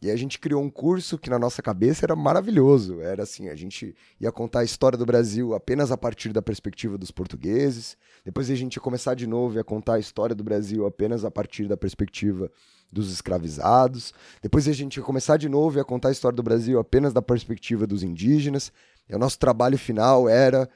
E 0.00 0.10
a 0.10 0.16
gente 0.16 0.38
criou 0.38 0.62
um 0.62 0.68
curso 0.68 1.16
que 1.16 1.30
na 1.30 1.38
nossa 1.38 1.62
cabeça 1.62 2.04
era 2.04 2.14
maravilhoso. 2.14 3.00
Era 3.00 3.22
assim, 3.22 3.48
a 3.48 3.54
gente 3.54 3.94
ia 4.20 4.30
contar 4.30 4.60
a 4.60 4.64
história 4.64 4.98
do 4.98 5.06
Brasil 5.06 5.54
apenas 5.54 5.90
a 5.90 5.96
partir 5.96 6.32
da 6.32 6.42
perspectiva 6.42 6.98
dos 6.98 7.10
portugueses. 7.10 7.96
Depois 8.24 8.50
a 8.50 8.54
gente 8.54 8.76
ia 8.76 8.82
começar 8.82 9.14
de 9.14 9.26
novo 9.26 9.56
e 9.56 9.58
a 9.58 9.64
contar 9.64 9.94
a 9.94 9.98
história 9.98 10.34
do 10.34 10.44
Brasil 10.44 10.86
apenas 10.86 11.24
a 11.24 11.30
partir 11.30 11.66
da 11.66 11.76
perspectiva 11.76 12.50
dos 12.92 13.10
escravizados. 13.10 14.12
Depois 14.42 14.68
a 14.68 14.72
gente 14.72 14.98
ia 14.98 15.02
começar 15.02 15.38
de 15.38 15.48
novo 15.48 15.78
e 15.78 15.80
a 15.80 15.84
contar 15.84 16.08
a 16.08 16.12
história 16.12 16.36
do 16.36 16.42
Brasil 16.42 16.78
apenas 16.78 17.14
da 17.14 17.22
perspectiva 17.22 17.86
dos 17.86 18.02
indígenas. 18.02 18.70
E 19.08 19.14
o 19.14 19.18
nosso 19.18 19.38
trabalho 19.38 19.78
final 19.78 20.28
era 20.28 20.68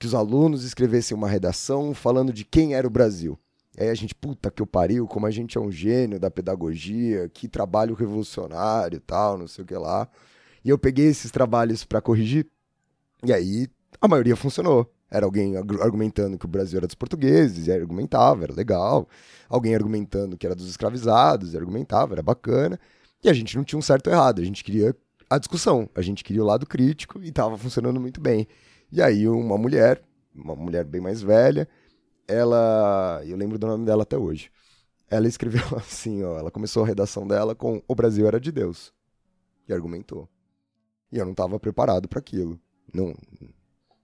que 0.00 0.06
os 0.06 0.14
alunos 0.14 0.64
escrevessem 0.64 1.16
uma 1.16 1.28
redação 1.28 1.94
falando 1.94 2.32
de 2.32 2.44
quem 2.44 2.74
era 2.74 2.86
o 2.86 2.90
Brasil. 2.90 3.38
Aí 3.78 3.88
a 3.88 3.94
gente, 3.94 4.14
puta 4.14 4.50
que 4.50 4.62
eu 4.62 4.66
pariu, 4.66 5.06
como 5.06 5.26
a 5.26 5.30
gente 5.30 5.58
é 5.58 5.60
um 5.60 5.70
gênio 5.70 6.20
da 6.20 6.30
pedagogia, 6.30 7.28
que 7.28 7.48
trabalho 7.48 7.94
revolucionário 7.94 8.96
e 8.96 9.00
tal, 9.00 9.36
não 9.36 9.48
sei 9.48 9.64
o 9.64 9.66
que 9.66 9.74
lá. 9.74 10.08
E 10.64 10.70
eu 10.70 10.78
peguei 10.78 11.06
esses 11.06 11.30
trabalhos 11.30 11.84
para 11.84 12.00
corrigir, 12.00 12.46
e 13.24 13.32
aí 13.32 13.68
a 14.00 14.08
maioria 14.08 14.36
funcionou. 14.36 14.90
Era 15.10 15.26
alguém 15.26 15.56
argumentando 15.56 16.38
que 16.38 16.44
o 16.44 16.48
Brasil 16.48 16.78
era 16.78 16.86
dos 16.86 16.94
portugueses, 16.94 17.66
e 17.66 17.72
argumentava, 17.72 18.44
era 18.44 18.54
legal. 18.54 19.08
Alguém 19.48 19.74
argumentando 19.74 20.36
que 20.36 20.46
era 20.46 20.54
dos 20.54 20.68
escravizados, 20.68 21.52
e 21.52 21.56
argumentava, 21.56 22.14
era 22.14 22.22
bacana. 22.22 22.78
E 23.22 23.28
a 23.28 23.32
gente 23.32 23.56
não 23.56 23.64
tinha 23.64 23.78
um 23.78 23.82
certo 23.82 24.10
errado, 24.10 24.40
a 24.40 24.44
gente 24.44 24.62
queria 24.64 24.94
a 25.30 25.38
discussão, 25.38 25.88
a 25.94 26.02
gente 26.02 26.22
queria 26.22 26.42
o 26.42 26.46
lado 26.46 26.66
crítico 26.66 27.20
e 27.22 27.28
estava 27.28 27.56
funcionando 27.56 28.00
muito 28.00 28.20
bem. 28.20 28.46
E 28.92 29.00
aí 29.02 29.26
uma 29.26 29.56
mulher, 29.56 30.02
uma 30.34 30.54
mulher 30.54 30.84
bem 30.84 31.00
mais 31.00 31.22
velha, 31.22 31.68
ela. 32.28 33.22
Eu 33.24 33.36
lembro 33.36 33.58
do 33.58 33.66
nome 33.66 33.86
dela 33.86 34.02
até 34.02 34.16
hoje. 34.16 34.50
Ela 35.08 35.28
escreveu 35.28 35.62
assim, 35.76 36.22
ó. 36.24 36.38
Ela 36.38 36.50
começou 36.50 36.84
a 36.84 36.86
redação 36.86 37.26
dela 37.26 37.54
com 37.54 37.82
O 37.88 37.94
Brasil 37.94 38.26
era 38.26 38.40
de 38.40 38.52
Deus. 38.52 38.92
E 39.68 39.72
argumentou. 39.72 40.28
E 41.12 41.18
eu 41.18 41.24
não 41.24 41.32
estava 41.32 41.58
preparado 41.60 42.08
para 42.08 42.18
aquilo. 42.18 42.58
Não, 42.92 43.14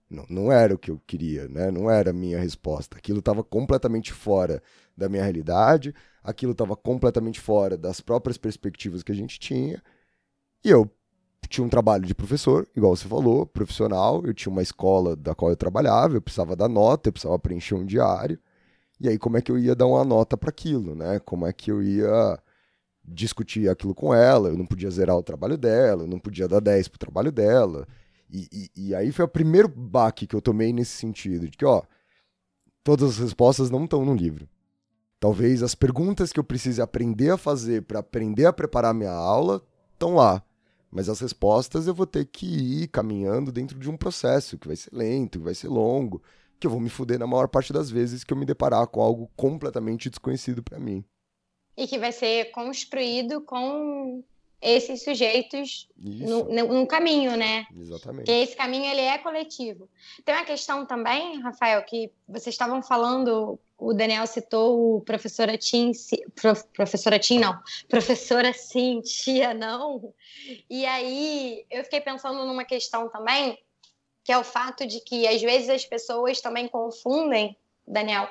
não, 0.09 0.25
não 0.29 0.51
era 0.51 0.73
o 0.75 0.77
que 0.77 0.91
eu 0.91 0.99
queria, 1.07 1.47
né? 1.47 1.71
Não 1.71 1.89
era 1.89 2.09
a 2.11 2.13
minha 2.13 2.39
resposta. 2.39 2.97
Aquilo 2.97 3.19
estava 3.19 3.43
completamente 3.43 4.11
fora 4.11 4.61
da 4.95 5.07
minha 5.07 5.23
realidade, 5.23 5.95
aquilo 6.21 6.51
estava 6.51 6.75
completamente 6.75 7.39
fora 7.39 7.77
das 7.77 8.01
próprias 8.01 8.37
perspectivas 8.37 9.03
que 9.03 9.11
a 9.11 9.15
gente 9.15 9.39
tinha. 9.39 9.81
E 10.63 10.69
eu 10.69 10.89
tinha 11.47 11.65
um 11.65 11.69
trabalho 11.69 12.05
de 12.05 12.15
professor, 12.15 12.67
igual 12.75 12.95
você 12.95 13.07
falou, 13.07 13.45
profissional. 13.45 14.23
Eu 14.25 14.33
tinha 14.33 14.51
uma 14.51 14.61
escola 14.61 15.15
da 15.15 15.35
qual 15.35 15.51
eu 15.51 15.57
trabalhava, 15.57 16.15
eu 16.15 16.21
precisava 16.21 16.55
dar 16.55 16.69
nota, 16.69 17.09
eu 17.09 17.13
precisava 17.13 17.37
preencher 17.39 17.75
um 17.75 17.85
diário. 17.85 18.39
E 18.99 19.09
aí, 19.09 19.17
como 19.17 19.37
é 19.37 19.41
que 19.41 19.51
eu 19.51 19.57
ia 19.57 19.75
dar 19.75 19.87
uma 19.87 20.05
nota 20.05 20.37
para 20.37 20.49
aquilo, 20.49 20.95
né? 20.95 21.19
Como 21.19 21.45
é 21.45 21.51
que 21.51 21.71
eu 21.71 21.81
ia 21.81 22.39
discutir 23.03 23.67
aquilo 23.69 23.95
com 23.95 24.13
ela? 24.13 24.49
Eu 24.49 24.57
não 24.57 24.65
podia 24.65 24.91
zerar 24.91 25.17
o 25.17 25.23
trabalho 25.23 25.57
dela, 25.57 26.03
eu 26.03 26.07
não 26.07 26.19
podia 26.19 26.47
dar 26.47 26.59
10 26.59 26.87
pro 26.87 26.99
trabalho 26.99 27.31
dela. 27.31 27.87
E, 28.29 28.47
e, 28.51 28.89
e 28.89 28.95
aí 28.95 29.11
foi 29.11 29.25
o 29.25 29.27
primeiro 29.27 29.67
baque 29.67 30.27
que 30.27 30.35
eu 30.35 30.41
tomei 30.41 30.71
nesse 30.71 30.91
sentido, 30.91 31.49
de 31.49 31.57
que, 31.57 31.65
ó, 31.65 31.81
todas 32.83 33.11
as 33.11 33.17
respostas 33.17 33.69
não 33.69 33.85
estão 33.85 34.05
no 34.05 34.13
livro. 34.13 34.47
Talvez 35.19 35.61
as 35.61 35.75
perguntas 35.75 36.31
que 36.31 36.39
eu 36.39 36.43
precise 36.43 36.81
aprender 36.81 37.31
a 37.31 37.37
fazer 37.37 37.83
para 37.83 37.99
aprender 37.99 38.45
a 38.45 38.53
preparar 38.53 38.93
minha 38.93 39.11
aula 39.11 39.61
estão 39.93 40.15
lá. 40.15 40.43
Mas 40.91 41.07
as 41.07 41.19
respostas 41.21 41.87
eu 41.87 41.93
vou 41.93 42.05
ter 42.05 42.25
que 42.25 42.45
ir 42.45 42.87
caminhando 42.89 43.51
dentro 43.51 43.79
de 43.79 43.89
um 43.89 43.95
processo 43.95 44.57
que 44.57 44.67
vai 44.67 44.75
ser 44.75 44.93
lento, 44.93 45.39
que 45.39 45.45
vai 45.45 45.55
ser 45.55 45.69
longo, 45.69 46.21
que 46.59 46.67
eu 46.67 46.71
vou 46.71 46.79
me 46.79 46.89
fuder 46.89 47.17
na 47.17 47.25
maior 47.25 47.47
parte 47.47 47.71
das 47.71 47.89
vezes 47.89 48.23
que 48.23 48.33
eu 48.33 48.37
me 48.37 48.45
deparar 48.45 48.85
com 48.87 49.01
algo 49.01 49.31
completamente 49.35 50.09
desconhecido 50.09 50.61
para 50.61 50.79
mim. 50.79 51.03
E 51.77 51.87
que 51.87 51.97
vai 51.97 52.11
ser 52.11 52.51
construído 52.51 53.41
com 53.41 54.23
esses 54.61 55.03
sujeitos 55.03 55.89
no, 55.97 56.85
caminho, 56.85 57.35
né? 57.35 57.65
Exatamente. 57.75 58.25
Que 58.25 58.31
esse 58.31 58.55
caminho 58.55 58.85
ele 58.85 59.01
é 59.01 59.17
coletivo. 59.17 59.89
Tem 60.23 60.35
uma 60.35 60.45
questão 60.45 60.85
também, 60.85 61.41
Rafael, 61.41 61.83
que 61.83 62.11
vocês 62.27 62.53
estavam 62.53 62.83
falando, 62.83 63.59
o 63.77 63.93
Daniel 63.93 64.27
citou 64.27 64.97
o 64.97 65.01
professora 65.01 65.57
Tim, 65.57 65.91
prof, 66.35 66.63
professora 66.75 67.17
Tim 67.17 67.39
não, 67.39 67.59
professora 67.89 68.53
Cintia 68.53 69.53
não. 69.53 70.13
E 70.69 70.85
aí 70.85 71.65
eu 71.71 71.83
fiquei 71.83 72.01
pensando 72.01 72.45
numa 72.45 72.63
questão 72.63 73.09
também, 73.09 73.57
que 74.23 74.31
é 74.31 74.37
o 74.37 74.43
fato 74.43 74.85
de 74.85 74.99
que 75.01 75.27
às 75.27 75.41
vezes 75.41 75.69
as 75.69 75.85
pessoas 75.85 76.39
também 76.39 76.67
confundem, 76.67 77.57
Daniel, 77.87 78.29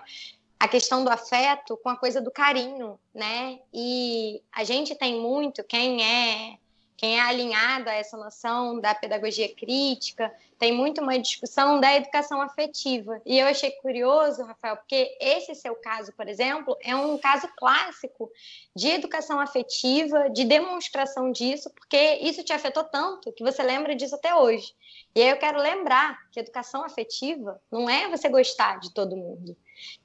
a 0.61 0.69
questão 0.69 1.03
do 1.03 1.11
afeto 1.11 1.75
com 1.79 1.89
a 1.89 1.97
coisa 1.97 2.21
do 2.21 2.31
carinho, 2.31 3.01
né? 3.15 3.59
E 3.73 4.43
a 4.53 4.63
gente 4.63 4.95
tem 4.95 5.19
muito, 5.19 5.65
quem 5.65 6.05
é 6.05 6.59
quem 6.99 7.17
é 7.17 7.23
alinhado 7.23 7.89
a 7.89 7.95
essa 7.95 8.15
noção 8.15 8.79
da 8.79 8.95
pedagogia 8.95 9.49
crítica, 9.55 10.31
tem 10.59 10.71
muito 10.71 11.01
uma 11.01 11.19
discussão 11.19 11.81
da 11.81 11.97
educação 11.97 12.43
afetiva. 12.43 13.23
E 13.25 13.39
eu 13.39 13.47
achei 13.47 13.71
curioso, 13.71 14.45
Rafael, 14.45 14.77
porque 14.77 15.17
esse 15.19 15.55
seu 15.55 15.75
caso, 15.77 16.13
por 16.13 16.29
exemplo, 16.29 16.77
é 16.83 16.95
um 16.95 17.17
caso 17.17 17.49
clássico 17.57 18.31
de 18.77 18.89
educação 18.89 19.41
afetiva, 19.41 20.29
de 20.29 20.45
demonstração 20.45 21.33
disso, 21.33 21.71
porque 21.71 22.19
isso 22.21 22.45
te 22.45 22.53
afetou 22.53 22.85
tanto 22.85 23.33
que 23.33 23.43
você 23.43 23.63
lembra 23.63 23.97
disso 23.97 24.17
até 24.17 24.35
hoje. 24.35 24.75
E 25.15 25.23
aí 25.23 25.31
eu 25.31 25.39
quero 25.39 25.59
lembrar 25.59 26.19
que 26.31 26.39
educação 26.39 26.85
afetiva 26.85 27.59
não 27.73 27.89
é 27.89 28.11
você 28.11 28.29
gostar 28.29 28.79
de 28.79 28.93
todo 28.93 29.17
mundo 29.17 29.57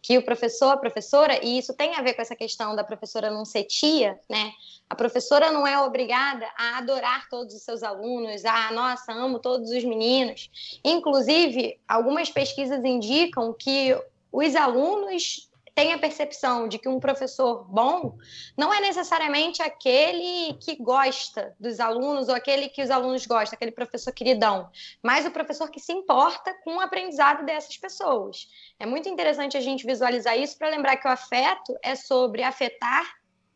que 0.02 0.18
o 0.18 0.24
professor, 0.24 0.72
a 0.72 0.78
professora, 0.78 1.44
e 1.44 1.58
isso 1.58 1.74
tem 1.74 1.96
a 1.96 2.02
ver 2.02 2.14
com 2.14 2.22
essa 2.22 2.36
questão 2.36 2.76
da 2.76 2.84
professora 2.84 3.32
não 3.32 3.46
ser 3.46 3.64
tia, 3.64 4.20
né? 4.30 4.52
A 4.90 4.96
professora 4.96 5.52
não 5.52 5.66
é 5.66 5.80
obrigada 5.80 6.48
a 6.58 6.78
adorar 6.78 7.28
todos 7.30 7.56
os 7.56 7.64
seus 7.64 7.82
alunos, 7.82 8.46
a 8.46 8.72
nossa, 8.72 9.12
amo 9.12 9.40
todos 9.40 9.72
os 9.72 9.84
meninos. 9.84 10.50
Inclusive, 10.84 11.80
algumas 11.88 12.30
pesquisas 12.30 12.84
indicam 12.84 13.54
que 13.54 13.98
os 14.32 14.56
alunos 14.56 15.50
tem 15.76 15.92
a 15.92 16.00
percepção 16.00 16.70
de 16.70 16.80
que 16.80 16.88
um 16.88 17.02
professor 17.02 17.66
bom 17.66 18.18
não 18.58 18.74
é 18.74 18.80
necessariamente 18.80 19.62
aquele 19.62 20.54
que 20.54 20.78
gosta 20.78 21.54
dos 21.60 21.82
alunos 21.82 22.30
ou 22.30 22.34
aquele 22.34 22.70
que 22.70 22.82
os 22.82 22.90
alunos 22.90 23.26
gostam, 23.26 23.58
aquele 23.58 23.72
professor 23.72 24.14
queridão, 24.14 24.70
mas 25.04 25.26
o 25.26 25.32
professor 25.32 25.70
que 25.70 25.82
se 25.82 25.92
importa 25.92 26.54
com 26.64 26.78
o 26.78 26.80
aprendizado 26.80 27.46
dessas 27.46 27.76
pessoas. 27.76 28.48
É 28.80 28.86
muito 28.86 29.10
interessante 29.10 29.58
a 29.58 29.62
gente 29.62 29.86
visualizar 29.86 30.40
isso 30.40 30.58
para 30.58 30.70
lembrar 30.70 30.96
que 30.96 31.08
o 31.08 31.12
afeto 31.12 31.78
é 31.84 31.94
sobre 31.94 32.42
afetar 32.42 33.06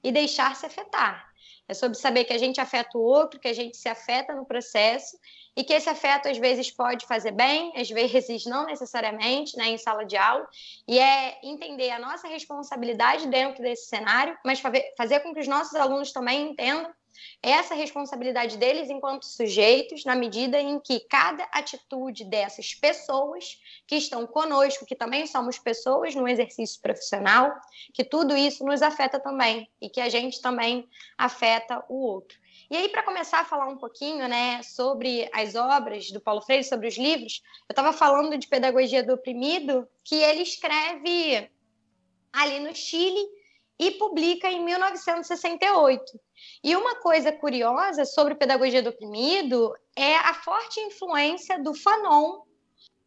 e 0.03 0.11
deixar-se 0.11 0.65
afetar. 0.65 1.29
É 1.69 1.73
sobre 1.73 1.97
saber 1.97 2.25
que 2.25 2.33
a 2.33 2.37
gente 2.37 2.59
afeta 2.59 2.97
o 2.97 3.01
outro, 3.01 3.39
que 3.39 3.47
a 3.47 3.53
gente 3.53 3.77
se 3.77 3.87
afeta 3.87 4.33
no 4.33 4.43
processo 4.43 5.17
e 5.55 5.63
que 5.63 5.73
esse 5.73 5.89
afeto 5.89 6.27
às 6.27 6.37
vezes 6.37 6.71
pode 6.71 7.05
fazer 7.05 7.31
bem, 7.31 7.73
às 7.75 7.89
vezes 7.89 8.45
não 8.45 8.65
necessariamente, 8.65 9.57
né, 9.57 9.69
em 9.69 9.77
sala 9.77 10.05
de 10.05 10.17
aula, 10.17 10.47
e 10.87 10.99
é 10.99 11.39
entender 11.43 11.91
a 11.91 11.99
nossa 11.99 12.27
responsabilidade 12.27 13.27
dentro 13.27 13.61
desse 13.61 13.87
cenário, 13.87 14.37
mas 14.45 14.61
fazer 14.97 15.19
com 15.21 15.33
que 15.33 15.39
os 15.39 15.47
nossos 15.47 15.75
alunos 15.75 16.11
também 16.11 16.49
entendam 16.49 16.91
essa 17.41 17.73
responsabilidade 17.73 18.57
deles 18.57 18.89
enquanto 18.89 19.25
sujeitos, 19.25 20.03
na 20.05 20.15
medida 20.15 20.59
em 20.59 20.79
que 20.79 20.99
cada 21.01 21.43
atitude 21.51 22.25
dessas 22.25 22.73
pessoas 22.73 23.59
que 23.87 23.95
estão 23.95 24.25
conosco, 24.27 24.85
que 24.85 24.95
também 24.95 25.25
somos 25.25 25.57
pessoas 25.57 26.15
no 26.15 26.27
exercício 26.27 26.81
profissional, 26.81 27.51
que 27.93 28.03
tudo 28.03 28.35
isso 28.35 28.65
nos 28.65 28.81
afeta 28.81 29.19
também 29.19 29.69
e 29.81 29.89
que 29.89 30.01
a 30.01 30.09
gente 30.09 30.41
também 30.41 30.87
afeta 31.17 31.83
o 31.89 32.05
outro. 32.05 32.37
E 32.69 32.77
aí, 32.77 32.89
para 32.89 33.01
começar 33.01 33.39
a 33.39 33.45
falar 33.45 33.67
um 33.67 33.77
pouquinho 33.77 34.27
né, 34.27 34.61
sobre 34.61 35.27
as 35.33 35.55
obras 35.55 36.11
do 36.11 36.21
Paulo 36.21 36.41
Freire, 36.41 36.63
sobre 36.63 36.87
os 36.87 36.97
livros, 36.97 37.41
eu 37.67 37.73
estava 37.73 37.91
falando 37.91 38.37
de 38.37 38.47
Pedagogia 38.47 39.03
do 39.03 39.13
Oprimido, 39.13 39.87
que 40.03 40.15
ele 40.15 40.43
escreve 40.43 41.49
ali 42.31 42.59
no 42.59 42.75
Chile 42.75 43.27
e 43.79 43.89
publica 43.91 44.51
em 44.51 44.63
1968. 44.63 46.19
E 46.63 46.75
uma 46.75 46.95
coisa 46.97 47.31
curiosa 47.31 48.05
sobre 48.05 48.35
Pedagogia 48.35 48.83
do 48.83 48.89
Oprimido 48.89 49.73
é 49.95 50.15
a 50.17 50.35
forte 50.35 50.79
influência 50.79 51.57
do 51.63 51.73
Fanon 51.73 52.43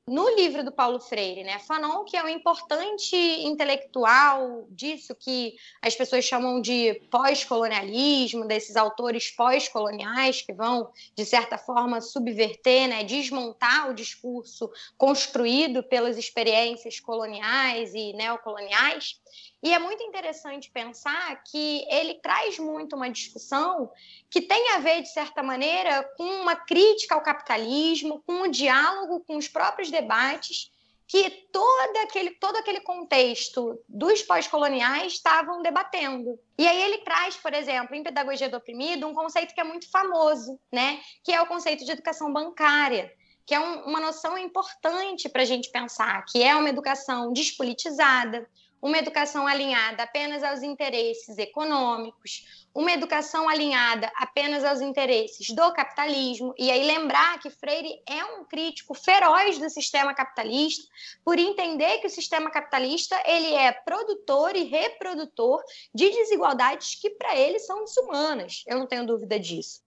no 0.08 0.28
livro 0.34 0.64
do 0.64 0.72
Paulo 0.72 0.98
Freire, 0.98 1.44
né? 1.44 1.60
Fanon, 1.60 2.04
que 2.04 2.16
é 2.16 2.24
um 2.24 2.28
importante 2.28 3.14
intelectual 3.16 4.66
disso 4.68 5.14
que 5.14 5.54
as 5.80 5.94
pessoas 5.94 6.24
chamam 6.24 6.60
de 6.60 6.94
pós-colonialismo, 7.10 8.46
desses 8.46 8.74
autores 8.74 9.30
pós-coloniais 9.30 10.42
que 10.42 10.52
vão, 10.52 10.90
de 11.14 11.24
certa 11.24 11.56
forma, 11.56 12.00
subverter, 12.00 12.88
né? 12.88 13.04
desmontar 13.04 13.90
o 13.90 13.94
discurso 13.94 14.68
construído 14.98 15.82
pelas 15.84 16.18
experiências 16.18 16.98
coloniais 16.98 17.94
e 17.94 18.12
neocoloniais. 18.12 19.20
E 19.62 19.72
é 19.72 19.78
muito 19.78 20.02
interessante 20.02 20.70
pensar 20.70 21.42
que 21.44 21.86
ele 21.88 22.14
traz 22.14 22.58
muito 22.58 22.96
uma 22.96 23.08
discussão 23.08 23.90
que 24.28 24.40
tem 24.40 24.70
a 24.70 24.78
ver, 24.78 25.02
de 25.02 25.12
certa 25.12 25.42
maneira, 25.42 26.02
com 26.16 26.24
uma 26.24 26.56
crítica 26.56 27.14
ao 27.14 27.22
capitalismo, 27.22 28.20
com 28.26 28.42
o 28.42 28.48
diálogo 28.48 29.20
com 29.20 29.36
os 29.36 29.46
próprios 29.46 29.90
debates 29.90 30.72
que 31.06 31.28
todo 31.52 31.96
aquele, 31.98 32.30
todo 32.30 32.56
aquele 32.56 32.80
contexto 32.80 33.78
dos 33.86 34.22
pós-coloniais 34.22 35.12
estavam 35.12 35.60
debatendo. 35.60 36.38
E 36.56 36.66
aí 36.66 36.82
ele 36.82 36.98
traz, 36.98 37.36
por 37.36 37.52
exemplo, 37.52 37.94
em 37.94 38.02
Pedagogia 38.02 38.48
do 38.48 38.56
Oprimido, 38.56 39.06
um 39.06 39.14
conceito 39.14 39.54
que 39.54 39.60
é 39.60 39.64
muito 39.64 39.90
famoso, 39.90 40.58
né? 40.72 41.00
que 41.22 41.30
é 41.30 41.40
o 41.40 41.46
conceito 41.46 41.84
de 41.84 41.92
educação 41.92 42.32
bancária 42.32 43.12
que 43.44 43.54
é 43.54 43.60
um, 43.60 43.86
uma 43.86 44.00
noção 44.00 44.38
importante 44.38 45.28
para 45.28 45.42
a 45.42 45.44
gente 45.44 45.70
pensar, 45.70 46.24
que 46.26 46.42
é 46.42 46.54
uma 46.54 46.68
educação 46.68 47.32
despolitizada, 47.32 48.48
uma 48.82 48.98
educação 48.98 49.46
alinhada 49.46 50.02
apenas 50.02 50.42
aos 50.42 50.60
interesses 50.60 51.38
econômicos, 51.38 52.66
uma 52.74 52.90
educação 52.90 53.48
alinhada 53.48 54.10
apenas 54.16 54.64
aos 54.64 54.80
interesses 54.80 55.54
do 55.54 55.72
capitalismo. 55.72 56.52
E 56.58 56.68
aí 56.68 56.84
lembrar 56.84 57.38
que 57.38 57.48
Freire 57.48 58.02
é 58.08 58.24
um 58.24 58.44
crítico 58.44 58.92
feroz 58.92 59.58
do 59.58 59.70
sistema 59.70 60.12
capitalista, 60.12 60.82
por 61.24 61.38
entender 61.38 61.98
que 61.98 62.08
o 62.08 62.10
sistema 62.10 62.50
capitalista 62.50 63.16
ele 63.24 63.54
é 63.54 63.70
produtor 63.70 64.56
e 64.56 64.64
reprodutor 64.64 65.62
de 65.94 66.10
desigualdades 66.10 66.96
que 66.96 67.10
para 67.10 67.36
ele 67.36 67.60
são 67.60 67.84
desumanas. 67.84 68.64
Eu 68.66 68.80
não 68.80 68.86
tenho 68.88 69.06
dúvida 69.06 69.38
disso. 69.38 69.80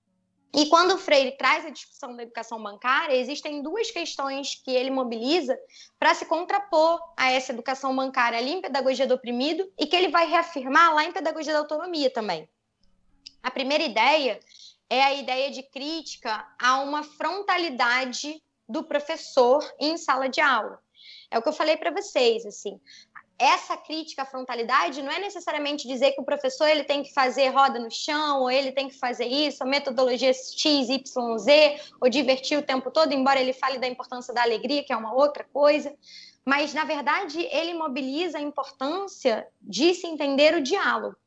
E 0.56 0.68
quando 0.68 0.94
o 0.94 0.98
Freire 0.98 1.36
traz 1.36 1.66
a 1.66 1.70
discussão 1.70 2.16
da 2.16 2.24
educação 2.24 2.64
bancária, 2.64 3.14
existem 3.14 3.62
duas 3.62 3.92
questões 3.92 4.56
que 4.56 4.72
ele 4.72 4.90
mobiliza 4.90 5.60
para 6.00 6.14
se 6.14 6.26
contrapor 6.26 6.98
a 7.18 7.30
essa 7.30 7.52
educação 7.52 7.94
bancária 7.94 8.40
ali 8.40 8.52
em 8.54 8.62
Pedagogia 8.62 9.06
do 9.06 9.16
Oprimido 9.16 9.70
e 9.78 9.86
que 9.86 9.94
ele 9.94 10.08
vai 10.08 10.26
reafirmar 10.30 10.96
lá 10.96 11.04
em 11.04 11.12
Pedagogia 11.12 11.52
da 11.52 11.60
Autonomia 11.60 12.10
também. 12.10 12.48
A 13.44 13.52
primeira 13.52 13.84
ideia 13.84 14.40
é 14.90 15.04
a 15.04 15.14
ideia 15.14 15.52
de 15.52 15.62
crítica 15.62 16.48
a 16.58 16.80
uma 16.80 17.04
frontalidade 17.04 18.42
do 18.68 18.82
professor 18.82 19.62
em 19.78 19.98
sala 19.98 20.30
de 20.30 20.40
aula. 20.40 20.80
É 21.30 21.38
o 21.38 21.42
que 21.42 21.50
eu 21.50 21.54
falei 21.54 21.76
para 21.76 21.92
vocês, 21.92 22.46
assim 22.46 22.80
essa 23.38 23.76
crítica 23.76 24.22
à 24.22 24.26
frontalidade 24.26 25.02
não 25.02 25.12
é 25.12 25.20
necessariamente 25.20 25.88
dizer 25.88 26.12
que 26.14 26.22
o 26.22 26.26
professor 26.26 26.68
ele 26.68 26.84
tem 26.84 27.04
que 27.04 27.14
fazer 27.14 27.50
roda 27.50 27.80
no 27.80 27.92
chão, 27.92 28.42
ou 28.42 28.52
ele 28.52 28.72
tem 28.72 28.88
que 28.88 28.98
fazer 28.98 29.26
isso, 29.26 29.66
metodologia 29.66 30.34
X, 30.34 30.90
Y, 30.90 31.38
Z, 31.38 31.82
ou 32.00 32.10
divertir 32.10 32.58
o 32.58 32.64
tempo 32.64 32.90
todo, 32.90 33.14
embora 33.14 33.40
ele 33.40 33.54
fale 33.54 33.78
da 33.78 33.88
importância 33.88 34.34
da 34.34 34.42
alegria, 34.42 34.84
que 34.84 34.94
é 34.94 34.98
uma 34.98 35.14
outra 35.14 35.44
coisa. 35.44 35.94
Mas, 36.46 36.74
na 36.74 36.86
verdade, 36.86 37.42
ele 37.52 37.74
mobiliza 37.74 38.38
a 38.38 38.42
importância 38.42 39.48
de 39.62 39.94
se 39.94 40.08
entender 40.08 40.56
o 40.56 40.62
diálogo. 40.62 41.18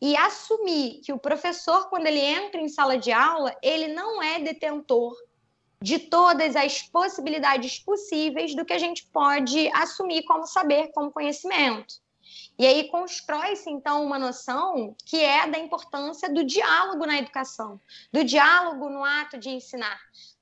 E 0.00 0.16
assumir 0.16 1.00
que 1.04 1.12
o 1.12 1.18
professor, 1.18 1.88
quando 1.88 2.06
ele 2.06 2.18
entra 2.18 2.60
em 2.60 2.68
sala 2.68 2.98
de 2.98 3.12
aula, 3.12 3.54
ele 3.62 3.88
não 3.88 4.20
é 4.20 4.40
detentor 4.40 5.14
de 5.80 5.98
todas 5.98 6.56
as 6.56 6.82
possibilidades 6.82 7.78
possíveis 7.78 8.54
do 8.54 8.64
que 8.64 8.72
a 8.72 8.78
gente 8.78 9.06
pode 9.06 9.68
assumir 9.74 10.24
como 10.24 10.46
saber, 10.46 10.90
como 10.92 11.12
conhecimento. 11.12 11.94
E 12.58 12.66
aí 12.66 12.88
constrói-se, 12.88 13.70
então, 13.70 14.04
uma 14.04 14.18
noção 14.18 14.94
que 15.06 15.22
é 15.22 15.46
da 15.46 15.58
importância 15.58 16.28
do 16.28 16.44
diálogo 16.44 17.06
na 17.06 17.18
educação, 17.18 17.80
do 18.12 18.24
diálogo 18.24 18.90
no 18.90 19.04
ato 19.04 19.38
de 19.38 19.48
ensinar, 19.48 19.98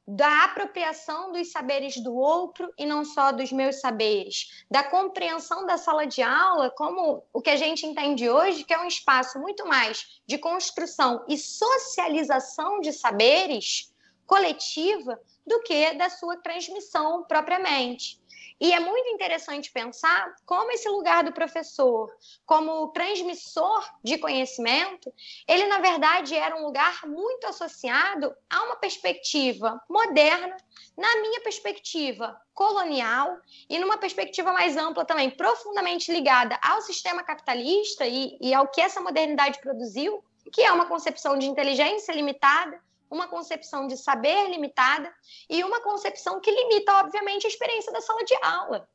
da 0.09 0.45
apropriação 0.45 1.33
dos 1.33 1.51
saberes 1.51 1.97
do 1.97 2.15
outro 2.15 2.73
e 2.79 2.87
não 2.87 3.05
só 3.05 3.33
dos 3.33 3.53
meus 3.53 3.81
saberes, 3.81 4.65
da 4.71 4.85
compreensão 4.85 5.67
da 5.67 5.77
sala 5.77 6.07
de 6.07 6.23
aula 6.23 6.71
como 6.71 7.25
o 7.33 7.43
que 7.43 7.51
a 7.51 7.57
gente 7.57 7.85
entende 7.85 8.31
hoje, 8.31 8.65
que 8.65 8.73
é 8.73 8.81
um 8.81 8.87
espaço 8.87 9.39
muito 9.39 9.67
mais 9.67 10.23
de 10.25 10.39
construção 10.39 11.25
e 11.29 11.37
socialização 11.37 12.81
de 12.81 12.93
saberes 12.93 13.93
coletiva 14.27 15.21
do 15.47 15.63
que 15.63 15.95
da 15.95 16.11
sua 16.11 16.37
transmissão 16.37 17.25
propriamente. 17.25 18.21
E 18.59 18.73
é 18.73 18.81
muito 18.81 19.09
interessante 19.11 19.71
pensar 19.71 20.35
como 20.47 20.71
esse 20.71 20.89
lugar 20.89 21.23
do 21.23 21.33
professor, 21.33 22.11
como 22.47 22.89
transmissor 22.89 23.85
de 24.03 24.17
conhecimento, 24.17 25.13
ele 25.47 25.67
na 25.67 25.79
verdade 25.79 26.35
era 26.35 26.57
um 26.57 26.65
lugar 26.65 27.07
muito 27.07 27.47
associado 27.47 28.35
a 28.49 28.63
uma 28.65 28.77
perspectiva 28.77 29.79
moderna, 29.91 30.57
na 30.97 31.17
minha 31.21 31.43
perspectiva 31.43 32.41
colonial 32.55 33.37
e 33.69 33.79
numa 33.79 33.99
perspectiva 33.99 34.51
mais 34.51 34.79
ampla 34.79 35.05
também, 35.05 35.29
profundamente 35.29 36.11
ligada 36.11 36.59
ao 36.63 36.81
sistema 36.81 37.23
capitalista 37.23 38.07
e, 38.07 38.39
e 38.41 38.55
ao 38.55 38.69
que 38.69 38.81
essa 38.81 39.03
modernidade 39.03 39.61
produziu, 39.61 40.25
que 40.51 40.63
é 40.63 40.73
uma 40.73 40.87
concepção 40.87 41.37
de 41.39 41.47
inteligência 41.47 42.13
limitada, 42.13 42.81
uma 43.11 43.29
concepção 43.29 43.87
de 43.87 43.97
saber 43.97 44.49
limitada 44.49 45.13
e 45.49 45.63
uma 45.65 45.81
concepção 45.81 46.41
que 46.41 46.51
limita, 46.51 46.93
obviamente, 46.95 47.47
a 47.47 47.51
experiência 47.51 47.93
da 47.93 48.01
sala 48.01 48.25
de 48.25 48.35
aula. 48.43 48.89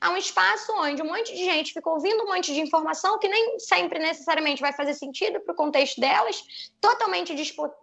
é 0.00 0.08
um 0.08 0.16
espaço 0.16 0.72
onde 0.76 1.02
um 1.02 1.06
monte 1.06 1.34
de 1.34 1.44
gente 1.44 1.72
fica 1.72 1.90
ouvindo 1.90 2.22
um 2.22 2.26
monte 2.26 2.52
de 2.52 2.60
informação 2.60 3.18
que 3.18 3.28
nem 3.28 3.58
sempre 3.58 3.98
necessariamente 3.98 4.60
vai 4.60 4.72
fazer 4.72 4.94
sentido 4.94 5.40
para 5.40 5.52
o 5.52 5.56
contexto 5.56 6.00
delas, 6.00 6.42
totalmente 6.80 7.34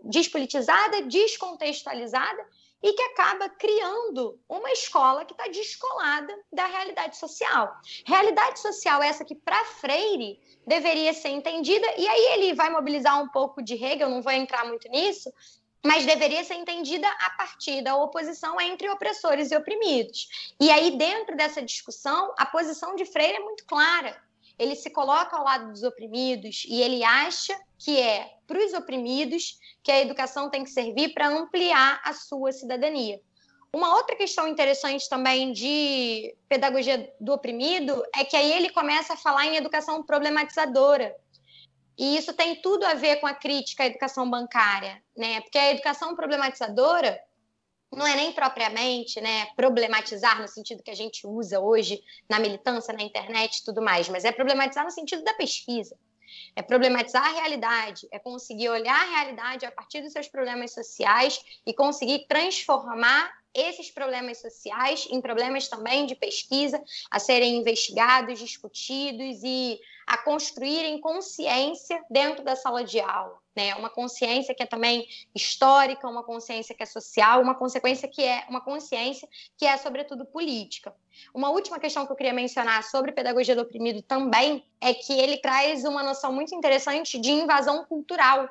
despolitizada, 0.04 1.02
descontextualizada 1.04 2.46
e 2.82 2.94
que 2.94 3.02
acaba 3.02 3.50
criando 3.50 4.40
uma 4.48 4.72
escola 4.72 5.26
que 5.26 5.34
está 5.34 5.48
descolada 5.48 6.34
da 6.52 6.66
realidade 6.66 7.18
social. 7.18 7.76
Realidade 8.06 8.60
social 8.60 9.02
essa 9.02 9.26
que, 9.26 9.36
para 9.36 9.66
Freire, 9.66 10.40
deveria 10.66 11.14
ser 11.14 11.30
entendida, 11.30 11.88
e 11.98 12.08
aí 12.08 12.26
ele 12.34 12.54
vai 12.54 12.70
mobilizar 12.70 13.22
um 13.22 13.30
pouco 13.30 13.64
de 13.64 13.74
Hegel, 13.74 14.10
não 14.10 14.22
vou 14.22 14.34
entrar 14.34 14.66
muito 14.66 14.88
nisso, 14.90 15.32
mas 15.86 16.06
deveria 16.06 16.44
ser 16.44 16.56
entendida 16.56 17.08
a 17.08 17.30
partir 17.32 17.82
da 17.82 17.96
oposição 17.96 18.60
entre 18.60 18.90
opressores 18.90 19.52
e 19.52 19.56
oprimidos. 19.56 20.28
E 20.60 20.70
aí, 20.70 20.98
dentro 20.98 21.36
dessa 21.36 21.62
discussão, 21.62 22.34
a 22.38 22.46
posição 22.46 22.96
de 22.96 23.06
Freire 23.06 23.38
é 23.38 23.40
muito 23.40 23.66
clara. 23.66 24.22
Ele 24.58 24.76
se 24.76 24.90
coloca 24.90 25.38
ao 25.38 25.44
lado 25.44 25.72
dos 25.72 25.84
oprimidos 25.84 26.66
e 26.68 26.82
ele 26.82 27.04
acha 27.04 27.58
que 27.78 28.00
é 28.00 28.34
para 28.48 28.58
os 28.58 28.74
oprimidos 28.74 29.60
que 29.84 29.92
a 29.92 30.02
educação 30.02 30.50
tem 30.50 30.64
que 30.64 30.72
servir 30.72 31.14
para 31.14 31.28
ampliar 31.28 32.02
a 32.04 32.14
sua 32.14 32.52
cidadania. 32.52 33.22
Uma 33.74 33.96
outra 33.96 34.16
questão 34.16 34.48
interessante 34.48 35.08
também 35.08 35.52
de 35.52 36.34
pedagogia 36.48 37.14
do 37.20 37.34
oprimido 37.34 38.02
é 38.16 38.24
que 38.24 38.36
aí 38.36 38.52
ele 38.52 38.70
começa 38.70 39.14
a 39.14 39.18
falar 39.18 39.46
em 39.46 39.58
educação 39.58 40.02
problematizadora. 40.02 41.16
E 41.98 42.16
isso 42.16 42.34
tem 42.34 42.62
tudo 42.62 42.86
a 42.86 42.94
ver 42.94 43.20
com 43.20 43.28
a 43.28 43.34
crítica 43.34 43.84
à 43.84 43.88
educação 43.88 44.30
bancária, 44.30 45.02
né? 45.16 45.42
Porque 45.42 45.58
a 45.58 45.72
educação 45.72 46.16
problematizadora 46.16 47.20
não 47.92 48.06
é 48.06 48.16
nem 48.16 48.32
propriamente 48.34 49.20
né, 49.22 49.48
problematizar 49.56 50.42
no 50.42 50.48
sentido 50.48 50.84
que 50.84 50.92
a 50.92 50.96
gente 50.96 51.26
usa 51.26 51.60
hoje 51.60 52.02
na 52.30 52.38
militância, 52.40 52.94
na 52.94 53.02
internet 53.02 53.58
e 53.58 53.66
tudo 53.66 53.82
mais, 53.82 54.10
mas 54.10 54.26
é 54.26 54.32
problematizar 54.32 54.84
no 54.84 54.92
sentido 54.92 55.24
da 55.24 55.34
pesquisa. 55.34 55.98
É 56.56 56.62
problematizar 56.62 57.26
a 57.26 57.40
realidade, 57.40 58.08
é 58.12 58.20
conseguir 58.20 58.70
olhar 58.70 58.96
a 58.96 59.10
realidade 59.12 59.66
a 59.66 59.72
partir 59.72 60.02
dos 60.02 60.12
seus 60.12 60.28
problemas 60.28 60.74
sociais 60.74 61.40
e 61.66 61.74
conseguir 61.74 62.28
transformar 62.28 63.32
esses 63.58 63.90
problemas 63.90 64.40
sociais 64.40 65.08
em 65.10 65.20
problemas 65.20 65.68
também 65.68 66.06
de 66.06 66.16
pesquisa 66.16 66.82
a 67.10 67.18
serem 67.18 67.58
investigados, 67.58 68.38
discutidos 68.38 69.42
e 69.44 69.80
a 70.06 70.18
construírem 70.18 71.02
consciência 71.02 72.02
dentro 72.10 72.42
da 72.46 72.56
sala 72.56 72.84
de 72.84 73.00
aula, 73.00 73.38
né? 73.54 73.76
Uma 73.76 73.90
consciência 73.90 74.56
que 74.56 74.64
é 74.64 74.66
também 74.66 75.06
histórica, 75.36 76.08
uma 76.08 76.24
consciência 76.24 76.74
que 76.74 76.82
é 76.82 76.86
social, 76.86 77.42
uma 77.42 77.56
consequência 77.56 78.08
que 78.08 78.24
é 78.24 78.46
uma 78.48 78.62
consciência 78.62 79.28
que 79.58 79.66
é 79.66 79.76
sobretudo 79.76 80.24
política. 80.24 80.96
Uma 81.34 81.50
última 81.50 81.78
questão 81.78 82.06
que 82.06 82.12
eu 82.12 82.16
queria 82.16 82.32
mencionar 82.32 82.84
sobre 82.84 83.12
pedagogia 83.12 83.56
do 83.56 83.64
oprimido 83.64 84.02
também 84.02 84.64
é 84.80 84.94
que 84.94 85.12
ele 85.12 85.38
traz 85.38 85.84
uma 85.84 86.04
noção 86.04 86.32
muito 86.32 86.56
interessante 86.56 87.20
de 87.20 87.32
invasão 87.32 87.84
cultural 87.84 88.48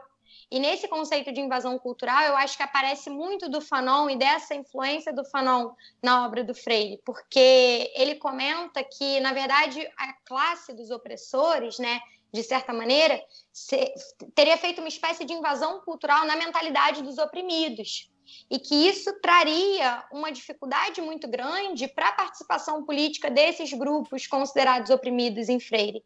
e 0.51 0.61
nesse 0.61 0.87
conceito 0.87 1.33
de 1.33 1.41
invasão 1.41 1.77
cultural, 1.79 2.23
eu 2.23 2.37
acho 2.37 2.57
que 2.57 2.63
aparece 2.63 3.11
muito 3.11 3.49
do 3.49 3.61
Fanon 3.61 4.09
e 4.09 4.17
dessa 4.17 4.55
influência 4.55 5.13
do 5.13 5.25
Fanon 5.25 5.73
na 6.01 6.25
obra 6.25 6.45
do 6.45 6.55
Freire, 6.55 7.01
porque 7.05 7.91
ele 7.97 8.15
comenta 8.15 8.85
que, 8.85 9.19
na 9.21 9.33
verdade, 9.33 9.89
a 9.97 10.13
classe 10.25 10.73
dos 10.73 10.91
opressores, 10.91 11.79
né, 11.81 12.01
de 12.33 12.45
certa 12.45 12.73
maneira, 12.73 13.21
se, 13.53 13.93
teria 14.37 14.57
feito 14.57 14.79
uma 14.79 14.89
espécie 14.89 15.25
de 15.25 15.33
invasão 15.33 15.81
cultural 15.81 16.25
na 16.27 16.37
mentalidade 16.37 17.03
dos 17.03 17.19
oprimidos. 17.19 18.11
E 18.51 18.59
que 18.59 18.89
isso 18.89 19.13
traria 19.21 20.05
uma 20.13 20.31
dificuldade 20.31 21.01
muito 21.01 21.29
grande 21.29 21.89
para 21.89 22.09
a 22.09 22.13
participação 22.13 22.85
política 22.85 23.31
desses 23.31 23.73
grupos 23.73 24.27
considerados 24.27 24.91
oprimidos 24.91 25.49
em 25.49 25.59
Freire. 25.59 26.05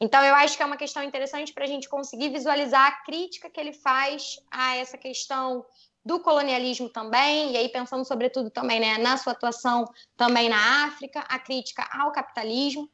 Então, 0.00 0.22
eu 0.22 0.34
acho 0.34 0.56
que 0.56 0.62
é 0.62 0.66
uma 0.66 0.76
questão 0.76 1.02
interessante 1.02 1.52
para 1.52 1.64
a 1.64 1.68
gente 1.68 1.88
conseguir 1.88 2.28
visualizar 2.28 2.86
a 2.86 3.04
crítica 3.04 3.48
que 3.48 3.58
ele 3.58 3.72
faz 3.72 4.38
a 4.50 4.76
essa 4.76 4.98
questão 4.98 5.64
do 6.04 6.20
colonialismo 6.20 6.88
também, 6.88 7.52
e 7.52 7.56
aí 7.56 7.68
pensando 7.68 8.04
sobretudo 8.04 8.48
também 8.48 8.78
né, 8.78 8.96
na 8.98 9.16
sua 9.16 9.32
atuação 9.32 9.84
também 10.16 10.48
na 10.48 10.86
África, 10.86 11.20
a 11.20 11.36
crítica 11.36 11.82
ao 11.92 12.12
capitalismo 12.12 12.88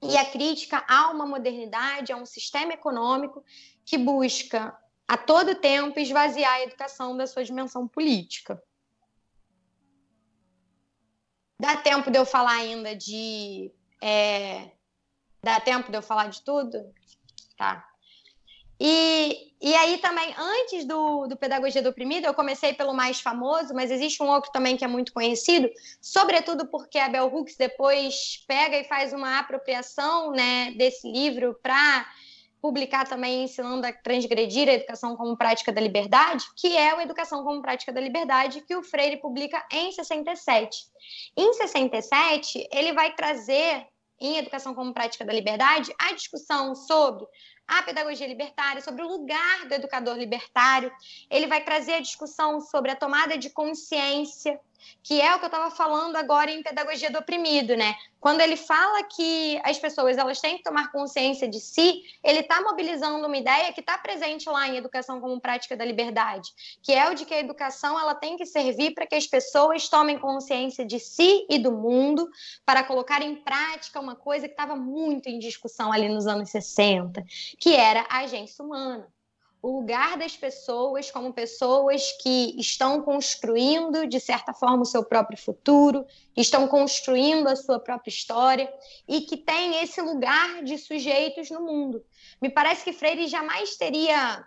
e 0.00 0.16
a 0.16 0.24
crítica 0.24 0.84
a 0.86 1.10
uma 1.10 1.26
modernidade, 1.26 2.12
a 2.12 2.16
um 2.16 2.26
sistema 2.26 2.72
econômico 2.72 3.44
que 3.84 3.98
busca 3.98 4.76
a 5.08 5.16
todo 5.16 5.56
tempo 5.56 5.98
esvaziar 5.98 6.52
a 6.52 6.62
educação 6.62 7.16
da 7.16 7.26
sua 7.26 7.42
dimensão 7.42 7.88
política. 7.88 8.62
Dá 11.58 11.76
tempo 11.76 12.10
de 12.10 12.18
eu 12.18 12.24
falar 12.24 12.52
ainda 12.52 12.94
de 12.94 13.72
é, 14.00 14.70
Dá 15.44 15.60
tempo 15.60 15.90
de 15.90 15.98
eu 15.98 16.02
falar 16.02 16.28
de 16.28 16.40
tudo? 16.42 16.90
Tá. 17.56 17.86
E, 18.80 19.52
e 19.60 19.74
aí 19.74 19.98
também, 19.98 20.34
antes 20.36 20.86
do, 20.86 21.26
do 21.26 21.36
Pedagogia 21.36 21.82
do 21.82 21.90
Oprimido, 21.90 22.26
eu 22.26 22.34
comecei 22.34 22.72
pelo 22.72 22.94
mais 22.94 23.20
famoso, 23.20 23.74
mas 23.74 23.90
existe 23.90 24.22
um 24.22 24.28
outro 24.28 24.50
também 24.50 24.76
que 24.76 24.84
é 24.84 24.88
muito 24.88 25.12
conhecido, 25.12 25.70
sobretudo 26.00 26.66
porque 26.66 26.98
a 26.98 27.08
Bell 27.08 27.32
Hooks 27.32 27.56
depois 27.56 28.42
pega 28.48 28.78
e 28.78 28.84
faz 28.84 29.12
uma 29.12 29.38
apropriação 29.38 30.32
né, 30.32 30.72
desse 30.72 31.06
livro 31.10 31.56
para 31.62 32.06
publicar 32.60 33.06
também 33.06 33.44
ensinando 33.44 33.86
a 33.86 33.92
transgredir 33.92 34.66
a 34.70 34.72
educação 34.72 35.14
como 35.16 35.36
prática 35.36 35.70
da 35.70 35.82
liberdade, 35.82 36.46
que 36.56 36.74
é 36.74 36.94
o 36.94 37.00
Educação 37.02 37.44
como 37.44 37.60
Prática 37.60 37.92
da 37.92 38.00
Liberdade, 38.00 38.62
que 38.62 38.74
o 38.74 38.82
Freire 38.82 39.18
publica 39.18 39.62
em 39.70 39.92
67. 39.92 40.78
Em 41.36 41.52
67, 41.52 42.66
ele 42.72 42.94
vai 42.94 43.14
trazer 43.14 43.86
em 44.20 44.36
Educação 44.38 44.74
como 44.74 44.94
Prática 44.94 45.24
da 45.24 45.32
Liberdade, 45.32 45.94
a 45.98 46.12
discussão 46.12 46.74
sobre 46.74 47.26
a 47.66 47.82
pedagogia 47.82 48.26
libertária, 48.26 48.82
sobre 48.82 49.02
o 49.02 49.08
lugar 49.08 49.66
do 49.66 49.74
educador 49.74 50.16
libertário. 50.16 50.92
Ele 51.30 51.46
vai 51.46 51.64
trazer 51.64 51.94
a 51.94 52.00
discussão 52.00 52.60
sobre 52.60 52.90
a 52.90 52.96
tomada 52.96 53.38
de 53.38 53.50
consciência 53.50 54.60
que 55.02 55.20
é 55.20 55.34
o 55.34 55.38
que 55.38 55.44
eu 55.44 55.48
estava 55.48 55.70
falando 55.70 56.16
agora 56.16 56.50
em 56.50 56.62
pedagogia 56.62 57.10
do 57.10 57.18
oprimido, 57.18 57.76
né? 57.76 57.94
Quando 58.20 58.40
ele 58.40 58.56
fala 58.56 59.02
que 59.04 59.60
as 59.62 59.78
pessoas 59.78 60.16
elas 60.16 60.40
têm 60.40 60.56
que 60.56 60.62
tomar 60.62 60.90
consciência 60.90 61.46
de 61.46 61.60
si, 61.60 62.02
ele 62.22 62.40
está 62.40 62.62
mobilizando 62.62 63.26
uma 63.26 63.36
ideia 63.36 63.70
que 63.72 63.80
está 63.80 63.98
presente 63.98 64.48
lá 64.48 64.66
em 64.66 64.76
Educação 64.76 65.20
como 65.20 65.38
Prática 65.40 65.76
da 65.76 65.84
Liberdade, 65.84 66.50
que 66.82 66.92
é 66.92 67.10
o 67.10 67.14
de 67.14 67.26
que 67.26 67.34
a 67.34 67.40
educação 67.40 68.00
ela 68.00 68.14
tem 68.14 68.36
que 68.36 68.46
servir 68.46 68.94
para 68.94 69.06
que 69.06 69.14
as 69.14 69.26
pessoas 69.26 69.88
tomem 69.90 70.18
consciência 70.18 70.86
de 70.86 70.98
si 70.98 71.46
e 71.50 71.58
do 71.58 71.70
mundo, 71.70 72.26
para 72.64 72.82
colocar 72.82 73.20
em 73.20 73.36
prática 73.36 74.00
uma 74.00 74.16
coisa 74.16 74.48
que 74.48 74.54
estava 74.54 74.74
muito 74.74 75.28
em 75.28 75.38
discussão 75.38 75.92
ali 75.92 76.08
nos 76.08 76.26
anos 76.26 76.48
60, 76.48 77.22
que 77.58 77.74
era 77.74 78.06
a 78.08 78.20
agência 78.20 78.64
humana 78.64 79.13
o 79.64 79.76
lugar 79.76 80.18
das 80.18 80.36
pessoas 80.36 81.10
como 81.10 81.32
pessoas 81.32 82.12
que 82.22 82.54
estão 82.60 83.00
construindo, 83.00 84.06
de 84.06 84.20
certa 84.20 84.52
forma, 84.52 84.82
o 84.82 84.84
seu 84.84 85.02
próprio 85.02 85.38
futuro, 85.38 86.04
estão 86.36 86.68
construindo 86.68 87.48
a 87.48 87.56
sua 87.56 87.80
própria 87.80 88.10
história 88.10 88.70
e 89.08 89.22
que 89.22 89.38
tem 89.38 89.82
esse 89.82 90.02
lugar 90.02 90.62
de 90.62 90.76
sujeitos 90.76 91.48
no 91.48 91.62
mundo. 91.62 92.04
Me 92.42 92.50
parece 92.50 92.84
que 92.84 92.92
Freire 92.92 93.26
jamais 93.26 93.74
teria 93.78 94.46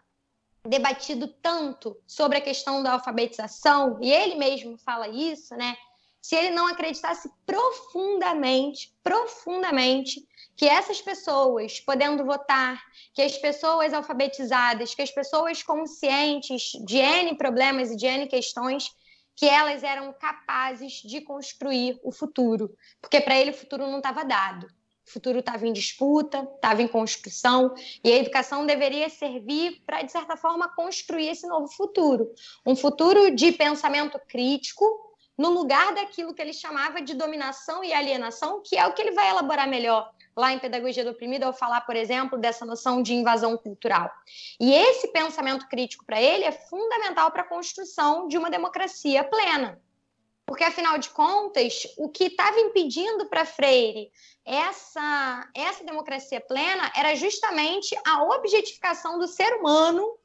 debatido 0.64 1.28
tanto 1.28 1.98
sobre 2.06 2.38
a 2.38 2.42
questão 2.42 2.84
da 2.84 2.92
alfabetização, 2.92 3.98
e 4.00 4.14
ele 4.14 4.36
mesmo 4.36 4.78
fala 4.78 5.08
isso, 5.08 5.56
né? 5.56 5.76
Se 6.22 6.36
ele 6.36 6.52
não 6.52 6.68
acreditasse 6.68 7.30
profundamente, 7.46 8.94
profundamente 9.04 10.28
que 10.56 10.66
essas 10.66 11.00
pessoas 11.02 11.80
podendo 11.80 12.26
votar, 12.26 12.84
que 13.14 13.22
as 13.22 13.38
pessoas 13.38 13.94
alfabetizadas, 13.94 14.96
que 14.96 15.02
as 15.02 15.12
pessoas 15.12 15.62
conscientes 15.62 16.72
de 16.86 16.98
N 16.98 17.38
problemas 17.38 17.92
e 17.92 17.96
de 17.96 18.08
N 18.08 18.28
questões, 18.28 18.90
que 19.36 19.46
elas 19.46 19.84
eram 19.84 20.12
capazes 20.14 20.94
de 20.94 21.22
construir 21.22 22.00
o 22.04 22.12
futuro, 22.12 22.76
porque 23.00 23.22
para 23.22 23.40
ele 23.40 23.52
o 23.52 23.54
futuro 23.54 23.86
não 23.88 23.98
estava 23.98 24.26
dado. 24.26 24.66
O 25.08 25.12
futuro 25.12 25.40
estava 25.40 25.66
em 25.66 25.72
disputa, 25.72 26.46
estava 26.56 26.82
em 26.82 26.88
construção, 26.88 27.74
e 28.04 28.12
a 28.12 28.18
educação 28.18 28.66
deveria 28.66 29.08
servir 29.08 29.82
para, 29.86 30.02
de 30.02 30.12
certa 30.12 30.36
forma, 30.36 30.68
construir 30.76 31.30
esse 31.30 31.48
novo 31.48 31.68
futuro. 31.70 32.30
Um 32.66 32.76
futuro 32.76 33.34
de 33.34 33.54
pensamento 33.54 34.20
crítico, 34.28 35.07
no 35.38 35.50
lugar 35.50 35.94
daquilo 35.94 36.34
que 36.34 36.42
ele 36.42 36.54
chamava 36.54 37.02
de 37.02 37.14
dominação 37.14 37.84
e 37.84 37.94
alienação, 37.94 38.62
que 38.64 38.76
é 38.76 38.88
o 38.88 38.94
que 38.94 39.02
ele 39.02 39.12
vai 39.12 39.30
elaborar 39.30 39.68
melhor 39.68 40.12
lá 40.36 40.54
em 40.54 40.60
Pedagogia 40.60 41.04
do 41.04 41.12
Oprimido, 41.12 41.46
ao 41.46 41.54
falar, 41.54 41.82
por 41.82 41.96
exemplo, 41.96 42.38
dessa 42.38 42.64
noção 42.64 43.02
de 43.02 43.14
invasão 43.14 43.58
cultural. 43.58 44.12
E 44.60 44.72
esse 44.72 45.08
pensamento 45.08 45.68
crítico 45.68 46.06
para 46.06 46.22
ele 46.22 46.44
é 46.44 46.52
fundamental 46.52 47.32
para 47.32 47.42
a 47.42 47.48
construção 47.48 48.28
de 48.28 48.38
uma 48.38 48.50
democracia 48.50 49.24
plena. 49.24 49.82
Porque, 50.46 50.64
afinal 50.64 50.98
de 50.98 51.10
contas, 51.10 51.88
o 51.98 52.08
que 52.08 52.26
estava 52.26 52.60
impedindo 52.60 53.26
para 53.26 53.46
Freire 53.46 54.12
essa, 54.46 55.50
essa 55.54 55.84
democracia 55.84 56.40
plena 56.40 56.90
era 56.96 57.16
justamente 57.16 58.00
a 58.06 58.24
objetificação 58.24 59.20
do 59.20 59.28
ser 59.28 59.56
humano 59.56 60.18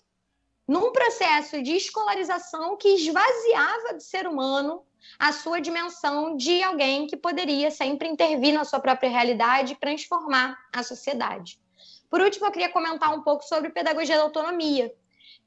num 0.68 0.93
processo 0.93 1.60
de 1.60 1.74
escolarização 1.74 2.76
que 2.76 2.89
esvaziava 2.89 3.94
do 3.94 4.01
ser 4.01 4.28
humano 4.28 4.86
a 5.19 5.33
sua 5.33 5.61
dimensão 5.61 6.37
de 6.37 6.62
alguém 6.62 7.07
que 7.07 7.16
poderia 7.16 7.70
sempre 7.70 8.09
intervir 8.09 8.53
na 8.53 8.65
sua 8.65 8.81
própria 8.81 9.11
realidade 9.11 9.73
e 9.73 9.77
transformar 9.77 10.59
a 10.73 10.83
sociedade. 10.83 11.59
Por 12.11 12.20
último, 12.20 12.47
eu 12.47 12.53
queria 12.53 12.69
comentar 12.69 13.15
um 13.15 13.23
pouco 13.23 13.43
sobre 13.45 13.70
pedagogia 13.70 14.16
da 14.16 14.23
autonomia, 14.23 14.93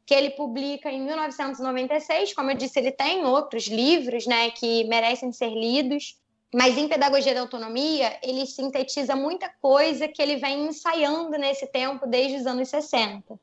que 0.05 0.13
ele 0.13 0.31
publica 0.31 0.91
em 0.91 1.01
1996. 1.01 2.33
Como 2.33 2.51
eu 2.51 2.57
disse, 2.57 2.79
ele 2.79 2.91
tem 2.91 3.25
outros 3.25 3.67
livros 3.67 4.25
né, 4.25 4.49
que 4.51 4.83
merecem 4.85 5.31
ser 5.31 5.49
lidos. 5.49 6.17
Mas 6.53 6.77
em 6.77 6.87
Pedagogia 6.87 7.33
da 7.33 7.41
Autonomia, 7.41 8.17
ele 8.23 8.45
sintetiza 8.45 9.13
muita 9.13 9.49
coisa 9.61 10.07
que 10.07 10.21
ele 10.21 10.37
vem 10.37 10.67
ensaiando 10.67 11.37
nesse 11.37 11.67
tempo 11.67 12.07
desde 12.07 12.37
os 12.37 12.45
anos 12.45 12.69
60, 12.69 13.37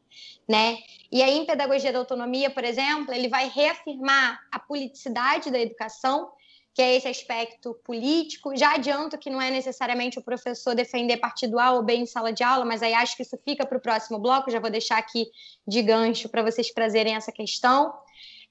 né? 0.48 0.78
E 1.10 1.22
aí 1.22 1.38
em 1.38 1.46
Pedagogia 1.46 1.92
da 1.92 1.98
Autonomia, 1.98 2.50
por 2.50 2.64
exemplo, 2.64 3.12
ele 3.12 3.28
vai 3.28 3.48
reafirmar 3.48 4.40
a 4.50 4.58
politicidade 4.58 5.50
da 5.50 5.58
educação, 5.60 6.30
que 6.74 6.80
é 6.80 6.94
esse 6.96 7.06
aspecto 7.06 7.74
político. 7.84 8.56
Já 8.56 8.74
adianto 8.74 9.18
que 9.18 9.28
não 9.28 9.40
é 9.40 9.50
necessariamente 9.50 10.18
o 10.18 10.22
professor 10.22 10.74
defender 10.74 11.18
partido 11.18 11.58
A 11.58 11.72
ou 11.72 11.82
B 11.82 11.94
em 11.94 12.06
sala 12.06 12.32
de 12.32 12.42
aula, 12.42 12.64
mas 12.64 12.82
aí 12.82 12.94
acho 12.94 13.16
que 13.16 13.22
isso 13.22 13.38
fica 13.44 13.66
para 13.66 13.78
o 13.78 13.80
próximo 13.80 14.18
bloco, 14.18 14.50
já 14.50 14.58
vou 14.58 14.70
deixar 14.70 14.98
aqui 14.98 15.26
de 15.66 15.82
gancho 15.82 16.28
para 16.28 16.42
vocês 16.42 16.70
trazerem 16.70 17.14
essa 17.14 17.30
questão 17.30 17.92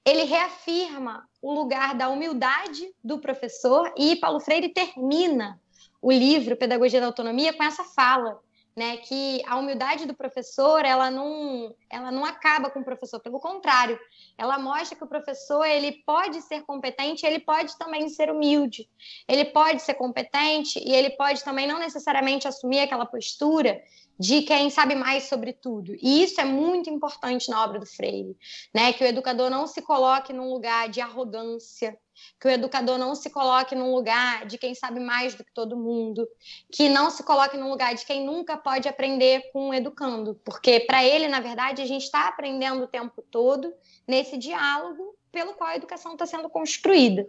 ele 0.04 0.24
reafirma 0.24 1.28
o 1.40 1.52
lugar 1.52 1.94
da 1.94 2.08
humildade 2.08 2.92
do 3.02 3.18
professor 3.18 3.92
e 3.96 4.16
Paulo 4.16 4.40
Freire 4.40 4.68
termina 4.68 5.60
o 6.00 6.10
livro 6.10 6.56
Pedagogia 6.56 7.00
da 7.00 7.06
Autonomia 7.06 7.52
com 7.52 7.62
essa 7.62 7.84
fala, 7.84 8.40
né, 8.74 8.96
que 8.96 9.42
a 9.46 9.56
humildade 9.56 10.06
do 10.06 10.14
professor, 10.14 10.84
ela 10.84 11.10
não, 11.10 11.74
ela 11.90 12.10
não 12.10 12.24
acaba 12.24 12.70
com 12.70 12.80
o 12.80 12.84
professor, 12.84 13.20
pelo 13.20 13.38
contrário, 13.38 13.98
ela 14.38 14.58
mostra 14.58 14.96
que 14.96 15.04
o 15.04 15.08
professor, 15.08 15.64
ele 15.64 16.02
pode 16.06 16.40
ser 16.42 16.62
competente, 16.62 17.26
ele 17.26 17.38
pode 17.38 17.76
também 17.76 18.08
ser 18.08 18.30
humilde. 18.30 18.88
Ele 19.28 19.44
pode 19.44 19.82
ser 19.82 19.94
competente 19.94 20.78
e 20.78 20.92
ele 20.94 21.10
pode 21.10 21.44
também 21.44 21.66
não 21.66 21.78
necessariamente 21.78 22.48
assumir 22.48 22.80
aquela 22.80 23.04
postura 23.04 23.82
de 24.18 24.42
quem 24.42 24.70
sabe 24.70 24.94
mais 24.94 25.24
sobre 25.24 25.52
tudo. 25.52 25.94
E 26.00 26.22
isso 26.22 26.40
é 26.40 26.44
muito 26.44 26.88
importante 26.88 27.50
na 27.50 27.62
obra 27.64 27.78
do 27.78 27.86
Freire, 27.86 28.36
né? 28.72 28.92
Que 28.92 29.04
o 29.04 29.06
educador 29.06 29.50
não 29.50 29.66
se 29.66 29.82
coloque 29.82 30.32
num 30.32 30.48
lugar 30.48 30.88
de 30.88 31.00
arrogância, 31.00 31.98
que 32.40 32.46
o 32.46 32.50
educador 32.50 32.98
não 32.98 33.14
se 33.14 33.30
coloque 33.30 33.74
num 33.74 33.94
lugar 33.94 34.46
de 34.46 34.58
quem 34.58 34.74
sabe 34.74 35.00
mais 35.00 35.34
do 35.34 35.44
que 35.44 35.52
todo 35.52 35.76
mundo, 35.76 36.26
que 36.70 36.88
não 36.88 37.10
se 37.10 37.22
coloque 37.22 37.56
num 37.56 37.70
lugar 37.70 37.94
de 37.94 38.04
quem 38.04 38.24
nunca 38.24 38.56
pode 38.56 38.88
aprender 38.88 39.50
com 39.52 39.70
o 39.70 39.74
educando, 39.74 40.34
porque 40.44 40.80
para 40.80 41.04
ele, 41.04 41.28
na 41.28 41.40
verdade, 41.40 41.82
a 41.82 41.86
gente 41.86 42.04
está 42.04 42.28
aprendendo 42.28 42.84
o 42.84 42.88
tempo 42.88 43.22
todo 43.30 43.72
nesse 44.06 44.36
diálogo 44.36 45.16
pelo 45.30 45.54
qual 45.54 45.70
a 45.70 45.76
educação 45.76 46.12
está 46.12 46.26
sendo 46.26 46.48
construída. 46.50 47.26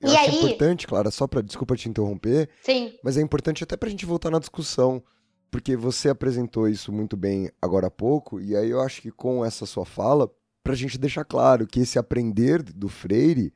Eu 0.00 0.10
e 0.10 0.16
acho 0.16 0.30
aí... 0.30 0.36
importante, 0.36 0.86
Clara, 0.86 1.10
só 1.10 1.26
para 1.26 1.42
desculpa 1.42 1.76
te 1.76 1.88
interromper, 1.88 2.48
Sim. 2.62 2.98
mas 3.02 3.16
é 3.16 3.20
importante 3.20 3.64
até 3.64 3.76
para 3.76 3.88
a 3.88 3.90
gente 3.90 4.06
voltar 4.06 4.30
na 4.30 4.38
discussão 4.38 5.02
porque 5.54 5.76
você 5.76 6.08
apresentou 6.08 6.68
isso 6.68 6.90
muito 6.90 7.16
bem 7.16 7.48
agora 7.62 7.86
há 7.86 7.90
pouco, 7.90 8.40
e 8.40 8.56
aí 8.56 8.70
eu 8.70 8.80
acho 8.80 9.00
que 9.00 9.12
com 9.12 9.44
essa 9.44 9.64
sua 9.64 9.86
fala, 9.86 10.28
para 10.64 10.72
a 10.72 10.76
gente 10.76 10.98
deixar 10.98 11.24
claro 11.24 11.64
que 11.64 11.78
esse 11.78 11.96
aprender 11.96 12.60
do 12.60 12.88
Freire, 12.88 13.54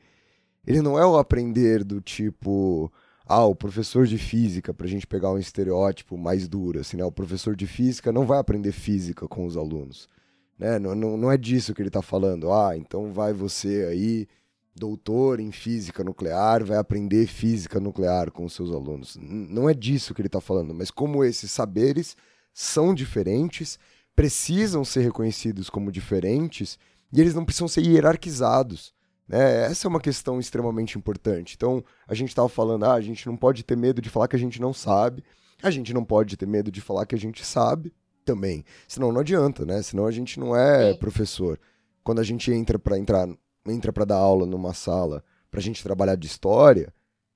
ele 0.69 0.83
não 0.83 0.99
é 0.99 1.07
o 1.07 1.17
aprender 1.17 1.83
do 1.83 1.99
tipo, 1.99 2.93
ah, 3.27 3.47
o 3.47 3.55
professor 3.55 4.07
de 4.07 4.19
física, 4.19 4.75
para 4.75 4.87
a 4.87 4.91
gente 4.91 5.07
pegar 5.07 5.33
um 5.33 5.39
estereótipo 5.39 6.19
mais 6.19 6.47
duro, 6.47 6.81
assim, 6.81 6.99
né? 6.99 7.05
O 7.07 7.11
professor 7.11 7.57
de 7.57 7.67
física 7.67 8.13
não 8.13 8.27
vai 8.27 8.39
aprender 8.39 8.73
física 8.73 9.27
com 9.27 9.47
os 9.47 9.57
alunos, 9.57 10.11
né? 10.59 10.79
Não, 10.79 10.95
não, 10.95 11.17
não 11.17 11.33
é 11.33 11.39
disso 11.39 11.75
que 11.75 11.81
ele 11.81 11.89
está 11.89 12.03
falando. 12.03 12.53
Ah, 12.53 12.77
então 12.77 13.11
vai 13.15 13.33
você 13.33 13.89
aí 13.91 14.29
doutor 14.77 15.41
em 15.41 15.51
física 15.51 16.05
nuclear 16.05 16.63
vai 16.63 16.77
aprender 16.77 17.27
física 17.27 17.81
nuclear 17.81 18.31
com 18.31 18.45
os 18.45 18.53
seus 18.53 18.71
alunos. 18.71 19.17
Não 19.19 19.71
é 19.71 19.73
disso 19.73 20.13
que 20.13 20.21
ele 20.21 20.29
está 20.29 20.41
falando, 20.41 20.75
mas 20.75 20.91
como 20.91 21.25
esses 21.25 21.51
saberes 21.51 22.15
são 22.53 22.95
diferentes, 22.95 23.79
precisam 24.15 24.85
ser 24.85 25.01
reconhecidos 25.01 25.71
como 25.71 25.91
diferentes 25.91 26.79
e 27.11 27.23
eles 27.23 27.35
não 27.35 27.47
precisam 27.47 27.69
ser 27.69 27.81
hierarquizados. 27.81 28.93
Né? 29.29 29.67
Essa 29.67 29.87
é 29.87 29.89
uma 29.89 30.01
questão 30.01 30.41
extremamente 30.41 30.97
importante. 30.97 31.55
Então, 31.55 31.85
a 32.07 32.15
gente 32.15 32.31
estava 32.31 32.49
falando, 32.49 32.85
ah, 32.85 32.95
a 32.95 33.01
gente 33.01 33.27
não 33.27 33.37
pode 33.37 33.63
ter 33.63 33.77
medo 33.77 34.01
de 34.01 34.09
falar 34.09 34.29
que 34.29 34.37
a 34.37 34.39
gente 34.39 34.61
não 34.61 34.73
sabe, 34.73 35.23
a 35.63 35.71
gente 35.71 35.93
não 35.93 36.05
pode 36.05 36.37
ter 36.37 36.47
medo 36.47 36.71
de 36.71 36.81
falar 36.81 37.05
que 37.05 37.15
a 37.15 37.19
gente 37.19 37.45
sabe 37.45 37.93
também. 38.25 38.65
Senão 38.87 39.13
não 39.13 39.21
adianta, 39.21 39.65
né? 39.67 39.83
Senão 39.83 40.07
a 40.07 40.11
gente 40.11 40.39
não 40.39 40.57
é 40.57 40.95
professor. 40.95 41.59
Quando 42.03 42.21
a 42.21 42.25
gente 42.25 42.51
entra 42.53 42.79
para 42.79 42.99
entrar 42.99 43.29
entra 43.67 43.93
para 43.93 44.05
dar 44.05 44.17
aula 44.17 44.47
numa 44.47 44.73
sala 44.73 45.23
para 45.51 45.61
a 45.61 45.63
gente 45.63 45.83
trabalhar 45.83 46.17
de 46.17 46.27
história, 46.27 46.93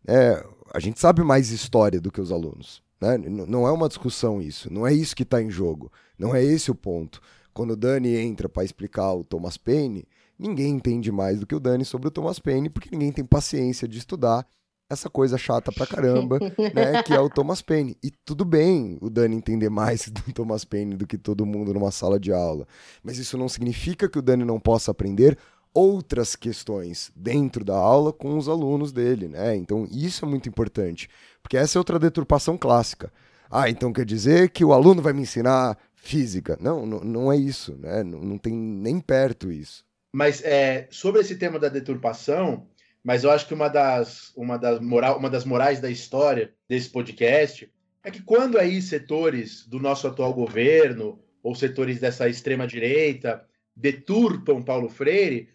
é, 0.06 0.44
a 0.72 0.80
gente 0.80 1.00
sabe 1.00 1.22
mais 1.22 1.50
história 1.50 2.00
do 2.00 2.10
que 2.10 2.20
os 2.20 2.32
alunos. 2.32 2.82
Né? 3.00 3.18
Não 3.18 3.66
é 3.66 3.72
uma 3.72 3.88
discussão 3.88 4.40
isso, 4.40 4.72
não 4.72 4.86
é 4.86 4.92
isso 4.92 5.16
que 5.16 5.24
está 5.24 5.42
em 5.42 5.50
jogo, 5.50 5.90
não 6.18 6.34
é 6.34 6.42
esse 6.42 6.70
o 6.70 6.74
ponto. 6.74 7.20
Quando 7.52 7.72
o 7.72 7.76
Dani 7.76 8.16
entra 8.16 8.48
para 8.48 8.64
explicar 8.64 9.12
o 9.12 9.24
Thomas 9.24 9.56
Paine, 9.56 10.06
ninguém 10.38 10.74
entende 10.74 11.10
mais 11.10 11.40
do 11.40 11.46
que 11.46 11.54
o 11.54 11.60
Dani 11.60 11.84
sobre 11.84 12.08
o 12.08 12.10
Thomas 12.10 12.38
Paine, 12.38 12.68
porque 12.68 12.88
ninguém 12.90 13.12
tem 13.12 13.24
paciência 13.24 13.86
de 13.86 13.98
estudar 13.98 14.46
essa 14.90 15.08
coisa 15.08 15.38
chata 15.38 15.72
pra 15.72 15.86
caramba, 15.86 16.38
né, 16.74 17.02
que 17.02 17.14
é 17.14 17.20
o 17.20 17.30
Thomas 17.30 17.62
Paine. 17.62 17.96
E 18.02 18.10
tudo 18.24 18.44
bem 18.44 18.98
o 19.00 19.08
Dani 19.08 19.36
entender 19.36 19.70
mais 19.70 20.08
do 20.08 20.32
Thomas 20.32 20.64
Paine 20.64 20.96
do 20.96 21.06
que 21.06 21.16
todo 21.16 21.46
mundo 21.46 21.72
numa 21.72 21.90
sala 21.90 22.20
de 22.20 22.32
aula, 22.32 22.66
mas 23.02 23.18
isso 23.18 23.38
não 23.38 23.48
significa 23.48 24.08
que 24.08 24.18
o 24.18 24.22
Dani 24.22 24.44
não 24.44 24.60
possa 24.60 24.90
aprender 24.90 25.38
outras 25.74 26.36
questões 26.36 27.10
dentro 27.16 27.64
da 27.64 27.76
aula 27.76 28.12
com 28.12 28.36
os 28.36 28.48
alunos 28.48 28.92
dele, 28.92 29.26
né? 29.28 29.56
Então 29.56 29.86
isso 29.90 30.24
é 30.24 30.28
muito 30.28 30.48
importante, 30.48 31.08
porque 31.42 31.56
essa 31.56 31.78
é 31.78 31.80
outra 31.80 31.98
deturpação 31.98 32.58
clássica. 32.58 33.10
Ah, 33.50 33.68
então 33.68 33.92
quer 33.92 34.04
dizer 34.04 34.50
que 34.50 34.64
o 34.64 34.72
aluno 34.72 35.02
vai 35.02 35.12
me 35.12 35.22
ensinar 35.22 35.78
física? 35.94 36.58
Não, 36.60 36.84
não, 36.86 37.00
não 37.00 37.32
é 37.32 37.36
isso, 37.36 37.76
né? 37.78 38.02
Não, 38.02 38.20
não 38.20 38.38
tem 38.38 38.54
nem 38.54 39.00
perto 39.00 39.50
isso. 39.50 39.84
Mas 40.12 40.42
é, 40.44 40.86
sobre 40.90 41.20
esse 41.22 41.36
tema 41.36 41.58
da 41.58 41.68
deturpação, 41.68 42.68
mas 43.02 43.24
eu 43.24 43.30
acho 43.30 43.46
que 43.46 43.54
uma 43.54 43.68
das, 43.68 44.32
uma, 44.36 44.58
das 44.58 44.78
moral, 44.78 45.18
uma 45.18 45.30
das 45.30 45.44
morais 45.44 45.80
da 45.80 45.90
história 45.90 46.52
desse 46.68 46.90
podcast 46.90 47.72
é 48.04 48.10
que 48.10 48.22
quando 48.22 48.58
aí 48.58 48.82
setores 48.82 49.66
do 49.66 49.80
nosso 49.80 50.06
atual 50.06 50.34
governo 50.34 51.18
ou 51.42 51.54
setores 51.54 51.98
dessa 51.98 52.28
extrema 52.28 52.66
direita 52.66 53.44
deturpam 53.74 54.62
Paulo 54.62 54.88
Freire, 54.88 55.48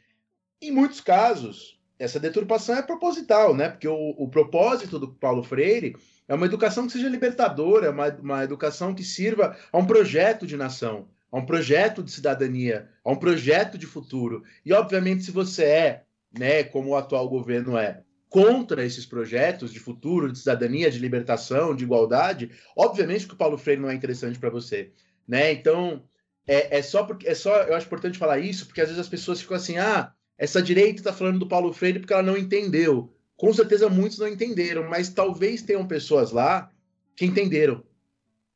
em 0.62 0.72
muitos 0.72 1.00
casos, 1.00 1.80
essa 2.00 2.20
deturpação 2.20 2.76
é 2.76 2.82
proposital, 2.82 3.56
né? 3.56 3.70
Porque 3.70 3.88
o, 3.88 4.10
o 4.18 4.28
propósito 4.30 5.00
do 5.00 5.14
Paulo 5.14 5.44
Freire 5.44 5.96
é 6.28 6.34
uma 6.34 6.46
educação 6.46 6.86
que 6.86 6.94
seja 6.94 7.08
libertadora, 7.08 7.92
uma, 7.92 8.08
uma 8.10 8.44
educação 8.44 8.94
que 8.94 9.04
sirva 9.04 9.56
a 9.72 9.78
um 9.78 9.86
projeto 9.86 10.46
de 10.46 10.58
nação, 10.58 11.08
a 11.32 11.38
um 11.38 11.46
projeto 11.46 12.02
de 12.04 12.12
cidadania, 12.12 12.90
a 13.04 13.12
um 13.12 13.16
projeto 13.16 13.78
de 13.78 13.86
futuro. 13.86 14.44
E, 14.66 14.74
obviamente, 14.74 15.24
se 15.24 15.32
você 15.32 15.64
é, 15.64 16.04
né, 16.38 16.64
como 16.64 16.90
o 16.90 16.96
atual 16.96 17.28
governo 17.30 17.78
é, 17.78 18.04
contra 18.30 18.86
esses 18.86 19.06
projetos 19.06 19.72
de 19.72 19.80
futuro, 19.80 20.32
de 20.32 20.40
cidadania, 20.40 20.92
de 20.92 21.00
libertação, 21.00 21.76
de 21.76 21.84
igualdade, 21.84 22.52
obviamente 22.76 23.28
que 23.28 23.34
o 23.34 23.38
Paulo 23.38 23.58
Freire 23.58 23.82
não 23.82 23.90
é 23.90 23.94
interessante 23.94 24.38
para 24.38 24.50
você, 24.50 24.92
né? 25.28 25.52
Então, 25.52 26.04
é, 26.46 26.78
é, 26.78 26.82
só 26.82 27.04
porque 27.04 27.28
é 27.28 27.34
só 27.34 27.64
eu 27.64 27.76
acho 27.76 27.86
importante 27.86 28.18
falar 28.18 28.40
isso, 28.40 28.66
porque 28.66 28.82
às 28.82 28.88
vezes 28.88 29.02
as 29.02 29.10
pessoas 29.10 29.42
ficam 29.42 29.56
assim, 29.56 29.78
ah, 29.78 30.14
essa 30.38 30.62
direita 30.62 31.00
está 31.00 31.14
falando 31.14 31.40
do 31.40 31.48
Paulo 31.48 31.74
Freire 31.74 32.00
porque 32.00 32.14
ela 32.14 32.24
não 32.24 32.38
entendeu. 32.38 33.14
Com 33.36 33.54
certeza 33.54 33.90
muitos 33.90 34.18
não 34.18 34.28
entenderam, 34.28 34.90
mas 34.90 35.10
talvez 35.10 35.62
tenham 35.62 35.88
pessoas 35.88 36.32
lá 36.32 36.72
que 37.16 37.26
entenderam. 37.26 37.84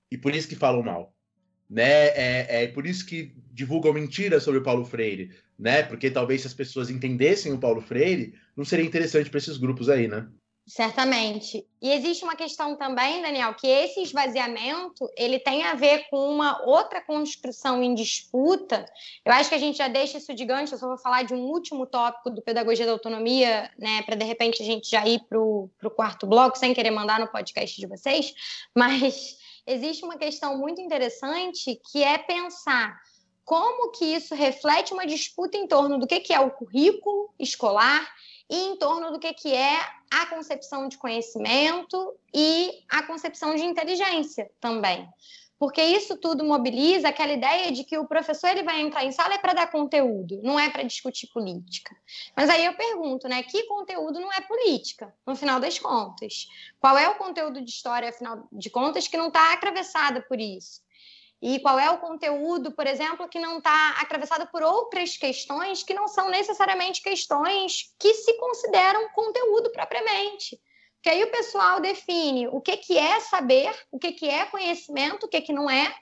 E 0.10 0.18
por 0.18 0.34
isso 0.36 0.48
que 0.48 0.56
falam 0.56 0.84
mal. 0.84 1.11
Né? 1.72 2.08
É, 2.10 2.64
é 2.64 2.68
por 2.68 2.86
isso 2.86 3.06
que 3.06 3.34
divulgam 3.54 3.94
mentiras 3.94 4.44
sobre 4.44 4.60
o 4.60 4.64
Paulo 4.64 4.84
Freire. 4.84 5.32
Né? 5.58 5.84
Porque 5.84 6.12
talvez 6.12 6.42
se 6.42 6.48
as 6.48 6.54
pessoas 6.54 6.90
entendessem 6.90 7.54
o 7.54 7.60
Paulo 7.60 7.80
Freire, 7.80 8.34
não 8.58 8.66
seria 8.66 8.86
interessante 8.86 9.30
para 9.30 9.38
esses 9.38 9.58
grupos 9.58 9.88
aí, 9.88 10.08
né? 10.08 10.28
Certamente. 10.68 11.66
E 11.82 11.92
existe 11.92 12.24
uma 12.24 12.36
questão 12.36 12.78
também, 12.78 13.22
Daniel, 13.22 13.54
que 13.56 13.68
esse 13.68 14.02
esvaziamento 14.02 15.10
ele 15.18 15.40
tem 15.40 15.64
a 15.64 15.74
ver 15.74 16.08
com 16.10 16.30
uma 16.30 16.64
outra 16.66 17.02
construção 17.02 17.82
em 17.82 17.96
disputa. 17.96 18.86
Eu 19.26 19.34
acho 19.34 19.50
que 19.50 19.56
a 19.56 19.60
gente 19.60 19.80
já 19.80 19.88
deixa 19.88 20.20
isso 20.20 20.34
de 20.36 20.46
gancho, 20.46 20.76
eu 20.76 20.78
só 20.78 20.88
vou 20.88 20.98
falar 20.98 21.24
de 21.24 21.34
um 21.34 21.42
último 21.42 21.86
tópico 21.88 22.30
do 22.30 22.42
Pedagogia 22.42 22.86
da 22.86 22.92
Autonomia, 22.92 23.72
né, 23.78 24.04
para 24.04 24.16
de 24.16 24.24
repente 24.24 24.62
a 24.62 24.66
gente 24.66 24.90
já 24.90 25.06
ir 25.06 25.20
para 25.28 25.40
o 25.40 25.70
quarto 25.96 26.28
bloco, 26.28 26.58
sem 26.58 26.74
querer 26.74 26.92
mandar 26.92 27.20
no 27.20 27.28
podcast 27.28 27.80
de 27.80 27.88
vocês, 27.88 28.34
mas 28.74 29.38
existe 29.66 30.04
uma 30.04 30.18
questão 30.18 30.58
muito 30.58 30.82
interessante 30.82 31.80
que 31.92 32.04
é 32.04 32.18
pensar 32.18 33.00
como 33.44 33.92
que 33.92 34.06
isso 34.06 34.34
reflete 34.36 34.94
uma 34.94 35.06
disputa 35.06 35.58
em 35.58 35.68
torno 35.68 36.00
do 36.00 36.08
que, 36.08 36.20
que 36.20 36.34
é 36.34 36.40
o 36.40 36.52
currículo 36.52 37.34
escolar 37.40 38.08
e 38.50 38.56
em 38.56 38.78
torno 38.78 39.12
do 39.12 39.20
que, 39.20 39.34
que 39.34 39.54
é 39.54 39.80
a 40.12 40.26
concepção 40.28 40.88
de 40.88 40.98
conhecimento 40.98 42.16
e 42.34 42.84
a 42.90 43.04
concepção 43.04 43.56
de 43.56 43.64
inteligência 43.64 44.50
também. 44.60 45.08
Porque 45.62 45.84
isso 45.84 46.18
tudo 46.18 46.44
mobiliza 46.44 47.10
aquela 47.10 47.34
ideia 47.34 47.72
de 47.72 47.84
que 47.84 47.96
o 47.96 48.08
professor 48.08 48.50
ele 48.50 48.64
vai 48.64 48.82
entrar 48.82 49.06
em 49.06 49.12
sala 49.12 49.36
é 49.36 49.38
para 49.38 49.54
dar 49.54 49.70
conteúdo, 49.70 50.42
não 50.42 50.60
é 50.60 50.72
para 50.72 50.82
discutir 50.82 51.28
política. 51.28 51.96
Mas 52.36 52.50
aí 52.50 52.66
eu 52.66 52.74
pergunto, 52.74 53.28
né, 53.28 53.44
que 53.44 53.62
conteúdo 53.68 54.20
não 54.20 54.34
é 54.34 54.42
política, 54.42 55.14
no 55.24 55.36
final 55.36 55.60
das 55.60 55.78
contas? 55.78 56.48
Qual 56.80 56.98
é 56.98 57.08
o 57.10 57.14
conteúdo 57.14 57.62
de 57.62 57.70
história, 57.70 58.10
afinal 58.10 58.48
de 58.52 58.72
contas, 58.72 59.08
que 59.08 59.16
não 59.16 59.28
está 59.28 59.54
atravessada 59.54 60.20
por 60.24 60.40
isso? 60.40 60.82
E 61.40 61.60
qual 61.60 61.78
é 61.78 61.92
o 61.92 62.00
conteúdo, 62.00 62.72
por 62.72 62.88
exemplo, 62.88 63.30
que 63.30 63.40
não 63.40 63.60
está 63.60 64.02
atravessado 64.02 64.48
por 64.48 64.64
outras 64.64 65.16
questões 65.16 65.84
que 65.84 65.94
não 65.94 66.08
são 66.08 66.28
necessariamente 66.32 67.04
questões 67.04 67.94
que 68.00 68.16
se 68.16 68.36
consideram 68.40 69.10
conteúdo 69.10 69.72
propriamente? 69.72 70.60
Que 71.02 71.10
aí 71.10 71.24
o 71.24 71.32
pessoal 71.32 71.80
define 71.80 72.48
o 72.48 72.62
que, 72.62 72.78
que 72.78 72.98
é 72.98 73.20
saber, 73.20 73.74
o 73.92 73.98
que, 73.98 74.12
que 74.12 74.30
é 74.30 74.46
conhecimento, 74.46 75.26
o 75.26 75.30
que, 75.30 75.42
que 75.42 75.52
não 75.52 75.70
é, 75.70 75.96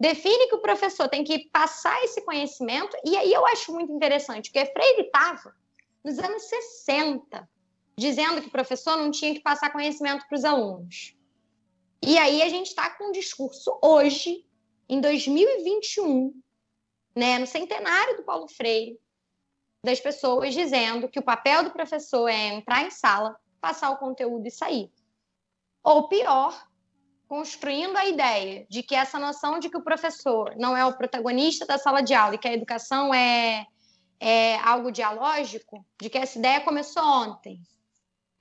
define 0.00 0.48
que 0.48 0.54
o 0.54 0.62
professor 0.62 1.08
tem 1.08 1.22
que 1.22 1.50
passar 1.50 2.02
esse 2.04 2.22
conhecimento, 2.22 2.96
e 3.04 3.16
aí 3.16 3.32
eu 3.32 3.44
acho 3.46 3.72
muito 3.72 3.92
interessante, 3.92 4.50
porque 4.50 4.72
Freire 4.72 5.02
estava 5.02 5.54
nos 6.04 6.18
anos 6.18 6.44
60, 6.44 7.48
dizendo 7.96 8.40
que 8.40 8.48
o 8.48 8.52
professor 8.52 8.96
não 8.96 9.10
tinha 9.10 9.34
que 9.34 9.40
passar 9.40 9.72
conhecimento 9.72 10.26
para 10.26 10.36
os 10.36 10.44
alunos. 10.44 11.14
E 12.00 12.16
aí 12.16 12.42
a 12.42 12.48
gente 12.48 12.68
está 12.68 12.88
com 12.90 13.08
um 13.08 13.12
discurso 13.12 13.76
hoje, 13.82 14.46
em 14.88 15.00
2021, 15.00 16.32
né, 17.14 17.38
no 17.38 17.46
centenário 17.46 18.16
do 18.16 18.22
Paulo 18.22 18.48
Freire, 18.48 18.98
das 19.84 20.00
pessoas 20.00 20.54
dizendo 20.54 21.08
que 21.08 21.18
o 21.18 21.24
papel 21.24 21.64
do 21.64 21.70
professor 21.70 22.28
é 22.28 22.54
entrar 22.54 22.86
em 22.86 22.90
sala, 22.90 23.36
passar 23.60 23.90
o 23.90 23.96
conteúdo 23.96 24.46
e 24.46 24.50
sair. 24.50 24.90
Ou 25.82 26.08
pior, 26.08 26.54
construindo 27.28 27.96
a 27.96 28.06
ideia 28.06 28.66
de 28.68 28.82
que 28.82 28.94
essa 28.94 29.18
noção 29.18 29.58
de 29.58 29.68
que 29.68 29.76
o 29.76 29.84
professor 29.84 30.54
não 30.56 30.76
é 30.76 30.84
o 30.84 30.96
protagonista 30.96 31.66
da 31.66 31.78
sala 31.78 32.00
de 32.00 32.14
aula 32.14 32.34
e 32.34 32.38
que 32.38 32.48
a 32.48 32.54
educação 32.54 33.12
é, 33.12 33.66
é 34.18 34.56
algo 34.58 34.90
dialógico, 34.90 35.84
de 36.00 36.08
que 36.08 36.18
essa 36.18 36.38
ideia 36.38 36.60
começou 36.60 37.02
ontem, 37.02 37.60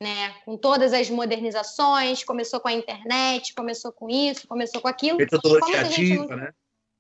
né? 0.02 0.34
Com 0.45 0.57
todas 0.57 0.94
as 0.94 1.10
modernizações, 1.10 2.23
começou 2.23 2.60
com 2.60 2.69
a 2.69 2.73
internet, 2.73 3.53
começou 3.53 3.91
com 3.91 4.10
isso, 4.10 4.48
começou 4.48 4.81
com 4.81 4.88
aquilo. 4.88 5.18
Metodologia 5.18 5.81
ativa, 5.81 6.26
não... 6.27 6.38
né? 6.38 6.53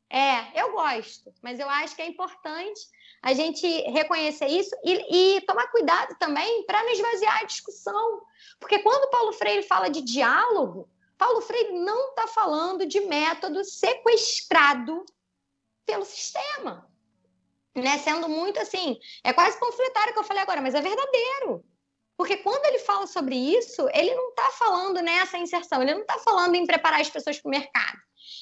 É, 0.09 0.61
eu 0.61 0.71
gosto, 0.71 1.33
mas 1.41 1.59
eu 1.59 1.69
acho 1.69 1.95
que 1.95 2.01
é 2.01 2.07
importante 2.07 2.79
a 3.21 3.33
gente 3.33 3.67
reconhecer 3.89 4.47
isso 4.47 4.75
e, 4.83 5.37
e 5.37 5.41
tomar 5.41 5.67
cuidado 5.67 6.15
também 6.17 6.65
para 6.65 6.81
não 6.83 6.91
esvaziar 6.91 7.39
a 7.39 7.45
discussão. 7.45 8.21
Porque 8.59 8.79
quando 8.79 9.09
Paulo 9.09 9.33
Freire 9.33 9.63
fala 9.63 9.89
de 9.89 10.01
diálogo, 10.01 10.89
Paulo 11.17 11.41
Freire 11.41 11.73
não 11.73 12.09
está 12.09 12.27
falando 12.27 12.85
de 12.85 13.01
método 13.01 13.65
sequestrado 13.65 15.03
pelo 15.85 16.05
sistema. 16.05 16.87
Né? 17.75 17.97
Sendo 17.97 18.29
muito 18.29 18.59
assim, 18.59 18.97
é 19.23 19.33
quase 19.33 19.59
panfletário 19.59 20.13
que 20.13 20.19
eu 20.19 20.23
falei 20.23 20.43
agora, 20.43 20.61
mas 20.61 20.73
é 20.73 20.81
verdadeiro. 20.81 21.63
Porque 22.17 22.37
quando 22.37 22.65
ele 22.65 22.79
fala 22.79 23.05
sobre 23.05 23.35
isso, 23.35 23.87
ele 23.93 24.13
não 24.15 24.29
está 24.29 24.49
falando 24.51 25.01
nessa 25.01 25.37
inserção, 25.37 25.83
ele 25.83 25.93
não 25.93 26.01
está 26.01 26.17
falando 26.17 26.55
em 26.55 26.65
preparar 26.65 26.99
as 26.99 27.09
pessoas 27.09 27.39
para 27.39 27.47
o 27.47 27.51
mercado. 27.51 27.99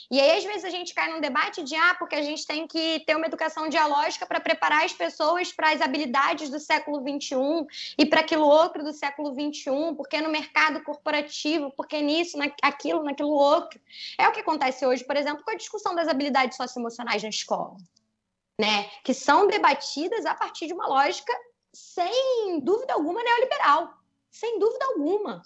E 0.10 0.19
aí, 0.19 0.38
às 0.38 0.43
vezes, 0.43 0.64
a 0.64 0.69
gente 0.69 0.93
cai 0.93 1.11
num 1.11 1.19
debate 1.19 1.64
de, 1.64 1.76
ah, 1.76 1.95
porque 1.97 2.15
a 2.15 2.22
gente 2.22 2.45
tem 2.45 2.68
que 2.68 3.03
ter 3.06 3.15
uma 3.15 3.26
educação 3.26 3.68
dialógica 3.68 4.26
para 4.26 4.39
preparar 4.39 4.85
as 4.85 4.93
pessoas 4.93 5.52
para 5.52 5.72
as 5.72 5.81
habilidades 5.81 6.49
do 6.49 6.60
século 6.60 6.99
XXI 6.99 7.35
e 7.97 8.06
para 8.06 8.22
aquilo 8.22 8.47
outro 8.47 8.84
do 8.84 8.93
século 8.93 9.34
XXI, 9.34 9.95
porque 9.97 10.22
no 10.22 10.30
mercado 10.30 10.81
corporativo, 10.84 11.72
porque 11.76 12.02
nisso, 12.02 12.38
naquilo, 12.38 13.03
naquilo 13.03 13.31
outro. 13.31 13.80
É 14.18 14.27
o 14.27 14.31
que 14.31 14.41
acontece 14.41 14.85
hoje, 14.85 15.03
por 15.03 15.18
exemplo, 15.18 15.43
com 15.43 15.52
a 15.52 15.56
discussão 15.56 15.95
das 15.95 16.07
habilidades 16.07 16.56
socioemocionais 16.56 17.23
na 17.23 17.30
escola, 17.30 17.76
né? 18.60 18.89
Que 19.03 19.14
são 19.14 19.47
debatidas 19.47 20.26
a 20.26 20.35
partir 20.35 20.68
de 20.68 20.73
uma 20.73 20.88
lógica, 20.88 21.34
sem 21.76 22.60
dúvida 22.61 22.93
alguma, 22.93 23.22
neoliberal. 23.22 23.93
Sem 24.31 24.57
dúvida 24.57 24.85
alguma. 24.85 25.41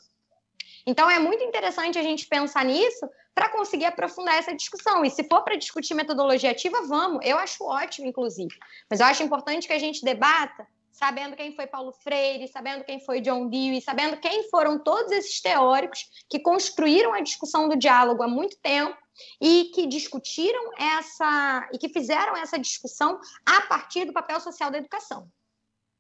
Então, 0.86 1.10
é 1.10 1.20
muito 1.20 1.44
interessante 1.44 2.00
a 2.00 2.04
gente 2.04 2.28
pensar 2.28 2.64
nisso 2.64 3.10
para 3.34 3.50
conseguir 3.50 3.86
aprofundar 3.86 4.36
essa 4.36 4.56
discussão. 4.56 5.04
E 5.04 5.10
se 5.10 5.24
for 5.24 5.44
para 5.44 5.56
discutir 5.56 5.94
metodologia 5.94 6.52
ativa, 6.52 6.82
vamos. 6.84 7.26
Eu 7.26 7.38
acho 7.38 7.64
ótimo, 7.64 8.08
inclusive. 8.08 8.56
Mas 8.90 9.00
eu 9.00 9.06
acho 9.06 9.24
importante 9.24 9.68
que 9.68 9.74
a 9.74 9.80
gente 9.80 10.04
debata 10.04 10.68
sabendo 10.92 11.36
quem 11.38 11.56
foi 11.56 11.66
Paulo 11.66 11.94
Freire, 11.94 12.48
sabendo 12.50 12.84
quem 12.84 13.00
foi 13.00 13.22
John 13.22 13.48
Dewey, 13.48 13.80
sabendo 13.80 14.18
quem 14.18 14.50
foram 14.50 14.78
todos 14.78 15.12
esses 15.14 15.40
teóricos 15.40 16.06
que 16.30 16.40
construíram 16.40 17.14
a 17.14 17.22
discussão 17.22 17.70
do 17.70 17.78
diálogo 17.78 18.22
há 18.22 18.28
muito 18.28 18.58
tempo 18.58 18.98
e 19.40 19.72
que 19.74 19.88
discutiram 19.88 20.72
essa 20.78 21.70
e 21.72 21.78
que 21.78 21.88
fizeram 21.88 22.36
essa 22.36 22.60
discussão 22.60 23.18
a 23.46 23.62
partir 23.62 24.04
do 24.04 24.12
papel 24.12 24.42
social 24.42 24.70
da 24.70 24.78
educação. 24.78 25.32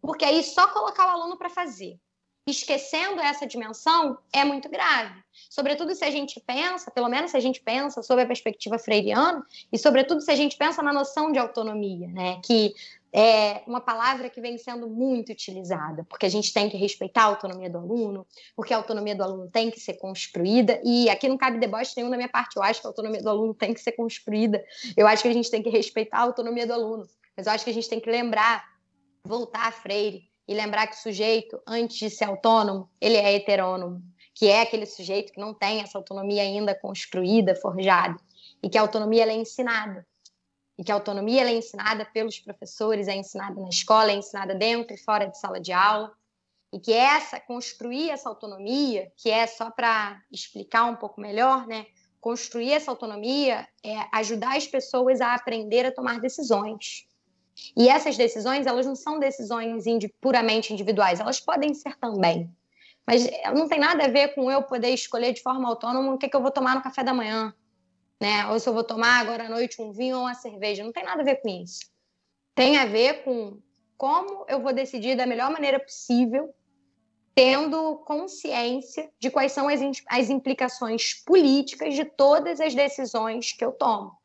Porque 0.01 0.25
aí 0.25 0.43
só 0.43 0.67
colocar 0.67 1.05
o 1.07 1.09
aluno 1.09 1.37
para 1.37 1.49
fazer 1.49 1.99
esquecendo 2.49 3.21
essa 3.21 3.45
dimensão 3.45 4.17
é 4.33 4.43
muito 4.43 4.69
grave. 4.69 5.21
Sobretudo 5.49 5.93
se 5.95 6.03
a 6.03 6.11
gente 6.11 6.39
pensa, 6.39 6.91
pelo 6.91 7.09
menos 7.09 7.31
se 7.31 7.37
a 7.37 7.39
gente 7.39 7.61
pensa 7.61 8.01
sobre 8.01 8.23
a 8.23 8.27
perspectiva 8.27 8.77
freiriana, 8.77 9.43
e 9.71 9.77
sobretudo 9.77 10.21
se 10.21 10.31
a 10.31 10.35
gente 10.35 10.57
pensa 10.57 10.81
na 10.81 10.91
noção 10.91 11.31
de 11.31 11.39
autonomia, 11.39 12.07
né? 12.07 12.39
Que 12.43 12.73
é 13.11 13.63
uma 13.65 13.81
palavra 13.81 14.29
que 14.29 14.39
vem 14.39 14.57
sendo 14.57 14.87
muito 14.87 15.31
utilizada, 15.31 16.05
porque 16.07 16.27
a 16.27 16.29
gente 16.29 16.53
tem 16.53 16.69
que 16.69 16.77
respeitar 16.77 17.23
a 17.23 17.25
autonomia 17.25 17.69
do 17.69 17.79
aluno, 17.79 18.25
porque 18.55 18.73
a 18.73 18.77
autonomia 18.77 19.15
do 19.15 19.23
aluno 19.23 19.49
tem 19.49 19.71
que 19.71 19.79
ser 19.79 19.93
construída, 19.93 20.79
e 20.83 21.09
aqui 21.09 21.27
não 21.27 21.37
cabe 21.37 21.57
deboche 21.57 21.93
nenhum 21.97 22.11
da 22.11 22.17
minha 22.17 22.29
parte, 22.29 22.55
eu 22.55 22.61
acho 22.61 22.81
que 22.81 22.87
a 22.87 22.89
autonomia 22.89 23.21
do 23.21 23.29
aluno 23.29 23.53
tem 23.53 23.73
que 23.73 23.81
ser 23.81 23.93
construída, 23.93 24.63
eu 24.95 25.07
acho 25.07 25.23
que 25.23 25.29
a 25.29 25.33
gente 25.33 25.49
tem 25.49 25.63
que 25.63 25.69
respeitar 25.69 26.19
a 26.19 26.21
autonomia 26.21 26.67
do 26.67 26.73
aluno, 26.73 27.07
mas 27.35 27.47
eu 27.47 27.51
acho 27.51 27.63
que 27.63 27.71
a 27.71 27.73
gente 27.73 27.89
tem 27.89 27.99
que 27.99 28.11
lembrar, 28.11 28.63
voltar 29.23 29.67
a 29.67 29.71
Freire, 29.71 30.29
e 30.49 30.53
lembrar 30.55 30.87
que 30.87 30.95
o 30.95 30.99
sujeito, 30.99 31.61
antes 31.67 31.95
de 31.95 32.09
ser 32.09 32.23
autônomo, 32.23 32.89
ele 32.99 33.17
é 33.17 33.35
heterônomo, 33.35 34.01
que 34.33 34.47
é 34.47 34.61
aquele 34.61 34.87
sujeito 34.87 35.31
que 35.31 35.39
não 35.39 35.53
tem 35.53 35.79
essa 35.79 35.95
autonomia 35.95 36.41
ainda 36.41 36.73
construída, 36.73 37.53
forjada, 37.53 38.19
e 38.63 38.67
que 38.67 38.75
a 38.75 38.81
autonomia 38.81 39.25
é 39.25 39.35
ensinada. 39.35 40.07
E 40.75 40.83
que 40.83 40.91
a 40.91 40.95
autonomia 40.95 41.43
é 41.43 41.53
ensinada 41.53 42.03
pelos 42.03 42.39
professores, 42.39 43.07
é 43.07 43.15
ensinada 43.15 43.61
na 43.61 43.69
escola, 43.69 44.09
é 44.09 44.15
ensinada 44.15 44.55
dentro 44.55 44.95
e 44.95 44.97
fora 44.97 45.27
de 45.27 45.37
sala 45.37 45.59
de 45.59 45.71
aula. 45.71 46.11
E 46.73 46.79
que 46.79 46.93
essa, 46.93 47.39
construir 47.39 48.09
essa 48.09 48.27
autonomia, 48.27 49.11
que 49.17 49.29
é 49.29 49.45
só 49.45 49.69
para 49.69 50.19
explicar 50.31 50.85
um 50.85 50.95
pouco 50.95 51.21
melhor, 51.21 51.67
né? 51.67 51.85
Construir 52.19 52.73
essa 52.73 52.89
autonomia 52.89 53.67
é 53.85 54.07
ajudar 54.13 54.57
as 54.57 54.65
pessoas 54.65 55.21
a 55.21 55.35
aprender 55.35 55.85
a 55.85 55.91
tomar 55.91 56.19
decisões 56.19 57.07
e 57.75 57.87
essas 57.89 58.17
decisões, 58.17 58.65
elas 58.65 58.85
não 58.85 58.95
são 58.95 59.19
decisões 59.19 59.83
puramente 60.19 60.73
individuais, 60.73 61.19
elas 61.19 61.39
podem 61.39 61.73
ser 61.73 61.97
também. 61.97 62.49
Mas 63.05 63.27
não 63.55 63.67
tem 63.67 63.79
nada 63.79 64.05
a 64.05 64.07
ver 64.07 64.35
com 64.35 64.51
eu 64.51 64.61
poder 64.63 64.89
escolher 64.89 65.33
de 65.33 65.41
forma 65.41 65.67
autônoma 65.67 66.13
o 66.13 66.17
que, 66.17 66.27
é 66.27 66.29
que 66.29 66.35
eu 66.35 66.41
vou 66.41 66.51
tomar 66.51 66.75
no 66.75 66.81
café 66.81 67.03
da 67.03 67.13
manhã, 67.13 67.53
né? 68.21 68.45
Ou 68.47 68.59
se 68.59 68.69
eu 68.69 68.73
vou 68.73 68.83
tomar 68.83 69.19
agora 69.19 69.45
à 69.45 69.49
noite 69.49 69.81
um 69.81 69.91
vinho 69.91 70.17
ou 70.17 70.23
uma 70.23 70.35
cerveja. 70.35 70.83
Não 70.83 70.91
tem 70.91 71.03
nada 71.03 71.21
a 71.21 71.25
ver 71.25 71.37
com 71.37 71.49
isso. 71.49 71.79
Tem 72.53 72.77
a 72.77 72.85
ver 72.85 73.23
com 73.23 73.57
como 73.97 74.45
eu 74.47 74.61
vou 74.61 74.73
decidir 74.73 75.15
da 75.15 75.25
melhor 75.25 75.49
maneira 75.49 75.79
possível, 75.79 76.53
tendo 77.33 77.97
consciência 78.05 79.09
de 79.19 79.31
quais 79.31 79.53
são 79.53 79.67
as, 79.67 79.79
as 80.07 80.29
implicações 80.29 81.15
políticas 81.25 81.95
de 81.95 82.05
todas 82.05 82.61
as 82.61 82.75
decisões 82.75 83.53
que 83.53 83.65
eu 83.65 83.71
tomo 83.71 84.18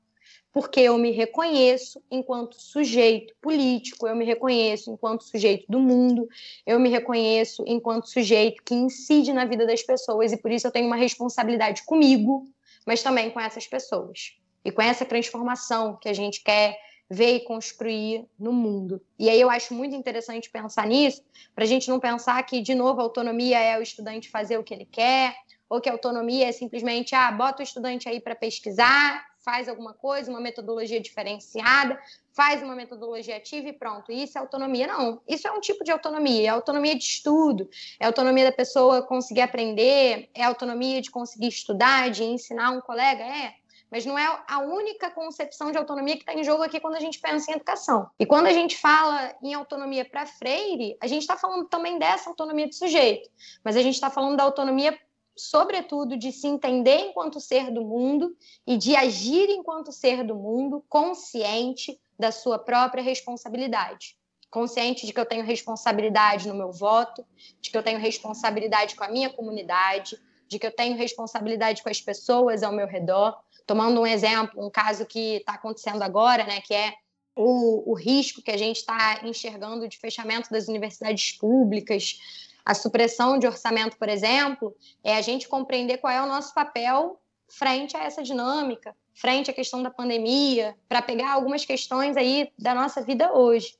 porque 0.55 0.79
eu 0.79 0.97
me 0.97 1.11
reconheço 1.11 2.01
enquanto 2.09 2.55
sujeito 2.55 3.35
político, 3.43 4.07
eu 4.07 4.15
me 4.15 4.25
reconheço 4.25 4.89
enquanto 4.93 5.25
sujeito 5.25 5.65
do 5.69 5.81
mundo, 5.81 6.29
eu 6.65 6.79
me 6.79 6.89
reconheço 6.89 7.65
enquanto 7.67 8.09
sujeito 8.09 8.63
que 8.63 8.73
incide 8.73 9.33
na 9.33 9.45
vida 9.45 9.67
das 9.67 9.83
pessoas 9.83 10.31
e 10.31 10.37
por 10.37 10.53
isso 10.53 10.65
eu 10.65 10.71
tenho 10.71 10.87
uma 10.87 10.95
responsabilidade 10.95 11.83
comigo, 11.83 12.47
mas 12.87 13.03
também 13.03 13.31
com 13.31 13.41
essas 13.41 13.67
pessoas 13.67 14.37
e 14.65 14.71
com 14.71 14.81
essa 14.81 15.05
transformação 15.05 15.97
que 15.97 16.09
a 16.09 16.13
gente 16.13 16.41
quer 16.41 16.79
ver 17.11 17.35
e 17.35 17.41
construir 17.41 18.25
no 18.39 18.53
mundo. 18.53 19.03
E 19.19 19.29
aí 19.29 19.41
eu 19.41 19.51
acho 19.51 19.75
muito 19.75 19.97
interessante 19.97 20.49
pensar 20.49 20.87
nisso, 20.87 21.21
para 21.53 21.65
a 21.65 21.67
gente 21.67 21.89
não 21.89 21.99
pensar 21.99 22.41
que, 22.45 22.63
de 22.63 22.77
novo, 22.77 23.01
autonomia 23.01 23.59
é 23.59 23.77
o 23.77 23.83
estudante 23.83 24.31
fazer 24.31 24.57
o 24.57 24.63
que 24.63 24.73
ele 24.73 24.87
quer, 24.87 25.35
ou 25.69 25.81
que 25.81 25.91
autonomia 25.91 26.49
é 26.49 26.53
simplesmente, 26.53 27.15
ah, 27.15 27.31
bota 27.33 27.61
o 27.61 27.65
estudante 27.65 28.09
aí 28.09 28.21
para 28.21 28.37
pesquisar 28.37 29.34
faz 29.45 29.69
alguma 29.69 29.93
coisa, 29.93 30.31
uma 30.31 30.41
metodologia 30.41 31.01
diferenciada, 31.01 32.01
faz 32.33 32.63
uma 32.63 32.75
metodologia 32.75 33.37
ativa 33.37 33.69
e 33.69 33.73
pronto. 33.73 34.11
Isso 34.11 34.39
é 34.39 34.41
autonomia? 34.41 34.87
Não. 34.87 35.21
Isso 35.29 35.47
é 35.47 35.53
um 35.53 35.61
tipo 35.61 35.85
de 35.85 35.93
autonomia. 35.93 36.49
É 36.49 36.49
autonomia 36.49 36.97
de 36.97 37.05
estudo, 37.05 37.69
é 38.01 38.07
autonomia 38.07 38.47
da 38.47 38.53
pessoa 38.53 39.03
conseguir 39.03 39.43
aprender, 39.43 40.31
é 40.35 40.43
autonomia 40.43 41.01
de 41.01 41.11
conseguir 41.11 41.49
estudar, 41.49 42.11
de 42.11 42.25
ensinar 42.25 42.71
um 42.71 42.81
colega. 42.81 43.23
É. 43.23 43.55
Mas 43.95 44.05
não 44.05 44.19
é 44.19 44.43
a 44.49 44.59
única 44.59 45.09
concepção 45.09 45.71
de 45.71 45.79
autonomia 45.79 46.17
que 46.17 46.23
está 46.23 46.35
em 46.35 46.43
jogo 46.43 46.65
aqui 46.65 46.81
quando 46.81 46.97
a 46.97 47.01
gente 47.01 47.21
pensa 47.21 47.53
em 47.53 47.55
educação. 47.55 48.11
E 48.19 48.27
quando 48.27 48.47
a 48.47 48.53
gente 48.53 48.77
fala 48.77 49.33
em 49.41 49.55
autonomia 49.55 50.05
para 50.05 50.27
Freire, 50.27 50.97
a 51.01 51.07
gente 51.07 51.23
está 51.23 51.37
falando 51.37 51.69
também 51.69 51.97
dessa 51.97 52.29
autonomia 52.29 52.67
do 52.67 52.75
sujeito, 52.75 53.31
mas 53.63 53.77
a 53.77 53.83
gente 53.83 53.95
está 53.95 54.11
falando 54.11 54.37
da 54.37 54.43
autonomia 54.43 54.99
sobretudo, 55.37 56.17
de 56.17 56.33
se 56.33 56.47
entender 56.47 56.99
enquanto 56.99 57.41
ser 57.41 57.71
do 57.71 57.85
mundo 57.85 58.37
e 58.67 58.77
de 58.77 58.95
agir 58.95 59.49
enquanto 59.51 59.93
ser 59.93 60.25
do 60.25 60.35
mundo, 60.35 60.85
consciente 60.89 61.99
da 62.19 62.31
sua 62.31 62.59
própria 62.59 63.03
responsabilidade. 63.03 64.17
Consciente 64.51 65.05
de 65.07 65.13
que 65.13 65.19
eu 65.19 65.27
tenho 65.27 65.45
responsabilidade 65.45 66.47
no 66.47 66.55
meu 66.55 66.71
voto, 66.71 67.27
de 67.61 67.71
que 67.71 67.77
eu 67.77 67.83
tenho 67.83 67.99
responsabilidade 67.99 68.95
com 68.95 69.03
a 69.03 69.09
minha 69.09 69.29
comunidade, 69.29 70.17
de 70.47 70.59
que 70.59 70.67
eu 70.67 70.71
tenho 70.71 70.97
responsabilidade 70.97 71.83
com 71.83 71.89
as 71.89 72.01
pessoas 72.01 72.63
ao 72.63 72.73
meu 72.73 72.87
redor. 72.87 73.37
Tomando 73.67 74.01
um 74.01 74.07
exemplo, 74.07 74.65
um 74.65 74.71
caso 74.71 75.07
que 75.07 75.37
está 75.37 75.55
acontecendo 75.55 76.03
agora, 76.03 76.45
né, 76.45 76.61
que 76.61 76.75
é 76.75 76.95
o, 77.37 77.91
o 77.91 77.95
risco 77.95 78.43
que 78.43 78.51
a 78.51 78.57
gente 78.57 78.77
está 78.77 79.21
enxergando 79.25 79.89
de 79.89 79.99
fechamento 79.99 80.51
das 80.51 80.69
universidades 80.69 81.33
públicas, 81.33 82.19
a 82.65 82.75
supressão 82.75 83.39
de 83.39 83.47
orçamento, 83.47 83.97
por 83.99 84.09
exemplo, 84.09 84.75
é 85.03 85.17
a 85.17 85.21
gente 85.21 85.49
compreender 85.49 85.99
qual 85.99 86.13
é 86.13 86.23
o 86.23 86.27
nosso 86.27 86.55
papel 86.55 87.21
frente 87.49 87.97
a 87.97 88.05
essa 88.05 88.23
dinâmica, 88.23 88.97
frente 89.15 89.51
à 89.51 89.55
questão 89.55 89.83
da 89.83 89.91
pandemia, 89.91 90.75
para 90.89 91.03
pegar 91.03 91.33
algumas 91.33 91.65
questões 91.65 92.17
aí 92.17 92.51
da 92.59 92.75
nossa 92.75 93.03
vida 93.03 93.33
hoje. 93.33 93.77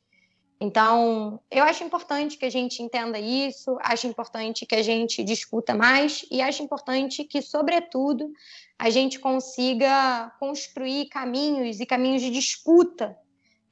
Então, 0.61 1.41
eu 1.51 1.65
acho 1.65 1.83
importante 1.83 2.39
que 2.39 2.45
a 2.45 2.51
gente 2.51 2.83
entenda 2.83 3.19
isso, 3.19 3.77
acho 3.81 4.07
importante 4.07 4.65
que 4.65 4.75
a 4.75 4.83
gente 4.83 5.23
discuta 5.25 5.75
mais 5.75 6.25
e 6.31 6.41
acho 6.41 6.63
importante 6.63 7.25
que, 7.25 7.43
sobretudo, 7.43 8.33
a 8.79 8.89
gente 8.89 9.19
consiga 9.19 10.33
construir 10.39 11.07
caminhos 11.07 11.81
e 11.81 11.87
caminhos 11.87 12.23
de 12.23 12.31
disputa 12.31 13.17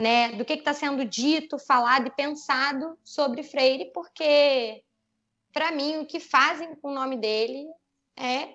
né, 0.00 0.32
do 0.32 0.44
que 0.44 0.54
está 0.54 0.74
sendo 0.74 1.04
dito, 1.04 1.58
falado 1.58 2.08
e 2.08 2.10
pensado 2.10 2.98
sobre 3.04 3.42
Freire, 3.44 3.92
porque, 3.94 4.82
para 5.52 5.72
mim, 5.72 5.98
o 5.98 6.06
que 6.06 6.20
fazem 6.20 6.74
com 6.76 6.90
o 6.90 6.94
nome 6.94 7.16
dele 7.16 7.66
é 8.16 8.48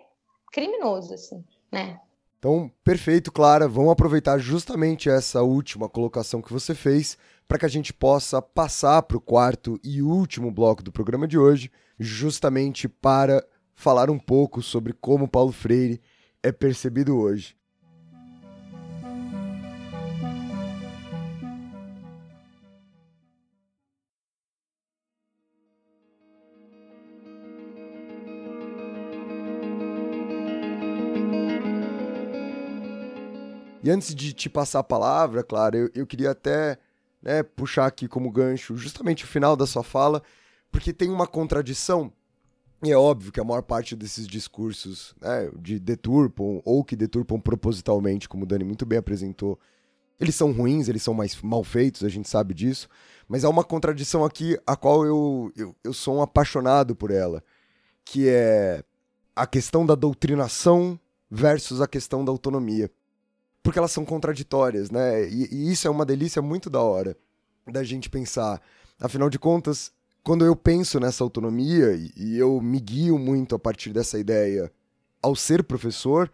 criminoso, 0.52 1.14
assim, 1.14 1.44
né? 1.72 2.00
Então, 2.40 2.72
perfeito, 2.84 3.32
Clara. 3.32 3.68
Vamos 3.68 3.92
aproveitar 3.92 4.38
justamente 4.38 5.10
essa 5.10 5.42
última 5.42 5.90
colocação 5.90 6.42
que 6.42 6.54
você 6.54 6.76
fez 6.76 7.18
para 7.48 7.58
que 7.58 7.66
a 7.66 7.70
gente 7.70 7.94
possa 7.94 8.42
passar 8.42 9.02
para 9.04 9.18
o 9.18 9.22
quarto 9.22 9.80
e 9.84 10.02
último 10.02 10.52
bloco 10.52 10.84
do 10.84 10.92
programa 10.92 11.28
de 11.28 11.38
hoje, 11.38 11.72
justamente 12.00 12.88
para 12.88 13.44
falar 13.74 14.10
um 14.10 14.20
pouco 14.20 14.62
sobre 14.62 14.94
como 14.94 15.28
Paulo 15.28 15.52
Freire 15.52 16.02
é 16.44 16.52
percebido 16.52 17.18
hoje. 17.18 17.57
E 33.88 33.90
antes 33.90 34.14
de 34.14 34.34
te 34.34 34.50
passar 34.50 34.80
a 34.80 34.84
palavra, 34.84 35.42
claro, 35.42 35.78
eu, 35.78 35.90
eu 35.96 36.06
queria 36.06 36.32
até 36.32 36.78
né, 37.22 37.42
puxar 37.42 37.86
aqui 37.86 38.06
como 38.06 38.30
gancho 38.30 38.76
justamente 38.76 39.24
o 39.24 39.28
final 39.28 39.56
da 39.56 39.66
sua 39.66 39.82
fala, 39.82 40.22
porque 40.70 40.92
tem 40.92 41.10
uma 41.10 41.26
contradição. 41.26 42.12
E 42.84 42.92
é 42.92 42.98
óbvio 42.98 43.32
que 43.32 43.40
a 43.40 43.46
maior 43.46 43.62
parte 43.62 43.96
desses 43.96 44.28
discursos 44.28 45.16
né, 45.22 45.50
de 45.58 45.80
deturpam 45.80 46.62
ou 46.66 46.84
que 46.84 46.98
deturpam 46.98 47.40
propositalmente, 47.40 48.28
como 48.28 48.44
o 48.44 48.46
Dani 48.46 48.66
muito 48.66 48.86
bem 48.86 49.00
apresentou, 49.00 49.58
eles 50.20 50.36
são 50.36 50.52
ruins, 50.52 50.90
eles 50.90 51.02
são 51.02 51.14
mais 51.14 51.42
mal 51.42 51.64
feitos, 51.64 52.04
a 52.04 52.10
gente 52.10 52.28
sabe 52.28 52.54
disso. 52.54 52.90
Mas 53.26 53.46
há 53.46 53.50
uma 53.50 53.64
contradição 53.64 54.26
aqui 54.26 54.60
a 54.68 54.76
qual 54.76 55.06
eu, 55.06 55.50
eu, 55.56 55.74
eu 55.82 55.94
sou 55.94 56.18
um 56.18 56.22
apaixonado 56.22 56.94
por 56.94 57.10
ela, 57.10 57.42
que 58.04 58.28
é 58.28 58.84
a 59.34 59.48
questão 59.48 59.86
da 59.86 59.96
doutrinação 59.96 61.00
versus 61.32 61.80
a 61.80 61.88
questão 61.88 62.26
da 62.26 62.34
autonomia 62.34 62.92
porque 63.68 63.80
elas 63.80 63.92
são 63.92 64.06
contraditórias, 64.06 64.90
né? 64.90 65.28
E, 65.28 65.50
e, 65.52 65.72
isso 65.74 65.90
é 65.90 65.92
uma 65.92 66.06
delícia 66.06 66.42
muito 66.42 66.70
da 66.70 66.80
hora 66.80 67.18
da 67.70 67.84
gente 67.84 68.10
pensar. 68.10 68.62
Afinal 68.98 69.30
de 69.30 69.38
contas, 69.38 69.92
quando 70.24 70.46
eu 70.46 70.56
penso 70.56 71.02
nessa 71.02 71.22
autonomia 71.22 71.92
e, 71.92 72.14
e 72.16 72.38
eu 72.38 72.62
me 72.62 72.80
guio 72.80 73.20
muito 73.20 73.56
a 73.56 73.60
partir 73.60 73.92
dessa 73.92 74.18
ideia 74.18 74.72
ao 75.22 75.36
ser 75.36 75.66
professor, 75.66 76.32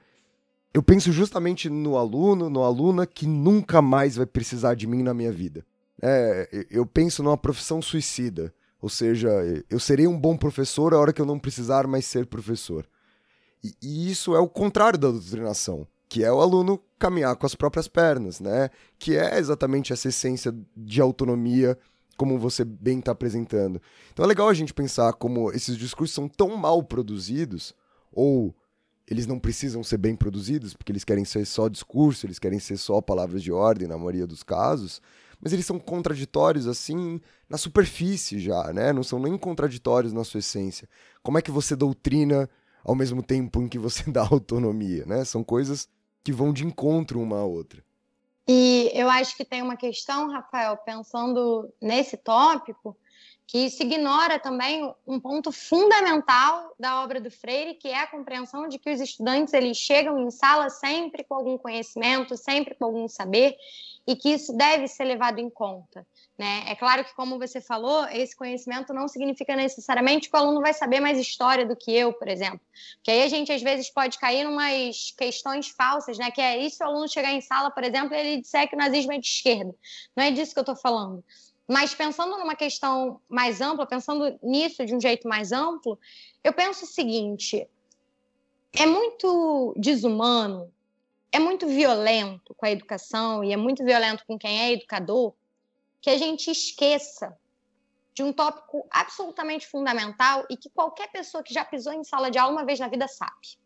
eu 0.76 0.84
penso 0.84 1.12
justamente 1.12 1.72
no 1.72 1.98
aluno, 1.98 2.52
no 2.52 2.62
aluna 2.62 3.08
que 3.08 3.26
nunca 3.26 3.82
mais 3.82 4.16
vai 4.16 4.28
precisar 4.28 4.76
de 4.76 4.86
mim 4.86 5.02
na 5.02 5.16
minha 5.16 5.32
vida. 5.32 5.66
É, 6.04 6.68
eu 6.70 6.86
penso 6.86 7.24
numa 7.24 7.36
profissão 7.36 7.82
suicida, 7.82 8.54
ou 8.80 8.90
seja, 8.90 9.28
eu 9.72 9.80
serei 9.80 10.06
um 10.06 10.20
bom 10.20 10.38
professor 10.38 10.94
a 10.94 11.00
hora 11.00 11.12
que 11.12 11.20
eu 11.20 11.26
não 11.26 11.40
precisar 11.40 11.88
mais 11.88 12.06
ser 12.06 12.28
professor. 12.28 12.86
E, 13.64 13.74
e 13.82 14.12
isso 14.12 14.36
é 14.36 14.40
o 14.40 14.48
contrário 14.48 15.00
da 15.00 15.10
doutrinação 15.10 15.88
que 16.14 16.24
é 16.24 16.32
o 16.32 16.42
aluno 16.42 16.80
caminhar 17.00 17.36
com 17.36 17.48
as 17.48 17.56
próprias 17.56 17.88
pernas, 17.88 18.40
né? 18.40 18.70
Que 19.00 19.18
é 19.18 19.40
exatamente 19.40 19.92
essa 19.92 20.10
essência 20.10 20.54
de 20.78 21.02
autonomia, 21.02 21.76
como 22.16 22.38
você 22.38 22.64
bem 22.64 23.00
está 23.00 23.14
apresentando. 23.14 23.82
Então 24.12 24.24
é 24.24 24.28
legal 24.28 24.48
a 24.48 24.54
gente 24.54 24.76
pensar 24.76 25.12
como 25.14 25.52
esses 25.54 25.76
discursos 25.76 26.14
são 26.14 26.28
tão 26.28 26.56
mal 26.56 26.84
produzidos, 26.84 27.74
ou 28.12 28.56
eles 29.10 29.26
não 29.26 29.40
precisam 29.40 29.84
ser 29.84 29.98
bem 29.98 30.16
produzidos, 30.16 30.76
porque 30.76 30.92
eles 30.92 31.04
querem 31.04 31.26
ser 31.26 31.44
só 31.46 31.68
discurso, 31.68 32.28
eles 32.28 32.38
querem 32.38 32.60
ser 32.60 32.78
só 32.78 33.02
palavras 33.02 33.42
de 33.42 33.52
ordem 33.52 33.88
na 33.88 33.98
maioria 33.98 34.28
dos 34.28 34.44
casos, 34.44 35.02
mas 35.42 35.52
eles 35.52 35.66
são 35.66 35.80
contraditórios 35.80 36.68
assim 36.68 37.20
na 37.50 37.58
superfície 37.58 38.38
já, 38.38 38.72
né? 38.72 38.94
Não 38.94 39.02
são 39.02 39.18
nem 39.18 39.36
contraditórios 39.36 40.14
na 40.14 40.24
sua 40.24 40.42
essência. 40.42 40.88
Como 41.24 41.40
é 41.40 41.42
que 41.42 41.50
você 41.50 41.76
doutrina 41.76 42.48
ao 42.84 42.94
mesmo 42.94 43.24
tempo 43.24 43.64
em 43.64 43.68
que 43.68 43.80
você 43.80 44.04
dá 44.12 44.22
autonomia, 44.22 45.08
né? 45.08 45.26
São 45.26 45.44
coisas 45.44 45.90
que 46.24 46.32
vão 46.32 46.54
de 46.54 46.66
encontro 46.66 47.22
uma 47.22 47.40
à 47.40 47.46
outra. 47.46 47.84
E 48.48 48.92
eu 48.94 49.10
acho 49.10 49.38
que 49.38 49.46
tem 49.46 49.62
uma 49.62 49.78
questão, 49.78 50.30
Rafael, 50.30 50.78
pensando 50.78 51.72
nesse 51.82 52.18
tópico, 52.18 52.98
que 53.46 53.70
se 53.70 53.84
ignora 53.84 54.40
também 54.40 54.92
um 55.06 55.20
ponto 55.20 55.52
fundamental 55.52 56.74
da 56.80 57.04
obra 57.04 57.22
do 57.22 57.30
Freire, 57.30 57.76
que 57.76 57.88
é 57.88 58.00
a 58.00 58.08
compreensão 58.08 58.68
de 58.68 58.80
que 58.80 58.92
os 58.92 59.00
estudantes 59.00 59.54
eles 59.54 59.78
chegam 59.78 60.18
em 60.18 60.32
sala 60.32 60.70
sempre 60.70 61.24
com 61.24 61.36
algum 61.36 61.58
conhecimento, 61.58 62.36
sempre 62.36 62.74
com 62.74 62.86
algum 62.86 63.08
saber, 63.08 63.56
e 64.06 64.16
que 64.16 64.30
isso 64.30 64.56
deve 64.56 64.88
ser 64.88 65.06
levado 65.06 65.40
em 65.40 65.50
conta. 65.50 66.06
Né? 66.38 66.66
É 66.68 66.76
claro 66.76 67.06
que, 67.06 67.16
como 67.16 67.40
você 67.40 67.62
falou, 67.62 68.06
esse 68.08 68.36
conhecimento 68.36 68.94
não 68.94 69.08
significa 69.08 69.56
necessariamente 69.56 70.30
que 70.30 70.36
o 70.36 70.40
aluno 70.40 70.62
vai 70.62 70.74
saber 70.74 71.00
mais 71.00 71.18
história 71.18 71.66
do 71.66 71.76
que 71.76 71.92
eu, 71.96 72.12
por 72.12 72.28
exemplo. 72.28 72.60
Porque 72.96 73.12
aí 73.12 73.24
a 73.24 73.28
gente, 73.28 73.52
às 73.52 73.62
vezes, 73.62 73.90
pode 73.90 74.18
cair 74.18 74.44
em 74.44 74.48
umas 74.48 75.12
questões 75.18 75.70
falsas, 75.70 76.18
né? 76.18 76.32
que 76.32 76.42
é 76.42 76.58
isso 76.58 76.84
o 76.84 76.88
aluno 76.88 77.08
chegar 77.08 77.32
em 77.32 77.42
sala, 77.42 77.72
por 77.72 77.84
exemplo, 77.84 78.14
e 78.14 78.20
ele 78.20 78.42
disser 78.42 78.68
que 78.68 78.76
o 78.76 78.80
nazismo 78.80 79.14
é 79.14 79.20
de 79.20 79.28
esquerda. 79.28 79.74
Não 80.16 80.24
é 80.24 80.32
disso 80.32 80.54
que 80.54 80.60
eu 80.60 80.64
estou 80.64 80.76
falando. 80.76 81.24
Mas 81.68 81.96
pensando 81.96 82.38
numa 82.38 82.56
questão 82.56 83.22
mais 83.30 83.62
ampla, 83.62 83.86
pensando 83.86 84.38
nisso 84.44 84.86
de 84.86 84.94
um 84.94 85.00
jeito 85.00 85.28
mais 85.30 85.54
amplo, 85.54 85.98
eu 86.44 86.52
penso 86.52 86.84
o 86.84 86.88
seguinte: 86.88 87.66
é 88.74 88.86
muito 88.86 89.74
desumano 89.78 90.73
é 91.34 91.40
muito 91.40 91.68
violento 91.68 92.54
com 92.54 92.66
a 92.68 92.72
educação 92.72 93.44
e 93.44 93.52
é 93.52 93.58
muito 93.58 93.84
violento 93.84 94.24
com 94.28 94.38
quem 94.38 94.62
é 94.62 94.72
educador 94.72 95.34
que 96.00 96.12
a 96.12 96.18
gente 96.18 96.52
esqueça 96.52 97.36
de 98.14 98.22
um 98.22 98.32
tópico 98.32 98.86
absolutamente 98.92 99.66
fundamental 99.66 100.46
e 100.48 100.56
que 100.56 100.70
qualquer 100.70 101.12
pessoa 101.12 101.42
que 101.42 101.52
já 101.52 101.66
pisou 101.66 101.92
em 101.92 102.04
sala 102.04 102.30
de 102.30 102.38
aula 102.38 102.54
uma 102.54 102.66
vez 102.66 102.80
na 102.80 102.88
vida 102.88 103.08
sabe. 103.08 103.58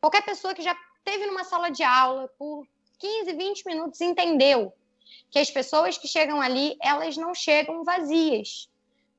Qualquer 0.00 0.24
pessoa 0.24 0.54
que 0.54 0.62
já 0.62 0.74
teve 1.04 1.26
numa 1.26 1.44
sala 1.44 1.70
de 1.70 1.82
aula 1.82 2.26
por 2.38 2.66
15, 2.98 3.34
20 3.34 3.66
minutos 3.66 4.00
entendeu 4.00 4.72
que 5.30 5.38
as 5.38 5.50
pessoas 5.50 5.98
que 5.98 6.08
chegam 6.08 6.40
ali, 6.40 6.74
elas 6.80 7.18
não 7.18 7.34
chegam 7.34 7.84
vazias 7.84 8.70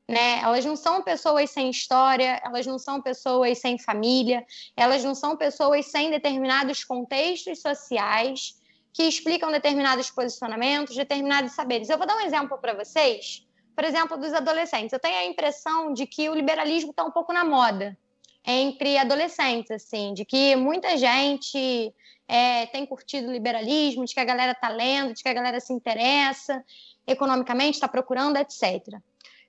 né? 0.07 0.40
Elas 0.41 0.64
não 0.64 0.76
são 0.76 1.02
pessoas 1.02 1.49
sem 1.49 1.69
história, 1.69 2.41
elas 2.44 2.65
não 2.65 2.77
são 2.77 3.02
pessoas 3.02 3.57
sem 3.60 3.77
família, 3.77 4.45
elas 4.76 5.03
não 5.03 5.15
são 5.15 5.36
pessoas 5.36 5.88
sem 5.88 6.11
determinados 6.11 6.84
contextos 6.84 7.61
sociais 7.61 8.56
que 8.94 9.03
explicam 9.03 9.52
determinados 9.52 10.10
posicionamentos, 10.10 10.95
determinados 10.95 11.53
saberes. 11.53 11.90
Eu 11.90 11.98
vou 11.98 12.07
dar 12.07 12.15
um 12.15 12.22
exemplo 12.22 12.57
para 12.57 12.73
vocês, 12.73 13.45
por 13.76 13.84
exemplo, 13.84 14.15
dos 14.18 14.34
adolescentes. 14.34 14.94
Eu 14.94 14.99
tenho 14.99 15.18
a 15.18 15.26
impressão 15.26 15.91
de 15.91 16.06
que 16.06 16.30
o 16.30 16.36
liberalismo 16.36 16.91
está 16.91 17.03
um 17.03 17.11
pouco 17.11 17.34
na 17.34 17.44
moda 17.44 17.98
entre 18.45 18.98
adolescentes, 18.98 19.72
assim, 19.72 20.14
de 20.14 20.23
que 20.23 20.56
muita 20.56 20.95
gente 20.98 21.94
é, 22.27 22.68
tem 22.68 22.86
curtido 22.86 23.27
o 23.27 23.32
liberalismo, 23.32 24.06
de 24.06 24.14
que 24.14 24.19
a 24.19 24.26
galera 24.26 24.52
está 24.52 24.69
lendo, 24.69 25.14
de 25.14 25.23
que 25.23 25.30
a 25.30 25.34
galera 25.34 25.60
se 25.60 25.73
interessa 25.73 26.64
economicamente, 27.07 27.76
está 27.76 27.88
procurando, 27.88 28.38
etc. 28.38 29.02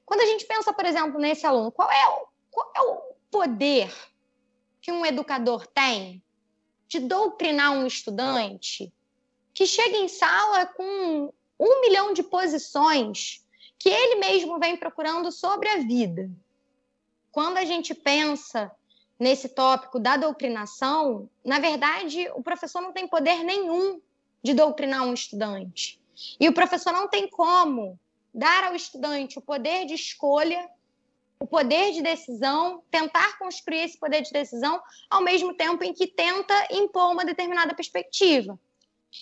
Quando 0.06 0.20
a 0.20 0.26
gente 0.26 0.46
pensa, 0.46 0.72
por 0.72 0.84
exemplo, 0.86 1.18
nesse 1.18 1.44
aluno, 1.44 1.72
qual 1.72 1.90
é 1.90 2.08
o, 2.08 2.26
qual 2.48 2.72
é 2.76 2.80
o 2.80 3.02
poder 3.28 3.92
que 4.80 4.92
um 4.92 5.04
educador 5.04 5.66
tem 5.66 6.22
de 6.86 7.00
doutrinar 7.00 7.72
um 7.72 7.84
estudante 7.84 8.92
que 9.52 9.66
chega 9.66 9.96
em 9.96 10.06
sala 10.06 10.64
com 10.66 11.32
um 11.58 11.80
milhão 11.80 12.12
de 12.12 12.22
posições 12.22 13.44
que 13.78 13.88
ele 13.88 14.14
mesmo 14.16 14.60
vem 14.60 14.76
procurando 14.76 15.32
sobre 15.32 15.68
a 15.68 15.78
vida? 15.78 16.30
Quando 17.32 17.56
a 17.56 17.64
gente 17.64 17.92
pensa 17.92 18.70
nesse 19.18 19.48
tópico 19.48 19.98
da 19.98 20.16
doutrinação, 20.16 21.28
na 21.44 21.58
verdade, 21.58 22.30
o 22.34 22.42
professor 22.42 22.80
não 22.80 22.92
tem 22.92 23.08
poder 23.08 23.42
nenhum 23.42 24.00
de 24.40 24.54
doutrinar 24.54 25.02
um 25.02 25.12
estudante. 25.12 26.00
E 26.38 26.48
o 26.48 26.54
professor 26.54 26.92
não 26.92 27.08
tem 27.08 27.28
como 27.28 27.98
dar 28.36 28.64
ao 28.64 28.74
estudante 28.74 29.38
o 29.38 29.42
poder 29.42 29.86
de 29.86 29.94
escolha, 29.94 30.68
o 31.40 31.46
poder 31.46 31.92
de 31.92 32.02
decisão, 32.02 32.82
tentar 32.90 33.38
construir 33.38 33.84
esse 33.84 33.98
poder 33.98 34.20
de 34.20 34.30
decisão 34.30 34.80
ao 35.10 35.22
mesmo 35.22 35.54
tempo 35.54 35.82
em 35.82 35.94
que 35.94 36.06
tenta 36.06 36.54
impor 36.70 37.12
uma 37.12 37.24
determinada 37.24 37.74
perspectiva. 37.74 38.60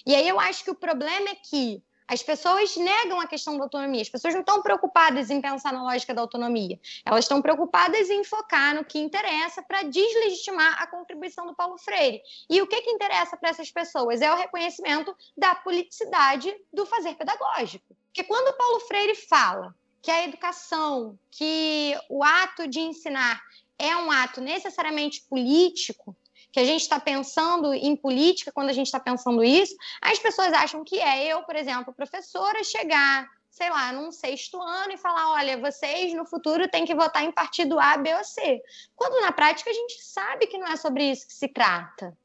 E 0.05 0.15
aí 0.15 0.29
eu 0.29 0.41
acho 0.41 0.65
que 0.65 0.71
o 0.71 0.75
problema 0.75 1.31
é 1.31 1.37
que 1.37 1.81
as 2.07 2.23
pessoas 2.23 2.77
negam 2.77 3.21
a 3.21 3.27
questão 3.27 3.57
da 3.57 3.65
autonomia. 3.65 4.03
As 4.03 4.09
pessoas 4.09 4.35
não 4.35 4.41
estão 4.41 4.63
preocupadas 4.63 5.31
em 5.31 5.41
pensar 5.41 5.73
na 5.73 5.83
lógica 5.83 6.15
da 6.15 6.21
autonomia. 6.21 6.79
Elas 7.05 7.25
estão 7.25 7.41
preocupadas 7.41 8.11
em 8.11 8.23
focar 8.23 8.75
no 8.75 8.85
que 8.85 8.99
interessa 8.99 9.63
para 9.63 9.83
deslegitimar 9.83 10.83
a 10.83 10.87
contribuição 10.87 11.47
do 11.47 11.55
Paulo 11.55 11.79
Freire. 11.79 12.21
E 12.49 12.61
o 12.61 12.67
que, 12.67 12.83
que 12.83 12.91
interessa 12.91 13.37
para 13.37 13.51
essas 13.51 13.71
pessoas? 13.71 14.21
É 14.21 14.31
o 14.33 14.37
reconhecimento 14.37 15.17
da 15.37 15.55
politicidade 15.55 16.55
do 16.73 16.85
fazer 16.85 17.15
pedagógico. 17.15 17.97
Porque 18.07 18.25
quando 18.25 18.49
o 18.49 18.57
Paulo 18.57 18.81
Freire 18.81 19.15
fala 19.15 19.75
que 20.03 20.11
a 20.11 20.25
educação, 20.25 21.19
que 21.31 21.97
o 22.11 22.23
ato 22.23 22.69
de 22.69 22.81
ensinar 22.81 23.41
é 23.79 23.97
um 23.97 24.11
ato 24.11 24.41
necessariamente 24.41 25.23
político, 25.23 26.15
que 26.55 26.61
a 26.61 26.65
gente 26.65 26.83
está 26.83 27.01
pensando 27.01 27.75
em 27.75 27.97
política 27.97 28.53
quando 28.53 28.71
a 28.71 28.73
gente 28.73 28.87
está 28.87 29.01
pensando 29.01 29.43
isso, 29.43 29.75
as 30.01 30.21
pessoas 30.21 30.53
acham 30.53 30.85
que 30.85 31.01
é 31.01 31.27
eu, 31.27 31.43
por 31.43 31.57
exemplo, 31.57 31.93
professora, 31.93 32.63
chegar, 32.63 33.29
sei 33.51 33.69
lá, 33.71 33.91
num 33.91 34.13
sexto 34.13 34.63
ano 34.63 34.93
e 34.93 34.97
falar: 34.97 35.33
olha, 35.33 35.59
vocês 35.59 36.15
no 36.15 36.25
futuro 36.25 36.69
têm 36.69 36.85
que 36.85 36.95
votar 36.95 37.25
em 37.25 37.33
partido 37.33 37.81
A, 37.81 37.97
B 37.97 38.15
ou 38.15 38.23
C. 38.23 38.63
Quando 38.95 39.21
na 39.21 39.33
prática 39.33 39.69
a 39.69 39.75
gente 39.75 40.01
sabe 40.01 40.47
que 40.47 40.57
não 40.57 40.69
é 40.69 40.77
sobre 40.77 41.11
isso 41.11 41.27
que 41.27 41.35
se 41.35 41.49
trata. 41.49 42.17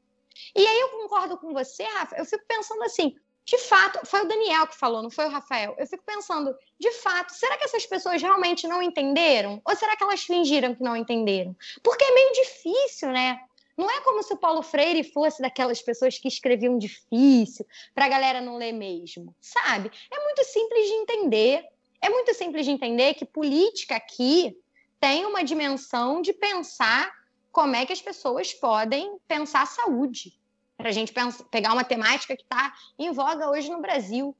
E 0.54 0.64
aí 0.64 0.78
eu 0.78 0.90
concordo 0.90 1.36
com 1.36 1.52
você, 1.52 1.82
Rafa, 1.82 2.14
eu 2.14 2.24
fico 2.24 2.44
pensando 2.46 2.84
assim. 2.84 3.16
De 3.44 3.58
fato, 3.58 4.06
foi 4.06 4.20
o 4.20 4.28
Daniel 4.28 4.66
que 4.68 4.78
falou, 4.78 5.02
não 5.02 5.10
foi 5.10 5.26
o 5.26 5.30
Rafael. 5.30 5.74
Eu 5.76 5.86
fico 5.86 6.04
pensando, 6.06 6.54
de 6.78 6.92
fato, 6.92 7.32
será 7.32 7.56
que 7.56 7.64
essas 7.64 7.84
pessoas 7.84 8.22
realmente 8.22 8.68
não 8.68 8.80
entenderam? 8.80 9.60
Ou 9.64 9.74
será 9.74 9.96
que 9.96 10.04
elas 10.04 10.22
fingiram 10.22 10.72
que 10.72 10.84
não 10.84 10.96
entenderam? 10.96 11.56
Porque 11.82 12.04
é 12.04 12.14
meio 12.14 12.32
difícil, 12.32 13.10
né? 13.10 13.40
Não 13.80 13.90
é 13.90 14.02
como 14.02 14.22
se 14.22 14.34
o 14.34 14.36
Paulo 14.36 14.62
Freire 14.62 15.02
fosse 15.02 15.40
daquelas 15.40 15.80
pessoas 15.80 16.18
que 16.18 16.28
escreviam 16.28 16.76
difícil 16.76 17.64
para 17.94 18.04
a 18.04 18.08
galera 18.10 18.38
não 18.38 18.58
ler 18.58 18.72
mesmo, 18.72 19.34
sabe? 19.40 19.90
É 20.12 20.22
muito 20.22 20.44
simples 20.44 20.86
de 20.86 20.92
entender. 20.92 21.64
É 21.98 22.10
muito 22.10 22.34
simples 22.34 22.66
de 22.66 22.72
entender 22.72 23.14
que 23.14 23.24
política 23.24 23.96
aqui 23.96 24.54
tem 25.00 25.24
uma 25.24 25.42
dimensão 25.42 26.20
de 26.20 26.34
pensar 26.34 27.10
como 27.50 27.74
é 27.74 27.86
que 27.86 27.92
as 27.94 28.02
pessoas 28.02 28.52
podem 28.52 29.16
pensar 29.26 29.66
saúde. 29.66 30.38
Para 30.76 30.90
a 30.90 30.92
gente 30.92 31.10
pensar, 31.10 31.44
pegar 31.44 31.72
uma 31.72 31.82
temática 31.82 32.36
que 32.36 32.42
está 32.42 32.74
em 32.98 33.10
voga 33.12 33.48
hoje 33.48 33.70
no 33.70 33.80
Brasil. 33.80 34.36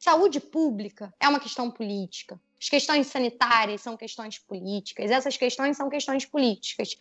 Saúde 0.00 0.40
pública 0.40 1.14
é 1.20 1.28
uma 1.28 1.38
questão 1.38 1.70
política. 1.70 2.40
As 2.60 2.68
questões 2.68 3.06
sanitárias 3.06 3.82
são 3.82 3.96
questões 3.96 4.38
políticas. 4.38 5.12
Essas 5.12 5.36
questões 5.36 5.76
são 5.76 5.88
questões 5.88 6.24
políticas. 6.24 6.96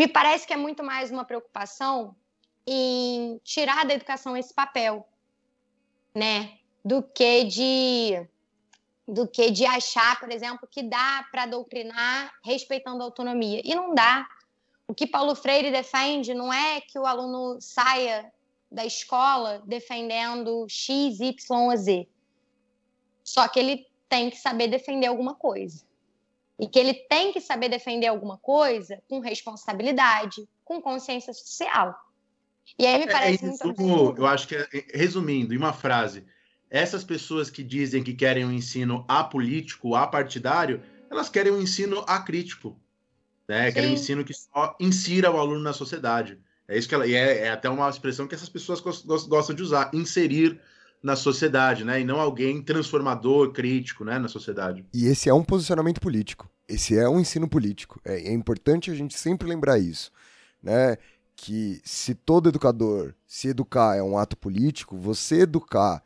Me 0.00 0.08
parece 0.08 0.46
que 0.46 0.54
é 0.54 0.56
muito 0.56 0.82
mais 0.82 1.10
uma 1.10 1.26
preocupação 1.26 2.16
em 2.66 3.38
tirar 3.44 3.84
da 3.84 3.92
educação 3.92 4.34
esse 4.34 4.54
papel, 4.54 5.06
né? 6.14 6.56
Do 6.82 7.02
que 7.02 7.44
de 7.44 8.26
do 9.06 9.28
que 9.28 9.50
de 9.50 9.66
achar, 9.66 10.18
por 10.18 10.32
exemplo, 10.32 10.66
que 10.66 10.82
dá 10.82 11.28
para 11.30 11.44
doutrinar 11.44 12.32
respeitando 12.42 13.02
a 13.02 13.04
autonomia. 13.04 13.60
E 13.62 13.74
não 13.74 13.94
dá. 13.94 14.26
O 14.88 14.94
que 14.94 15.06
Paulo 15.06 15.34
Freire 15.34 15.70
defende 15.70 16.32
não 16.32 16.50
é 16.50 16.80
que 16.80 16.98
o 16.98 17.04
aluno 17.04 17.60
saia 17.60 18.32
da 18.72 18.86
escola 18.86 19.62
defendendo 19.66 20.66
X, 20.66 21.20
Y 21.20 21.76
Z. 21.76 22.08
Só 23.22 23.46
que 23.48 23.58
ele 23.58 23.86
tem 24.08 24.30
que 24.30 24.38
saber 24.38 24.68
defender 24.68 25.08
alguma 25.08 25.34
coisa 25.34 25.89
e 26.60 26.68
que 26.68 26.78
ele 26.78 26.92
tem 26.92 27.32
que 27.32 27.40
saber 27.40 27.70
defender 27.70 28.06
alguma 28.06 28.36
coisa 28.36 29.02
com 29.08 29.18
responsabilidade, 29.18 30.46
com 30.62 30.80
consciência 30.82 31.32
social. 31.32 31.98
E 32.78 32.86
aí 32.86 32.98
me 32.98 33.04
é, 33.04 33.10
parece 33.10 33.42
é, 33.42 33.48
muito 33.48 33.66
resumo, 33.66 34.14
Eu 34.18 34.26
acho 34.26 34.46
que, 34.46 34.54
é, 34.54 34.68
resumindo, 34.92 35.54
em 35.54 35.56
uma 35.56 35.72
frase, 35.72 36.22
essas 36.68 37.02
pessoas 37.02 37.48
que 37.48 37.64
dizem 37.64 38.02
que 38.02 38.12
querem 38.12 38.44
um 38.44 38.52
ensino 38.52 39.06
apolítico, 39.08 39.94
apartidário, 39.94 40.82
elas 41.10 41.30
querem 41.30 41.50
um 41.50 41.62
ensino 41.62 42.04
acrítico. 42.06 42.78
Né? 43.48 43.72
Querem 43.72 43.90
um 43.90 43.94
ensino 43.94 44.22
que 44.22 44.34
só 44.34 44.76
insira 44.78 45.30
o 45.30 45.38
aluno 45.38 45.60
na 45.60 45.72
sociedade. 45.72 46.38
É 46.68 46.76
isso 46.78 46.88
que 46.88 46.94
ela. 46.94 47.06
E 47.06 47.14
é, 47.14 47.46
é 47.46 47.50
até 47.50 47.70
uma 47.70 47.88
expressão 47.88 48.28
que 48.28 48.34
essas 48.34 48.50
pessoas 48.50 48.80
gostam 48.80 49.56
de 49.56 49.62
usar, 49.62 49.90
inserir 49.94 50.60
na 51.02 51.16
sociedade, 51.16 51.84
né? 51.84 52.00
E 52.00 52.04
não 52.04 52.20
alguém 52.20 52.62
transformador, 52.62 53.52
crítico, 53.52 54.04
né, 54.04 54.18
na 54.18 54.28
sociedade. 54.28 54.84
E 54.92 55.06
esse 55.06 55.28
é 55.28 55.34
um 55.34 55.42
posicionamento 55.42 56.00
político. 56.00 56.48
Esse 56.68 56.96
é 56.96 57.08
um 57.08 57.18
ensino 57.18 57.48
político. 57.48 58.00
É, 58.04 58.28
é 58.28 58.32
importante 58.32 58.90
a 58.90 58.94
gente 58.94 59.18
sempre 59.18 59.48
lembrar 59.48 59.78
isso, 59.78 60.10
né? 60.62 60.96
Que 61.34 61.80
se 61.84 62.14
todo 62.14 62.50
educador 62.50 63.14
se 63.26 63.48
educar 63.48 63.96
é 63.96 64.02
um 64.02 64.18
ato 64.18 64.36
político, 64.36 64.96
você 64.96 65.40
educar 65.40 66.02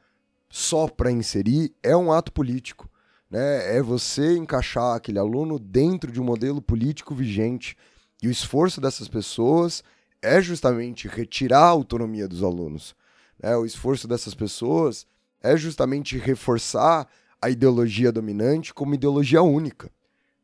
só 0.49 0.87
para 0.87 1.11
inserir 1.11 1.75
é 1.83 1.97
um 1.97 2.13
ato 2.13 2.31
político. 2.31 2.89
Né? 3.29 3.77
É 3.77 3.83
você 3.83 4.37
encaixar 4.37 4.95
aquele 4.95 5.19
aluno 5.19 5.59
dentro 5.59 6.13
de 6.13 6.21
um 6.21 6.25
modelo 6.25 6.63
político 6.63 7.13
vigente. 7.13 7.77
E 8.23 8.29
o 8.29 8.31
esforço 8.31 8.81
dessas 8.81 9.09
pessoas 9.09 9.83
é 10.23 10.41
justamente 10.41 11.09
retirar 11.09 11.65
a 11.65 11.71
autonomia 11.71 12.29
dos 12.29 12.45
alunos. 12.45 12.95
Né? 13.45 13.55
O 13.55 13.67
esforço 13.67 14.09
dessas 14.09 14.35
pessoas 14.35 15.07
é 15.43 15.55
justamente 15.55 16.17
reforçar 16.17 17.07
a 17.43 17.51
ideologia 17.51 18.11
dominante 18.11 18.73
como 18.73 18.95
ideologia 18.95 19.43
única. 19.43 19.91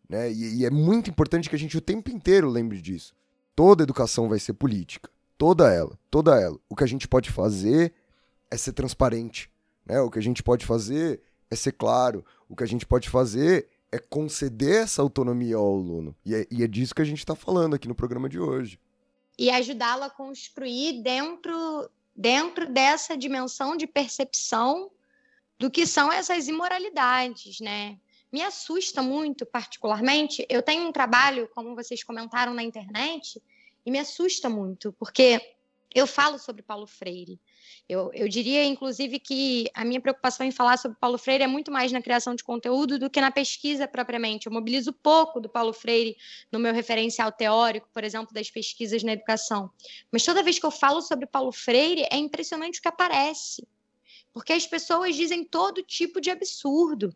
Né? 0.07 0.31
E, 0.31 0.59
e, 0.59 0.67
é 0.67 0.71
muito 0.71 1.09
importante 1.09 1.49
que 1.49 1.57
a 1.57 1.59
gente 1.59 1.79
o 1.79 1.81
tempo 1.81 2.11
inteiro 2.11 2.51
lembre 2.51 2.79
disso. 2.79 3.15
Toda 3.57 3.85
educação 3.85 4.29
vai 4.29 4.39
ser 4.39 4.53
política. 4.53 5.09
Toda 5.39 5.73
ela. 5.73 5.99
Toda 6.11 6.39
ela. 6.39 6.59
O 6.69 6.77
que 6.77 6.85
a 6.85 6.87
gente 6.87 7.09
pode 7.09 7.31
fazer 7.31 7.95
é 8.51 8.57
ser 8.59 8.75
transparente. 8.75 9.51
Né? 9.87 9.99
O 10.03 10.11
que 10.11 10.19
a 10.19 10.23
gente 10.23 10.43
pode 10.43 10.67
fazer 10.67 11.23
é 11.51 11.57
ser 11.57 11.73
claro. 11.73 12.23
O 12.51 12.55
que 12.55 12.65
a 12.65 12.69
gente 12.69 12.85
pode 12.85 13.09
fazer 13.09 13.67
é 13.91 13.99
conceder 13.99 14.83
essa 14.83 15.01
autonomia 15.01 15.57
ao 15.57 15.73
aluno. 15.73 16.15
E 16.23 16.35
é, 16.35 16.47
e 16.51 16.63
é 16.63 16.67
disso 16.67 16.95
que 16.95 17.01
a 17.01 17.07
gente 17.07 17.21
está 17.21 17.35
falando 17.35 17.75
aqui 17.75 17.89
no 17.89 17.95
programa 17.95 18.29
de 18.29 18.39
hoje. 18.39 18.79
E 19.39 19.49
ajudá-lo 19.49 20.05
a 20.05 20.11
construir 20.11 21.03
dentro 21.03 21.91
dentro 22.21 22.71
dessa 22.71 23.17
dimensão 23.17 23.75
de 23.75 23.87
percepção 23.87 24.91
do 25.59 25.71
que 25.71 25.87
são 25.87 26.13
essas 26.13 26.49
imoralidades, 26.49 27.61
né? 27.61 27.99
Me 28.31 28.43
assusta 28.43 29.01
muito, 29.01 29.47
particularmente. 29.47 30.47
Eu 30.47 30.63
tenho 30.63 30.87
um 30.87 30.93
trabalho, 30.93 31.49
como 31.55 31.75
vocês 31.75 32.05
comentaram 32.05 32.53
na 32.53 32.63
internet, 32.63 33.43
e 33.87 33.91
me 33.91 33.99
assusta 33.99 34.51
muito, 34.51 34.93
porque 34.93 35.57
eu 35.93 36.07
falo 36.07 36.39
sobre 36.39 36.63
Paulo 36.63 36.87
Freire. 36.87 37.41
Eu, 37.89 38.13
eu 38.15 38.29
diria, 38.29 38.65
inclusive, 38.65 39.19
que 39.19 39.69
a 39.75 39.85
minha 39.85 40.01
preocupação 40.01 40.47
em 40.47 40.53
falar 40.53 40.77
sobre 40.77 40.97
Paulo 40.99 41.19
Freire 41.19 41.43
é 41.43 41.47
muito 41.49 41.73
mais 41.73 41.91
na 41.91 42.01
criação 42.01 42.35
de 42.35 42.45
conteúdo 42.45 42.99
do 42.99 43.11
que 43.11 43.21
na 43.21 43.33
pesquisa 43.33 43.89
propriamente. 43.89 44.47
Eu 44.47 44.53
mobilizo 44.53 44.93
pouco 44.93 45.41
do 45.41 45.49
Paulo 45.49 45.73
Freire 45.73 46.17
no 46.53 46.61
meu 46.61 46.73
referencial 46.73 47.33
teórico, 47.33 47.89
por 47.93 48.05
exemplo, 48.05 48.33
das 48.33 48.49
pesquisas 48.49 49.03
na 49.03 49.13
educação. 49.13 49.69
Mas 50.13 50.25
toda 50.25 50.43
vez 50.43 50.59
que 50.59 50.67
eu 50.67 50.71
falo 50.71 51.03
sobre 51.03 51.27
Paulo 51.27 51.51
Freire, 51.51 52.07
é 52.11 52.17
impressionante 52.17 52.79
o 52.79 52.83
que 52.83 52.89
aparece. 52.89 53.67
Porque 54.33 54.53
as 54.53 54.67
pessoas 54.67 55.17
dizem 55.17 55.45
todo 55.45 55.83
tipo 55.83 56.21
de 56.21 56.31
absurdo. 56.31 57.13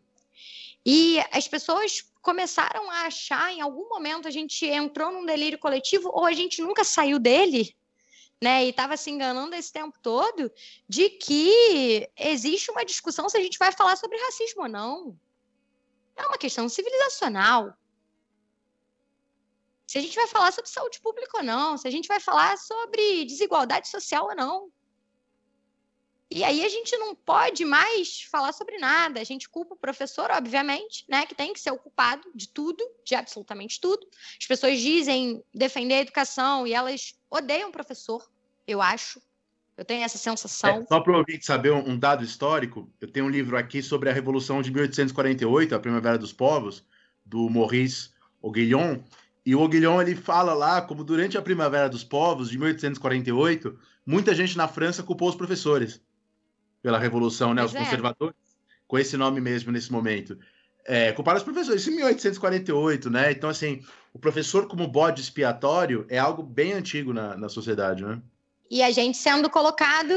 E 0.85 1.17
as 1.31 1.47
pessoas 1.47 2.05
começaram 2.21 2.91
a 2.91 3.03
achar, 3.03 3.53
em 3.53 3.61
algum 3.61 3.87
momento, 3.87 4.27
a 4.27 4.31
gente 4.31 4.65
entrou 4.65 5.13
num 5.13 5.25
delírio 5.25 5.57
coletivo 5.57 6.11
ou 6.13 6.25
a 6.25 6.33
gente 6.33 6.61
nunca 6.61 6.83
saiu 6.83 7.17
dele 7.17 7.73
né, 8.41 8.65
e 8.65 8.69
estava 8.69 8.97
se 8.97 9.09
enganando 9.09 9.55
esse 9.55 9.71
tempo 9.71 9.97
todo 10.01 10.51
de 10.87 11.09
que 11.09 12.09
existe 12.17 12.69
uma 12.69 12.85
discussão 12.85 13.29
se 13.29 13.37
a 13.37 13.41
gente 13.41 13.57
vai 13.57 13.71
falar 13.71 13.95
sobre 13.95 14.17
racismo 14.17 14.63
ou 14.63 14.69
não. 14.69 15.19
É 16.15 16.25
uma 16.25 16.37
questão 16.37 16.67
civilizacional. 16.69 17.73
Se 19.87 19.97
a 19.97 20.01
gente 20.01 20.15
vai 20.15 20.27
falar 20.27 20.51
sobre 20.51 20.69
saúde 20.69 20.99
pública 20.99 21.37
ou 21.37 21.43
não, 21.43 21.77
se 21.77 21.87
a 21.87 21.91
gente 21.91 22.07
vai 22.07 22.19
falar 22.19 22.57
sobre 22.57 23.25
desigualdade 23.25 23.87
social 23.87 24.25
ou 24.25 24.35
não. 24.35 24.71
E 26.29 26.43
aí 26.43 26.65
a 26.65 26.69
gente 26.69 26.97
não 26.97 27.15
pode 27.15 27.63
mais 27.63 28.23
falar 28.23 28.51
sobre 28.51 28.77
nada. 28.77 29.21
A 29.21 29.23
gente 29.23 29.47
culpa 29.47 29.75
o 29.75 29.77
professor, 29.77 30.31
obviamente, 30.31 31.05
né, 31.07 31.25
que 31.25 31.35
tem 31.35 31.53
que 31.53 31.59
ser 31.59 31.71
culpado 31.77 32.29
de 32.33 32.49
tudo, 32.49 32.83
de 33.05 33.13
absolutamente 33.13 33.79
tudo. 33.79 34.05
As 34.39 34.47
pessoas 34.47 34.79
dizem 34.79 35.43
defender 35.53 35.93
a 35.95 36.01
educação 36.01 36.65
e 36.65 36.73
elas 36.73 37.15
odeiam 37.35 37.71
professor, 37.71 38.27
eu 38.67 38.81
acho. 38.81 39.21
Eu 39.77 39.83
tenho 39.83 40.03
essa 40.03 40.17
sensação. 40.17 40.81
É, 40.81 40.85
só 40.85 41.01
para 41.01 41.11
o 41.11 41.17
ouvinte 41.17 41.45
saber 41.45 41.71
um, 41.71 41.97
dado 41.97 42.23
histórico, 42.23 42.89
eu 43.01 43.09
tenho 43.09 43.25
um 43.25 43.29
livro 43.29 43.57
aqui 43.57 43.83
sobre 43.83 44.09
a 44.09 44.13
Revolução 44.13 44.61
de 44.61 44.71
1848, 44.71 45.75
a 45.75 45.79
Primavera 45.79 46.17
dos 46.17 46.31
Povos, 46.31 46.85
do 47.25 47.49
Maurice 47.49 48.11
Aiguillon, 48.43 48.99
E 49.45 49.53
o 49.53 49.59
Oguilhon 49.59 50.01
ele 50.01 50.15
fala 50.15 50.53
lá 50.53 50.81
como 50.81 51.03
durante 51.03 51.37
a 51.37 51.41
Primavera 51.41 51.89
dos 51.89 52.03
Povos 52.05 52.49
de 52.49 52.57
1848, 52.57 53.77
muita 54.05 54.33
gente 54.33 54.55
na 54.55 54.67
França 54.67 55.03
culpou 55.03 55.27
os 55.27 55.35
professores 55.35 56.01
pela 56.81 56.99
revolução, 56.99 57.53
né, 57.53 57.61
Pois 57.61 57.71
os 57.71 57.75
é. 57.75 57.83
conservadores, 57.83 58.35
com 58.87 58.97
esse 58.97 59.17
nome 59.17 59.41
mesmo 59.41 59.71
nesse 59.71 59.91
momento. 59.91 60.37
É, 60.85 61.11
culparam 61.11 61.37
os 61.37 61.43
professores, 61.43 61.81
isso 61.81 61.89
em 61.89 61.95
1848, 61.95 63.09
né? 63.09 63.31
Então, 63.31 63.49
assim, 63.49 63.83
o 64.15 64.19
professor 64.19 64.65
como 64.65 64.87
bode 64.87 65.19
expiatório 65.19 66.05
é 66.09 66.17
algo 66.17 66.41
bem 66.41 66.71
antigo 66.71 67.11
na, 67.11 67.35
na 67.35 67.49
sociedade, 67.49 68.01
né? 68.01 68.21
E 68.71 68.81
a 68.81 68.89
gente 68.89 69.17
sendo 69.17 69.49
colocado 69.49 70.13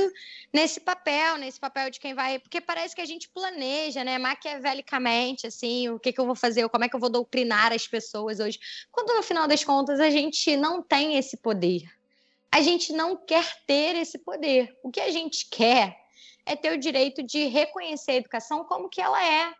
nesse 0.52 0.78
papel, 0.78 1.36
nesse 1.36 1.58
papel 1.58 1.90
de 1.90 1.98
quem 1.98 2.14
vai. 2.14 2.38
Porque 2.38 2.60
parece 2.60 2.94
que 2.94 3.00
a 3.00 3.04
gente 3.04 3.28
planeja, 3.28 4.04
né, 4.04 4.16
maquiavelicamente, 4.16 5.48
assim, 5.48 5.88
o 5.88 5.98
que, 5.98 6.12
que 6.12 6.20
eu 6.20 6.26
vou 6.26 6.36
fazer, 6.36 6.68
como 6.68 6.84
é 6.84 6.88
que 6.88 6.94
eu 6.94 7.00
vou 7.00 7.10
doutrinar 7.10 7.72
as 7.72 7.88
pessoas 7.88 8.38
hoje. 8.38 8.60
Quando 8.92 9.16
no 9.16 9.22
final 9.22 9.48
das 9.48 9.64
contas 9.64 9.98
a 9.98 10.10
gente 10.10 10.56
não 10.56 10.80
tem 10.80 11.18
esse 11.18 11.36
poder. 11.36 11.82
A 12.52 12.62
gente 12.62 12.92
não 12.92 13.16
quer 13.16 13.44
ter 13.66 13.96
esse 13.96 14.16
poder. 14.16 14.78
O 14.80 14.92
que 14.92 15.00
a 15.00 15.10
gente 15.10 15.48
quer 15.50 15.98
é 16.46 16.54
ter 16.54 16.72
o 16.72 16.78
direito 16.78 17.20
de 17.20 17.46
reconhecer 17.46 18.12
a 18.12 18.16
educação 18.16 18.62
como 18.62 18.88
que 18.88 19.00
ela 19.00 19.20
é. 19.22 19.52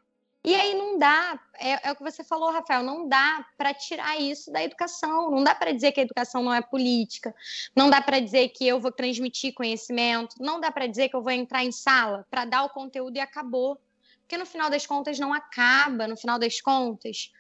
E 0.49 0.55
aí 0.55 0.73
não 0.73 0.97
dá, 0.99 1.39
é, 1.59 1.89
é 1.89 1.93
o 1.93 1.95
que 1.95 2.03
você 2.03 2.25
falou, 2.25 2.51
Rafael, 2.51 2.83
não 2.83 3.07
dá 3.07 3.45
para 3.59 3.75
tirar 3.75 4.19
isso 4.19 4.51
da 4.51 4.65
educação. 4.65 5.31
Não 5.31 5.45
dá 5.45 5.55
para 5.55 5.73
dizer 5.73 5.93
que 5.93 6.01
a 6.01 6.03
educação 6.03 6.43
não 6.43 6.55
é 6.55 6.62
política. 6.62 7.35
Não 7.77 7.91
dá 7.91 8.01
para 8.01 8.19
dizer 8.19 8.49
que 8.49 8.66
eu 8.66 8.81
vou 8.81 8.91
transmitir 8.91 9.53
conhecimento, 9.53 10.37
não 10.41 10.59
dá 10.59 10.73
para 10.73 10.87
dizer 10.87 11.11
que 11.11 11.16
eu 11.16 11.23
vou 11.23 11.33
entrar 11.33 11.66
em 11.66 11.70
sala 11.70 12.27
para 12.31 12.47
dar 12.47 12.65
o 12.65 12.70
conteúdo 12.70 13.15
e 13.19 13.20
acabou. 13.20 13.79
Porque 14.20 14.39
no 14.39 14.47
final 14.47 14.70
das 14.70 14.87
contas 14.87 15.19
não 15.19 15.35
acaba, 15.35 16.09
no 16.09 16.16
final 16.16 16.39
das 16.39 16.62
contas, 16.62 17.31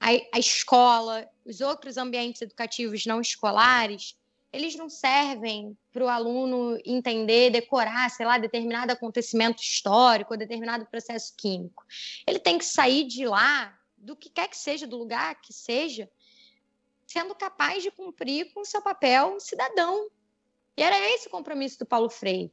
a, 0.00 0.08
a 0.34 0.38
escola, 0.40 1.24
os 1.44 1.60
outros 1.60 1.96
ambientes 1.96 2.42
educativos 2.42 3.06
não 3.06 3.20
escolares, 3.20 4.16
eles 4.52 4.74
não 4.76 4.88
servem 4.88 5.76
para 5.92 6.04
o 6.04 6.08
aluno 6.08 6.78
entender, 6.84 7.50
decorar, 7.50 8.10
sei 8.10 8.24
lá, 8.24 8.38
determinado 8.38 8.92
acontecimento 8.92 9.62
histórico, 9.62 10.36
determinado 10.36 10.86
processo 10.86 11.34
químico. 11.36 11.84
Ele 12.26 12.38
tem 12.38 12.58
que 12.58 12.64
sair 12.64 13.04
de 13.04 13.26
lá, 13.26 13.76
do 13.96 14.16
que 14.16 14.30
quer 14.30 14.48
que 14.48 14.56
seja, 14.56 14.86
do 14.86 14.96
lugar 14.96 15.40
que 15.40 15.52
seja, 15.52 16.10
sendo 17.06 17.34
capaz 17.34 17.82
de 17.82 17.90
cumprir 17.90 18.52
com 18.52 18.60
o 18.60 18.64
seu 18.64 18.82
papel 18.82 19.38
cidadão. 19.40 20.08
E 20.76 20.82
era 20.82 20.98
esse 21.14 21.28
o 21.28 21.30
compromisso 21.30 21.78
do 21.78 21.86
Paulo 21.86 22.10
Freire. 22.10 22.52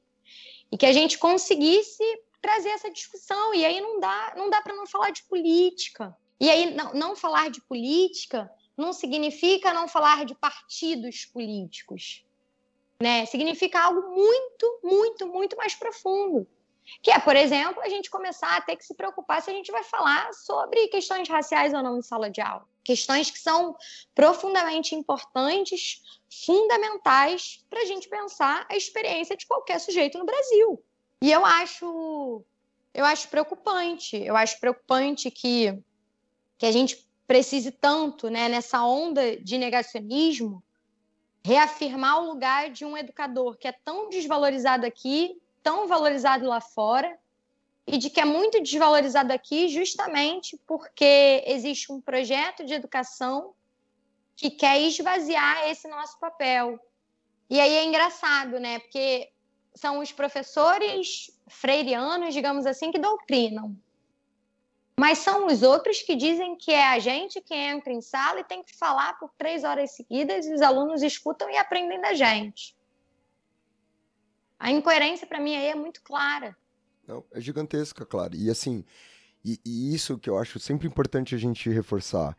E 0.72 0.78
que 0.78 0.86
a 0.86 0.94
gente 0.94 1.18
conseguisse 1.18 2.04
trazer 2.42 2.70
essa 2.70 2.92
discussão. 2.92 3.54
E 3.54 3.66
aí 3.66 3.80
não 3.80 4.00
dá, 4.00 4.34
não 4.36 4.50
dá 4.50 4.62
para 4.62 4.76
não 4.76 4.88
falar 4.88 5.12
de 5.12 5.24
política. 5.24 6.16
E 6.40 6.50
aí 6.50 6.74
não, 6.74 6.94
não 6.94 7.16
falar 7.16 7.50
de 7.50 7.62
política 7.62 8.50
não 8.78 8.94
significa 8.94 9.74
não 9.74 9.88
falar 9.88 10.26
de 10.26 10.36
partidos 10.36 11.26
políticos. 11.26 12.26
Né? 13.02 13.26
Significa 13.26 13.82
algo 13.82 14.10
muito, 14.10 14.80
muito, 14.84 15.28
muito 15.28 15.58
mais 15.58 15.76
profundo. 15.76 16.48
Que 17.02 17.12
é, 17.12 17.20
por 17.20 17.36
exemplo, 17.36 17.82
a 17.82 17.90
gente 17.90 18.10
começar 18.10 18.58
a 18.58 18.62
ter 18.62 18.76
que 18.76 18.86
se 18.86 18.94
preocupar 18.94 19.42
se 19.42 19.50
a 19.50 19.54
gente 19.54 19.72
vai 19.72 19.84
falar 19.84 20.34
sobre 20.34 20.88
questões 20.88 21.30
raciais 21.30 21.74
ou 21.74 21.82
não 21.82 21.98
em 21.98 22.02
sala 22.02 22.30
de 22.30 22.42
aula. 22.42 22.66
Questões 22.84 23.32
que 23.32 23.40
são 23.40 23.76
profundamente 24.14 24.94
importantes, 24.94 26.02
fundamentais 26.30 27.64
para 27.70 27.82
a 27.82 27.86
gente 27.86 28.10
pensar 28.10 28.66
a 28.70 28.76
experiência 28.76 29.38
de 29.38 29.46
qualquer 29.48 29.80
sujeito 29.80 30.18
no 30.18 30.26
Brasil. 30.26 30.84
E 31.22 31.32
eu 31.32 31.46
acho, 31.46 32.44
eu 32.94 33.06
acho 33.06 33.30
preocupante. 33.30 34.18
Eu 34.18 34.36
acho 34.36 34.60
preocupante 34.60 35.32
que, 35.32 35.74
que 36.58 36.66
a 36.66 36.72
gente 36.72 37.08
precise 37.28 37.72
tanto, 37.72 38.30
né, 38.30 38.50
nessa 38.50 38.84
onda 38.84 39.38
de 39.38 39.58
negacionismo, 39.58 40.64
reafirmar 41.46 42.22
o 42.22 42.28
lugar 42.28 42.70
de 42.70 42.86
um 42.86 42.98
educador 42.98 43.58
que 43.58 43.68
é 43.68 43.72
tão 43.72 44.10
desvalorizado 44.10 44.86
aqui, 44.86 45.42
tão 45.62 45.88
valorizado 45.88 46.46
lá 46.48 46.62
fora, 46.62 47.18
e 47.86 47.98
de 47.98 48.10
que 48.10 48.22
é 48.22 48.26
muito 48.26 48.62
desvalorizado 48.62 49.34
aqui 49.34 49.68
justamente 49.68 50.58
porque 50.66 51.44
existe 51.46 51.92
um 51.92 52.00
projeto 52.00 52.66
de 52.66 52.74
educação 52.74 53.54
que 54.36 54.50
quer 54.50 54.82
esvaziar 54.82 55.70
esse 55.70 55.88
nosso 55.88 56.18
papel. 56.20 56.80
E 57.50 57.60
aí 57.60 57.74
é 57.74 57.84
engraçado, 57.84 58.60
né? 58.60 58.80
Porque 58.80 59.30
são 59.76 60.00
os 60.00 60.12
professores 60.12 61.30
freirianos, 61.48 62.34
digamos 62.34 62.66
assim, 62.66 62.92
que 62.92 63.00
doutrinam. 63.00 63.76
Mas 65.00 65.20
são 65.20 65.48
os 65.48 65.64
outros 65.64 66.02
que 66.02 66.16
dizem 66.16 66.56
que 66.56 66.72
é 66.72 66.88
a 66.88 67.00
gente 67.00 67.42
que 67.42 67.54
entra 67.54 67.92
em 67.92 68.02
sala 68.02 68.40
e 68.40 68.44
tem 68.44 68.64
que 68.64 68.76
falar 68.76 69.18
por 69.20 69.32
três 69.38 69.64
horas 69.64 69.96
seguidas 69.96 70.46
e 70.46 70.54
os 70.54 70.62
alunos 70.62 71.02
escutam 71.02 71.50
e 71.50 71.58
aprendem 71.58 72.00
da 72.00 72.14
gente. 72.14 72.76
A 74.60 74.72
incoerência, 74.72 75.28
para 75.28 75.42
mim, 75.42 75.56
aí 75.56 75.68
é 75.68 75.76
muito 75.76 76.02
clara. 76.04 76.56
Não, 77.08 77.24
é 77.32 77.42
gigantesca, 77.42 78.06
claro. 78.06 78.36
E 78.36 78.50
assim, 78.50 78.86
e, 79.44 79.60
e, 79.66 79.94
isso 79.94 80.18
que 80.18 80.30
eu 80.30 80.38
acho 80.38 80.60
sempre 80.60 80.88
importante 80.88 81.36
a 81.36 81.38
gente 81.38 81.70
reforçar. 81.70 82.38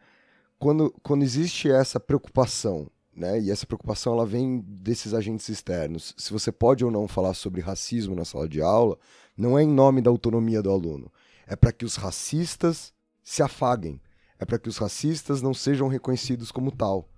Quando, 0.58 0.90
quando 1.02 1.22
existe 1.22 1.70
essa 1.70 2.00
preocupação, 2.00 2.90
né, 3.14 3.38
e 3.40 3.50
essa 3.50 3.66
preocupação 3.66 4.14
ela 4.14 4.24
vem 4.24 4.60
desses 4.60 5.12
agentes 5.12 5.48
externos, 5.48 6.14
se 6.16 6.32
você 6.32 6.50
pode 6.50 6.84
ou 6.84 6.90
não 6.90 7.06
falar 7.06 7.34
sobre 7.34 7.60
racismo 7.60 8.14
na 8.14 8.24
sala 8.24 8.48
de 8.48 8.62
aula, 8.62 8.98
não 9.36 9.58
é 9.58 9.62
em 9.62 9.68
nome 9.68 10.00
da 10.00 10.10
autonomia 10.10 10.62
do 10.62 10.70
aluno. 10.70 11.12
É 11.46 11.56
para 11.56 11.72
que 11.72 11.84
os 11.84 11.96
racistas 11.96 12.92
se 13.22 13.42
afaguem. 13.42 14.00
É 14.38 14.44
para 14.44 14.58
que 14.58 14.68
os 14.68 14.78
racistas 14.78 15.40
não 15.40 15.54
sejam 15.54 15.88
reconhecidos 15.88 16.50
como 16.50 16.70
tal. 16.70 17.08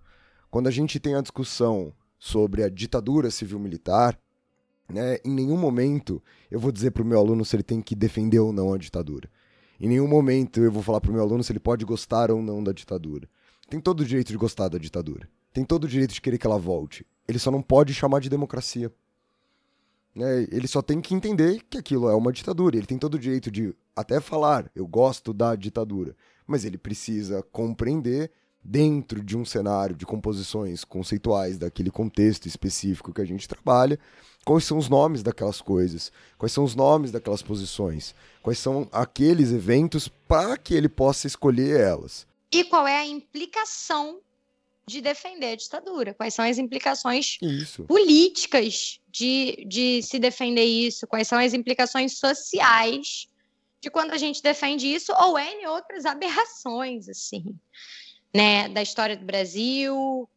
Quando 0.50 0.68
a 0.68 0.70
gente 0.70 1.00
tem 1.00 1.14
a 1.14 1.20
discussão 1.20 1.92
sobre 2.18 2.62
a 2.62 2.68
ditadura 2.68 3.30
civil-militar, 3.30 4.18
né, 4.88 5.18
em 5.24 5.30
nenhum 5.30 5.56
momento 5.56 6.22
eu 6.50 6.60
vou 6.60 6.70
dizer 6.70 6.92
para 6.92 7.02
o 7.02 7.06
meu 7.06 7.18
aluno 7.18 7.44
se 7.44 7.56
ele 7.56 7.62
tem 7.62 7.80
que 7.82 7.94
defender 7.94 8.38
ou 8.38 8.52
não 8.52 8.72
a 8.72 8.78
ditadura. 8.78 9.28
Em 9.78 9.88
nenhum 9.88 10.08
momento 10.08 10.60
eu 10.60 10.70
vou 10.70 10.82
falar 10.82 11.00
para 11.00 11.10
o 11.10 11.14
meu 11.14 11.22
aluno 11.22 11.42
se 11.42 11.52
ele 11.52 11.58
pode 11.58 11.84
gostar 11.84 12.30
ou 12.30 12.40
não 12.40 12.62
da 12.62 12.72
ditadura. 12.72 13.28
Tem 13.68 13.80
todo 13.80 14.00
o 14.00 14.04
direito 14.04 14.28
de 14.28 14.38
gostar 14.38 14.68
da 14.68 14.78
ditadura. 14.78 15.28
Tem 15.52 15.64
todo 15.64 15.84
o 15.84 15.88
direito 15.88 16.14
de 16.14 16.20
querer 16.20 16.38
que 16.38 16.46
ela 16.46 16.58
volte. 16.58 17.04
Ele 17.26 17.38
só 17.38 17.50
não 17.50 17.60
pode 17.60 17.92
chamar 17.92 18.20
de 18.20 18.28
democracia. 18.28 18.92
Né? 20.16 20.46
Ele 20.50 20.66
só 20.66 20.80
tem 20.80 21.00
que 21.00 21.14
entender 21.14 21.62
que 21.68 21.76
aquilo 21.76 22.08
é 22.08 22.14
uma 22.14 22.32
ditadura. 22.32 22.76
Ele 22.76 22.86
tem 22.86 22.98
todo 22.98 23.14
o 23.14 23.18
direito 23.18 23.50
de 23.50 23.74
até 23.94 24.18
falar, 24.18 24.70
eu 24.74 24.86
gosto 24.86 25.34
da 25.34 25.54
ditadura. 25.54 26.16
Mas 26.46 26.64
ele 26.64 26.78
precisa 26.78 27.42
compreender, 27.52 28.30
dentro 28.66 29.22
de 29.22 29.36
um 29.36 29.44
cenário 29.44 29.94
de 29.94 30.04
composições 30.04 30.84
conceituais 30.84 31.56
daquele 31.56 31.90
contexto 31.90 32.46
específico 32.46 33.12
que 33.12 33.20
a 33.20 33.24
gente 33.24 33.46
trabalha, 33.46 33.98
quais 34.44 34.64
são 34.64 34.76
os 34.76 34.88
nomes 34.88 35.22
daquelas 35.22 35.60
coisas, 35.60 36.10
quais 36.36 36.52
são 36.52 36.64
os 36.64 36.74
nomes 36.74 37.12
daquelas 37.12 37.42
posições, 37.42 38.14
quais 38.42 38.58
são 38.58 38.88
aqueles 38.90 39.52
eventos 39.52 40.08
para 40.08 40.56
que 40.56 40.74
ele 40.74 40.88
possa 40.88 41.26
escolher 41.26 41.80
elas. 41.80 42.26
E 42.52 42.64
qual 42.64 42.86
é 42.86 42.98
a 42.98 43.06
implicação 43.06 44.18
de 44.88 45.00
defender 45.00 45.52
a 45.52 45.56
ditadura? 45.56 46.14
Quais 46.14 46.32
são 46.32 46.44
as 46.44 46.58
implicações 46.58 47.38
Isso. 47.42 47.84
políticas 47.84 49.00
de, 49.08 49.64
de 49.66 50.00
se 50.02 50.18
defender 50.18 50.64
isso? 50.64 51.06
Quais 51.06 51.26
são 51.26 51.38
as 51.38 51.52
implicações 51.52 52.18
sociais 52.18 53.28
de 53.80 53.90
quando 53.90 54.12
a 54.12 54.18
gente 54.18 54.42
defende 54.42 54.86
isso 54.86 55.12
ou 55.12 55.38
N 55.38 55.66
outras 55.66 56.06
aberrações, 56.06 57.08
assim, 57.08 57.44
né, 58.34 58.68
da 58.68 58.80
história 58.80 59.16
do 59.16 59.24
Brasil, 59.24 60.28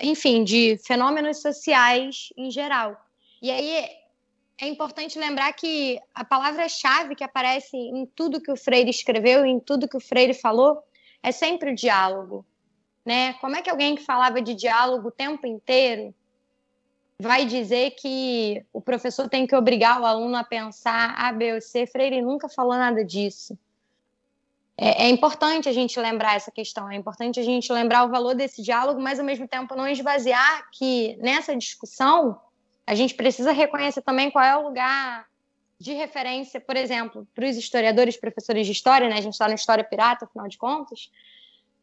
enfim, 0.00 0.44
de 0.44 0.78
fenômenos 0.84 1.40
sociais 1.42 2.28
em 2.36 2.50
geral. 2.50 2.96
E 3.42 3.50
aí 3.50 3.88
é 4.60 4.66
importante 4.66 5.18
lembrar 5.18 5.52
que 5.52 6.00
a 6.14 6.24
palavra-chave 6.24 7.14
que 7.14 7.24
aparece 7.24 7.76
em 7.76 8.06
tudo 8.06 8.40
que 8.40 8.50
o 8.50 8.56
Freire 8.56 8.90
escreveu, 8.90 9.44
em 9.44 9.60
tudo 9.60 9.88
que 9.88 9.96
o 9.96 10.00
Freire 10.00 10.34
falou, 10.34 10.82
é 11.22 11.32
sempre 11.32 11.72
o 11.72 11.74
diálogo. 11.74 12.46
Né? 13.06 13.34
Como 13.34 13.54
é 13.54 13.62
que 13.62 13.70
alguém 13.70 13.94
que 13.94 14.02
falava 14.02 14.42
de 14.42 14.52
diálogo 14.52 15.08
o 15.08 15.12
tempo 15.12 15.46
inteiro 15.46 16.12
vai 17.18 17.46
dizer 17.46 17.92
que 17.92 18.66
o 18.72 18.80
professor 18.80 19.28
tem 19.28 19.46
que 19.46 19.54
obrigar 19.54 20.00
o 20.00 20.04
aluno 20.04 20.36
a 20.36 20.42
pensar 20.42 21.14
A, 21.16 21.32
B 21.32 21.54
ou 21.54 21.60
C? 21.60 21.86
Freire 21.86 22.20
nunca 22.20 22.48
falou 22.48 22.74
nada 22.74 23.04
disso. 23.04 23.56
É, 24.76 25.04
é 25.04 25.08
importante 25.08 25.68
a 25.68 25.72
gente 25.72 25.98
lembrar 26.00 26.34
essa 26.34 26.50
questão, 26.50 26.90
é 26.90 26.96
importante 26.96 27.38
a 27.38 27.44
gente 27.44 27.72
lembrar 27.72 28.04
o 28.04 28.10
valor 28.10 28.34
desse 28.34 28.60
diálogo, 28.60 29.00
mas 29.00 29.20
ao 29.20 29.24
mesmo 29.24 29.46
tempo 29.46 29.76
não 29.76 29.88
esvaziar 29.88 30.68
que 30.72 31.16
nessa 31.18 31.56
discussão 31.56 32.38
a 32.84 32.94
gente 32.94 33.14
precisa 33.14 33.52
reconhecer 33.52 34.02
também 34.02 34.32
qual 34.32 34.44
é 34.44 34.56
o 34.56 34.64
lugar 34.64 35.26
de 35.78 35.92
referência, 35.92 36.60
por 36.60 36.76
exemplo, 36.76 37.26
para 37.34 37.46
os 37.46 37.56
historiadores, 37.56 38.16
professores 38.16 38.66
de 38.66 38.72
história, 38.72 39.08
né? 39.08 39.16
A 39.16 39.20
gente 39.20 39.34
está 39.34 39.46
no 39.46 39.54
História 39.54 39.84
Pirata, 39.84 40.24
afinal 40.24 40.48
de 40.48 40.58
contas. 40.58 41.10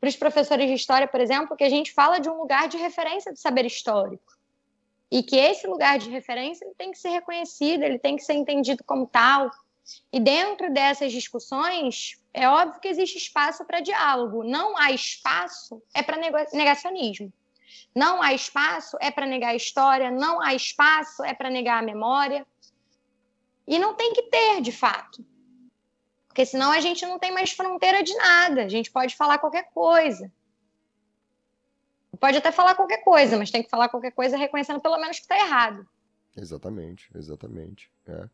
Para 0.04 0.10
os 0.10 0.18
professores 0.18 0.68
de 0.68 0.74
história, 0.74 1.08
por 1.08 1.22
exemplo, 1.22 1.56
que 1.56 1.64
a 1.64 1.70
gente 1.70 1.94
fala 1.94 2.20
de 2.20 2.30
um 2.30 2.38
lugar 2.38 2.68
de 2.68 2.76
referência 2.76 3.32
do 3.32 3.40
saber 3.40 3.66
histórico. 3.66 4.38
E 5.10 5.24
que 5.24 5.38
esse 5.38 5.66
lugar 5.66 5.98
de 5.98 6.10
referência 6.10 6.66
ele 6.66 6.76
tem 6.76 6.92
que 6.92 6.98
ser 6.98 7.08
reconhecido, 7.08 7.84
ele 7.84 7.98
tem 7.98 8.18
que 8.18 8.22
ser 8.22 8.34
entendido 8.34 8.84
como 8.84 9.08
tal. 9.08 9.50
E 10.12 10.20
dentro 10.20 10.74
dessas 10.74 11.10
discussões, 11.10 12.22
é 12.34 12.50
óbvio 12.50 12.82
que 12.82 12.90
existe 12.90 13.18
espaço 13.18 13.64
para 13.64 13.80
diálogo. 13.80 14.44
Não 14.44 14.78
há 14.78 14.92
espaço 14.92 15.82
é 15.94 16.04
para 16.04 16.18
negacionismo. 16.52 17.32
Não 17.96 18.22
há 18.22 18.34
espaço 18.34 18.98
é 19.00 19.10
para 19.10 19.26
negar 19.26 19.52
a 19.52 19.56
história, 19.56 20.12
não 20.12 20.42
há 20.42 20.54
espaço 20.54 21.24
é 21.24 21.34
para 21.34 21.50
negar 21.50 21.80
a 21.80 21.86
memória. 21.86 22.46
E 23.66 23.80
não 23.80 23.94
tem 23.94 24.12
que 24.12 24.24
ter, 24.24 24.60
de 24.60 24.74
fato. 24.74 25.26
Porque 26.34 26.48
senão 26.48 26.72
a 26.72 26.80
gente 26.80 27.06
não 27.06 27.20
tem 27.20 27.32
mais 27.32 27.52
fronteira 27.52 28.02
de 28.02 28.12
nada. 28.16 28.64
A 28.64 28.68
gente 28.68 28.90
pode 28.90 29.16
falar 29.16 29.38
qualquer 29.38 29.70
coisa. 29.72 30.32
Pode 32.20 32.40
até 32.40 32.52
falar 32.52 32.74
qualquer 32.74 33.04
coisa, 33.04 33.38
mas 33.38 33.52
tem 33.52 33.62
que 33.62 33.70
falar 33.70 33.88
qualquer 33.88 34.12
coisa 34.12 34.36
reconhecendo 34.36 34.80
pelo 34.80 34.98
menos 35.00 35.18
que 35.18 35.26
está 35.26 35.38
errado. 35.38 35.88
Exatamente, 36.36 37.08
exatamente. 37.14 37.88
É. 38.08 38.28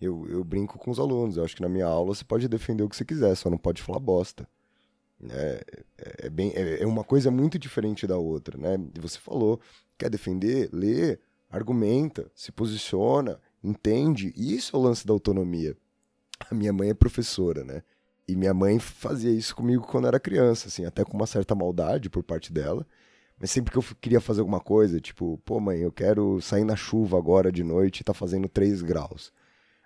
Eu, 0.00 0.26
eu 0.28 0.42
brinco 0.42 0.76
com 0.76 0.90
os 0.90 0.98
alunos. 0.98 1.36
Eu 1.36 1.44
acho 1.44 1.54
que 1.54 1.62
na 1.62 1.68
minha 1.68 1.86
aula 1.86 2.16
você 2.16 2.24
pode 2.24 2.48
defender 2.48 2.82
o 2.82 2.88
que 2.88 2.96
você 2.96 3.04
quiser, 3.04 3.32
só 3.36 3.48
não 3.48 3.58
pode 3.58 3.80
falar 3.80 4.00
bosta. 4.00 4.48
É, 5.30 5.64
é, 5.96 6.26
é 6.26 6.28
bem, 6.28 6.52
é, 6.56 6.82
é 6.82 6.86
uma 6.86 7.04
coisa 7.04 7.30
muito 7.30 7.60
diferente 7.60 8.08
da 8.08 8.18
outra, 8.18 8.58
né? 8.58 8.76
Você 8.96 9.20
falou, 9.20 9.60
quer 9.96 10.10
defender, 10.10 10.68
lê, 10.72 11.16
argumenta, 11.48 12.28
se 12.34 12.50
posiciona, 12.50 13.40
entende. 13.62 14.32
Isso 14.36 14.74
é 14.74 14.78
o 14.80 14.82
lance 14.82 15.06
da 15.06 15.12
autonomia. 15.12 15.76
A 16.50 16.54
minha 16.54 16.72
mãe 16.72 16.90
é 16.90 16.94
professora, 16.94 17.64
né? 17.64 17.82
E 18.28 18.34
minha 18.34 18.52
mãe 18.52 18.78
fazia 18.78 19.30
isso 19.30 19.54
comigo 19.54 19.86
quando 19.86 20.08
era 20.08 20.18
criança, 20.18 20.68
assim, 20.68 20.84
até 20.84 21.04
com 21.04 21.16
uma 21.16 21.26
certa 21.26 21.54
maldade 21.54 22.10
por 22.10 22.22
parte 22.22 22.52
dela. 22.52 22.86
Mas 23.38 23.50
sempre 23.50 23.70
que 23.70 23.78
eu 23.78 23.84
queria 24.00 24.20
fazer 24.20 24.40
alguma 24.40 24.60
coisa, 24.60 25.00
tipo, 25.00 25.38
pô, 25.44 25.60
mãe, 25.60 25.80
eu 25.80 25.92
quero 25.92 26.40
sair 26.40 26.64
na 26.64 26.74
chuva 26.74 27.18
agora 27.18 27.52
de 27.52 27.62
noite 27.62 28.00
e 28.00 28.04
tá 28.04 28.14
fazendo 28.14 28.48
3 28.48 28.82
graus. 28.82 29.32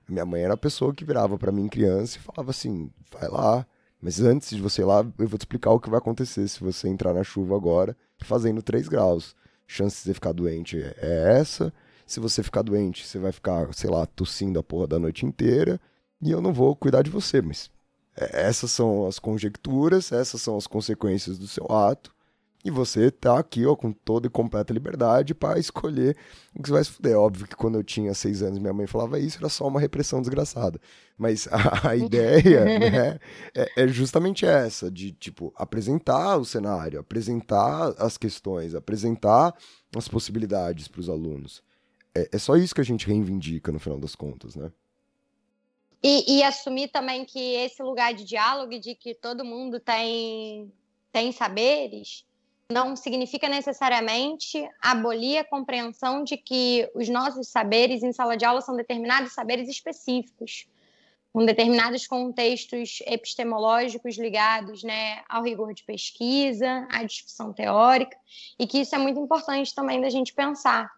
A 0.09 0.12
minha 0.12 0.24
mãe 0.24 0.43
era 0.43 0.55
a 0.55 0.56
pessoa 0.56 0.94
que 0.94 1.05
virava 1.05 1.36
para 1.36 1.52
mim 1.52 1.68
criança 1.68 2.16
e 2.16 2.20
falava 2.20 2.51
assim: 2.51 2.90
vai 3.12 3.28
lá, 3.28 3.66
mas 4.01 4.20
antes 4.20 4.51
de 4.51 4.62
você 4.62 4.82
ir 4.82 4.85
lá, 4.85 5.05
eu 5.18 5.28
vou 5.28 5.39
te 5.39 5.43
explicar 5.43 5.72
o 5.72 5.81
que 5.81 5.90
vai 5.90 5.98
acontecer 5.98 6.47
se 6.48 6.60
você 6.60 6.89
entrar 6.89 7.12
na 7.12 7.24
chuva 7.24 7.56
agora 7.56 7.97
fazendo 8.18 8.62
3 8.62 8.89
graus. 8.89 9.35
Chance 9.66 9.97
de 9.97 10.02
você 10.02 10.14
ficar 10.14 10.32
doente 10.32 10.78
é 10.78 11.39
essa. 11.39 11.72
Se 12.06 12.18
você 12.18 12.43
ficar 12.43 12.62
doente, 12.62 13.06
você 13.06 13.18
vai 13.18 13.32
ficar, 13.32 13.72
sei 13.74 13.90
lá, 13.90 14.06
tossindo 14.06 14.59
a 14.59 14.62
porra 14.62 14.86
da 14.86 14.98
noite 14.98 15.27
inteira 15.27 15.81
e 16.23 16.31
eu 16.31 16.41
não 16.41 16.53
vou 16.53 16.77
cuidar 16.77 17.03
de 17.03 17.11
você, 17.11 17.41
mas 17.41 17.71
é, 18.17 18.49
essas 18.49 18.71
são 18.71 19.07
as 19.07 19.19
conjecturas, 19.19 20.13
essas 20.13 20.43
são 20.43 20.57
as 20.57 20.67
consequências 20.67 21.39
do 21.39 21.49
seu 21.49 21.67
ato. 21.71 22.15
E 22.63 22.71
você 22.71 23.11
tá 23.11 23.39
aqui, 23.39 23.65
ó, 23.65 23.75
com 23.75 23.91
toda 23.91 24.27
e 24.27 24.31
completa 24.31 24.71
liberdade 24.75 25.35
para 25.35 25.59
escolher 25.59 26.15
o 26.55 26.63
que 26.63 26.69
você 26.69 26.75
vai 26.75 26.85
se 26.85 26.91
fuder. 26.91 27.17
Óbvio 27.19 27.47
que 27.47 27.57
quando 27.57 27.77
eu 27.79 27.83
tinha 27.83 28.13
seis 28.13 28.43
anos, 28.43 28.59
minha 28.59 28.73
mãe 28.73 28.87
falava 28.87 29.19
isso, 29.19 29.39
era 29.39 29.49
só 29.49 29.67
uma 29.67 29.81
repressão 29.81 30.21
desgraçada. 30.21 30.79
Mas 31.17 31.49
a, 31.51 31.89
a 31.89 31.97
ideia, 31.97 32.65
né, 32.79 33.19
é, 33.55 33.85
é, 33.85 33.89
justamente 33.89 34.45
essa, 34.45 34.91
de, 34.91 35.11
tipo, 35.13 35.55
apresentar 35.57 36.37
o 36.37 36.45
cenário, 36.45 37.01
apresentar 37.01 37.95
as 37.97 38.19
questões, 38.19 38.75
apresentar 38.75 39.55
as 39.97 40.07
possibilidades 40.07 40.87
para 40.87 41.01
os 41.01 41.09
alunos. 41.09 41.63
É, 42.15 42.29
é 42.31 42.39
só 42.39 42.57
isso 42.57 42.75
que 42.75 42.81
a 42.83 42.85
gente 42.85 43.07
reivindica, 43.07 43.73
no 43.73 43.79
final 43.79 43.99
das 43.99 44.15
contas, 44.15 44.55
né? 44.55 44.71
E, 46.02 46.39
e, 46.39 46.43
assumir 46.43 46.89
também 46.89 47.27
que 47.27 47.39
esse 47.56 47.82
lugar 47.82 48.14
de 48.14 48.24
diálogo 48.24 48.78
de 48.78 48.94
que 48.94 49.14
todo 49.14 49.44
mundo 49.44 49.78
tem, 49.78 50.72
tem 51.12 51.31
saberes 51.31 52.24
não 52.70 52.94
significa 52.94 53.48
necessariamente 53.48 54.66
abolir 54.81 55.39
a 55.39 55.44
compreensão 55.44 56.22
de 56.22 56.36
que 56.36 56.89
os 56.94 57.09
nossos 57.09 57.48
saberes 57.48 58.02
em 58.02 58.12
sala 58.12 58.36
de 58.36 58.44
aula 58.44 58.60
são 58.60 58.77
determinados 58.77 59.32
saberes 59.32 59.68
específicos, 59.68 60.68
com 61.32 61.44
determinados 61.44 62.06
contextos 62.06 63.02
epistemológicos 63.06 64.16
ligados 64.16 64.82
né, 64.85 65.22
ao 65.28 65.43
rigor 65.43 65.74
de 65.74 65.82
pesquisa, 65.82 66.86
à 66.90 67.02
discussão 67.02 67.52
teórica, 67.52 68.16
e 68.59 68.66
que 68.66 68.81
isso 68.81 68.94
é 68.94 68.98
muito 68.98 69.18
importante 69.18 69.74
também 69.74 70.01
da 70.01 70.09
gente 70.09 70.32
pensar. 70.32 70.90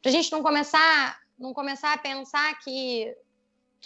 Para 0.00 0.10
a 0.10 0.12
gente 0.12 0.30
não 0.30 0.42
começar, 0.42 1.18
não 1.36 1.52
começar 1.52 1.92
a 1.92 1.98
pensar 1.98 2.56
que 2.60 3.12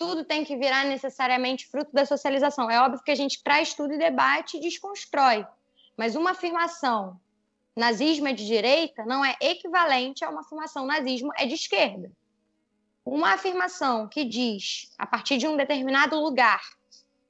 tudo 0.01 0.24
tem 0.24 0.47
que 0.47 0.56
virar 0.56 0.86
necessariamente 0.86 1.66
fruto 1.66 1.93
da 1.93 2.06
socialização. 2.06 2.70
É 2.70 2.81
óbvio 2.81 3.02
que 3.05 3.10
a 3.10 3.14
gente 3.14 3.43
traz 3.43 3.74
tudo 3.74 3.93
e 3.93 3.98
debate 3.98 4.56
e 4.56 4.60
desconstrói. 4.60 5.47
Mas 5.94 6.16
uma 6.16 6.31
afirmação 6.31 7.20
nazismo 7.77 8.27
é 8.27 8.32
de 8.32 8.47
direita 8.47 9.05
não 9.05 9.22
é 9.22 9.36
equivalente 9.43 10.24
a 10.24 10.31
uma 10.31 10.40
afirmação 10.40 10.86
nazismo 10.86 11.31
é 11.36 11.44
de 11.44 11.52
esquerda. 11.52 12.10
Uma 13.05 13.35
afirmação 13.35 14.09
que 14.09 14.24
diz, 14.24 14.90
a 14.97 15.06
partir 15.06 15.36
de 15.36 15.47
um 15.47 15.55
determinado 15.55 16.18
lugar, 16.18 16.62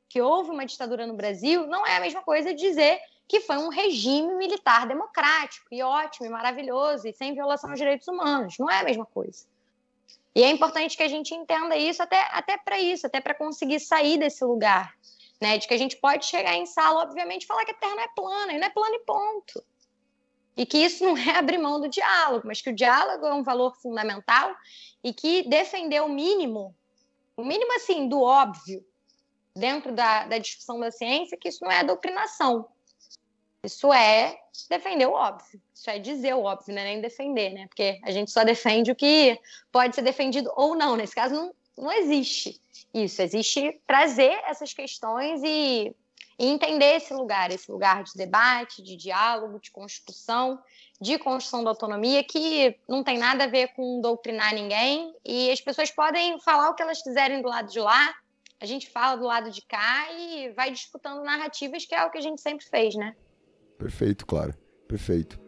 que 0.09 0.23
houve 0.23 0.51
uma 0.51 0.65
ditadura 0.65 1.09
no 1.09 1.15
Brasil, 1.15 1.67
não 1.67 1.85
é 1.85 1.97
a 1.97 2.01
mesma 2.01 2.23
coisa 2.23 2.55
dizer 2.55 3.01
que 3.27 3.41
foi 3.41 3.57
um 3.59 3.69
regime 3.69 4.33
militar 4.35 4.87
democrático 4.87 5.67
e 5.73 5.83
ótimo 5.83 6.27
e 6.27 6.31
maravilhoso 6.31 7.09
e 7.09 7.13
sem 7.13 7.35
violação 7.35 7.71
aos 7.71 7.81
direitos 7.81 8.07
humanos. 8.07 8.59
Não 8.61 8.71
é 8.71 8.79
a 8.79 8.85
mesma 8.85 9.07
coisa. 9.07 9.45
E 10.35 10.43
é 10.43 10.51
importante 10.51 10.97
que 10.97 11.03
a 11.03 11.09
gente 11.09 11.35
entenda 11.35 11.77
isso 11.77 12.03
até, 12.03 12.21
até 12.33 12.57
para 12.57 12.79
isso, 12.79 13.07
até 13.07 13.21
para 13.21 13.35
conseguir 13.35 13.81
sair 13.81 14.19
desse 14.19 14.45
lugar. 14.45 14.95
Né, 15.41 15.57
de 15.57 15.67
que 15.67 15.73
a 15.73 15.79
gente 15.79 15.97
pode 15.97 16.27
chegar 16.27 16.55
em 16.55 16.67
sala, 16.67 17.01
obviamente, 17.01 17.45
e 17.45 17.47
falar 17.47 17.65
que 17.65 17.71
a 17.71 17.75
Terra 17.75 17.95
não 17.95 18.03
é 18.03 18.09
plana, 18.15 18.53
e 18.53 18.59
não 18.59 18.67
é 18.67 18.71
plana 18.71 18.95
e 18.95 18.99
ponto 19.07 19.65
e 20.61 20.67
que 20.67 20.77
isso 20.77 21.03
não 21.05 21.17
é 21.19 21.39
abrir 21.39 21.57
mão 21.57 21.81
do 21.81 21.89
diálogo, 21.89 22.47
mas 22.47 22.61
que 22.61 22.69
o 22.69 22.75
diálogo 22.75 23.25
é 23.25 23.33
um 23.33 23.43
valor 23.43 23.75
fundamental 23.77 24.55
e 25.03 25.13
que 25.13 25.49
defender 25.49 26.03
o 26.03 26.09
mínimo, 26.09 26.77
o 27.35 27.43
mínimo 27.43 27.73
assim 27.77 28.09
do 28.09 28.21
óbvio 28.21 28.85
dentro 29.57 29.93
da, 29.93 30.27
da 30.27 30.37
discussão 30.37 30.79
da 30.79 30.91
ciência, 30.91 31.39
que 31.39 31.49
isso 31.49 31.65
não 31.65 31.71
é 31.71 31.83
doutrinação, 31.83 32.69
isso 33.63 33.93
é 33.93 34.39
defender 34.69 35.07
o 35.07 35.13
óbvio, 35.13 35.61
isso 35.75 35.91
é 35.91 35.99
dizer 35.99 36.35
o 36.35 36.43
óbvio, 36.43 36.75
não 36.75 36.83
é 36.83 36.85
nem 36.85 37.01
defender, 37.01 37.51
né? 37.51 37.67
Porque 37.67 38.01
a 38.03 38.11
gente 38.11 38.31
só 38.31 38.45
defende 38.45 38.91
o 38.91 38.97
que 38.97 39.39
pode 39.71 39.95
ser 39.95 40.03
defendido 40.03 40.51
ou 40.57 40.75
não. 40.75 40.97
Nesse 40.97 41.15
caso, 41.15 41.35
não, 41.35 41.55
não 41.77 41.93
existe 41.93 42.61
isso. 42.93 43.23
Existe 43.23 43.81
trazer 43.87 44.33
essas 44.47 44.73
questões 44.73 45.43
e 45.45 45.95
e 46.41 46.47
entender 46.47 46.97
esse 46.97 47.13
lugar, 47.13 47.53
esse 47.53 47.71
lugar 47.71 48.03
de 48.03 48.15
debate, 48.15 48.83
de 48.83 48.97
diálogo, 48.97 49.61
de 49.61 49.71
construção, 49.71 50.59
de 50.99 51.19
construção 51.19 51.63
da 51.63 51.69
autonomia, 51.69 52.25
que 52.25 52.75
não 52.89 53.05
tem 53.05 53.19
nada 53.19 53.45
a 53.45 53.47
ver 53.47 53.75
com 53.75 54.01
doutrinar 54.01 54.55
ninguém, 54.55 55.15
e 55.23 55.51
as 55.51 55.61
pessoas 55.61 55.91
podem 55.91 56.41
falar 56.41 56.71
o 56.71 56.75
que 56.75 56.83
elas 56.83 57.03
quiserem 57.03 57.43
do 57.43 57.49
lado 57.49 57.71
de 57.71 57.79
lá, 57.79 58.15
a 58.59 58.65
gente 58.65 58.89
fala 58.89 59.17
do 59.17 59.25
lado 59.25 59.51
de 59.51 59.61
cá 59.61 60.11
e 60.13 60.49
vai 60.53 60.71
disputando 60.71 61.23
narrativas, 61.23 61.85
que 61.85 61.95
é 61.95 62.03
o 62.07 62.11
que 62.11 62.17
a 62.17 62.23
gente 62.23 62.41
sempre 62.41 62.65
fez, 62.65 62.95
né? 62.95 63.15
Perfeito, 63.81 64.27
claro. 64.27 64.53
Perfeito. 64.87 65.41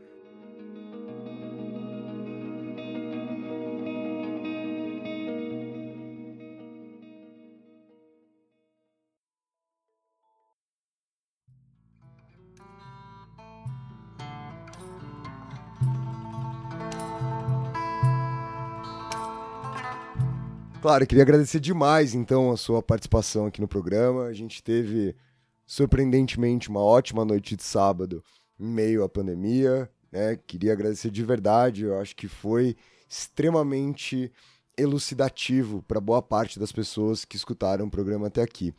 Claro, 20.80 21.06
queria 21.06 21.22
agradecer 21.22 21.60
demais, 21.60 22.12
então, 22.14 22.50
a 22.50 22.56
sua 22.56 22.82
participação 22.82 23.46
aqui 23.46 23.60
no 23.60 23.68
programa. 23.68 24.24
A 24.24 24.32
gente 24.32 24.62
teve, 24.62 25.14
surpreendentemente, 25.66 26.68
uma 26.68 26.82
ótima 26.82 27.24
noite 27.24 27.56
de 27.56 27.62
sábado 27.62 28.22
em 28.58 28.66
meio 28.66 29.02
à 29.02 29.08
pandemia. 29.08 29.90
Né? 30.10 30.38
Queria 30.46 30.72
agradecer 30.72 31.10
de 31.10 31.24
verdade, 31.24 31.84
eu 31.84 31.98
acho 32.00 32.14
que 32.14 32.28
foi 32.28 32.76
extremamente 33.08 34.32
elucidativo 34.76 35.82
para 35.82 36.00
boa 36.00 36.22
parte 36.22 36.58
das 36.58 36.72
pessoas 36.72 37.24
que 37.24 37.36
escutaram 37.36 37.86
o 37.86 37.90
programa 37.90 38.28
até 38.28 38.42
aqui. 38.42 38.74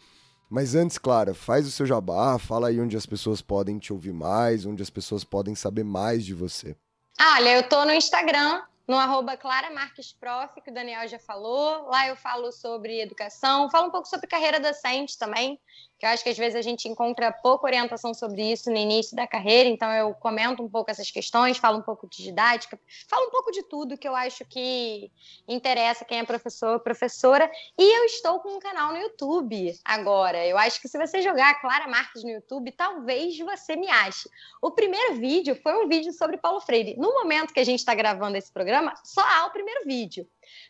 Mas 0.50 0.76
antes, 0.76 0.98
Clara, 0.98 1.34
faz 1.34 1.66
o 1.66 1.72
seu 1.72 1.86
jabá, 1.86 2.38
fala 2.38 2.68
aí 2.68 2.80
onde 2.80 2.96
as 2.96 3.06
pessoas 3.06 3.42
podem 3.42 3.80
te 3.80 3.92
ouvir 3.92 4.14
mais, 4.14 4.66
onde 4.66 4.84
as 4.84 4.90
pessoas 4.90 5.24
podem 5.24 5.56
saber 5.56 5.84
mais 5.84 6.24
de 6.24 6.34
você. 6.34 6.76
Olha, 7.20 7.58
eu 7.58 7.68
tô 7.68 7.86
no 7.86 7.92
Instagram, 7.92 8.62
no 8.88 8.96
arroba 8.96 9.38
Clara 9.38 9.72
Marques 9.72 10.12
Prof, 10.12 10.62
que 10.62 10.70
o 10.70 10.74
Daniel 10.74 11.08
já 11.08 11.18
falou. 11.18 11.88
Lá 11.88 12.08
eu 12.08 12.16
falo 12.16 12.52
sobre 12.52 13.02
educação, 13.02 13.70
falo 13.70 13.88
um 13.88 13.92
pouco 13.92 14.08
sobre 14.08 14.28
carreira 14.28 14.60
docente 14.60 15.18
também, 15.18 15.60
que 16.04 16.08
eu 16.08 16.10
acho 16.10 16.24
que 16.24 16.30
às 16.30 16.38
vezes 16.38 16.58
a 16.58 16.62
gente 16.62 16.90
encontra 16.90 17.32
pouca 17.32 17.66
orientação 17.66 18.14
sobre 18.14 18.52
isso 18.52 18.70
no 18.70 18.76
início 18.76 19.16
da 19.16 19.26
carreira, 19.26 19.70
então 19.70 19.90
eu 19.94 20.14
comento 20.14 20.62
um 20.62 20.68
pouco 20.70 20.92
essas 20.92 21.10
questões, 21.10 21.58
falo 21.58 21.78
um 21.78 21.82
pouco 21.82 22.10
de 22.10 22.22
didática, 22.22 22.78
falo 23.08 23.28
um 23.28 23.32
pouco 23.32 23.52
de 23.54 23.64
tudo 23.64 23.98
que 23.98 24.06
eu 24.06 24.14
acho 24.14 24.44
que 24.44 25.10
interessa 25.48 26.04
quem 26.04 26.20
é 26.20 26.26
professor 26.26 26.82
professora. 26.82 27.50
E 27.80 28.00
eu 28.00 28.04
estou 28.04 28.42
com 28.42 28.58
um 28.58 28.60
canal 28.60 28.92
no 28.92 28.98
YouTube 28.98 29.74
agora. 29.86 30.46
Eu 30.46 30.58
acho 30.58 30.82
que 30.82 30.90
se 30.90 30.98
você 30.98 31.22
jogar 31.22 31.62
Clara 31.62 31.88
Marques 31.88 32.22
no 32.22 32.32
YouTube, 32.32 32.74
talvez 32.74 33.40
você 33.40 33.78
me 33.78 33.88
ache. 33.88 34.30
O 34.62 34.72
primeiro 34.72 35.16
vídeo 35.16 35.56
foi 35.56 35.86
um 35.86 35.88
vídeo 35.88 36.12
sobre 36.12 36.36
Paulo 36.36 36.60
Freire. 36.60 36.98
No 36.98 37.14
momento 37.14 37.54
que 37.54 37.62
a 37.62 37.66
gente 37.66 37.80
está 37.80 37.96
gravando 37.96 38.36
esse 38.36 38.52
programa, 38.52 38.94
só 39.06 39.22
há 39.22 39.46
o 39.46 39.52
primeiro 39.52 39.86
vídeo. 39.86 40.28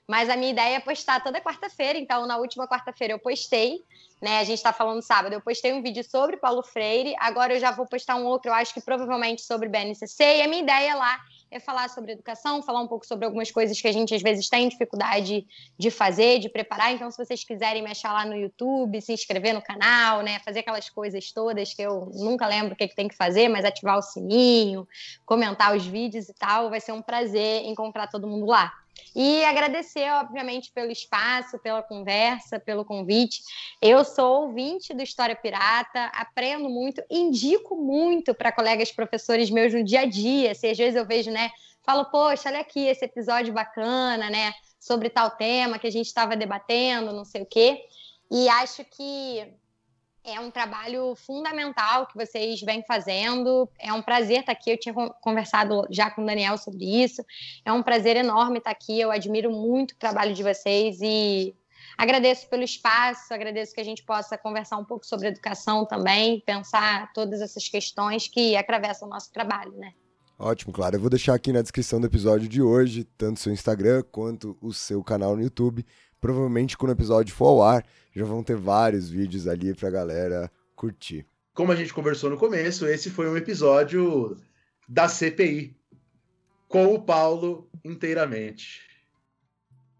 Mas 0.07 0.29
a 0.29 0.35
minha 0.35 0.51
ideia 0.51 0.75
é 0.77 0.79
postar 0.79 1.23
toda 1.23 1.41
quarta-feira, 1.41 1.97
então 1.97 2.25
na 2.25 2.37
última 2.37 2.67
quarta-feira 2.67 3.13
eu 3.13 3.19
postei, 3.19 3.81
né? 4.21 4.39
A 4.39 4.43
gente 4.43 4.57
está 4.57 4.71
falando 4.71 5.01
sábado, 5.01 5.33
eu 5.33 5.41
postei 5.41 5.73
um 5.73 5.81
vídeo 5.81 6.03
sobre 6.03 6.37
Paulo 6.37 6.63
Freire, 6.63 7.15
agora 7.19 7.53
eu 7.53 7.59
já 7.59 7.71
vou 7.71 7.85
postar 7.85 8.15
um 8.15 8.25
outro, 8.25 8.49
eu 8.49 8.55
acho 8.55 8.73
que 8.73 8.81
provavelmente 8.81 9.41
sobre 9.41 9.67
BNCC, 9.67 10.23
e 10.37 10.41
a 10.41 10.47
minha 10.47 10.61
ideia 10.61 10.95
lá 10.95 11.19
é 11.53 11.59
falar 11.59 11.89
sobre 11.89 12.13
educação, 12.13 12.61
falar 12.63 12.81
um 12.81 12.87
pouco 12.87 13.05
sobre 13.05 13.25
algumas 13.25 13.51
coisas 13.51 13.79
que 13.79 13.87
a 13.87 13.91
gente 13.91 14.13
às 14.13 14.21
vezes 14.21 14.49
tem 14.49 14.67
dificuldade 14.67 15.45
de 15.77 15.91
fazer, 15.91 16.39
de 16.39 16.49
preparar. 16.49 16.91
Então, 16.91 17.09
se 17.11 17.17
vocês 17.17 17.43
quiserem 17.43 17.83
me 17.83 17.91
achar 17.91 18.11
lá 18.11 18.25
no 18.25 18.35
YouTube, 18.35 18.99
se 19.01 19.13
inscrever 19.13 19.53
no 19.53 19.61
canal, 19.61 20.21
né, 20.21 20.39
fazer 20.39 20.59
aquelas 20.59 20.89
coisas 20.89 21.31
todas 21.31 21.73
que 21.73 21.81
eu 21.81 22.09
nunca 22.13 22.47
lembro 22.47 22.73
o 22.73 22.75
que, 22.75 22.85
é 22.85 22.87
que 22.87 22.95
tem 22.95 23.07
que 23.07 23.15
fazer, 23.15 23.49
mas 23.49 23.63
ativar 23.63 23.97
o 23.97 24.01
sininho, 24.01 24.87
comentar 25.25 25.75
os 25.75 25.85
vídeos 25.85 26.27
e 26.27 26.33
tal, 26.33 26.69
vai 26.69 26.79
ser 26.79 26.91
um 26.91 27.01
prazer 27.01 27.63
encontrar 27.65 28.07
todo 28.07 28.27
mundo 28.27 28.47
lá. 28.47 28.73
E 29.15 29.43
agradecer, 29.45 30.09
obviamente, 30.13 30.71
pelo 30.71 30.91
espaço, 30.91 31.59
pela 31.59 31.83
conversa, 31.83 32.59
pelo 32.59 32.83
convite. 32.83 33.43
Eu 33.81 34.03
sou 34.03 34.43
ouvinte 34.43 34.93
do 34.93 35.03
História 35.03 35.35
Pirata, 35.35 36.05
aprendo 36.13 36.69
muito, 36.69 37.03
indico 37.09 37.75
muito 37.75 38.33
para 38.33 38.51
colegas 38.51 38.91
professores 38.91 39.49
meus 39.49 39.73
no 39.73 39.83
dia 39.83 40.01
a 40.01 40.05
dia. 40.05 40.55
Se 40.55 40.67
às 40.67 40.77
vezes 40.77 40.95
eu 40.95 41.05
vejo, 41.05 41.29
né? 41.31 41.51
Falo, 41.83 42.05
poxa, 42.05 42.49
olha 42.49 42.61
aqui 42.61 42.87
esse 42.87 43.05
episódio 43.05 43.53
bacana, 43.53 44.29
né? 44.29 44.53
Sobre 44.79 45.09
tal 45.09 45.31
tema 45.31 45.77
que 45.77 45.87
a 45.87 45.91
gente 45.91 46.07
estava 46.07 46.35
debatendo, 46.35 47.13
não 47.13 47.25
sei 47.25 47.41
o 47.43 47.45
quê. 47.45 47.83
E 48.31 48.49
acho 48.49 48.83
que 48.85 49.53
é 50.23 50.39
um 50.39 50.49
trabalho 50.49 51.15
fundamental 51.15 52.07
que 52.07 52.15
vocês 52.15 52.61
vêm 52.61 52.83
fazendo. 52.87 53.69
É 53.77 53.91
um 53.91 54.01
prazer 54.01 54.39
estar 54.39 54.53
aqui. 54.53 54.71
Eu 54.71 54.79
tinha 54.79 54.93
conversado 55.21 55.85
já 55.89 56.09
com 56.09 56.23
o 56.23 56.25
Daniel 56.25 56.57
sobre 56.57 57.03
isso. 57.03 57.23
É 57.65 57.73
um 57.73 57.83
prazer 57.83 58.15
enorme 58.15 58.59
estar 58.59 58.71
aqui. 58.71 58.99
Eu 58.99 59.11
admiro 59.11 59.51
muito 59.51 59.91
o 59.91 59.97
trabalho 59.97 60.33
de 60.33 60.41
vocês 60.41 60.99
e 61.01 61.53
agradeço 61.97 62.47
pelo 62.47 62.63
espaço. 62.63 63.33
Agradeço 63.33 63.73
que 63.73 63.81
a 63.81 63.85
gente 63.85 64.03
possa 64.03 64.37
conversar 64.37 64.77
um 64.77 64.85
pouco 64.85 65.05
sobre 65.05 65.27
educação 65.27 65.85
também, 65.85 66.39
pensar 66.45 67.11
todas 67.13 67.41
essas 67.41 67.67
questões 67.67 68.27
que 68.27 68.55
atravessam 68.55 69.07
o 69.07 69.11
nosso 69.11 69.31
trabalho, 69.31 69.73
né? 69.73 69.93
Ótimo, 70.39 70.73
claro. 70.73 70.95
Eu 70.95 71.01
vou 71.01 71.09
deixar 71.09 71.35
aqui 71.35 71.51
na 71.51 71.61
descrição 71.61 71.99
do 71.99 72.07
episódio 72.07 72.47
de 72.47 72.61
hoje, 72.61 73.03
tanto 73.17 73.39
seu 73.39 73.53
Instagram 73.53 74.03
quanto 74.11 74.57
o 74.61 74.73
seu 74.73 75.03
canal 75.03 75.35
no 75.35 75.43
YouTube. 75.43 75.85
Provavelmente 76.23 76.77
quando 76.77 76.91
o 76.91 76.93
episódio 76.93 77.35
for 77.35 77.47
ao 77.47 77.61
ar, 77.61 77.85
já 78.15 78.23
vão 78.23 78.41
ter 78.41 78.55
vários 78.55 79.09
vídeos 79.09 79.45
ali 79.45 79.73
pra 79.73 79.89
galera 79.89 80.49
curtir. 80.73 81.25
Como 81.53 81.69
a 81.69 81.75
gente 81.75 81.93
conversou 81.93 82.29
no 82.29 82.37
começo, 82.37 82.87
esse 82.87 83.09
foi 83.09 83.27
um 83.27 83.35
episódio 83.35 84.37
da 84.87 85.09
CPI 85.09 85.75
com 86.69 86.93
o 86.93 87.01
Paulo 87.01 87.69
inteiramente. 87.83 88.92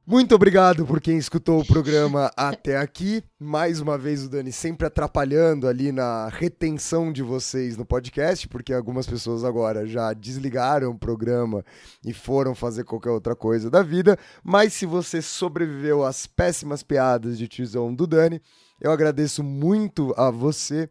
Muito 0.05 0.35
obrigado 0.35 0.85
por 0.85 0.99
quem 0.99 1.17
escutou 1.17 1.61
o 1.61 1.65
programa 1.65 2.30
até 2.35 2.77
aqui. 2.77 3.23
Mais 3.39 3.80
uma 3.80 3.97
vez 3.97 4.25
o 4.25 4.30
Dani 4.30 4.51
sempre 4.51 4.85
atrapalhando 4.85 5.65
ali 5.65 5.93
na 5.93 6.27
retenção 6.27 7.09
de 7.09 7.23
vocês 7.23 7.77
no 7.77 7.85
podcast, 7.85 8.45
porque 8.49 8.73
algumas 8.73 9.07
pessoas 9.07 9.45
agora 9.45 9.88
já 9.88 10.11
desligaram 10.11 10.91
o 10.91 10.99
programa 10.99 11.63
e 12.05 12.11
foram 12.11 12.53
fazer 12.53 12.84
qualquer 12.84 13.11
outra 13.11 13.34
coisa 13.34 13.71
da 13.71 13.81
vida. 13.81 14.19
Mas 14.43 14.73
se 14.73 14.85
você 14.85 15.21
sobreviveu 15.21 16.03
às 16.03 16.27
péssimas 16.27 16.84
piadas 16.84 17.38
de 17.38 17.47
tiozão 17.47 17.95
do 17.95 18.05
Dani, 18.05 18.41
eu 18.81 18.91
agradeço 18.91 19.41
muito 19.41 20.13
a 20.17 20.30
você 20.30 20.89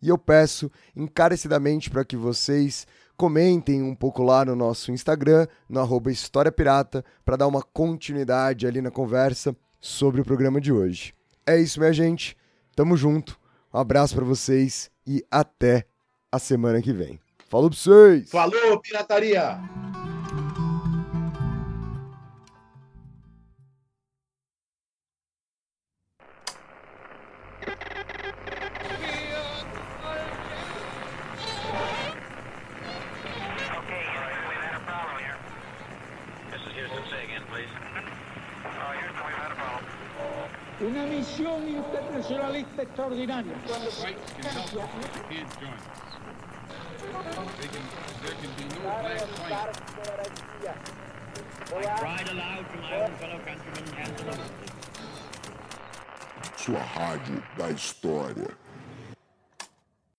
e 0.00 0.08
eu 0.08 0.16
peço 0.16 0.72
encarecidamente 0.96 1.90
para 1.90 2.02
que 2.02 2.16
vocês 2.16 2.86
comentem 3.16 3.82
um 3.82 3.94
pouco 3.94 4.22
lá 4.22 4.44
no 4.44 4.56
nosso 4.56 4.92
Instagram, 4.92 5.46
no 5.68 5.80
arroba 5.80 6.10
História 6.10 6.52
Pirata, 6.52 7.04
para 7.24 7.36
dar 7.36 7.46
uma 7.46 7.62
continuidade 7.62 8.66
ali 8.66 8.80
na 8.80 8.90
conversa 8.90 9.56
sobre 9.80 10.20
o 10.20 10.24
programa 10.24 10.60
de 10.60 10.72
hoje. 10.72 11.14
É 11.46 11.58
isso, 11.58 11.78
minha 11.78 11.92
gente. 11.92 12.36
Tamo 12.74 12.96
junto. 12.96 13.38
Um 13.72 13.78
abraço 13.78 14.14
para 14.14 14.24
vocês 14.24 14.90
e 15.06 15.24
até 15.30 15.84
a 16.30 16.38
semana 16.38 16.80
que 16.80 16.92
vem. 16.92 17.20
Falou 17.48 17.70
pra 17.70 17.78
vocês! 17.78 18.30
Falou, 18.30 18.80
pirataria! 18.80 19.83
Una 41.44 41.58
misión 41.58 41.76
internacionalista 41.76 42.82
extraordinaria. 42.82 43.52
Sua 56.56 56.82
rádio 56.94 57.42
da 57.58 57.70
história. 57.70 58.63